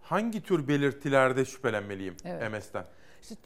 Hangi 0.02 0.42
tür 0.42 0.68
belirtilerde 0.68 1.44
şüphelenmeliyim 1.44 2.16
Evet. 2.24 2.52
MS'ten? 2.52 2.84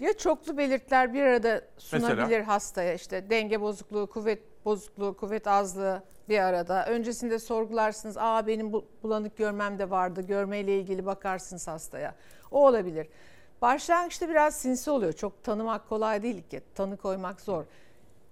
Ya 0.00 0.12
çoklu 0.12 0.58
belirtiler 0.58 1.14
bir 1.14 1.22
arada 1.22 1.60
sunabilir 1.78 2.16
Mesela? 2.22 2.46
hastaya 2.48 2.94
işte 2.94 3.30
denge 3.30 3.60
bozukluğu, 3.60 4.06
kuvvet 4.06 4.64
bozukluğu, 4.64 5.16
kuvvet 5.16 5.46
azlığı 5.46 6.02
bir 6.28 6.38
arada. 6.38 6.86
Öncesinde 6.86 7.38
sorgularsınız. 7.38 8.16
Aa 8.18 8.46
benim 8.46 8.72
bu- 8.72 8.84
bulanık 9.02 9.36
görmem 9.36 9.78
de 9.78 9.90
vardı. 9.90 10.22
Görmeyle 10.22 10.78
ilgili 10.78 11.06
bakarsınız 11.06 11.68
hastaya. 11.68 12.14
O 12.50 12.66
olabilir. 12.66 13.06
Başlangıçta 13.62 14.28
biraz 14.28 14.56
sinsi 14.56 14.90
oluyor. 14.90 15.12
Çok 15.12 15.44
tanımak 15.44 15.88
kolay 15.88 16.22
değil 16.22 16.42
ki. 16.42 16.60
Tanı 16.74 16.96
koymak 16.96 17.40
zor. 17.40 17.64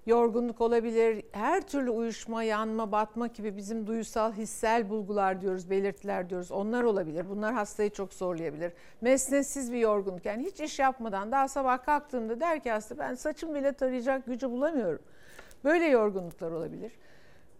Yorgunluk 0.06 0.60
olabilir, 0.60 1.24
her 1.32 1.60
türlü 1.60 1.90
uyuşma, 1.90 2.42
yanma, 2.42 2.92
batma 2.92 3.26
gibi 3.26 3.56
bizim 3.56 3.86
duysal, 3.86 4.32
hissel 4.32 4.90
bulgular 4.90 5.40
diyoruz, 5.40 5.70
belirtiler 5.70 6.30
diyoruz. 6.30 6.52
Onlar 6.52 6.82
olabilir. 6.82 7.28
Bunlar 7.28 7.54
hastayı 7.54 7.90
çok 7.90 8.12
zorlayabilir. 8.12 8.72
Mesnetsiz 9.00 9.72
bir 9.72 9.78
yorgunluk. 9.78 10.26
Yani 10.26 10.44
hiç 10.44 10.60
iş 10.60 10.78
yapmadan 10.78 11.32
daha 11.32 11.48
sabah 11.48 11.84
kalktığımda 11.84 12.40
der 12.40 12.62
ki 12.62 12.70
hasta 12.70 12.98
ben 12.98 13.14
saçım 13.14 13.54
bile 13.54 13.72
tarayacak 13.72 14.26
gücü 14.26 14.50
bulamıyorum. 14.50 15.02
Böyle 15.64 15.84
yorgunluklar 15.84 16.50
olabilir. 16.50 16.92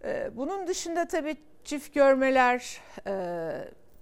Ee, 0.05 0.31
bunun 0.37 0.67
dışında 0.67 1.05
tabii 1.09 1.37
çift 1.65 1.95
görmeler, 1.95 2.81
e, 3.07 3.51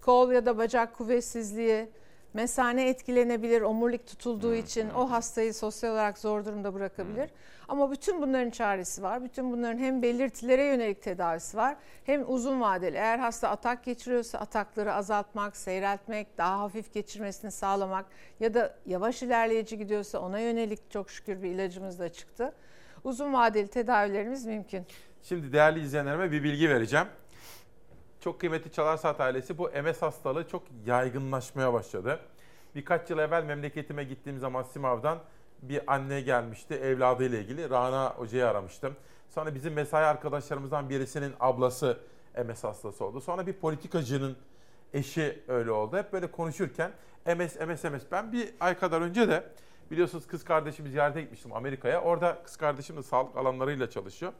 kol 0.00 0.32
ya 0.32 0.46
da 0.46 0.58
bacak 0.58 0.94
kuvvetsizliği, 0.94 1.88
mesane 2.34 2.88
etkilenebilir, 2.88 3.62
omurilik 3.62 4.06
tutulduğu 4.06 4.54
için 4.54 4.90
o 4.90 5.10
hastayı 5.10 5.54
sosyal 5.54 5.92
olarak 5.92 6.18
zor 6.18 6.44
durumda 6.44 6.74
bırakabilir. 6.74 7.30
Ama 7.68 7.90
bütün 7.90 8.22
bunların 8.22 8.50
çaresi 8.50 9.02
var. 9.02 9.24
Bütün 9.24 9.52
bunların 9.52 9.78
hem 9.78 10.02
belirtilere 10.02 10.64
yönelik 10.64 11.02
tedavisi 11.02 11.56
var 11.56 11.76
hem 12.04 12.24
uzun 12.26 12.60
vadeli. 12.60 12.96
Eğer 12.96 13.18
hasta 13.18 13.48
atak 13.48 13.84
geçiriyorsa 13.84 14.38
atakları 14.38 14.94
azaltmak, 14.94 15.56
seyreltmek, 15.56 16.38
daha 16.38 16.58
hafif 16.58 16.92
geçirmesini 16.92 17.50
sağlamak 17.50 18.06
ya 18.40 18.54
da 18.54 18.74
yavaş 18.86 19.22
ilerleyici 19.22 19.78
gidiyorsa 19.78 20.18
ona 20.18 20.40
yönelik 20.40 20.90
çok 20.90 21.10
şükür 21.10 21.42
bir 21.42 21.50
ilacımız 21.50 21.98
da 21.98 22.12
çıktı. 22.12 22.52
Uzun 23.04 23.32
vadeli 23.32 23.68
tedavilerimiz 23.68 24.46
mümkün. 24.46 24.86
Şimdi 25.22 25.52
değerli 25.52 25.80
izleyenlerime 25.80 26.32
bir 26.32 26.42
bilgi 26.42 26.68
vereceğim. 26.68 27.06
Çok 28.24 28.40
kıymetli 28.40 28.72
Çalar 28.72 28.96
Saat 28.96 29.20
ailesi 29.20 29.58
bu 29.58 29.70
MS 29.84 30.02
hastalığı 30.02 30.48
çok 30.48 30.62
yaygınlaşmaya 30.86 31.72
başladı. 31.72 32.20
Birkaç 32.74 33.10
yıl 33.10 33.18
evvel 33.18 33.44
memleketime 33.44 34.04
gittiğim 34.04 34.38
zaman 34.38 34.62
Simav'dan 34.62 35.18
bir 35.62 35.92
anne 35.92 36.20
gelmişti 36.20 36.74
evladıyla 36.74 37.38
ilgili. 37.38 37.70
Rana 37.70 38.14
Hoca'yı 38.16 38.48
aramıştım. 38.48 38.96
Sonra 39.28 39.54
bizim 39.54 39.72
mesai 39.72 40.04
arkadaşlarımızdan 40.04 40.90
birisinin 40.90 41.34
ablası 41.40 41.98
MS 42.46 42.64
hastası 42.64 43.04
oldu. 43.04 43.20
Sonra 43.20 43.46
bir 43.46 43.52
politikacının 43.52 44.36
eşi 44.94 45.42
öyle 45.48 45.70
oldu. 45.70 45.96
Hep 45.96 46.12
böyle 46.12 46.30
konuşurken 46.30 46.90
MS, 47.26 47.56
MS, 47.60 47.84
MS. 47.84 48.02
Ben 48.12 48.32
bir 48.32 48.54
ay 48.60 48.78
kadar 48.78 49.00
önce 49.00 49.28
de 49.28 49.44
biliyorsunuz 49.90 50.26
kız 50.26 50.44
kardeşimi 50.44 50.90
ziyarete 50.90 51.20
gitmiştim 51.20 51.52
Amerika'ya. 51.52 52.02
Orada 52.02 52.38
kız 52.44 52.56
kardeşim 52.56 52.96
de 52.96 53.02
sağlık 53.02 53.36
alanlarıyla 53.36 53.90
çalışıyor. 53.90 54.32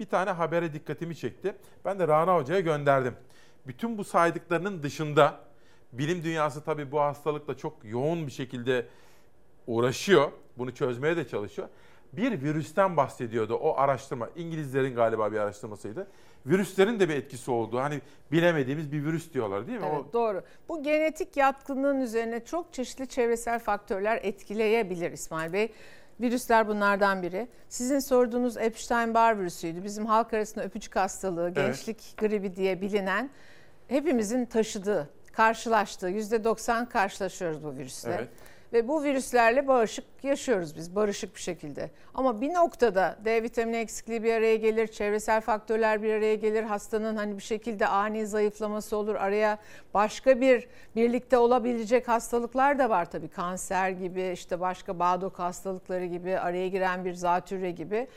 Bir 0.00 0.06
tane 0.06 0.30
habere 0.30 0.72
dikkatimi 0.72 1.16
çekti. 1.16 1.54
Ben 1.84 1.98
de 1.98 2.08
Rana 2.08 2.36
Hoca'ya 2.36 2.60
gönderdim. 2.60 3.14
Bütün 3.66 3.98
bu 3.98 4.04
saydıklarının 4.04 4.82
dışında 4.82 5.40
bilim 5.92 6.24
dünyası 6.24 6.64
tabii 6.64 6.92
bu 6.92 7.00
hastalıkla 7.00 7.56
çok 7.56 7.76
yoğun 7.84 8.26
bir 8.26 8.32
şekilde 8.32 8.86
uğraşıyor. 9.66 10.32
Bunu 10.58 10.74
çözmeye 10.74 11.16
de 11.16 11.28
çalışıyor. 11.28 11.68
Bir 12.12 12.42
virüsten 12.42 12.96
bahsediyordu 12.96 13.54
o 13.54 13.76
araştırma. 13.76 14.28
İngilizlerin 14.36 14.94
galiba 14.94 15.32
bir 15.32 15.38
araştırmasıydı. 15.38 16.06
Virüslerin 16.46 17.00
de 17.00 17.08
bir 17.08 17.14
etkisi 17.14 17.50
olduğu. 17.50 17.78
Hani 17.78 18.00
bilemediğimiz 18.32 18.92
bir 18.92 19.04
virüs 19.04 19.32
diyorlar 19.32 19.66
değil 19.66 19.78
mi? 19.78 19.86
Evet 19.88 20.04
o... 20.10 20.12
doğru. 20.12 20.42
Bu 20.68 20.82
genetik 20.82 21.36
yatkınlığın 21.36 22.00
üzerine 22.00 22.44
çok 22.44 22.72
çeşitli 22.72 23.08
çevresel 23.08 23.58
faktörler 23.58 24.20
etkileyebilir 24.22 25.12
İsmail 25.12 25.52
Bey. 25.52 25.72
Virüsler 26.20 26.68
bunlardan 26.68 27.22
biri. 27.22 27.48
Sizin 27.68 27.98
sorduğunuz 27.98 28.56
Epstein-Barr 28.56 29.38
virüsüydü. 29.38 29.84
Bizim 29.84 30.06
halk 30.06 30.34
arasında 30.34 30.64
öpücük 30.64 30.96
hastalığı, 30.96 31.50
gençlik 31.50 32.00
evet. 32.00 32.18
gribi 32.18 32.56
diye 32.56 32.80
bilinen 32.80 33.30
hepimizin 33.88 34.44
taşıdığı, 34.44 35.08
karşılaştığı, 35.32 36.10
%90 36.10 36.88
karşılaşıyoruz 36.88 37.64
bu 37.64 37.76
virüsle. 37.76 38.14
Evet. 38.14 38.28
Ve 38.72 38.88
bu 38.88 39.02
virüslerle 39.04 39.68
bağışık 39.68 40.04
yaşıyoruz 40.22 40.76
biz 40.76 40.96
barışık 40.96 41.34
bir 41.34 41.40
şekilde. 41.40 41.90
Ama 42.14 42.40
bir 42.40 42.54
noktada 42.54 43.18
D 43.24 43.42
vitamini 43.42 43.76
eksikliği 43.76 44.22
bir 44.22 44.32
araya 44.32 44.56
gelir, 44.56 44.86
çevresel 44.86 45.40
faktörler 45.40 46.02
bir 46.02 46.14
araya 46.14 46.34
gelir. 46.34 46.62
Hastanın 46.62 47.16
hani 47.16 47.36
bir 47.36 47.42
şekilde 47.42 47.86
ani 47.86 48.26
zayıflaması 48.26 48.96
olur. 48.96 49.14
Araya 49.14 49.58
başka 49.94 50.40
bir 50.40 50.68
birlikte 50.96 51.38
olabilecek 51.38 52.08
hastalıklar 52.08 52.78
da 52.78 52.90
var 52.90 53.10
tabii. 53.10 53.28
Kanser 53.28 53.90
gibi, 53.90 54.30
işte 54.34 54.60
başka 54.60 54.98
bağdok 54.98 55.38
hastalıkları 55.38 56.04
gibi, 56.04 56.38
araya 56.38 56.68
giren 56.68 57.04
bir 57.04 57.14
zatürre 57.14 57.70
gibi 57.70 58.08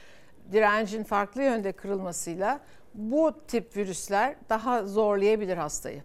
direncin 0.51 1.03
farklı 1.03 1.43
yönde 1.43 1.71
kırılmasıyla 1.71 2.59
bu 2.93 3.33
tip 3.47 3.77
virüsler 3.77 4.35
daha 4.49 4.85
zorlayabilir 4.85 5.57
hastayı 5.57 6.03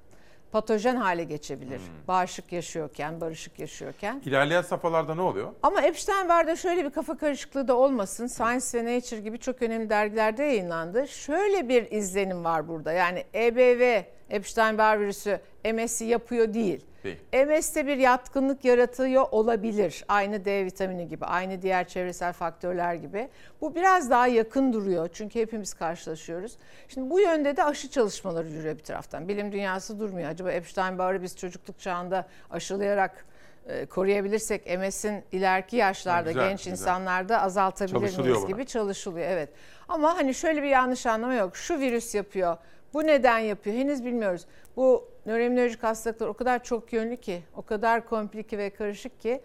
patojen 0.56 0.96
hale 0.96 1.24
geçebilir. 1.24 1.78
Hmm. 1.78 2.08
Bağışık 2.08 2.52
yaşıyorken, 2.52 3.20
barışık 3.20 3.58
yaşıyorken. 3.58 4.22
İlerleyen 4.26 4.62
safhalarda 4.62 5.14
ne 5.14 5.20
oluyor? 5.20 5.48
Ama 5.62 5.82
Epstein-Barr'da 5.82 6.56
şöyle 6.56 6.84
bir 6.84 6.90
kafa 6.90 7.16
karışıklığı 7.16 7.68
da 7.68 7.76
olmasın. 7.76 8.26
Science 8.26 8.66
ve 8.74 8.96
Nature 8.96 9.20
gibi 9.20 9.38
çok 9.38 9.62
önemli 9.62 9.90
dergilerde 9.90 10.42
yayınlandı. 10.42 11.08
Şöyle 11.08 11.68
bir 11.68 11.90
izlenim 11.90 12.44
var 12.44 12.68
burada. 12.68 12.92
Yani 12.92 13.24
EBV, 13.34 14.02
Epstein-Barr 14.30 15.00
virüsü 15.00 15.40
MS'i 15.74 16.04
yapıyor 16.04 16.54
değil. 16.54 16.84
Değil. 17.06 17.46
MS'te 17.46 17.86
bir 17.86 17.96
yatkınlık 17.96 18.64
yaratıyor 18.64 19.26
olabilir. 19.30 20.04
Aynı 20.08 20.44
D 20.44 20.64
vitamini 20.64 21.08
gibi, 21.08 21.24
aynı 21.24 21.62
diğer 21.62 21.88
çevresel 21.88 22.32
faktörler 22.32 22.94
gibi. 22.94 23.28
Bu 23.60 23.74
biraz 23.74 24.10
daha 24.10 24.26
yakın 24.26 24.72
duruyor 24.72 25.08
çünkü 25.12 25.40
hepimiz 25.40 25.74
karşılaşıyoruz. 25.74 26.56
Şimdi 26.88 27.10
bu 27.10 27.20
yönde 27.20 27.56
de 27.56 27.64
aşı 27.64 27.90
çalışmaları 27.90 28.48
yürüyor 28.48 28.78
bir 28.78 28.84
taraftan. 28.84 29.28
Bilim 29.28 29.52
dünyası 29.52 30.00
durmuyor. 30.00 30.30
Acaba 30.30 30.52
Epstein-Barr'ı 30.52 31.22
biz 31.22 31.36
çocukluk 31.36 31.80
çağında 31.80 32.26
aşılayarak 32.50 33.26
e, 33.68 33.86
koruyabilirsek 33.86 34.78
MS'in 34.78 35.24
ileriki 35.32 35.76
yaşlarda 35.76 36.32
güzel, 36.32 36.48
genç 36.48 36.58
güzel. 36.58 36.72
insanlarda 36.72 37.42
azaltabilir 37.42 38.18
miyiz 38.18 38.46
gibi 38.46 38.66
çalışılıyor. 38.66 39.26
Evet. 39.30 39.48
Ama 39.88 40.16
hani 40.16 40.34
şöyle 40.34 40.62
bir 40.62 40.68
yanlış 40.68 41.06
anlama 41.06 41.34
yok. 41.34 41.56
Şu 41.56 41.78
virüs 41.78 42.14
yapıyor 42.14 42.56
bu 42.96 43.06
neden 43.06 43.38
yapıyor? 43.38 43.76
Henüz 43.76 44.04
bilmiyoruz. 44.04 44.46
Bu 44.76 45.08
nöroimmünolojik 45.26 45.82
hastalıklar 45.82 46.26
o 46.26 46.34
kadar 46.34 46.64
çok 46.64 46.92
yönlü 46.92 47.16
ki, 47.16 47.42
o 47.56 47.62
kadar 47.62 48.06
komplike 48.06 48.58
ve 48.58 48.70
karışık 48.70 49.20
ki 49.20 49.40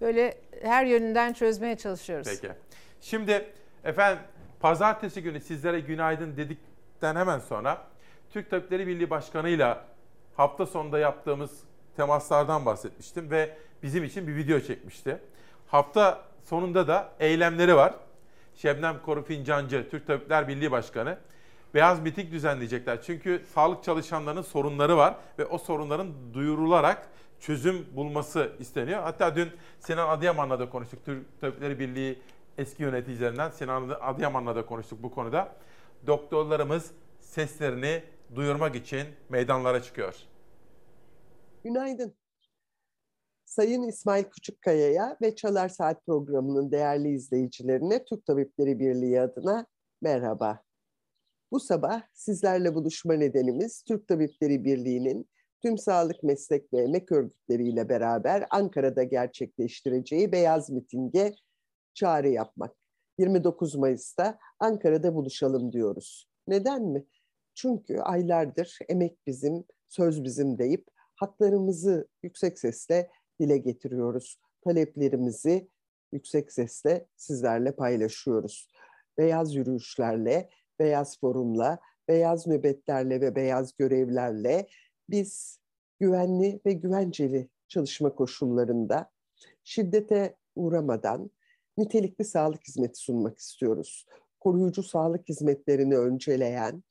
böyle 0.00 0.38
her 0.62 0.86
yönünden 0.86 1.32
çözmeye 1.32 1.76
çalışıyoruz. 1.76 2.28
Peki. 2.28 2.54
Şimdi 3.00 3.44
efendim 3.84 4.22
pazartesi 4.60 5.22
günü 5.22 5.40
sizlere 5.40 5.80
günaydın 5.80 6.36
dedikten 6.36 7.16
hemen 7.16 7.38
sonra 7.38 7.82
Türk 8.30 8.50
Tabipleri 8.50 8.86
Birliği 8.86 9.10
Başkanı'yla 9.10 9.84
hafta 10.36 10.66
sonunda 10.66 10.98
yaptığımız 10.98 11.50
temaslardan 11.96 12.66
bahsetmiştim 12.66 13.30
ve 13.30 13.56
bizim 13.82 14.04
için 14.04 14.26
bir 14.26 14.36
video 14.36 14.60
çekmişti. 14.60 15.18
Hafta 15.66 16.22
sonunda 16.44 16.88
da 16.88 17.12
eylemleri 17.20 17.76
var. 17.76 17.94
Şebnem 18.54 19.02
Koru 19.04 19.24
Fincancı, 19.24 19.90
Türk 19.90 20.06
Tabipler 20.06 20.48
Birliği 20.48 20.70
Başkanı 20.70 21.18
beyaz 21.76 22.02
miting 22.02 22.32
düzenleyecekler. 22.32 23.02
Çünkü 23.02 23.42
sağlık 23.54 23.84
çalışanlarının 23.84 24.42
sorunları 24.42 24.96
var 24.96 25.16
ve 25.38 25.46
o 25.46 25.58
sorunların 25.58 26.34
duyurularak 26.34 27.08
çözüm 27.40 27.86
bulması 27.96 28.52
isteniyor. 28.58 29.02
Hatta 29.02 29.36
dün 29.36 29.48
Sinan 29.80 30.08
Adıyaman'la 30.08 30.58
da 30.58 30.70
konuştuk. 30.70 31.04
Türk 31.04 31.40
Tabipleri 31.40 31.78
Birliği 31.78 32.18
eski 32.58 32.82
yöneticilerinden 32.82 33.50
Sinan 33.50 33.88
Adıyaman'la 34.00 34.56
da 34.56 34.66
konuştuk 34.66 35.02
bu 35.02 35.10
konuda. 35.10 35.52
Doktorlarımız 36.06 36.90
seslerini 37.20 38.02
duyurmak 38.34 38.76
için 38.76 39.06
meydanlara 39.28 39.82
çıkıyor. 39.82 40.14
Günaydın. 41.64 42.14
Sayın 43.44 43.82
İsmail 43.82 44.24
Küçükkaya'ya 44.24 45.16
ve 45.22 45.34
Çalar 45.34 45.68
Saat 45.68 46.06
programının 46.06 46.70
değerli 46.70 47.08
izleyicilerine 47.08 48.04
Türk 48.04 48.26
Tabipleri 48.26 48.78
Birliği 48.78 49.20
adına 49.20 49.66
merhaba. 50.02 50.65
Bu 51.52 51.60
sabah 51.60 52.02
sizlerle 52.12 52.74
buluşma 52.74 53.14
nedenimiz 53.14 53.82
Türk 53.82 54.08
Tabipleri 54.08 54.64
Birliği'nin 54.64 55.28
tüm 55.62 55.78
sağlık 55.78 56.22
meslek 56.22 56.72
ve 56.72 56.82
emek 56.82 57.12
örgütleriyle 57.12 57.88
beraber 57.88 58.46
Ankara'da 58.50 59.02
gerçekleştireceği 59.02 60.32
Beyaz 60.32 60.70
Miting'e 60.70 61.34
çağrı 61.94 62.28
yapmak. 62.28 62.76
29 63.18 63.74
Mayıs'ta 63.74 64.38
Ankara'da 64.58 65.14
buluşalım 65.14 65.72
diyoruz. 65.72 66.28
Neden 66.48 66.82
mi? 66.82 67.06
Çünkü 67.54 67.98
aylardır 67.98 68.78
emek 68.88 69.26
bizim, 69.26 69.64
söz 69.88 70.24
bizim 70.24 70.58
deyip 70.58 70.88
haklarımızı 71.14 72.08
yüksek 72.22 72.58
sesle 72.58 73.10
dile 73.40 73.58
getiriyoruz. 73.58 74.40
Taleplerimizi 74.64 75.68
yüksek 76.12 76.52
sesle 76.52 77.06
sizlerle 77.16 77.72
paylaşıyoruz. 77.72 78.68
Beyaz 79.18 79.54
yürüyüşlerle, 79.54 80.50
beyaz 80.80 81.20
forumla, 81.20 81.78
beyaz 82.08 82.46
nöbetlerle 82.46 83.20
ve 83.20 83.34
beyaz 83.34 83.76
görevlerle 83.76 84.66
biz 85.10 85.60
güvenli 86.00 86.60
ve 86.66 86.72
güvenceli 86.72 87.48
çalışma 87.68 88.14
koşullarında 88.14 89.10
şiddete 89.64 90.36
uğramadan 90.56 91.30
nitelikli 91.76 92.24
sağlık 92.24 92.68
hizmeti 92.68 92.98
sunmak 92.98 93.38
istiyoruz. 93.38 94.06
Koruyucu 94.40 94.82
sağlık 94.82 95.28
hizmetlerini 95.28 95.98
önceleyen, 95.98 96.82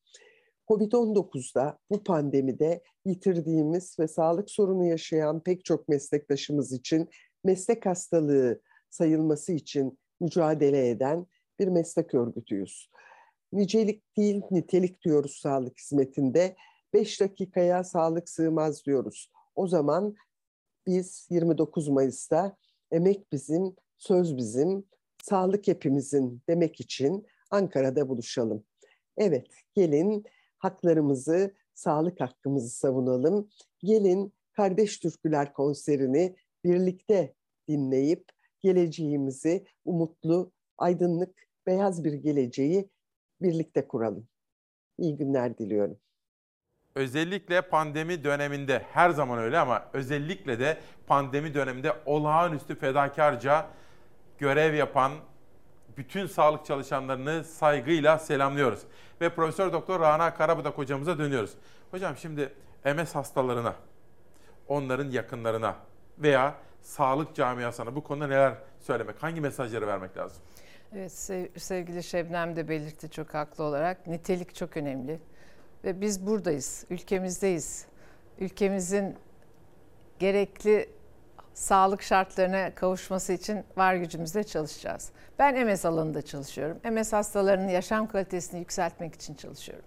Covid-19'da 0.67 1.79
bu 1.91 2.03
pandemide 2.03 2.81
yitirdiğimiz 3.05 3.99
ve 3.99 4.07
sağlık 4.07 4.51
sorunu 4.51 4.85
yaşayan 4.85 5.39
pek 5.39 5.65
çok 5.65 5.87
meslektaşımız 5.87 6.73
için 6.73 7.09
meslek 7.43 7.85
hastalığı 7.85 8.61
sayılması 8.89 9.53
için 9.53 9.99
mücadele 10.21 10.89
eden 10.89 11.27
bir 11.59 11.67
meslek 11.67 12.13
örgütüyüz. 12.13 12.89
Nicelik 13.55 14.17
değil 14.17 14.41
nitelik 14.51 15.03
diyoruz 15.03 15.39
sağlık 15.41 15.79
hizmetinde. 15.79 16.55
5 16.93 17.21
dakikaya 17.21 17.83
sağlık 17.83 18.29
sığmaz 18.29 18.85
diyoruz. 18.85 19.31
O 19.55 19.67
zaman 19.67 20.15
biz 20.87 21.27
29 21.29 21.87
Mayıs'ta 21.87 22.57
emek 22.91 23.31
bizim, 23.31 23.75
söz 23.97 24.37
bizim, 24.37 24.85
sağlık 25.23 25.67
hepimizin 25.67 26.41
demek 26.49 26.81
için 26.81 27.25
Ankara'da 27.51 28.09
buluşalım. 28.09 28.63
Evet, 29.17 29.47
gelin 29.75 30.23
haklarımızı, 30.57 31.53
sağlık 31.73 32.21
hakkımızı 32.21 32.69
savunalım. 32.69 33.49
Gelin 33.79 34.33
Kardeş 34.51 34.99
Türküler 34.99 35.53
konserini 35.53 36.35
birlikte 36.63 37.33
dinleyip 37.67 38.25
geleceğimizi 38.61 39.65
umutlu, 39.85 40.51
aydınlık, 40.77 41.47
beyaz 41.67 42.03
bir 42.03 42.13
geleceği 42.13 42.89
birlikte 43.41 43.87
kuralım. 43.87 44.27
İyi 44.97 45.17
günler 45.17 45.57
diliyorum. 45.57 45.97
Özellikle 46.95 47.61
pandemi 47.61 48.23
döneminde 48.23 48.85
her 48.93 49.09
zaman 49.09 49.39
öyle 49.39 49.59
ama 49.59 49.85
özellikle 49.93 50.59
de 50.59 50.77
pandemi 51.07 51.53
döneminde 51.53 51.93
olağanüstü 52.05 52.75
fedakarca 52.75 53.67
görev 54.37 54.73
yapan 54.73 55.11
bütün 55.97 56.27
sağlık 56.27 56.65
çalışanlarını 56.65 57.43
saygıyla 57.43 58.19
selamlıyoruz. 58.19 58.79
Ve 59.21 59.29
Profesör 59.29 59.73
Doktor 59.73 59.99
Rana 59.99 60.33
Karabudak 60.33 60.77
hocamıza 60.77 61.17
dönüyoruz. 61.17 61.53
Hocam 61.91 62.17
şimdi 62.17 62.53
MS 62.85 63.15
hastalarına, 63.15 63.75
onların 64.67 65.11
yakınlarına 65.11 65.75
veya 66.17 66.55
sağlık 66.81 67.35
camiasına 67.35 67.95
bu 67.95 68.03
konuda 68.03 68.27
neler 68.27 68.53
söylemek, 68.79 69.23
hangi 69.23 69.41
mesajları 69.41 69.87
vermek 69.87 70.17
lazım? 70.17 70.43
Evet 70.97 71.11
sevgili 71.57 72.03
Şebnem 72.03 72.55
de 72.55 72.69
belirtti 72.69 73.09
çok 73.09 73.33
haklı 73.33 73.63
olarak. 73.63 74.07
Nitelik 74.07 74.55
çok 74.55 74.77
önemli. 74.77 75.19
Ve 75.83 76.01
biz 76.01 76.27
buradayız, 76.27 76.85
ülkemizdeyiz. 76.89 77.85
Ülkemizin 78.39 79.15
gerekli 80.19 80.89
sağlık 81.53 82.01
şartlarına 82.01 82.75
kavuşması 82.75 83.33
için 83.33 83.63
var 83.77 83.95
gücümüzle 83.95 84.43
çalışacağız. 84.43 85.11
Ben 85.39 85.67
MS 85.67 85.85
alanında 85.85 86.21
çalışıyorum. 86.21 86.79
MS 86.91 87.13
hastalarının 87.13 87.69
yaşam 87.69 88.07
kalitesini 88.07 88.59
yükseltmek 88.59 89.15
için 89.15 89.35
çalışıyorum. 89.35 89.85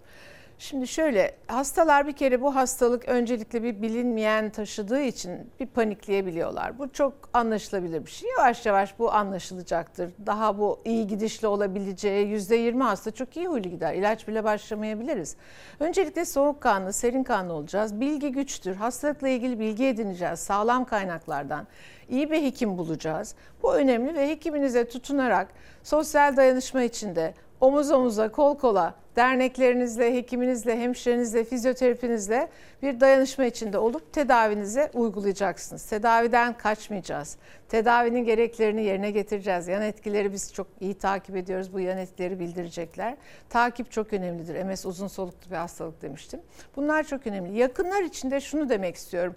Şimdi 0.59 0.87
şöyle 0.87 1.35
hastalar 1.47 2.07
bir 2.07 2.13
kere 2.13 2.41
bu 2.41 2.55
hastalık 2.55 3.09
öncelikle 3.09 3.63
bir 3.63 3.81
bilinmeyen 3.81 4.49
taşıdığı 4.49 5.01
için 5.01 5.51
bir 5.59 5.65
panikleyebiliyorlar. 5.65 6.79
Bu 6.79 6.91
çok 6.91 7.13
anlaşılabilir 7.33 8.05
bir 8.05 8.11
şey. 8.11 8.29
Yavaş 8.37 8.65
yavaş 8.65 8.99
bu 8.99 9.13
anlaşılacaktır. 9.13 10.13
Daha 10.25 10.57
bu 10.57 10.79
iyi 10.85 11.07
gidişli 11.07 11.47
olabileceği 11.47 12.27
%20 12.27 12.83
hasta 12.83 13.11
çok 13.11 13.37
iyi 13.37 13.47
huylu 13.47 13.69
gider. 13.69 13.93
İlaç 13.93 14.27
bile 14.27 14.43
başlamayabiliriz. 14.43 15.35
Öncelikle 15.79 16.25
soğukkanlı, 16.25 16.93
serin 16.93 17.23
kanlı 17.23 17.53
olacağız. 17.53 17.99
Bilgi 17.99 18.31
güçtür. 18.31 18.75
Hastalıkla 18.75 19.27
ilgili 19.27 19.59
bilgi 19.59 19.85
edineceğiz 19.85 20.39
sağlam 20.39 20.85
kaynaklardan. 20.85 21.67
İyi 22.09 22.31
bir 22.31 22.43
hekim 22.43 22.77
bulacağız. 22.77 23.35
Bu 23.63 23.75
önemli 23.75 24.15
ve 24.15 24.29
hekiminize 24.29 24.87
tutunarak 24.87 25.47
sosyal 25.83 26.37
dayanışma 26.37 26.83
içinde 26.83 27.33
omuz 27.61 27.91
omuza, 27.91 28.31
kol 28.31 28.57
kola 28.57 28.95
derneklerinizle, 29.15 30.15
hekiminizle, 30.15 30.79
hemşirenizle, 30.79 31.43
fizyoterapinizle 31.43 32.49
bir 32.81 32.99
dayanışma 32.99 33.45
içinde 33.45 33.77
olup 33.77 34.13
tedavinize 34.13 34.91
uygulayacaksınız. 34.93 35.85
Tedaviden 35.85 36.57
kaçmayacağız. 36.57 37.37
Tedavinin 37.69 38.23
gereklerini 38.23 38.83
yerine 38.83 39.11
getireceğiz. 39.11 39.67
Yan 39.67 39.81
etkileri 39.81 40.33
biz 40.33 40.53
çok 40.53 40.67
iyi 40.79 40.93
takip 40.93 41.35
ediyoruz. 41.35 41.73
Bu 41.73 41.79
yan 41.79 41.97
etkileri 41.97 42.39
bildirecekler. 42.39 43.17
Takip 43.49 43.91
çok 43.91 44.13
önemlidir. 44.13 44.63
MS 44.63 44.85
uzun 44.85 45.07
soluklu 45.07 45.51
bir 45.51 45.55
hastalık 45.55 46.01
demiştim. 46.01 46.39
Bunlar 46.75 47.03
çok 47.03 47.27
önemli. 47.27 47.57
Yakınlar 47.57 48.03
için 48.03 48.31
de 48.31 48.41
şunu 48.41 48.69
demek 48.69 48.95
istiyorum. 48.95 49.35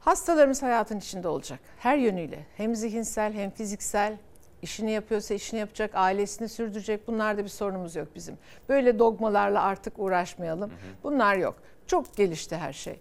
Hastalarımız 0.00 0.62
hayatın 0.62 0.98
içinde 0.98 1.28
olacak. 1.28 1.60
Her 1.78 1.96
yönüyle. 1.96 2.38
Hem 2.56 2.74
zihinsel 2.74 3.32
hem 3.32 3.50
fiziksel 3.50 4.16
işini 4.62 4.90
yapıyorsa 4.90 5.34
işini 5.34 5.60
yapacak, 5.60 5.90
ailesini 5.94 6.48
sürdürecek. 6.48 7.08
Bunlarda 7.08 7.44
bir 7.44 7.48
sorunumuz 7.48 7.96
yok 7.96 8.08
bizim. 8.14 8.38
Böyle 8.68 8.98
dogmalarla 8.98 9.62
artık 9.62 9.98
uğraşmayalım. 9.98 10.70
Bunlar 11.02 11.36
yok. 11.36 11.56
Çok 11.86 12.16
gelişti 12.16 12.56
her 12.56 12.72
şey. 12.72 12.98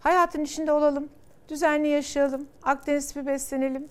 Hayatın 0.00 0.44
içinde 0.44 0.72
olalım, 0.72 1.08
düzenli 1.48 1.88
yaşayalım, 1.88 2.48
Akdeniz 2.62 3.08
tipi 3.08 3.26
beslenelim, 3.26 3.88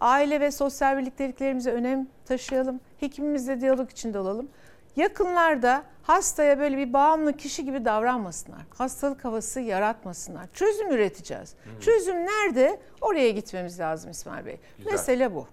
aile 0.00 0.40
ve 0.40 0.50
sosyal 0.50 0.98
birlikteliklerimize 0.98 1.72
önem 1.72 2.08
taşıyalım, 2.24 2.80
hekimimizle 3.00 3.60
diyalog 3.60 3.90
içinde 3.90 4.18
olalım. 4.18 4.48
Yakınlarda 4.96 5.82
hastaya 6.02 6.58
böyle 6.58 6.76
bir 6.76 6.92
bağımlı 6.92 7.36
kişi 7.36 7.64
gibi 7.64 7.84
davranmasınlar. 7.84 8.60
Hastalık 8.74 9.24
havası 9.24 9.60
yaratmasınlar. 9.60 10.46
Çözüm 10.52 10.90
üreteceğiz. 10.90 11.54
Hmm. 11.64 11.80
Çözüm 11.80 12.16
nerede? 12.16 12.80
Oraya 13.00 13.30
gitmemiz 13.30 13.80
lazım 13.80 14.10
İsmail 14.10 14.46
Bey. 14.46 14.60
Güzel. 14.78 14.92
Mesele 14.92 15.34
bu. 15.34 15.46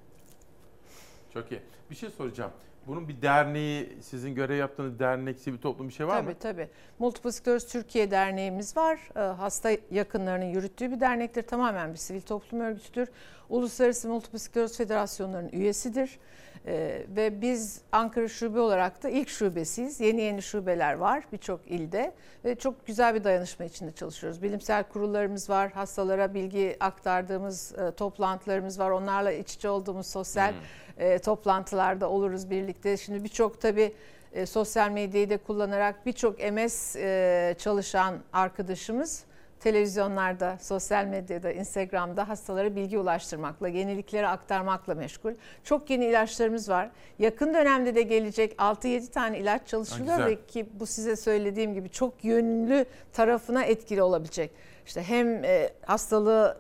Çok 1.34 1.52
iyi. 1.52 1.62
Bir 1.90 1.96
şey 1.96 2.10
soracağım. 2.10 2.52
Bunun 2.88 3.08
bir 3.08 3.22
derneği, 3.22 3.98
sizin 4.02 4.36
görev 4.36 4.58
yaptığınız 4.58 5.00
dernek, 5.00 5.40
sivil 5.40 5.58
toplum 5.58 5.88
bir 5.88 5.94
şey 5.94 6.08
var 6.08 6.18
tabii, 6.18 6.30
mı? 6.30 6.36
Tabii 6.40 6.56
tabii. 6.56 6.70
Multiple 7.00 7.32
Sclerosis 7.32 7.72
Türkiye 7.72 8.12
Derneğimiz 8.12 8.78
var. 8.78 9.00
Ee, 9.16 9.20
hasta 9.20 9.72
yakınlarının 9.92 10.46
yürüttüğü 10.46 10.92
bir 10.92 11.00
dernektir. 11.00 11.42
Tamamen 11.42 11.94
bir 11.94 11.98
sivil 11.98 12.22
toplum 12.22 12.60
örgütüdür. 12.60 13.08
Uluslararası 13.50 14.08
Multiple 14.08 14.40
Sclerosis 14.40 14.78
Federasyonlarının 14.78 15.50
üyesidir. 15.50 16.20
Ee, 16.66 17.06
ve 17.16 17.42
biz 17.42 17.82
Ankara 17.92 18.28
Şube 18.28 18.60
olarak 18.60 19.04
da 19.04 19.10
ilk 19.10 19.30
şubesiyiz. 19.30 20.00
Yeni 20.00 20.22
yeni 20.22 20.42
şubeler 20.42 20.94
var 20.94 21.24
birçok 21.32 21.68
ilde 21.68 22.14
ve 22.46 22.56
çok 22.56 22.86
güzel 22.86 23.16
bir 23.16 23.24
dayanışma 23.24 23.66
içinde 23.66 23.92
çalışıyoruz. 23.92 24.42
Bilimsel 24.44 24.84
kurullarımız 24.84 25.50
var, 25.50 25.72
hastalara 25.72 26.34
bilgi 26.34 26.78
aktardığımız 26.80 27.76
e, 27.80 27.92
toplantılarımız 27.92 28.80
var. 28.80 28.90
Onlarla 28.90 29.32
iç 29.32 29.54
içe 29.54 29.70
olduğumuz 29.70 30.08
sosyal 30.08 30.52
hmm. 30.52 30.60
E, 30.98 31.20
toplantılarda 31.20 32.10
oluruz 32.10 32.50
birlikte. 32.50 32.98
Şimdi 32.98 33.24
birçok 33.24 33.62
tabii 33.62 33.94
e, 34.34 34.46
sosyal 34.46 34.90
medyayı 34.90 35.30
da 35.30 35.38
kullanarak 35.38 36.06
birçok 36.06 36.52
MS 36.54 36.96
e, 36.96 37.56
çalışan 37.60 38.16
arkadaşımız 38.34 39.24
televizyonlarda, 39.64 40.58
sosyal 40.62 41.06
medyada, 41.06 41.52
Instagram'da 41.52 42.30
hastalara 42.30 42.76
bilgi 42.76 43.00
ulaştırmakla, 43.00 43.68
yenilikleri 43.68 44.28
aktarmakla 44.28 44.96
meşgul. 44.96 45.32
Çok 45.64 45.90
yeni 45.90 46.06
ilaçlarımız 46.06 46.70
var. 46.70 46.90
Yakın 47.20 47.54
dönemde 47.54 47.96
de 47.96 48.02
gelecek 48.02 48.54
6-7 48.54 49.12
tane 49.12 49.40
ilaç 49.40 49.68
çalışılıyor 49.68 50.26
ve 50.26 50.46
ki 50.46 50.66
bu 50.74 50.86
size 50.86 51.16
söylediğim 51.16 51.74
gibi 51.74 51.90
çok 51.90 52.24
yönlü 52.24 52.86
tarafına 53.14 53.64
etkili 53.64 54.04
olabilecek. 54.04 54.52
İşte 54.86 55.04
hem 55.04 55.44
e, 55.44 55.70
hastalığı 55.86 56.58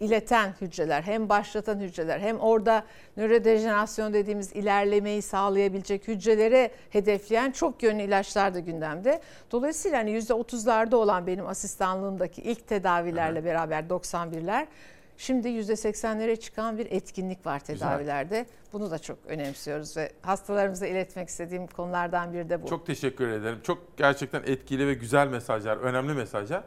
ileten 0.00 0.54
hücreler, 0.60 1.02
hem 1.02 1.28
başlatan 1.28 1.80
hücreler, 1.80 2.20
hem 2.20 2.40
orada 2.40 2.84
nörodejenerasyon 3.16 4.12
dediğimiz 4.12 4.52
ilerlemeyi 4.52 5.22
sağlayabilecek 5.22 6.08
hücrelere 6.08 6.70
hedefleyen 6.90 7.50
çok 7.50 7.82
yönlü 7.82 8.02
ilaçlar 8.02 8.54
da 8.54 8.60
gündemde. 8.60 9.20
Dolayısıyla 9.52 9.98
hani 9.98 10.18
%30'larda 10.18 10.94
olan 10.94 11.26
benim 11.26 11.46
asistanlığımdaki 11.46 12.42
ilk 12.42 12.68
tedavilerle 12.68 13.44
beraber 13.44 13.82
91'ler 13.82 14.66
Şimdi 15.18 15.48
%80'lere 15.48 16.36
çıkan 16.36 16.78
bir 16.78 16.86
etkinlik 16.90 17.46
var 17.46 17.60
tedavilerde. 17.60 18.38
Güzel. 18.38 18.46
Bunu 18.72 18.90
da 18.90 18.98
çok 18.98 19.18
önemsiyoruz 19.26 19.96
ve 19.96 20.12
hastalarımıza 20.22 20.86
iletmek 20.86 21.28
istediğim 21.28 21.66
konulardan 21.66 22.32
biri 22.32 22.50
de 22.50 22.62
bu. 22.62 22.66
Çok 22.66 22.86
teşekkür 22.86 23.28
ederim. 23.28 23.58
Çok 23.62 23.96
gerçekten 23.96 24.42
etkili 24.46 24.86
ve 24.86 24.94
güzel 24.94 25.28
mesajlar, 25.28 25.76
önemli 25.76 26.14
mesajlar. 26.14 26.64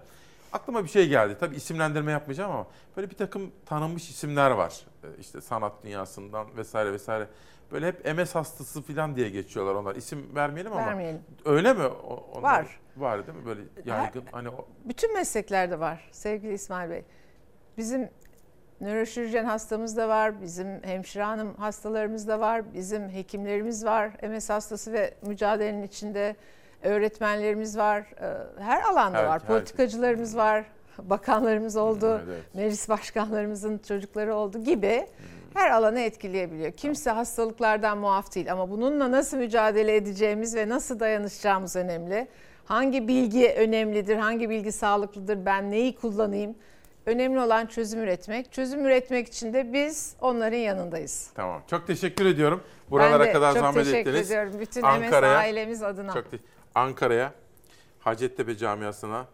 Aklıma 0.51 0.83
bir 0.83 0.89
şey 0.89 1.07
geldi. 1.07 1.37
Tabii 1.39 1.55
isimlendirme 1.55 2.11
yapmayacağım 2.11 2.51
ama 2.51 2.67
böyle 2.97 3.09
bir 3.09 3.15
takım 3.15 3.51
tanınmış 3.65 4.09
isimler 4.09 4.51
var. 4.51 4.81
Ee, 5.03 5.07
işte 5.19 5.41
sanat 5.41 5.83
dünyasından 5.83 6.57
vesaire 6.57 6.93
vesaire. 6.93 7.27
Böyle 7.71 7.87
hep 7.87 8.17
MS 8.17 8.35
hastası 8.35 8.81
falan 8.81 9.15
diye 9.15 9.29
geçiyorlar 9.29 9.75
onlar. 9.75 9.95
İsim 9.95 10.35
vermeyelim 10.35 10.71
ama. 10.71 10.85
Vermeyelim. 10.85 11.21
Öyle 11.45 11.73
mi? 11.73 11.85
Onlar 12.33 12.43
var. 12.43 12.79
Var 12.97 13.27
değil 13.27 13.37
mi? 13.37 13.45
Böyle 13.45 13.61
yaygın. 13.85 14.21
Her, 14.21 14.31
hani 14.31 14.49
o... 14.49 14.67
Bütün 14.85 15.13
mesleklerde 15.13 15.79
var 15.79 16.09
sevgili 16.11 16.53
İsmail 16.53 16.89
Bey. 16.89 17.03
Bizim 17.77 18.09
nöroşirurjen 18.81 19.45
hastamız 19.45 19.97
da 19.97 20.09
var, 20.09 20.41
bizim 20.41 20.83
hemşire 20.83 21.23
hanım 21.23 21.55
hastalarımız 21.55 22.27
da 22.27 22.39
var, 22.39 22.73
bizim 22.73 23.09
hekimlerimiz 23.09 23.85
var. 23.85 24.11
MS 24.29 24.49
hastası 24.49 24.93
ve 24.93 25.13
mücadelenin 25.21 25.83
içinde 25.83 26.35
öğretmenlerimiz 26.83 27.77
var. 27.77 27.99
Ee, 28.21 28.61
her 28.63 28.81
alanda 28.81 29.17
her, 29.17 29.25
var. 29.25 29.39
Politikacılarımız 29.45 30.37
var. 30.37 30.65
Bakanlarımız 31.03 31.75
oldu. 31.77 32.09
Evet, 32.15 32.23
evet. 32.29 32.55
Meclis 32.55 32.89
başkanlarımızın 32.89 33.77
çocukları 33.87 34.35
oldu 34.35 34.63
gibi 34.63 35.07
her 35.53 35.71
alanı 35.71 35.99
etkileyebiliyor. 35.99 36.71
Kimse 36.71 37.09
hastalıklardan 37.11 37.97
muaf 37.97 38.35
değil 38.35 38.51
ama 38.51 38.69
bununla 38.71 39.11
nasıl 39.11 39.37
mücadele 39.37 39.95
edeceğimiz 39.95 40.55
ve 40.55 40.69
nasıl 40.69 40.99
dayanışacağımız 40.99 41.75
önemli. 41.75 42.27
Hangi 42.65 43.07
bilgi 43.07 43.53
önemlidir, 43.57 44.15
hangi 44.17 44.49
bilgi 44.49 44.71
sağlıklıdır, 44.71 45.45
ben 45.45 45.71
neyi 45.71 45.95
kullanayım? 45.95 46.55
Önemli 47.05 47.39
olan 47.39 47.65
çözüm 47.65 47.99
üretmek. 48.03 48.51
Çözüm 48.51 48.85
üretmek 48.85 49.27
için 49.27 49.53
de 49.53 49.73
biz 49.73 50.15
onların 50.21 50.57
yanındayız. 50.57 51.29
Tamam. 51.35 51.61
Çok 51.69 51.87
teşekkür 51.87 52.25
ediyorum. 52.25 52.63
Buralara 52.91 53.19
ben 53.19 53.27
de 53.27 53.33
kadar 53.33 53.53
çok 53.53 53.61
zahmet 53.61 53.83
teşekkür 53.85 54.09
ettiniz. 54.09 54.31
ediyorum. 54.31 54.53
Bütün 54.59 54.81
Ankara'ya- 54.81 55.33
MS 55.33 55.39
ailemiz 55.39 55.83
adına. 55.83 56.13
Çok 56.13 56.31
te- 56.31 56.37
Ankara'ya, 56.75 57.33
Hacettepe 57.99 58.57
camiasına, 58.57 59.25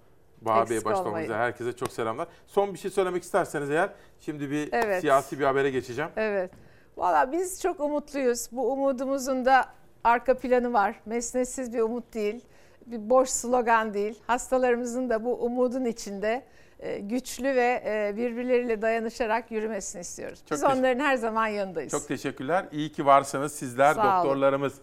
olmayın. 1.07 1.25
üzere 1.25 1.37
herkese 1.37 1.75
çok 1.75 1.91
selamlar. 1.91 2.27
Son 2.47 2.73
bir 2.73 2.79
şey 2.79 2.91
söylemek 2.91 3.23
isterseniz 3.23 3.69
eğer 3.69 3.89
şimdi 4.19 4.51
bir 4.51 4.69
Evet. 4.71 5.01
siyasi 5.01 5.39
bir 5.39 5.45
habere 5.45 5.69
geçeceğim. 5.69 6.11
Evet. 6.17 6.51
Valla 6.97 7.31
biz 7.31 7.61
çok 7.61 7.79
umutluyuz. 7.79 8.47
Bu 8.51 8.71
umudumuzun 8.73 9.45
da 9.45 9.65
arka 10.03 10.37
planı 10.37 10.73
var. 10.73 10.95
Mesnetsiz 11.05 11.73
bir 11.73 11.79
umut 11.79 12.13
değil. 12.13 12.45
Bir 12.85 13.09
boş 13.09 13.29
slogan 13.29 13.93
değil. 13.93 14.19
Hastalarımızın 14.27 15.09
da 15.09 15.25
bu 15.25 15.33
umudun 15.45 15.85
içinde 15.85 16.43
e, 16.79 16.99
güçlü 16.99 17.55
ve 17.55 17.83
e, 17.85 18.13
birbirleriyle 18.17 18.81
dayanışarak 18.81 19.51
yürümesini 19.51 20.01
istiyoruz. 20.01 20.43
Biz 20.51 20.63
onların 20.63 20.99
her 20.99 21.15
zaman 21.15 21.47
yanındayız. 21.47 21.91
Çok 21.91 22.07
teşekkürler. 22.07 22.65
İyi 22.71 22.91
ki 22.91 23.05
varsınız 23.05 23.51
sizler, 23.55 23.93
Sağ 23.93 24.01
olun. 24.01 24.23
doktorlarımız. 24.25 24.73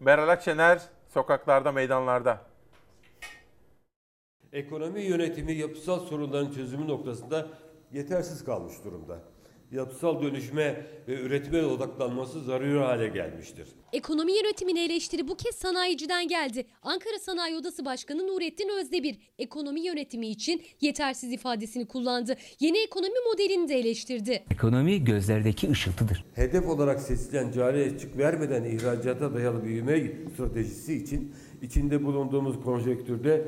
Meral 0.00 0.28
Akşener 0.28 0.80
sokaklarda, 1.18 1.72
meydanlarda. 1.72 2.40
Ekonomi 4.52 5.00
yönetimi 5.02 5.52
yapısal 5.52 6.00
sorunların 6.00 6.52
çözümü 6.52 6.88
noktasında 6.88 7.48
yetersiz 7.92 8.44
kalmış 8.44 8.84
durumda. 8.84 9.18
Yapısal 9.72 10.22
dönüşme 10.22 10.86
ve 11.08 11.20
üretime 11.20 11.64
odaklanması 11.64 12.40
zaruri 12.42 12.78
hale 12.78 13.08
gelmiştir. 13.08 13.66
Ekonomi 13.92 14.32
yönetimine 14.32 14.84
eleştiri 14.84 15.28
bu 15.28 15.36
kez 15.36 15.54
sanayiciden 15.54 16.28
geldi. 16.28 16.66
Ankara 16.82 17.18
Sanayi 17.18 17.56
Odası 17.56 17.84
Başkanı 17.84 18.26
Nurettin 18.26 18.68
Özdemir 18.80 19.18
ekonomi 19.38 19.80
yönetimi 19.80 20.28
için 20.28 20.62
yetersiz 20.80 21.32
ifadesini 21.32 21.86
kullandı. 21.86 22.36
Yeni 22.60 22.78
ekonomi 22.78 23.14
modelini 23.32 23.68
de 23.68 23.74
eleştirdi. 23.74 24.44
Ekonomi 24.50 25.04
gözlerdeki 25.04 25.70
ışıltıdır. 25.70 26.24
Hedef 26.34 26.66
olarak 26.68 27.00
seçilen 27.00 27.52
cari 27.52 27.92
açık 27.94 28.18
vermeden 28.18 28.64
ihracata 28.64 29.34
dayalı 29.34 29.64
büyüme 29.64 30.12
stratejisi 30.34 30.94
için 30.94 31.34
içinde 31.62 32.04
bulunduğumuz 32.04 32.60
konjektürde 32.60 33.44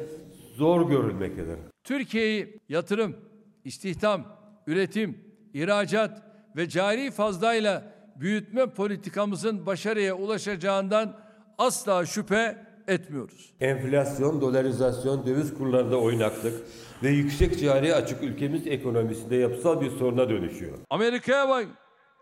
zor 0.57 0.89
görülmektedir. 0.91 1.57
Türkiye'yi 1.85 2.59
yatırım, 2.69 3.17
istihdam, 3.65 4.27
üretim, 4.67 5.30
ihracat 5.55 6.23
ve 6.57 6.69
cari 6.69 7.11
fazlayla 7.11 7.83
büyütme 8.17 8.67
politikamızın 8.67 9.67
başarıya 9.67 10.15
ulaşacağından 10.17 11.17
asla 11.59 12.07
şüphe 12.07 12.57
etmiyoruz. 12.89 13.53
Enflasyon, 13.61 14.41
dolarizasyon, 14.41 15.27
döviz 15.27 15.55
kurlarında 15.55 15.97
oynaklık 15.97 16.63
ve 17.03 17.09
yüksek 17.09 17.61
cari 17.61 17.95
açık 17.95 18.23
ülkemiz 18.23 18.67
ekonomisinde 18.67 19.37
yapısal 19.37 19.81
bir 19.81 19.91
soruna 19.91 20.29
dönüşüyor. 20.29 20.79
Amerika'ya 20.91 21.49
bak. 21.49 21.67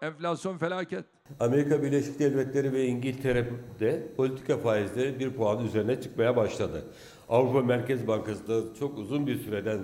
Enflasyon 0.02 0.58
felaket. 0.58 1.04
Amerika 1.40 1.82
Birleşik 1.82 2.18
Devletleri 2.18 2.72
ve 2.72 2.86
İngiltere'de 2.86 4.02
politika 4.16 4.58
faizleri 4.58 5.20
bir 5.20 5.30
puan 5.30 5.64
üzerine 5.64 6.00
çıkmaya 6.00 6.36
başladı. 6.36 6.84
Avrupa 7.28 7.60
Merkez 7.62 8.06
Bankası 8.06 8.48
da 8.48 8.74
çok 8.78 8.98
uzun 8.98 9.26
bir 9.26 9.38
süreden 9.38 9.78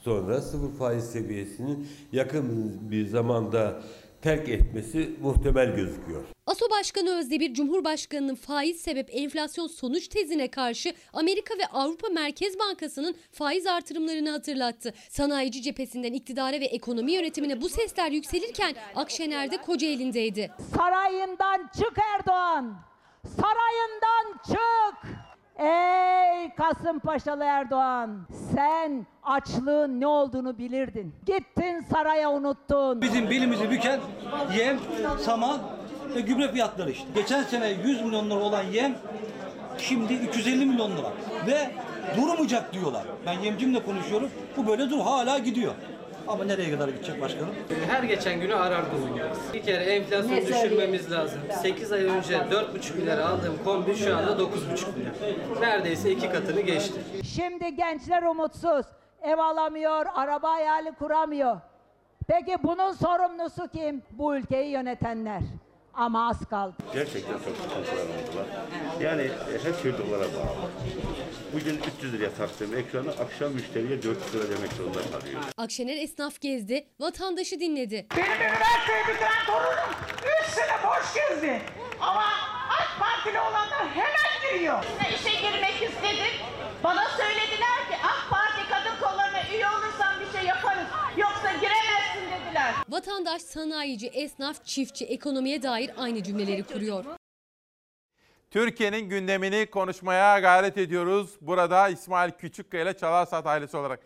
sonra 0.00 0.40
sıfır 0.40 0.78
faiz 0.78 1.04
seviyesinin 1.04 1.88
yakın 2.12 2.78
bir 2.90 3.06
zamanda 3.06 3.82
terk 4.22 4.48
etmesi 4.48 5.10
muhtemel 5.22 5.76
gözüküyor. 5.76 6.24
ASO 6.46 6.70
Başkanı 6.70 7.18
Özdemir, 7.18 7.54
Cumhurbaşkanı'nın 7.54 8.34
faiz 8.34 8.80
sebep 8.80 9.08
enflasyon 9.12 9.66
sonuç 9.66 10.08
tezine 10.08 10.48
karşı 10.48 10.94
Amerika 11.12 11.54
ve 11.54 11.66
Avrupa 11.66 12.08
Merkez 12.08 12.58
Bankası'nın 12.58 13.14
faiz 13.32 13.66
artırımlarını 13.66 14.30
hatırlattı. 14.30 14.94
Sanayici 15.08 15.62
cephesinden 15.62 16.12
iktidara 16.12 16.60
ve 16.60 16.64
ekonomi 16.64 17.12
yönetimine 17.12 17.60
bu 17.60 17.68
sesler 17.68 18.10
yükselirken 18.10 18.74
Akşener 18.94 19.50
de 19.50 19.56
Kocaeli'ndeydi. 19.56 20.50
Sarayından 20.76 21.70
çık 21.76 21.92
Erdoğan. 22.18 22.76
Sarayından 23.36 24.38
çık. 24.46 25.29
Ey 25.60 26.50
Kasımpaşalı 26.56 27.44
Erdoğan. 27.44 28.26
Sen 28.54 29.06
açlığın 29.22 30.00
ne 30.00 30.06
olduğunu 30.06 30.58
bilirdin. 30.58 31.14
Gittin 31.26 31.80
saraya 31.80 32.30
unuttun. 32.30 33.02
Bizim 33.02 33.30
belimizi 33.30 33.70
büken 33.70 34.00
yem, 34.58 34.78
saman 35.18 35.58
ve 36.14 36.20
gübre 36.20 36.52
fiyatları 36.52 36.90
işte. 36.90 37.08
Geçen 37.14 37.42
sene 37.42 37.68
100 37.68 38.02
milyon 38.02 38.30
lira 38.30 38.38
olan 38.38 38.62
yem 38.62 38.94
şimdi 39.78 40.14
350 40.14 40.66
milyon 40.66 40.90
lira. 40.90 41.12
Ve 41.46 41.70
durmayacak 42.16 42.72
diyorlar. 42.72 43.02
Ben 43.26 43.32
yemcimle 43.32 43.84
konuşuyorum. 43.84 44.30
Bu 44.56 44.66
böyle 44.66 44.90
dur 44.90 45.00
hala 45.00 45.38
gidiyor. 45.38 45.72
Ama 46.30 46.44
nereye 46.44 46.70
kadar 46.70 46.88
gidecek 46.88 47.20
başkanım? 47.20 47.54
Her 47.88 48.02
geçen 48.02 48.40
günü 48.40 48.54
arar 48.54 48.84
bulunuyoruz. 48.92 49.38
Bir 49.54 49.62
kere 49.62 49.84
enflasyonu 49.84 50.40
düşürmemiz 50.46 51.12
lazım. 51.12 51.40
8 51.62 51.92
ay 51.92 52.04
önce 52.04 52.34
4,5 52.34 52.96
milyara 52.96 53.28
aldığım 53.28 53.64
kombi 53.64 53.96
şu 53.96 54.16
anda 54.16 54.30
9,5 54.30 54.46
milyar. 54.96 55.60
Neredeyse 55.60 56.10
iki 56.10 56.30
katını 56.32 56.60
geçti. 56.60 57.00
Şimdi 57.24 57.76
gençler 57.76 58.22
umutsuz. 58.22 58.86
Ev 59.22 59.38
alamıyor, 59.38 60.06
araba 60.14 60.50
hayali 60.50 60.92
kuramıyor. 60.94 61.56
Peki 62.28 62.56
bunun 62.62 62.92
sorumlusu 62.92 63.68
kim? 63.68 64.02
Bu 64.10 64.36
ülkeyi 64.36 64.70
yönetenler. 64.70 65.40
Ama 65.94 66.28
az 66.28 66.48
kaldı. 66.50 66.74
Gerçekten 66.94 67.32
çok 67.32 67.42
sıkıntılar 67.56 68.02
oldular. 68.04 68.46
Yani 69.00 69.22
e, 69.22 69.58
her 69.64 69.82
şey 69.82 69.92
dolara 69.98 70.24
bağlı. 70.24 70.70
Bugün 71.52 71.80
300 71.98 72.12
liraya 72.12 72.34
taktığım 72.34 72.76
ekranı 72.76 73.10
akşam 73.10 73.52
müşteriye 73.52 74.02
400 74.02 74.34
lira 74.34 74.56
demek 74.56 74.72
zorunda 74.72 74.98
kalıyor. 75.18 75.40
Akşener 75.56 75.96
esnaf 75.96 76.40
gezdi, 76.40 76.86
vatandaşı 77.00 77.60
dinledi. 77.60 78.06
Benim 78.16 78.26
üniversiteyi 78.32 79.02
bitiren 79.08 79.46
torunum 79.46 79.90
3 80.42 80.50
sene 80.54 80.72
boş 80.86 81.14
gezdi. 81.14 81.62
Ama 82.00 82.24
AK 82.70 83.00
Partili 83.00 83.40
olanlar 83.40 83.88
hemen 83.94 84.52
giriyor. 84.54 84.84
işe 85.14 85.30
girmek 85.40 85.74
istedim. 85.82 86.29
Vatandaş, 92.90 93.42
sanayici, 93.42 94.06
esnaf, 94.06 94.64
çiftçi 94.64 95.04
ekonomiye 95.06 95.62
dair 95.62 95.90
aynı 95.96 96.22
cümleleri 96.22 96.62
kuruyor. 96.62 97.04
Türkiye'nin 98.50 99.08
gündemini 99.08 99.66
konuşmaya 99.66 100.38
gayret 100.38 100.78
ediyoruz. 100.78 101.36
Burada 101.40 101.88
İsmail 101.88 102.30
Küçükkaya 102.30 102.82
ile 102.82 102.96
Çalar 102.96 103.26
Saat 103.26 103.46
ailesi 103.46 103.76
olarak. 103.76 104.00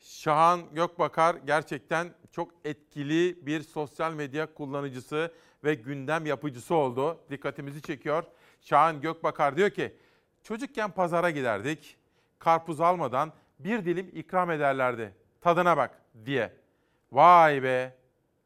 Şahan 0.00 0.60
Gökbakar 0.74 1.36
gerçekten 1.46 2.08
çok 2.32 2.50
etkili 2.64 3.46
bir 3.46 3.62
sosyal 3.62 4.12
medya 4.12 4.54
kullanıcısı 4.54 5.32
ve 5.64 5.74
gündem 5.74 6.26
yapıcısı 6.26 6.74
oldu. 6.74 7.20
Dikkatimizi 7.30 7.82
çekiyor. 7.82 8.24
Şahan 8.60 9.00
Gökbakar 9.00 9.56
diyor 9.56 9.70
ki, 9.70 9.96
çocukken 10.42 10.90
pazara 10.90 11.30
giderdik. 11.30 11.96
Karpuz 12.38 12.80
almadan 12.80 13.32
bir 13.58 13.84
dilim 13.84 14.10
ikram 14.14 14.50
ederlerdi. 14.50 15.12
Tadına 15.40 15.76
bak 15.76 16.02
diye. 16.26 16.52
Vay 17.12 17.62
be, 17.62 17.96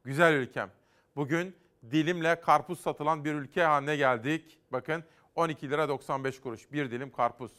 güzel 0.05 0.35
ülkem. 0.35 0.71
Bugün 1.17 1.57
dilimle 1.91 2.41
karpuz 2.41 2.81
satılan 2.81 3.25
bir 3.25 3.35
ülke 3.35 3.65
haline 3.65 3.97
geldik. 3.97 4.59
Bakın 4.73 5.05
12 5.35 5.71
lira 5.71 5.89
95 5.89 6.41
kuruş 6.41 6.73
bir 6.73 6.91
dilim 6.91 7.13
karpuz. 7.13 7.53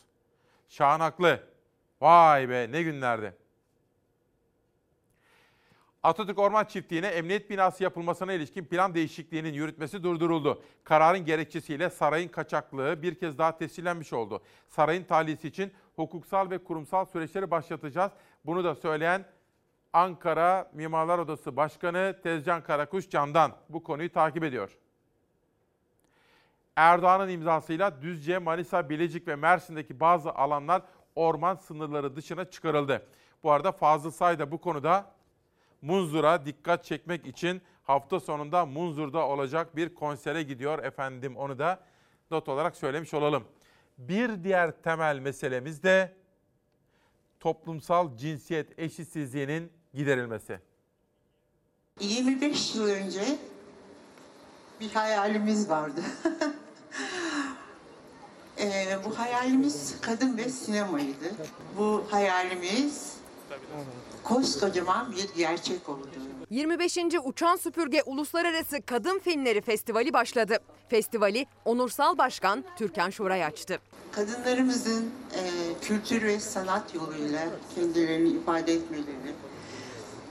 Şahan 0.69 0.99
haklı. 0.99 1.43
Vay 2.01 2.49
be 2.49 2.71
ne 2.71 2.83
günlerdi. 2.83 3.35
Atatürk 6.03 6.39
Orman 6.39 6.65
Çiftliği'ne 6.65 7.07
emniyet 7.07 7.49
binası 7.49 7.83
yapılmasına 7.83 8.33
ilişkin 8.33 8.65
plan 8.65 8.95
değişikliğinin 8.95 9.53
yürütmesi 9.53 10.03
durduruldu. 10.03 10.63
Kararın 10.83 11.25
gerekçesiyle 11.25 11.89
sarayın 11.89 12.27
kaçaklığı 12.27 13.01
bir 13.01 13.15
kez 13.15 13.37
daha 13.37 13.57
tescillenmiş 13.57 14.13
oldu. 14.13 14.41
Sarayın 14.67 15.03
tahliyesi 15.03 15.47
için 15.47 15.71
hukuksal 15.95 16.49
ve 16.49 16.57
kurumsal 16.57 17.05
süreçleri 17.05 17.51
başlatacağız. 17.51 18.11
Bunu 18.45 18.63
da 18.63 18.75
söyleyen 18.75 19.25
Ankara 19.93 20.71
Mimarlar 20.73 21.19
Odası 21.19 21.55
Başkanı 21.55 22.19
Tezcan 22.23 22.63
Karakuş 22.63 23.09
Can'dan 23.09 23.55
bu 23.69 23.83
konuyu 23.83 24.11
takip 24.11 24.43
ediyor. 24.43 24.77
Erdoğan'ın 26.75 27.29
imzasıyla 27.29 28.01
Düzce, 28.01 28.37
Manisa, 28.37 28.89
Bilecik 28.89 29.27
ve 29.27 29.35
Mersin'deki 29.35 29.99
bazı 29.99 30.31
alanlar 30.31 30.81
orman 31.15 31.55
sınırları 31.55 32.15
dışına 32.15 32.45
çıkarıldı. 32.45 33.07
Bu 33.43 33.51
arada 33.51 33.71
Fazıl 33.71 34.11
Say 34.11 34.39
da 34.39 34.51
bu 34.51 34.57
konuda 34.57 35.11
Munzur'a 35.81 36.45
dikkat 36.45 36.83
çekmek 36.85 37.27
için 37.27 37.61
hafta 37.83 38.19
sonunda 38.19 38.65
Munzur'da 38.65 39.27
olacak 39.27 39.75
bir 39.75 39.95
konsere 39.95 40.43
gidiyor 40.43 40.83
efendim. 40.83 41.37
Onu 41.37 41.59
da 41.59 41.79
not 42.31 42.49
olarak 42.49 42.75
söylemiş 42.75 43.13
olalım. 43.13 43.43
Bir 43.97 44.43
diğer 44.43 44.71
temel 44.71 45.19
meselemiz 45.19 45.83
de 45.83 46.13
toplumsal 47.39 48.17
cinsiyet 48.17 48.79
eşitsizliğinin 48.79 49.80
giderilmesi. 49.93 50.59
25 51.99 52.75
yıl 52.75 52.87
önce 52.87 53.23
bir 54.79 54.91
hayalimiz 54.91 55.69
vardı. 55.69 56.01
Ee, 58.59 58.97
bu 59.05 59.19
hayalimiz 59.19 59.95
kadın 60.01 60.37
ve 60.37 60.49
sinemaydı. 60.49 61.35
Bu 61.77 62.03
hayalimiz 62.11 63.13
koskocaman 64.23 65.11
bir 65.11 65.29
gerçek 65.37 65.89
oldu. 65.89 66.07
25. 66.49 66.97
Uçan 67.23 67.55
Süpürge 67.55 68.03
Uluslararası 68.05 68.81
Kadın 68.85 69.19
Filmleri 69.19 69.61
Festivali 69.61 70.13
başladı. 70.13 70.57
Festivali 70.89 71.45
Onursal 71.65 72.17
Başkan 72.17 72.63
Türkan 72.77 73.09
Şoray 73.09 73.45
açtı. 73.45 73.79
Kadınlarımızın 74.11 75.11
e, 75.35 75.41
kültür 75.81 76.21
ve 76.21 76.39
sanat 76.39 76.95
yoluyla 76.95 77.47
kendilerini 77.75 78.29
ifade 78.29 78.73
etmeleri 78.73 79.33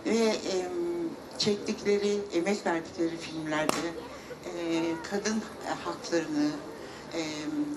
ve 0.06 0.26
e, 0.26 0.68
çektikleri, 1.38 2.18
emek 2.34 2.66
verdikleri 2.66 3.16
filmlerde 3.16 3.88
e, 4.44 4.82
kadın 5.10 5.42
haklarını, 5.84 6.50
e, 7.14 7.22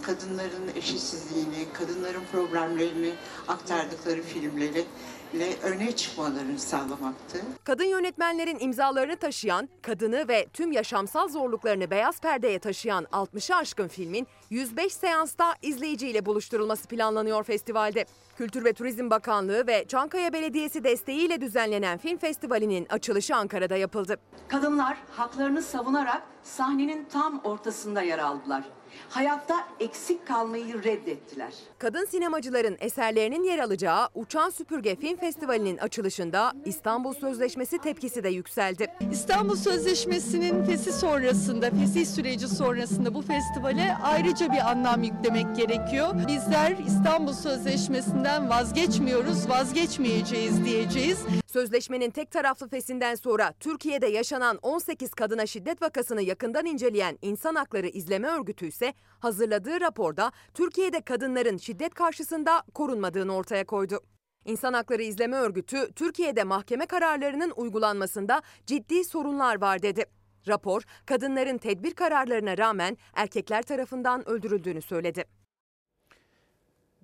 kadınların 0.05 0.71
eşitsizliğini, 0.75 1.65
kadınların 1.73 2.23
problemlerini 2.31 3.13
aktardıkları 3.47 4.21
filmleri 4.21 4.85
ile 5.33 5.57
öne 5.63 5.95
çıkmalarını 5.95 6.59
sağlamaktı. 6.59 7.37
Kadın 7.63 7.83
yönetmenlerin 7.83 8.59
imzalarını 8.59 9.15
taşıyan, 9.17 9.69
kadını 9.81 10.27
ve 10.27 10.47
tüm 10.53 10.71
yaşamsal 10.71 11.27
zorluklarını 11.27 11.91
beyaz 11.91 12.21
perdeye 12.21 12.59
taşıyan 12.59 13.03
60'ı 13.03 13.55
aşkın 13.55 13.87
filmin 13.87 14.27
105 14.49 14.93
seansta 14.93 15.55
izleyiciyle 15.61 16.25
buluşturulması 16.25 16.87
planlanıyor 16.87 17.43
festivalde. 17.43 18.05
Kültür 18.37 18.65
ve 18.65 18.73
Turizm 18.73 19.09
Bakanlığı 19.09 19.67
ve 19.67 19.85
Çankaya 19.87 20.33
Belediyesi 20.33 20.83
desteğiyle 20.83 21.41
düzenlenen 21.41 21.97
film 21.97 22.17
festivalinin 22.17 22.87
açılışı 22.89 23.35
Ankara'da 23.35 23.75
yapıldı. 23.75 24.17
Kadınlar 24.47 24.97
haklarını 25.11 25.61
savunarak 25.61 26.21
sahnenin 26.43 27.05
tam 27.05 27.41
ortasında 27.43 28.01
yer 28.01 28.19
aldılar. 28.19 28.63
Hayatta 29.09 29.67
eksik 29.79 30.27
kalmayı 30.27 30.83
reddettiler. 30.83 31.53
Kadın 31.83 32.05
sinemacıların 32.05 32.77
eserlerinin 32.79 33.43
yer 33.43 33.59
alacağı 33.59 34.09
Uçan 34.15 34.49
Süpürge 34.49 34.95
Film 34.95 35.17
Festivali'nin 35.17 35.77
açılışında 35.77 36.53
İstanbul 36.65 37.13
Sözleşmesi 37.13 37.77
tepkisi 37.77 38.23
de 38.23 38.29
yükseldi. 38.29 38.87
İstanbul 39.11 39.55
Sözleşmesi'nin 39.55 40.63
fesih 40.65 40.91
sonrasında, 40.91 41.69
fesih 41.69 42.05
süreci 42.05 42.47
sonrasında 42.47 43.13
bu 43.13 43.21
festivale 43.21 43.97
ayrıca 44.03 44.51
bir 44.51 44.71
anlam 44.71 45.03
yüklemek 45.03 45.55
gerekiyor. 45.55 46.13
Bizler 46.27 46.77
İstanbul 46.87 47.33
Sözleşmesi'nden 47.33 48.49
vazgeçmiyoruz, 48.49 49.49
vazgeçmeyeceğiz 49.49 50.65
diyeceğiz. 50.65 51.19
Sözleşmenin 51.47 52.11
tek 52.11 52.31
taraflı 52.31 52.69
fesinden 52.69 53.15
sonra 53.15 53.53
Türkiye'de 53.59 54.07
yaşanan 54.07 54.59
18 54.61 55.13
kadına 55.13 55.45
şiddet 55.45 55.81
vakasını 55.81 56.21
yakından 56.21 56.65
inceleyen 56.65 57.17
İnsan 57.21 57.55
Hakları 57.55 57.87
İzleme 57.87 58.27
Örgütü 58.27 58.67
ise 58.67 58.93
hazırladığı 59.19 59.81
raporda 59.81 60.31
Türkiye'de 60.53 61.01
kadınların 61.01 61.57
şiddet 61.57 61.72
karşısında 61.79 62.63
korunmadığını 62.73 63.35
ortaya 63.35 63.65
koydu. 63.65 63.99
İnsan 64.45 64.73
Hakları 64.73 65.01
İzleme 65.01 65.35
Örgütü, 65.35 65.93
Türkiye'de 65.93 66.43
mahkeme 66.43 66.85
kararlarının 66.85 67.53
uygulanmasında 67.55 68.41
ciddi 68.65 69.03
sorunlar 69.03 69.61
var 69.61 69.81
dedi. 69.81 70.05
Rapor, 70.47 70.81
kadınların 71.05 71.57
tedbir 71.57 71.93
kararlarına 71.93 72.57
rağmen 72.57 72.97
erkekler 73.13 73.63
tarafından 73.63 74.29
öldürüldüğünü 74.29 74.81
söyledi. 74.81 75.25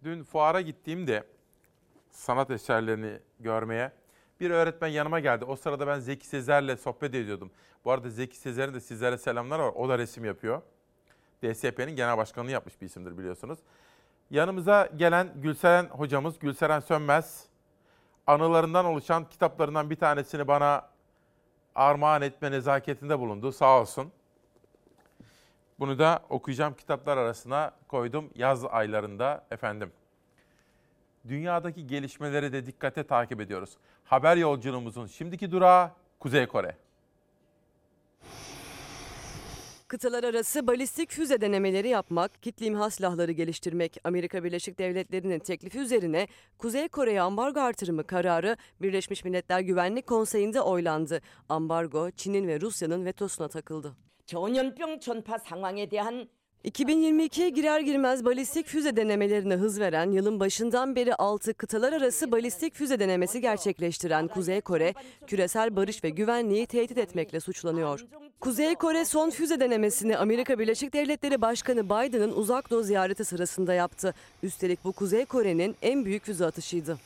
Dün 0.03 0.23
fuara 0.23 0.61
gittiğimde 0.61 1.23
sanat 2.11 2.51
eserlerini 2.51 3.19
görmeye 3.39 3.91
bir 4.39 4.51
öğretmen 4.51 4.87
yanıma 4.87 5.19
geldi. 5.19 5.45
O 5.45 5.55
sırada 5.55 5.87
ben 5.87 5.99
Zeki 5.99 6.27
Sezer'le 6.27 6.75
sohbet 6.75 7.15
ediyordum. 7.15 7.51
Bu 7.85 7.91
arada 7.91 8.09
Zeki 8.09 8.37
Sezer'in 8.37 8.73
de 8.73 8.79
sizlere 8.79 9.17
selamlar 9.17 9.59
var. 9.59 9.71
O 9.75 9.89
da 9.89 9.97
resim 9.97 10.25
yapıyor. 10.25 10.61
DSP'nin 11.43 11.95
genel 11.95 12.17
başkanlığı 12.17 12.51
yapmış 12.51 12.81
bir 12.81 12.85
isimdir 12.85 13.17
biliyorsunuz. 13.17 13.59
Yanımıza 14.31 14.89
gelen 14.95 15.29
Gülseren 15.35 15.85
hocamız, 15.85 16.39
Gülseren 16.39 16.79
Sönmez, 16.79 17.45
anılarından 18.27 18.85
oluşan 18.85 19.29
kitaplarından 19.29 19.89
bir 19.89 19.95
tanesini 19.95 20.47
bana 20.47 20.89
armağan 21.75 22.21
etme 22.21 22.51
nezaketinde 22.51 23.19
bulundu. 23.19 23.51
Sağ 23.51 23.81
olsun. 23.81 24.11
Bunu 25.79 25.99
da 25.99 26.19
okuyacağım 26.29 26.73
kitaplar 26.73 27.17
arasına 27.17 27.71
koydum 27.87 28.29
yaz 28.35 28.65
aylarında 28.65 29.45
efendim. 29.51 29.91
Dünyadaki 31.27 31.87
gelişmeleri 31.87 32.53
de 32.53 32.65
dikkate 32.65 33.03
takip 33.03 33.41
ediyoruz. 33.41 33.77
Haber 34.03 34.37
yolculuğumuzun 34.37 35.07
şimdiki 35.07 35.51
durağı 35.51 35.91
Kuzey 36.19 36.47
Kore. 36.47 36.77
Kıtalar 39.88 40.24
arası 40.24 40.66
balistik 40.66 41.10
füze 41.10 41.40
denemeleri 41.40 41.88
yapmak, 41.88 42.42
kitle 42.42 42.66
imha 42.66 42.90
silahları 42.90 43.32
geliştirmek, 43.32 43.96
Amerika 44.04 44.44
Birleşik 44.44 44.78
Devletleri'nin 44.78 45.38
teklifi 45.38 45.78
üzerine 45.78 46.28
Kuzey 46.58 46.88
Kore'ye 46.88 47.20
ambargo 47.20 47.60
artırımı 47.60 48.04
kararı 48.06 48.56
Birleşmiş 48.82 49.24
Milletler 49.24 49.60
Güvenlik 49.60 50.06
Konseyi'nde 50.06 50.60
oylandı. 50.60 51.20
Ambargo 51.48 52.10
Çin'in 52.10 52.48
ve 52.48 52.60
Rusya'nın 52.60 53.04
vetosuna 53.04 53.48
takıldı. 53.48 53.96
전염병 54.26 55.00
전파 55.00 55.38
상황에 55.38 55.86
대한 55.86 56.28
2022'ye 56.65 57.49
girer 57.49 57.79
girmez 57.79 58.25
balistik 58.25 58.67
füze 58.67 58.95
denemelerine 58.95 59.55
hız 59.55 59.79
veren, 59.79 60.11
yılın 60.11 60.39
başından 60.39 60.95
beri 60.95 61.15
6 61.15 61.53
kıtalar 61.53 61.93
arası 61.93 62.31
balistik 62.31 62.75
füze 62.75 62.99
denemesi 62.99 63.41
gerçekleştiren 63.41 64.27
Kuzey 64.27 64.61
Kore, 64.61 64.93
küresel 65.27 65.75
barış 65.75 66.03
ve 66.03 66.09
güvenliği 66.09 66.65
tehdit 66.65 66.97
etmekle 66.97 67.39
suçlanıyor. 67.39 68.05
Kuzey 68.39 68.75
Kore 68.75 69.05
son 69.05 69.29
füze 69.29 69.59
denemesini 69.59 70.17
Amerika 70.17 70.59
Birleşik 70.59 70.93
Devletleri 70.93 71.41
Başkanı 71.41 71.85
Biden'ın 71.85 72.31
uzak 72.31 72.69
doğu 72.69 72.83
ziyareti 72.83 73.25
sırasında 73.25 73.73
yaptı. 73.73 74.13
Üstelik 74.43 74.83
bu 74.83 74.91
Kuzey 74.91 75.25
Kore'nin 75.25 75.75
en 75.81 76.05
büyük 76.05 76.25
füze 76.25 76.45
atışıydı. 76.45 76.97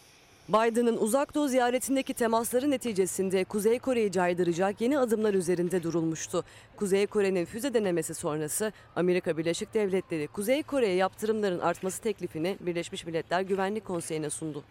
Biden'ın 0.50 0.98
uzak 0.98 1.36
doğu 1.36 1.48
ziyaretindeki 1.48 2.14
temasları 2.14 2.72
neticesinde 2.72 3.44
Kuzey 3.44 3.80
Kore'yi 3.80 4.12
caydıracak 4.12 4.82
yeni 4.82 5.00
adımlar 5.00 5.34
üzerinde 5.34 5.84
durulmuştu. 5.84 6.44
Kuzey 6.76 7.08
Kore'nin 7.08 7.46
füze 7.46 7.74
denemesi 7.74 8.14
sonrası 8.14 8.72
Amerika 8.96 9.38
Birleşik 9.38 9.74
Devletleri 9.74 10.28
Kuzey 10.28 10.64
Kore'ye 10.64 10.96
yaptırımların 10.96 11.60
artması 11.60 12.02
teklifini 12.02 12.58
Birleşmiş 12.60 13.06
Milletler 13.06 13.42
Güvenlik 13.42 13.86
Konseyi'ne 13.86 14.30
sundu. 14.30 14.64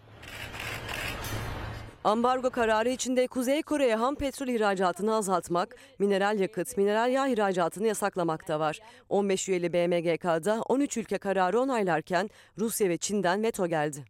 Ambargo 2.05 2.51
kararı 2.51 2.89
içinde 2.89 3.27
Kuzey 3.27 3.62
Kore'ye 3.62 3.97
ham 3.97 4.15
petrol 4.15 4.49
ihracatını 4.49 5.15
azaltmak, 5.15 5.77
mineral 5.99 6.41
yakıt, 6.41 6.77
mineral 6.77 7.11
yağ 7.11 7.29
ihracatını 7.29 7.87
yasaklamak 7.87 8.49
da 8.49 8.61
var. 8.61 8.81
15 9.09 9.49
üyeli 9.49 9.73
BMGK'da 9.73 10.62
13 10.62 10.97
ülke 10.97 11.19
kararı 11.19 11.61
onaylarken 11.61 12.31
Rusya 12.59 12.89
ve 12.89 12.97
Çin'den 12.97 13.43
veto 13.43 13.66
geldi. 13.66 14.05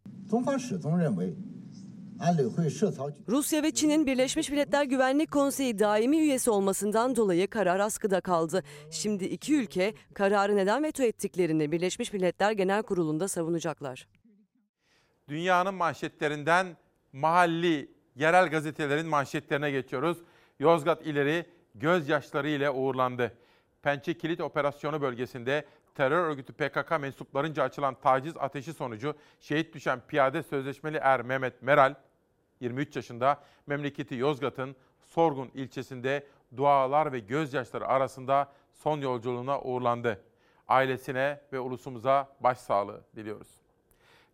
Rusya 3.29 3.63
ve 3.63 3.71
Çin'in 3.71 4.07
Birleşmiş 4.07 4.51
Milletler 4.51 4.85
Güvenlik 4.85 5.31
Konseyi 5.31 5.79
daimi 5.79 6.19
üyesi 6.19 6.51
olmasından 6.51 7.17
dolayı 7.17 7.49
karar 7.49 7.81
askıda 7.81 8.21
kaldı. 8.21 8.63
Şimdi 8.91 9.25
iki 9.25 9.55
ülke 9.55 9.95
kararı 10.15 10.57
neden 10.57 10.83
veto 10.83 11.03
ettiklerini 11.03 11.73
Birleşmiş 11.73 12.13
Milletler 12.13 12.53
Genel 12.53 12.83
Kurulu'nda 12.83 13.29
savunacaklar. 13.29 14.09
Dünyanın 15.29 15.75
manşetlerinden 15.75 16.77
mahalli, 17.13 17.91
yerel 18.17 18.49
gazetelerin 18.49 19.07
manşetlerine 19.07 19.71
geçiyoruz. 19.71 20.19
Yozgat 20.59 21.07
ileri 21.07 21.47
gözyaşları 21.75 22.49
ile 22.49 22.71
uğurlandı. 22.71 23.33
Pençe 23.83 24.19
Kilit 24.19 24.41
Operasyonu 24.41 25.03
bölgesinde 25.03 25.65
terör 25.95 26.25
örgütü 26.31 26.53
PKK 26.53 27.01
mensuplarınca 27.01 27.63
açılan 27.63 27.95
taciz 27.95 28.37
ateşi 28.37 28.73
sonucu 28.73 29.15
şehit 29.41 29.75
düşen 29.75 30.01
piyade 30.09 30.43
sözleşmeli 30.43 30.97
er 30.97 31.23
Mehmet 31.23 31.63
Meral, 31.63 31.95
23 32.61 32.97
yaşında 32.97 33.41
memleketi 33.67 34.15
Yozgat'ın 34.15 34.77
Sorgun 35.01 35.51
ilçesinde 35.55 36.27
dualar 36.57 37.13
ve 37.13 37.19
gözyaşları 37.19 37.87
arasında 37.87 38.53
son 38.73 39.01
yolculuğuna 39.01 39.61
uğurlandı. 39.61 40.21
Ailesine 40.69 41.41
ve 41.53 41.61
ulusumuza 41.61 42.29
başsağlığı 42.41 43.01
diliyoruz. 43.17 43.49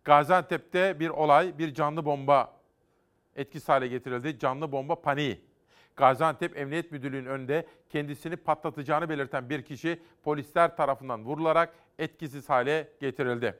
Gaziantep'te 0.03 0.99
bir 0.99 1.09
olay, 1.09 1.57
bir 1.57 1.73
canlı 1.73 2.05
bomba 2.05 2.58
etkisiz 3.39 3.69
hale 3.69 3.87
getirildi. 3.87 4.39
Canlı 4.39 4.71
bomba 4.71 5.01
paniği. 5.01 5.41
Gaziantep 5.95 6.57
Emniyet 6.57 6.91
Müdürlüğü'nün 6.91 7.25
önünde 7.25 7.67
kendisini 7.89 8.35
patlatacağını 8.35 9.09
belirten 9.09 9.49
bir 9.49 9.61
kişi 9.61 10.01
polisler 10.23 10.75
tarafından 10.75 11.25
vurularak 11.25 11.73
etkisiz 11.99 12.49
hale 12.49 12.89
getirildi. 12.99 13.59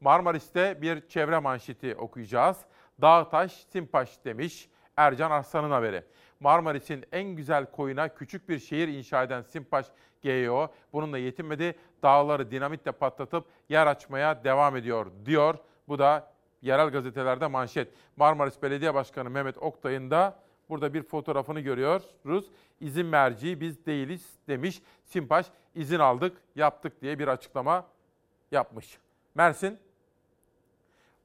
Marmaris'te 0.00 0.82
bir 0.82 1.08
çevre 1.08 1.38
manşeti 1.38 1.94
okuyacağız. 1.94 2.56
Dağtaş, 3.02 3.52
Simpaş 3.52 4.24
demiş 4.24 4.68
Ercan 4.96 5.30
Arslan'ın 5.30 5.70
haberi. 5.70 6.02
Marmaris'in 6.40 7.04
en 7.12 7.24
güzel 7.24 7.70
koyuna 7.70 8.08
küçük 8.08 8.48
bir 8.48 8.58
şehir 8.58 8.88
inşa 8.88 9.22
eden 9.22 9.42
Simpaş 9.42 9.86
GEO 10.22 10.68
bununla 10.92 11.18
yetinmedi. 11.18 11.78
Dağları 12.02 12.50
dinamitle 12.50 12.92
patlatıp 12.92 13.46
yer 13.68 13.86
açmaya 13.86 14.44
devam 14.44 14.76
ediyor 14.76 15.06
diyor. 15.24 15.54
Bu 15.88 15.98
da 15.98 16.33
yerel 16.64 16.90
gazetelerde 16.90 17.46
manşet. 17.46 17.88
Marmaris 18.16 18.62
Belediye 18.62 18.94
Başkanı 18.94 19.30
Mehmet 19.30 19.58
Oktay'ın 19.58 20.10
da 20.10 20.38
burada 20.68 20.94
bir 20.94 21.02
fotoğrafını 21.02 21.60
görüyoruz. 21.60 22.50
İzin 22.80 23.06
merci 23.06 23.60
biz 23.60 23.86
değiliz 23.86 24.32
demiş. 24.48 24.82
Simpaş 25.04 25.46
izin 25.74 25.98
aldık, 25.98 26.36
yaptık 26.56 27.02
diye 27.02 27.18
bir 27.18 27.28
açıklama 27.28 27.86
yapmış. 28.52 28.98
Mersin. 29.34 29.78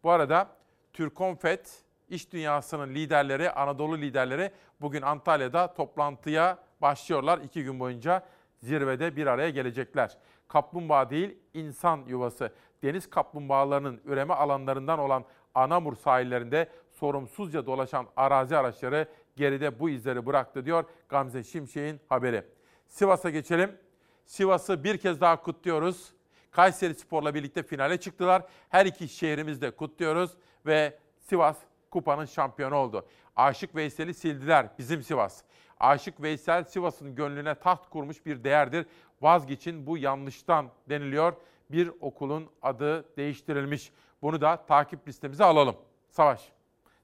Bu 0.03 0.11
arada 0.11 0.47
Türkonfet 0.93 1.83
iş 2.09 2.31
dünyasının 2.31 2.89
liderleri, 2.95 3.51
Anadolu 3.51 3.97
liderleri 3.97 4.51
bugün 4.81 5.01
Antalya'da 5.01 5.73
toplantıya 5.73 6.57
başlıyorlar. 6.81 7.39
İki 7.39 7.63
gün 7.63 7.79
boyunca 7.79 8.23
zirvede 8.59 9.15
bir 9.15 9.27
araya 9.27 9.49
gelecekler. 9.49 10.17
Kaplumbağa 10.47 11.09
değil, 11.09 11.37
insan 11.53 12.01
yuvası. 12.07 12.53
Deniz 12.83 13.09
kaplumbağalarının 13.09 14.01
üreme 14.05 14.33
alanlarından 14.33 14.99
olan 14.99 15.25
Anamur 15.55 15.95
sahillerinde 15.95 16.69
sorumsuzca 16.91 17.65
dolaşan 17.65 18.07
arazi 18.15 18.57
araçları 18.57 19.07
geride 19.35 19.79
bu 19.79 19.89
izleri 19.89 20.25
bıraktı 20.25 20.65
diyor 20.65 20.83
Gamze 21.09 21.43
Şimşek'in 21.43 21.99
haberi. 22.09 22.43
Sivas'a 22.87 23.29
geçelim. 23.29 23.77
Sivas'ı 24.25 24.83
bir 24.83 24.97
kez 24.97 25.21
daha 25.21 25.41
kutluyoruz. 25.41 26.13
Kayseri 26.51 26.95
Spor'la 26.95 27.35
birlikte 27.35 27.63
finale 27.63 27.99
çıktılar. 27.99 28.43
Her 28.69 28.85
iki 28.85 29.07
şehrimiz 29.07 29.61
de 29.61 29.71
kutluyoruz 29.71 30.31
ve 30.65 30.97
Sivas 31.17 31.57
kupanın 31.91 32.25
şampiyonu 32.25 32.75
oldu. 32.75 33.05
Aşık 33.35 33.75
Veysel'i 33.75 34.13
sildiler 34.13 34.67
bizim 34.77 35.03
Sivas. 35.03 35.41
Aşık 35.79 36.21
Veysel 36.21 36.63
Sivas'ın 36.63 37.15
gönlüne 37.15 37.55
taht 37.55 37.89
kurmuş 37.89 38.25
bir 38.25 38.43
değerdir. 38.43 38.85
Vazgeçin 39.21 39.85
bu 39.85 39.97
yanlıştan 39.97 40.69
deniliyor. 40.89 41.33
Bir 41.71 41.91
okulun 42.01 42.49
adı 42.61 43.17
değiştirilmiş. 43.17 43.91
Bunu 44.21 44.41
da 44.41 44.65
takip 44.65 45.07
listemize 45.07 45.43
alalım. 45.43 45.75
Savaş. 46.09 46.51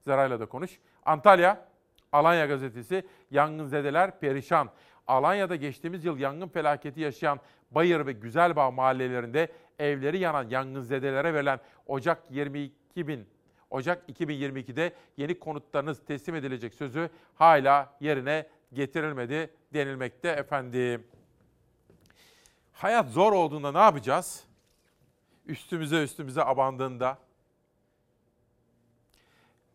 Zerayla 0.02 0.40
da 0.40 0.46
konuş. 0.46 0.80
Antalya, 1.06 1.68
Alanya 2.12 2.46
gazetesi 2.46 3.04
yangınzedeler 3.32 4.20
perişan. 4.20 4.70
Alanya'da 5.08 5.56
geçtiğimiz 5.56 6.06
yıl 6.06 6.18
yangın 6.18 6.48
felaketi 6.48 7.02
yaşayan 7.02 7.40
Bayır 7.72 8.06
ve 8.06 8.12
Güzelbağ 8.12 8.72
mahallelerinde 8.72 9.52
evleri 9.80 10.20
yanan 10.20 10.50
yangınzedelere 10.50 11.34
verilen 11.34 11.60
Ocak 11.88 12.24
22 12.30 13.08
bin 13.08 13.28
Ocak 13.70 14.10
2022'de 14.10 14.94
yeni 15.18 15.40
konutlarınız 15.40 16.06
teslim 16.06 16.36
edilecek 16.36 16.74
sözü 16.74 17.10
hala 17.36 17.98
yerine 18.00 18.48
getirilmedi 18.74 19.50
denilmekte 19.74 20.30
efendim. 20.30 21.08
Hayat 22.74 23.10
zor 23.10 23.34
olduğunda 23.34 23.72
ne 23.72 23.78
yapacağız? 23.78 24.44
Üstümüze 25.46 26.04
üstümüze 26.04 26.44
abandığında 26.44 27.18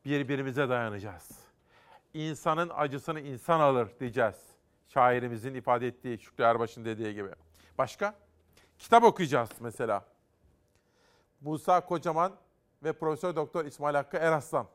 birbirimize 0.04 0.68
dayanacağız. 0.68 1.30
İnsanın 2.14 2.70
acısını 2.74 3.20
insan 3.20 3.60
alır 3.60 3.88
diyeceğiz. 4.00 4.36
Şairimizin 4.88 5.54
ifade 5.54 5.86
ettiği 5.86 6.18
Şükrü 6.18 6.44
Erbaş'ın 6.44 6.84
dediği 6.84 7.14
gibi. 7.14 7.30
Başka? 7.78 8.14
Kitap 8.78 9.04
okuyacağız 9.04 9.50
mesela. 9.60 10.04
Musa 11.40 11.80
Kocaman 11.80 12.36
ve 12.84 12.92
Profesör 12.92 13.36
Doktor 13.36 13.64
İsmail 13.64 13.94
Hakkı 13.94 14.16
Eraslan. 14.16 14.66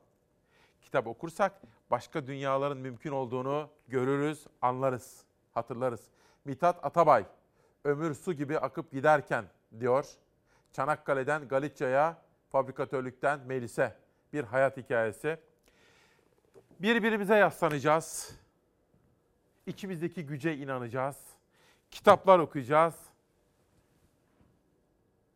Kitap 0.81 1.07
okursak 1.07 1.61
başka 1.91 2.27
dünyaların 2.27 2.77
mümkün 2.77 3.11
olduğunu 3.11 3.69
görürüz, 3.87 4.47
anlarız, 4.61 5.23
hatırlarız. 5.53 6.01
Mithat 6.45 6.85
Atabay, 6.85 7.25
ömür 7.83 8.13
su 8.13 8.33
gibi 8.33 8.59
akıp 8.59 8.91
giderken 8.91 9.45
diyor. 9.79 10.05
Çanakkale'den 10.75 11.47
Galicia'ya, 11.47 12.17
fabrikatörlükten 12.51 13.39
Melis'e 13.39 13.95
bir 14.33 14.43
hayat 14.43 14.77
hikayesi. 14.77 15.37
Birbirimize 16.79 17.35
yaslanacağız. 17.35 18.35
İçimizdeki 19.65 20.25
güce 20.25 20.57
inanacağız. 20.57 21.17
Kitaplar 21.91 22.39
okuyacağız. 22.39 22.95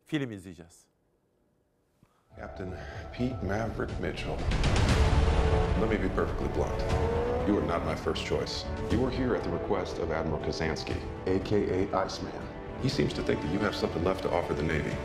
Film 0.06 0.30
izleyeceğiz. 0.30 0.84
Captain 2.36 2.74
Pete 3.12 3.36
Maverick 3.46 4.02
Mitchell. 4.02 4.38
Let 5.80 5.90
me 5.90 6.02
be 6.02 6.14
perfectly 6.16 6.48
blunt. 6.56 6.82
You 7.48 7.58
are 7.58 7.66
not 7.66 7.86
my 7.86 7.96
first 7.96 8.26
choice. 8.26 8.66
You 8.92 9.06
are 9.06 9.16
here 9.16 9.36
at 9.36 9.44
the 9.44 9.50
request 9.50 9.98
of 9.98 10.10
Admiral 10.10 10.44
Kazansky, 10.44 10.96
aka 11.26 12.04
Iceman. 12.06 12.42
He 12.82 12.88
seems 12.88 13.14
to 13.14 13.22
think 13.22 13.40
that 13.40 13.52
you 13.52 13.58
have 13.60 13.74
something 13.74 14.04
left 14.04 14.22
to 14.22 14.30
offer 14.30 14.54
the 14.54 14.62
Navy. 14.62 14.96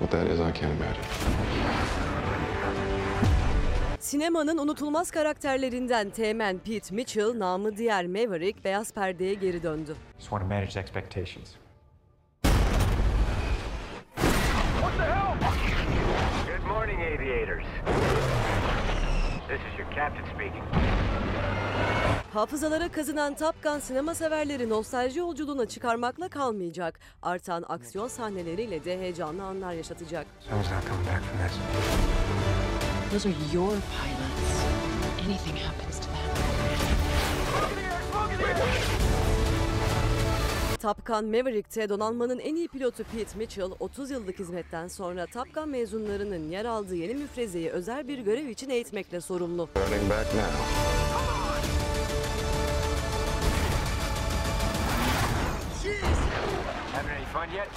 What 0.00 0.10
that 0.10 0.26
is, 0.26 0.40
I 0.40 0.52
can't 0.52 0.72
imagine. 0.80 1.04
Sinemanın 4.00 4.58
unutulmaz 4.58 5.10
karakterlerinden 5.10 6.10
Teğmen 6.10 6.58
Pete 6.58 6.94
Mitchell, 6.94 7.38
namı 7.38 7.76
diğer 7.76 8.06
Maverick, 8.06 8.64
beyaz 8.64 8.92
perdeye 8.92 9.34
geri 9.34 9.62
döndü. 9.62 9.96
Just 10.18 10.30
want 10.30 10.42
to 10.42 10.48
manage 10.48 10.80
expectations. 10.80 11.48
Good 16.46 16.66
morning, 16.68 17.00
aviators. 17.00 17.64
This 19.48 19.60
is 19.60 19.78
your 19.78 19.88
captain 19.94 20.24
speaking. 20.34 20.64
Hafızalara 22.34 22.88
kazınan 22.92 23.34
Top 23.34 23.62
Gun 23.62 23.78
sinema 23.78 24.14
severleri 24.14 24.68
nostalji 24.68 25.18
yolculuğuna 25.18 25.66
çıkarmakla 25.66 26.28
kalmayacak. 26.28 27.00
Artan 27.22 27.64
aksiyon 27.68 28.08
sahneleriyle 28.08 28.84
de 28.84 28.98
heyecanlı 28.98 29.42
anlar 29.42 29.72
yaşatacak. 29.72 30.26
Those 33.10 33.28
are 33.28 33.34
your 33.54 33.70
pilots. 33.70 34.64
Anything 35.26 35.58
happens 35.58 35.98
to 36.00 36.04
them. 36.04 36.14
Top 40.82 41.06
Gun 41.06 41.24
Maverick'te 41.24 41.88
donanmanın 41.88 42.38
en 42.38 42.56
iyi 42.56 42.68
pilotu 42.68 43.04
Pete 43.04 43.38
Mitchell, 43.38 43.70
30 43.80 44.10
yıllık 44.10 44.38
hizmetten 44.38 44.88
sonra 44.88 45.26
Top 45.26 45.54
Gun 45.54 45.68
mezunlarının 45.68 46.50
yer 46.50 46.64
aldığı 46.64 46.96
yeni 46.96 47.14
müfrezeyi 47.14 47.70
özel 47.70 48.08
bir 48.08 48.18
görev 48.18 48.48
için 48.48 48.70
eğitmekle 48.70 49.20
sorumlu. 49.20 49.68
Now. 55.84 55.90
Having 56.92 57.10
any 57.10 57.24
fun 57.26 57.50
yet? 57.52 57.68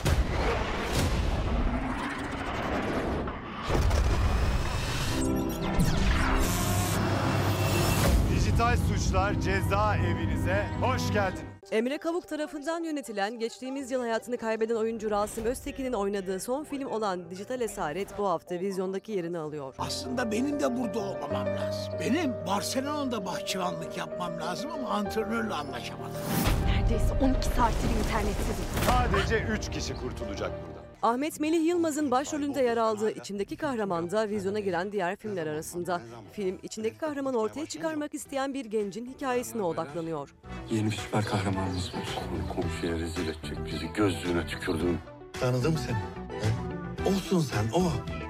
Dijital 8.30 8.78
Suçlar 8.78 9.42
Ceza 9.42 9.96
Evinize 9.98 10.66
hoş 10.82 11.12
geldin. 11.14 11.57
Emre 11.72 11.98
Kavuk 11.98 12.28
tarafından 12.28 12.84
yönetilen, 12.84 13.40
geçtiğimiz 13.40 13.92
yıl 13.92 14.02
hayatını 14.02 14.38
kaybeden 14.38 14.76
oyuncu 14.76 15.12
Rasim 15.12 15.46
Öztekin'in 15.46 15.94
oynadığı 15.94 16.40
son 16.40 16.64
film 16.64 16.88
olan 16.92 17.30
Dijital 17.30 17.62
Esaret 17.62 18.18
bu 18.18 18.28
hafta 18.28 18.60
vizyondaki 18.60 19.12
yerini 19.12 19.38
alıyor. 19.38 19.76
Aslında 19.78 20.32
benim 20.32 20.60
de 20.60 20.78
burada 20.78 21.00
olmamam 21.00 21.48
lazım. 21.48 21.94
Benim 22.00 22.34
Barcelona'da 22.48 23.26
bahçıvanlık 23.26 23.98
yapmam 23.98 24.40
lazım 24.40 24.72
ama 24.72 24.90
antrenörle 24.90 25.54
anlaşamadım. 25.54 26.22
Neredeyse 26.66 27.14
12 27.22 27.46
saattir 27.46 27.90
internetsizim. 28.00 28.66
Sadece 28.86 29.40
3 29.44 29.72
kişi 29.72 29.96
kurtulacak 29.96 30.52
burada. 30.52 30.77
Ahmet 31.02 31.40
Melih 31.40 31.66
Yılmaz'ın 31.66 32.12
başrolünde 32.12 32.62
yer 32.62 32.78
aldığı 32.78 33.12
İçimdeki 33.12 33.56
Kahraman 33.56 34.12
da 34.12 34.30
vizyona 34.30 34.60
giren 34.60 34.92
diğer 34.92 35.16
filmler 35.16 35.48
arasında. 35.48 36.02
Film, 36.34 36.60
içindeki 36.64 36.98
kahramanı 36.98 37.38
ortaya 37.38 37.66
çıkarmak 37.66 38.14
isteyen 38.14 38.54
bir 38.54 38.66
gencin 38.66 39.06
hikayesine 39.06 39.62
odaklanıyor. 39.62 40.36
Yeni 40.72 40.86
bir 40.86 40.96
süper 40.96 41.26
kahramanımız 41.26 41.94
var. 41.94 42.08
Onu 42.34 42.56
komşuya 42.56 42.94
rezil 42.94 43.28
edecek 43.28 43.58
bizi 43.66 43.94
gözlüğüne 43.94 44.48
tükürdüm. 44.48 45.00
Tanıdım 45.40 45.76
seni. 45.78 45.98
He? 46.42 47.10
Olsun 47.10 47.40
sen 47.40 47.66
o. 47.82 47.84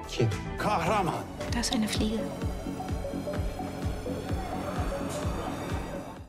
Kim? 0.09 0.27
Kahraman. 0.59 1.13
Da 1.55 1.59
ist 1.59 1.73
eine 1.75 1.87
Fliege. 1.87 2.17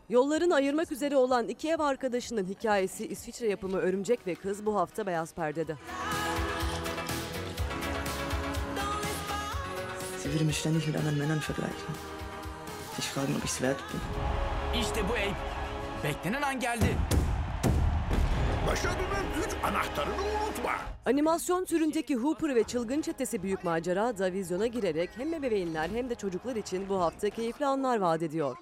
Yollarını 0.08 0.54
ayırmak 0.54 0.92
üzere 0.92 1.16
olan 1.16 1.48
iki 1.48 1.68
ev 1.68 1.80
arkadaşının 1.80 2.44
hikayesi 2.46 3.06
İsviçre 3.06 3.48
yapımı 3.48 3.78
Örümcek 3.78 4.26
ve 4.26 4.34
Kız 4.34 4.66
bu 4.66 4.76
hafta 4.76 5.06
Beyaz 5.06 5.34
Perde'de. 5.34 5.76
Sie 10.28 10.34
würde 10.34 10.44
mich 10.44 10.58
ständig 10.58 10.86
mit 10.86 10.94
anderen 10.94 11.16
Männern 11.16 11.40
vergleichen. 11.40 11.94
Sich 12.96 13.06
fragen, 13.06 13.34
ob 13.34 13.44
ich 13.44 13.50
es 13.50 13.60
wert 13.62 13.80
bin. 13.92 14.00
İşte 14.80 15.08
bu 15.08 15.12
Abe. 15.12 15.34
Beklenen 16.04 16.42
an 16.42 16.60
geldi. 16.60 16.98
Başarının 18.66 19.26
üç 19.46 19.64
anahtarını 19.64 20.14
unutma. 20.14 20.72
Animasyon 21.06 21.64
türündeki 21.64 22.16
Hooper 22.16 22.54
ve 22.54 22.64
Çılgın 22.64 23.02
Çetesi 23.02 23.42
Büyük 23.42 23.64
Macera 23.64 24.18
da 24.18 24.32
vizyona 24.32 24.66
girerek 24.66 25.10
hem 25.16 25.34
ebeveynler 25.34 25.88
hem 25.90 26.10
de 26.10 26.14
çocuklar 26.14 26.56
için 26.56 26.88
bu 26.88 27.00
hafta 27.00 27.30
keyifli 27.30 27.66
anlar 27.66 27.98
vaat 27.98 28.22
ediyor. 28.22 28.56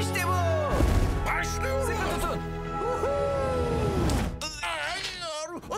İşte 0.00 0.22
bu. 0.26 0.36
Başlıyoruz. 1.30 1.86
Sıkı 1.86 2.20
tutun. 2.20 2.40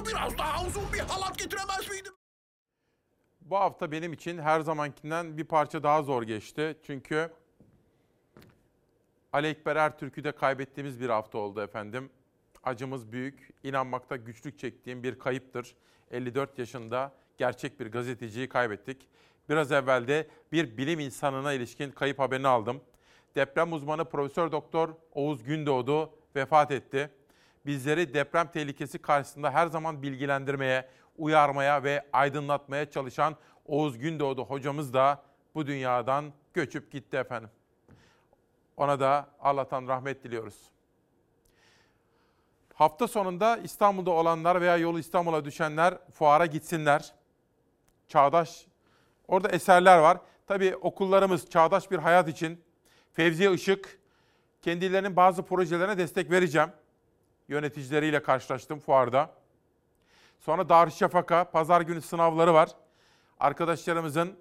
Biraz 0.07 0.39
daha 0.39 0.67
uzun 0.67 0.93
bir 0.93 0.99
halat 0.99 1.39
getiremez 1.39 1.91
miydim? 1.91 2.12
Bu 3.53 3.61
hafta 3.61 3.93
benim 3.93 4.13
için 4.13 4.39
her 4.39 4.61
zamankinden 4.61 5.39
bir 5.39 5.45
parça 5.45 5.83
daha 5.83 6.03
zor 6.03 6.23
geçti. 6.23 6.77
Çünkü 6.87 7.31
Ali 9.33 9.47
Ekber 9.47 9.77
Ertürk'ü 9.77 10.25
de 10.25 10.33
kaybettiğimiz 10.33 11.01
bir 11.01 11.09
hafta 11.09 11.39
oldu 11.39 11.63
efendim. 11.63 12.11
Acımız 12.65 13.13
büyük, 13.13 13.51
inanmakta 13.63 14.17
güçlük 14.17 14.59
çektiğim 14.59 15.03
bir 15.03 15.19
kayıptır. 15.19 15.75
54 16.11 16.59
yaşında 16.59 17.13
gerçek 17.39 17.81
bir 17.81 17.93
gazeteciyi 17.93 18.49
kaybettik. 18.49 19.09
Biraz 19.49 19.73
evvel 19.73 20.09
de 20.09 20.29
bir 20.53 20.77
bilim 20.77 21.01
insanına 21.01 21.53
ilişkin 21.53 21.91
kayıp 21.91 22.19
haberini 22.19 22.49
aldım. 22.49 22.81
Deprem 23.35 23.73
uzmanı 23.73 24.05
Profesör 24.05 24.53
Doktor 24.53 24.95
Oğuz 25.15 25.45
Gündoğdu 25.45 26.11
vefat 26.37 26.71
etti. 26.71 27.11
Bizleri 27.67 28.15
deprem 28.15 28.51
tehlikesi 28.51 28.99
karşısında 28.99 29.51
her 29.51 29.67
zaman 29.67 30.03
bilgilendirmeye, 30.03 30.89
uyarmaya 31.19 31.83
ve 31.83 32.07
aydınlatmaya 32.13 32.91
çalışan 32.91 33.37
Oğuz 33.67 33.99
Gündoğdu 33.99 34.45
hocamız 34.45 34.95
da 34.95 35.23
bu 35.55 35.67
dünyadan 35.67 36.33
göçüp 36.55 36.93
gitti 36.93 37.17
efendim. 37.17 37.51
Ona 38.77 39.01
da 39.01 39.27
Allah'tan 39.41 39.89
rahmet 39.89 40.25
diliyoruz. 40.25 40.73
Hafta 42.75 43.09
sonunda 43.09 43.57
İstanbul'da 43.57 44.11
olanlar 44.11 44.61
veya 44.61 44.77
yolu 44.77 44.99
İstanbul'a 44.99 45.45
düşenler 45.45 45.99
fuara 46.15 46.47
gitsinler. 46.47 47.13
Çağdaş, 48.09 48.67
orada 49.29 49.49
eserler 49.49 49.99
var. 49.99 50.19
Tabii 50.47 50.77
okullarımız 50.77 51.51
çağdaş 51.51 51.91
bir 51.91 51.99
hayat 51.99 52.29
için 52.29 52.61
Fevziye 53.13 53.53
Işık 53.53 53.99
kendilerinin 54.63 55.17
bazı 55.17 55.43
projelerine 55.43 55.99
destek 55.99 56.31
vereceğim. 56.31 56.69
Yöneticileriyle 57.49 58.23
karşılaştım 58.23 58.79
fuarda. 58.79 59.31
Sonra 60.43 60.69
Darüşşafaka 60.69 61.45
pazar 61.45 61.81
günü 61.81 62.01
sınavları 62.01 62.55
var. 62.55 62.71
Arkadaşlarımızın 63.41 64.39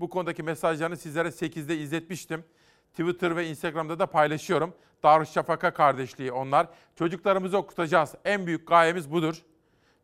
bu 0.00 0.10
konudaki 0.10 0.42
mesajlarını 0.42 0.96
sizlere 0.96 1.28
8'de 1.28 1.76
izletmiştim. 1.76 2.44
Twitter 2.90 3.36
ve 3.36 3.48
Instagram'da 3.48 3.98
da 3.98 4.06
paylaşıyorum. 4.06 4.74
Darüşşafaka 5.02 5.74
kardeşliği 5.74 6.32
onlar. 6.32 6.66
Çocuklarımızı 6.96 7.58
okutacağız. 7.58 8.14
En 8.24 8.46
büyük 8.46 8.68
gayemiz 8.68 9.12
budur. 9.12 9.42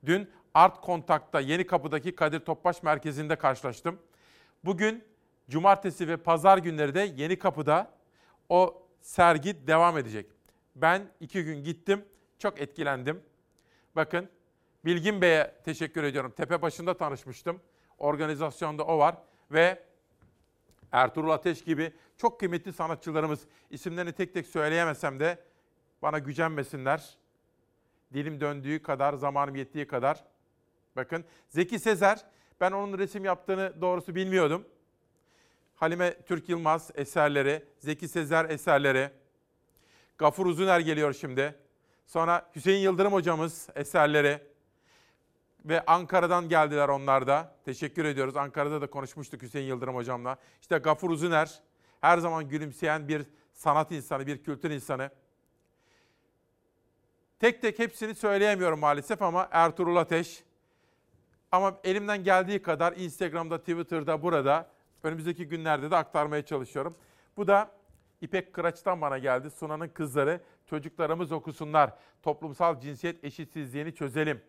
Dün 0.04 0.30
Art 0.54 0.80
Kontak'ta 0.80 1.40
Yeni 1.40 1.66
Kapı'daki 1.66 2.14
Kadir 2.14 2.40
Topbaş 2.40 2.82
Merkezi'nde 2.82 3.36
karşılaştım. 3.36 3.98
Bugün 4.64 5.04
cumartesi 5.50 6.08
ve 6.08 6.16
pazar 6.16 6.58
günleri 6.58 6.94
de 6.94 7.12
Yeni 7.16 7.38
Kapı'da 7.38 7.90
o 8.48 8.82
sergi 9.00 9.66
devam 9.66 9.98
edecek. 9.98 10.26
Ben 10.76 11.02
iki 11.20 11.44
gün 11.44 11.64
gittim, 11.64 12.04
çok 12.38 12.60
etkilendim. 12.60 13.22
Bakın 13.96 14.28
Bilgin 14.86 15.22
Bey'e 15.22 15.54
teşekkür 15.64 16.04
ediyorum. 16.04 16.32
Tepe 16.36 16.62
başında 16.62 16.96
tanışmıştım. 16.96 17.60
Organizasyonda 17.98 18.84
o 18.84 18.98
var 18.98 19.16
ve 19.50 19.82
Ertuğrul 20.92 21.30
Ateş 21.30 21.64
gibi 21.64 21.92
çok 22.16 22.40
kıymetli 22.40 22.72
sanatçılarımız 22.72 23.40
isimlerini 23.70 24.12
tek 24.12 24.34
tek 24.34 24.46
söyleyemesem 24.46 25.20
de 25.20 25.38
bana 26.02 26.18
gücenmesinler. 26.18 27.16
Dilim 28.12 28.40
döndüğü 28.40 28.82
kadar, 28.82 29.14
zamanım 29.14 29.54
yettiği 29.56 29.86
kadar. 29.86 30.24
Bakın 30.96 31.24
Zeki 31.48 31.78
Sezer, 31.78 32.24
ben 32.60 32.72
onun 32.72 32.98
resim 32.98 33.24
yaptığını 33.24 33.80
doğrusu 33.80 34.14
bilmiyordum. 34.14 34.64
Halime 35.74 36.22
Türk 36.22 36.48
Yılmaz 36.48 36.90
eserleri, 36.94 37.64
Zeki 37.78 38.08
Sezer 38.08 38.50
eserleri. 38.50 39.10
Gafur 40.18 40.46
Uzuner 40.46 40.80
geliyor 40.80 41.12
şimdi. 41.12 41.54
Sonra 42.06 42.50
Hüseyin 42.56 42.80
Yıldırım 42.80 43.12
hocamız 43.12 43.68
eserleri. 43.74 44.55
Ve 45.66 45.84
Ankara'dan 45.86 46.48
geldiler 46.48 46.88
onlar 46.88 47.26
da. 47.26 47.54
Teşekkür 47.64 48.04
ediyoruz. 48.04 48.36
Ankara'da 48.36 48.80
da 48.80 48.86
konuşmuştuk 48.86 49.42
Hüseyin 49.42 49.66
Yıldırım 49.66 49.94
hocamla. 49.94 50.36
İşte 50.60 50.78
Gafur 50.78 51.10
Uzuner 51.10 51.62
her 52.00 52.18
zaman 52.18 52.48
gülümseyen 52.48 53.08
bir 53.08 53.26
sanat 53.52 53.92
insanı, 53.92 54.26
bir 54.26 54.42
kültür 54.42 54.70
insanı. 54.70 55.10
Tek 57.40 57.62
tek 57.62 57.78
hepsini 57.78 58.14
söyleyemiyorum 58.14 58.80
maalesef 58.80 59.22
ama 59.22 59.48
Ertuğrul 59.50 59.96
Ateş. 59.96 60.44
Ama 61.52 61.78
elimden 61.84 62.24
geldiği 62.24 62.62
kadar 62.62 62.92
Instagram'da, 62.96 63.58
Twitter'da, 63.58 64.22
burada 64.22 64.70
önümüzdeki 65.02 65.48
günlerde 65.48 65.90
de 65.90 65.96
aktarmaya 65.96 66.44
çalışıyorum. 66.44 66.96
Bu 67.36 67.46
da 67.46 67.70
İpek 68.20 68.52
Kıraç'tan 68.52 69.00
bana 69.00 69.18
geldi. 69.18 69.50
Sunan'ın 69.50 69.88
kızları 69.88 70.40
çocuklarımız 70.66 71.32
okusunlar. 71.32 71.92
Toplumsal 72.22 72.80
cinsiyet 72.80 73.24
eşitsizliğini 73.24 73.94
çözelim 73.94 74.42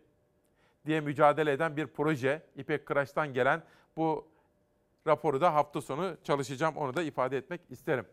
diye 0.87 1.01
mücadele 1.01 1.51
eden 1.51 1.77
bir 1.77 1.87
proje. 1.87 2.41
İpek 2.55 2.85
Kıraç'tan 2.85 3.33
gelen 3.33 3.63
bu 3.97 4.27
raporu 5.07 5.41
da 5.41 5.53
hafta 5.53 5.81
sonu 5.81 6.17
çalışacağım. 6.23 6.77
Onu 6.77 6.95
da 6.95 7.03
ifade 7.03 7.37
etmek 7.37 7.61
isterim. 7.69 8.05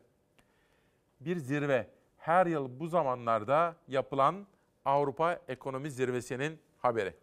Bir 1.21 1.37
zirve 1.37 1.89
her 2.19 2.47
yıl 2.47 2.81
bu 2.81 2.87
zamanlarda 2.87 3.77
yapılan 3.89 4.47
Avrupa 4.85 5.41
Ekonomi 5.49 5.91
Zirvesi'nin 5.91 6.59
haberi. 6.79 7.15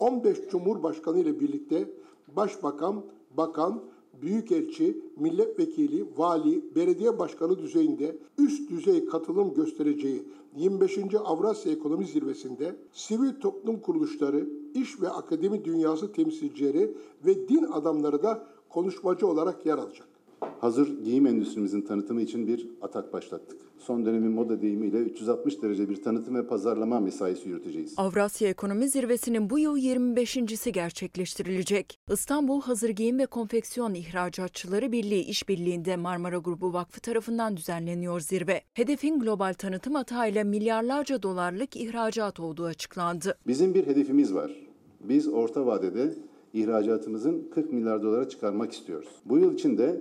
15 0.00 0.48
Cumhurbaşkanı 0.50 1.18
ile 1.18 1.40
birlikte 1.40 1.88
Başbakan, 2.28 3.04
Bakan, 3.30 3.84
Büyükelçi, 4.22 5.02
Milletvekili, 5.16 6.06
Vali, 6.16 6.74
Belediye 6.74 7.18
Başkanı 7.18 7.58
düzeyinde 7.58 8.18
üst 8.38 8.70
düzey 8.70 9.06
katılım 9.06 9.54
göstereceği 9.54 10.22
25. 10.56 10.98
Avrasya 11.24 11.72
Ekonomi 11.72 12.06
Zirvesi'nde 12.06 12.76
sivil 12.92 13.40
toplum 13.40 13.80
kuruluşları, 13.80 14.48
iş 14.74 15.00
ve 15.02 15.08
akademi 15.08 15.64
dünyası 15.64 16.12
temsilcileri 16.12 16.94
ve 17.26 17.48
din 17.48 17.64
adamları 17.72 18.22
da 18.22 18.46
konuşmacı 18.68 19.26
olarak 19.26 19.66
yer 19.66 19.78
alacak. 19.78 20.15
Hazır 20.60 21.04
giyim 21.04 21.26
endüstrimizin 21.26 21.82
tanıtımı 21.82 22.22
için 22.22 22.46
bir 22.46 22.68
atak 22.82 23.12
başlattık. 23.12 23.60
Son 23.78 24.06
dönemin 24.06 24.32
moda 24.32 24.62
deyimiyle 24.62 24.98
360 24.98 25.62
derece 25.62 25.88
bir 25.88 26.02
tanıtım 26.02 26.34
ve 26.34 26.46
pazarlama 26.46 27.00
mesaisi 27.00 27.48
yürüteceğiz. 27.48 27.94
Avrasya 27.96 28.48
Ekonomi 28.48 28.88
Zirvesi'nin 28.88 29.50
bu 29.50 29.58
yıl 29.58 29.76
25.si 29.76 30.72
gerçekleştirilecek. 30.72 31.98
İstanbul 32.12 32.60
Hazır 32.60 32.88
Giyim 32.88 33.18
ve 33.18 33.26
Konfeksiyon 33.26 33.94
İhracatçıları 33.94 34.92
Birliği 34.92 35.24
İşbirliği'nde 35.24 35.96
Marmara 35.96 36.38
Grubu 36.38 36.72
Vakfı 36.72 37.00
tarafından 37.00 37.56
düzenleniyor 37.56 38.20
zirve. 38.20 38.62
Hedefin 38.74 39.20
global 39.20 39.54
tanıtım 39.58 39.96
atağıyla 39.96 40.44
milyarlarca 40.44 41.22
dolarlık 41.22 41.76
ihracat 41.76 42.40
olduğu 42.40 42.64
açıklandı. 42.64 43.38
Bizim 43.46 43.74
bir 43.74 43.86
hedefimiz 43.86 44.34
var. 44.34 44.52
Biz 45.00 45.28
orta 45.28 45.66
vadede 45.66 46.14
ihracatımızın 46.52 47.48
40 47.54 47.72
milyar 47.72 48.02
dolara 48.02 48.28
çıkarmak 48.28 48.72
istiyoruz. 48.72 49.08
Bu 49.24 49.38
yıl 49.38 49.54
içinde 49.54 50.00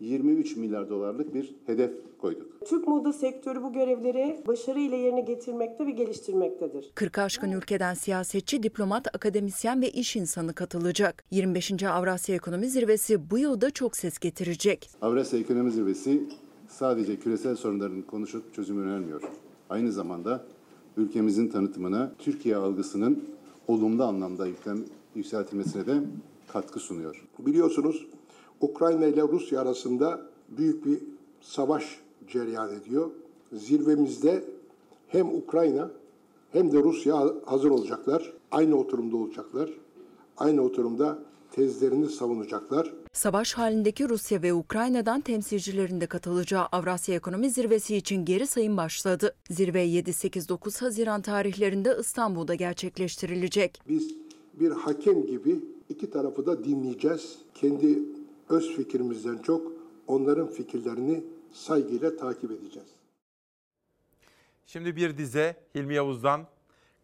23 0.00 0.56
milyar 0.56 0.90
dolarlık 0.90 1.34
bir 1.34 1.54
hedef 1.66 1.90
koyduk. 2.18 2.66
Türk 2.66 2.88
moda 2.88 3.12
sektörü 3.12 3.62
bu 3.62 3.72
görevleri 3.72 4.42
başarıyla 4.46 4.96
yerine 4.96 5.20
getirmekte 5.20 5.86
ve 5.86 5.90
geliştirmektedir. 5.90 6.90
40 6.94 7.18
aşkın 7.18 7.52
ülkeden 7.52 7.94
siyasetçi, 7.94 8.62
diplomat, 8.62 9.14
akademisyen 9.14 9.82
ve 9.82 9.90
iş 9.90 10.16
insanı 10.16 10.54
katılacak. 10.54 11.24
25. 11.30 11.82
Avrasya 11.82 12.36
Ekonomi 12.36 12.68
Zirvesi 12.68 13.30
bu 13.30 13.38
yılda 13.38 13.70
çok 13.70 13.96
ses 13.96 14.18
getirecek. 14.18 14.90
Avrasya 15.02 15.38
Ekonomi 15.38 15.70
Zirvesi 15.70 16.22
sadece 16.68 17.16
küresel 17.16 17.56
sorunların 17.56 18.02
konuşup 18.02 18.54
çözüm 18.54 18.82
önermiyor. 18.82 19.22
Aynı 19.70 19.92
zamanda 19.92 20.44
ülkemizin 20.96 21.48
tanıtımına, 21.48 22.12
Türkiye 22.18 22.56
algısının 22.56 23.24
olumlu 23.68 24.04
anlamda 24.04 24.46
yükseltilmesine 25.14 25.86
de 25.86 26.00
katkı 26.48 26.80
sunuyor. 26.80 27.26
Biliyorsunuz 27.38 28.06
Ukrayna 28.60 29.06
ile 29.06 29.22
Rusya 29.22 29.60
arasında 29.60 30.20
büyük 30.48 30.86
bir 30.86 30.98
savaş 31.40 32.00
cereyan 32.28 32.74
ediyor. 32.74 33.10
Zirvemizde 33.52 34.44
hem 35.08 35.28
Ukrayna 35.28 35.90
hem 36.52 36.72
de 36.72 36.82
Rusya 36.82 37.34
hazır 37.46 37.70
olacaklar. 37.70 38.32
Aynı 38.50 38.76
oturumda 38.76 39.16
olacaklar. 39.16 39.70
Aynı 40.36 40.62
oturumda 40.62 41.18
tezlerini 41.52 42.08
savunacaklar. 42.08 42.92
Savaş 43.12 43.54
halindeki 43.54 44.08
Rusya 44.08 44.42
ve 44.42 44.54
Ukrayna'dan 44.54 45.20
temsilcilerin 45.20 46.00
de 46.00 46.06
katılacağı 46.06 46.66
Avrasya 46.72 47.14
Ekonomi 47.14 47.50
Zirvesi 47.50 47.96
için 47.96 48.24
geri 48.24 48.46
sayım 48.46 48.76
başladı. 48.76 49.34
Zirve 49.50 49.86
7-8-9 49.86 50.80
Haziran 50.80 51.22
tarihlerinde 51.22 51.96
İstanbul'da 52.00 52.54
gerçekleştirilecek. 52.54 53.80
Biz 53.88 54.14
bir 54.54 54.70
hakem 54.70 55.26
gibi 55.26 55.60
iki 55.88 56.10
tarafı 56.10 56.46
da 56.46 56.64
dinleyeceğiz. 56.64 57.38
Kendi 57.54 57.98
öz 58.48 58.76
fikrimizden 58.76 59.38
çok 59.38 59.72
onların 60.06 60.48
fikirlerini 60.48 61.24
saygıyla 61.52 62.16
takip 62.16 62.50
edeceğiz. 62.50 62.88
Şimdi 64.66 64.96
bir 64.96 65.18
dize 65.18 65.56
Hilmi 65.74 65.94
Yavuz'dan, 65.94 66.46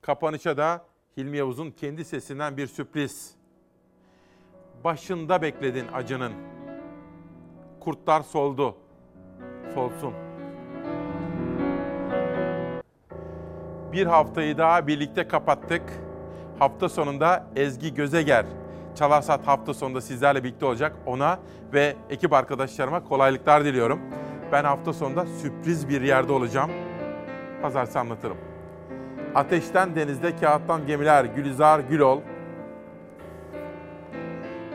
kapanışa 0.01 0.57
da 0.57 0.87
Hilmi 1.17 1.37
Yavuz'un 1.37 1.71
kendi 1.71 2.05
sesinden 2.05 2.57
bir 2.57 2.67
sürpriz. 2.67 3.35
Başında 4.85 5.43
bekledin 5.43 5.87
acının. 5.93 6.33
Kurtlar 7.81 8.23
soldu. 8.23 8.77
Solsun. 9.75 10.15
Bir 13.93 14.07
haftayı 14.07 14.59
daha 14.59 14.87
birlikte 14.87 15.29
kapattık. 15.29 15.83
Hafta 16.59 16.89
sonunda 16.89 17.47
Ezgi 17.57 17.95
Gözeger 17.95 18.62
Çalarsat 18.95 19.47
hafta 19.47 19.75
sonunda 19.75 20.01
sizlerle 20.01 20.45
birlikte 20.45 20.67
olacak. 20.67 20.97
Ona 21.07 21.39
ve 21.73 21.97
ekip 22.11 22.33
arkadaşlarıma 22.33 23.05
kolaylıklar 23.05 23.65
diliyorum. 23.65 24.01
Ben 24.53 24.65
hafta 24.65 24.93
sonunda 24.93 25.27
sürpriz 25.27 25.89
bir 25.89 26.03
yerde 26.03 26.33
olacağım. 26.33 26.71
Pazartesi 27.63 27.99
anlatırım. 27.99 28.37
Ateşten 29.35 29.97
denizde, 29.97 30.37
kağıttan 30.37 30.87
gemiler, 30.87 31.25
Gülizar 31.25 31.81
Gülol. 31.81 32.21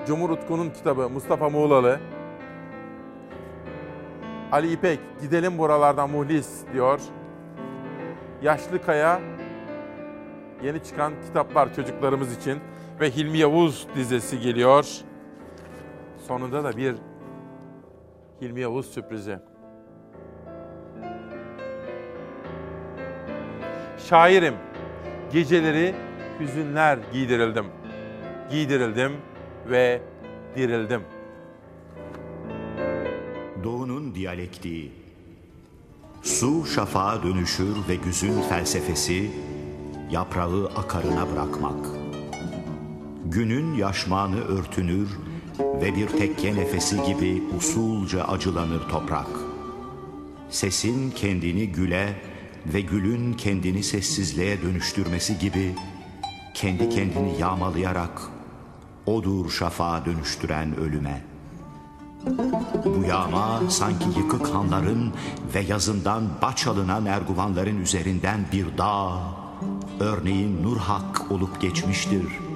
Cumhur 0.07 0.29
Utku'nun 0.29 0.69
kitabı 0.69 1.09
Mustafa 1.09 1.49
Muğlalı. 1.49 1.99
Ali 4.51 4.71
İpek 4.71 4.99
gidelim 5.21 5.57
buralardan 5.57 6.09
muhlis 6.09 6.63
diyor. 6.73 6.99
Yaşlı 8.41 8.81
Kaya 8.81 9.19
yeni 10.63 10.83
çıkan 10.83 11.13
kitaplar 11.27 11.73
çocuklarımız 11.73 12.37
için 12.37 12.59
ve 12.99 13.11
Hilmi 13.11 13.37
Yavuz 13.37 13.87
dizesi 13.95 14.39
geliyor. 14.39 14.85
Sonunda 16.27 16.63
da 16.63 16.77
bir 16.77 16.95
Hilmi 18.41 18.59
Yavuz 18.61 18.85
sürprizi. 18.85 19.39
Şairim, 24.09 24.53
geceleri 25.33 25.95
hüzünler 26.39 26.99
giydirildim. 27.13 27.65
Giydirildim 28.51 29.11
ve 29.69 30.01
dirildim. 30.55 31.01
Doğunun 33.63 34.15
diyalektiği 34.15 34.91
Su 36.23 36.65
şafağa 36.65 37.23
dönüşür 37.23 37.75
ve 37.89 37.95
güzün 37.95 38.41
felsefesi 38.41 39.31
yaprağı 40.11 40.65
akarına 40.75 41.31
bırakmak. 41.31 42.06
Günün 43.31 43.73
yaşmanı 43.73 44.41
örtünür 44.41 45.09
ve 45.59 45.95
bir 45.95 46.07
tekke 46.07 46.55
nefesi 46.55 47.03
gibi 47.03 47.43
usulca 47.57 48.23
acılanır 48.23 48.89
toprak. 48.89 49.27
Sesin 50.49 51.11
kendini 51.11 51.67
güle 51.67 52.21
ve 52.65 52.81
gülün 52.81 53.33
kendini 53.33 53.83
sessizliğe 53.83 54.61
dönüştürmesi 54.61 55.39
gibi 55.39 55.75
kendi 56.53 56.89
kendini 56.89 57.39
yağmalayarak 57.39 58.21
odur 59.05 59.49
şafağa 59.51 60.05
dönüştüren 60.05 60.77
ölüme. 60.77 61.21
Bu 62.85 63.03
yağma 63.07 63.61
sanki 63.69 64.05
yıkık 64.17 64.47
hanların 64.47 65.13
ve 65.55 65.59
yazından 65.59 66.23
baç 66.41 66.67
alınan 66.67 67.05
erguvanların 67.05 67.81
üzerinden 67.81 68.39
bir 68.51 68.77
dağ, 68.77 69.19
örneğin 69.99 70.63
Nurhak 70.63 71.31
olup 71.31 71.61
geçmiştir. 71.61 72.46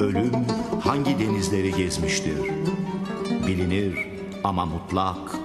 Ölüm 0.00 0.32
hangi 0.80 1.18
denizleri 1.18 1.74
gezmiştir? 1.74 2.38
Bilinir 3.46 3.98
ama 4.44 4.66
mutlak, 4.66 5.36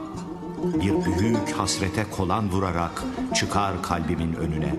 bir 0.64 1.20
büyük 1.20 1.52
hasrete 1.52 2.06
kolan 2.12 2.52
vurarak 2.52 3.04
çıkar 3.36 3.84
kalbimin 3.84 4.34
önüne. 4.34 4.76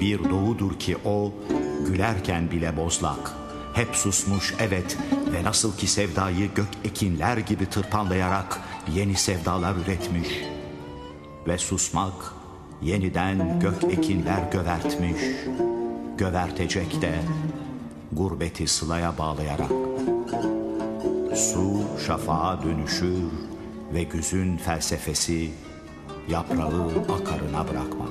Bir 0.00 0.30
doğudur 0.30 0.78
ki 0.78 0.96
o, 1.04 1.32
gülerken 1.86 2.50
bile 2.50 2.76
bozlak. 2.76 3.32
Hep 3.74 3.96
susmuş 3.96 4.54
evet 4.58 4.98
ve 5.32 5.44
nasıl 5.44 5.76
ki 5.76 5.86
sevdayı 5.86 6.54
gök 6.54 6.68
ekinler 6.84 7.36
gibi 7.36 7.66
tırpanlayarak 7.66 8.60
yeni 8.94 9.14
sevdalar 9.14 9.74
üretmiş. 9.76 10.28
Ve 11.46 11.58
susmak 11.58 12.34
yeniden 12.82 13.60
gök 13.60 13.84
ekinler 13.84 14.52
gövertmiş. 14.52 15.18
Gövertecek 16.18 17.02
de 17.02 17.14
gurbeti 18.12 18.66
sılaya 18.66 19.18
bağlayarak. 19.18 19.70
Su 21.34 21.82
şafağa 22.06 22.62
dönüşür 22.62 23.18
ve 23.94 24.02
güzün 24.02 24.56
felsefesi 24.56 25.50
yaprağı 26.28 26.90
akarına 27.02 27.68
bırakmak. 27.68 28.08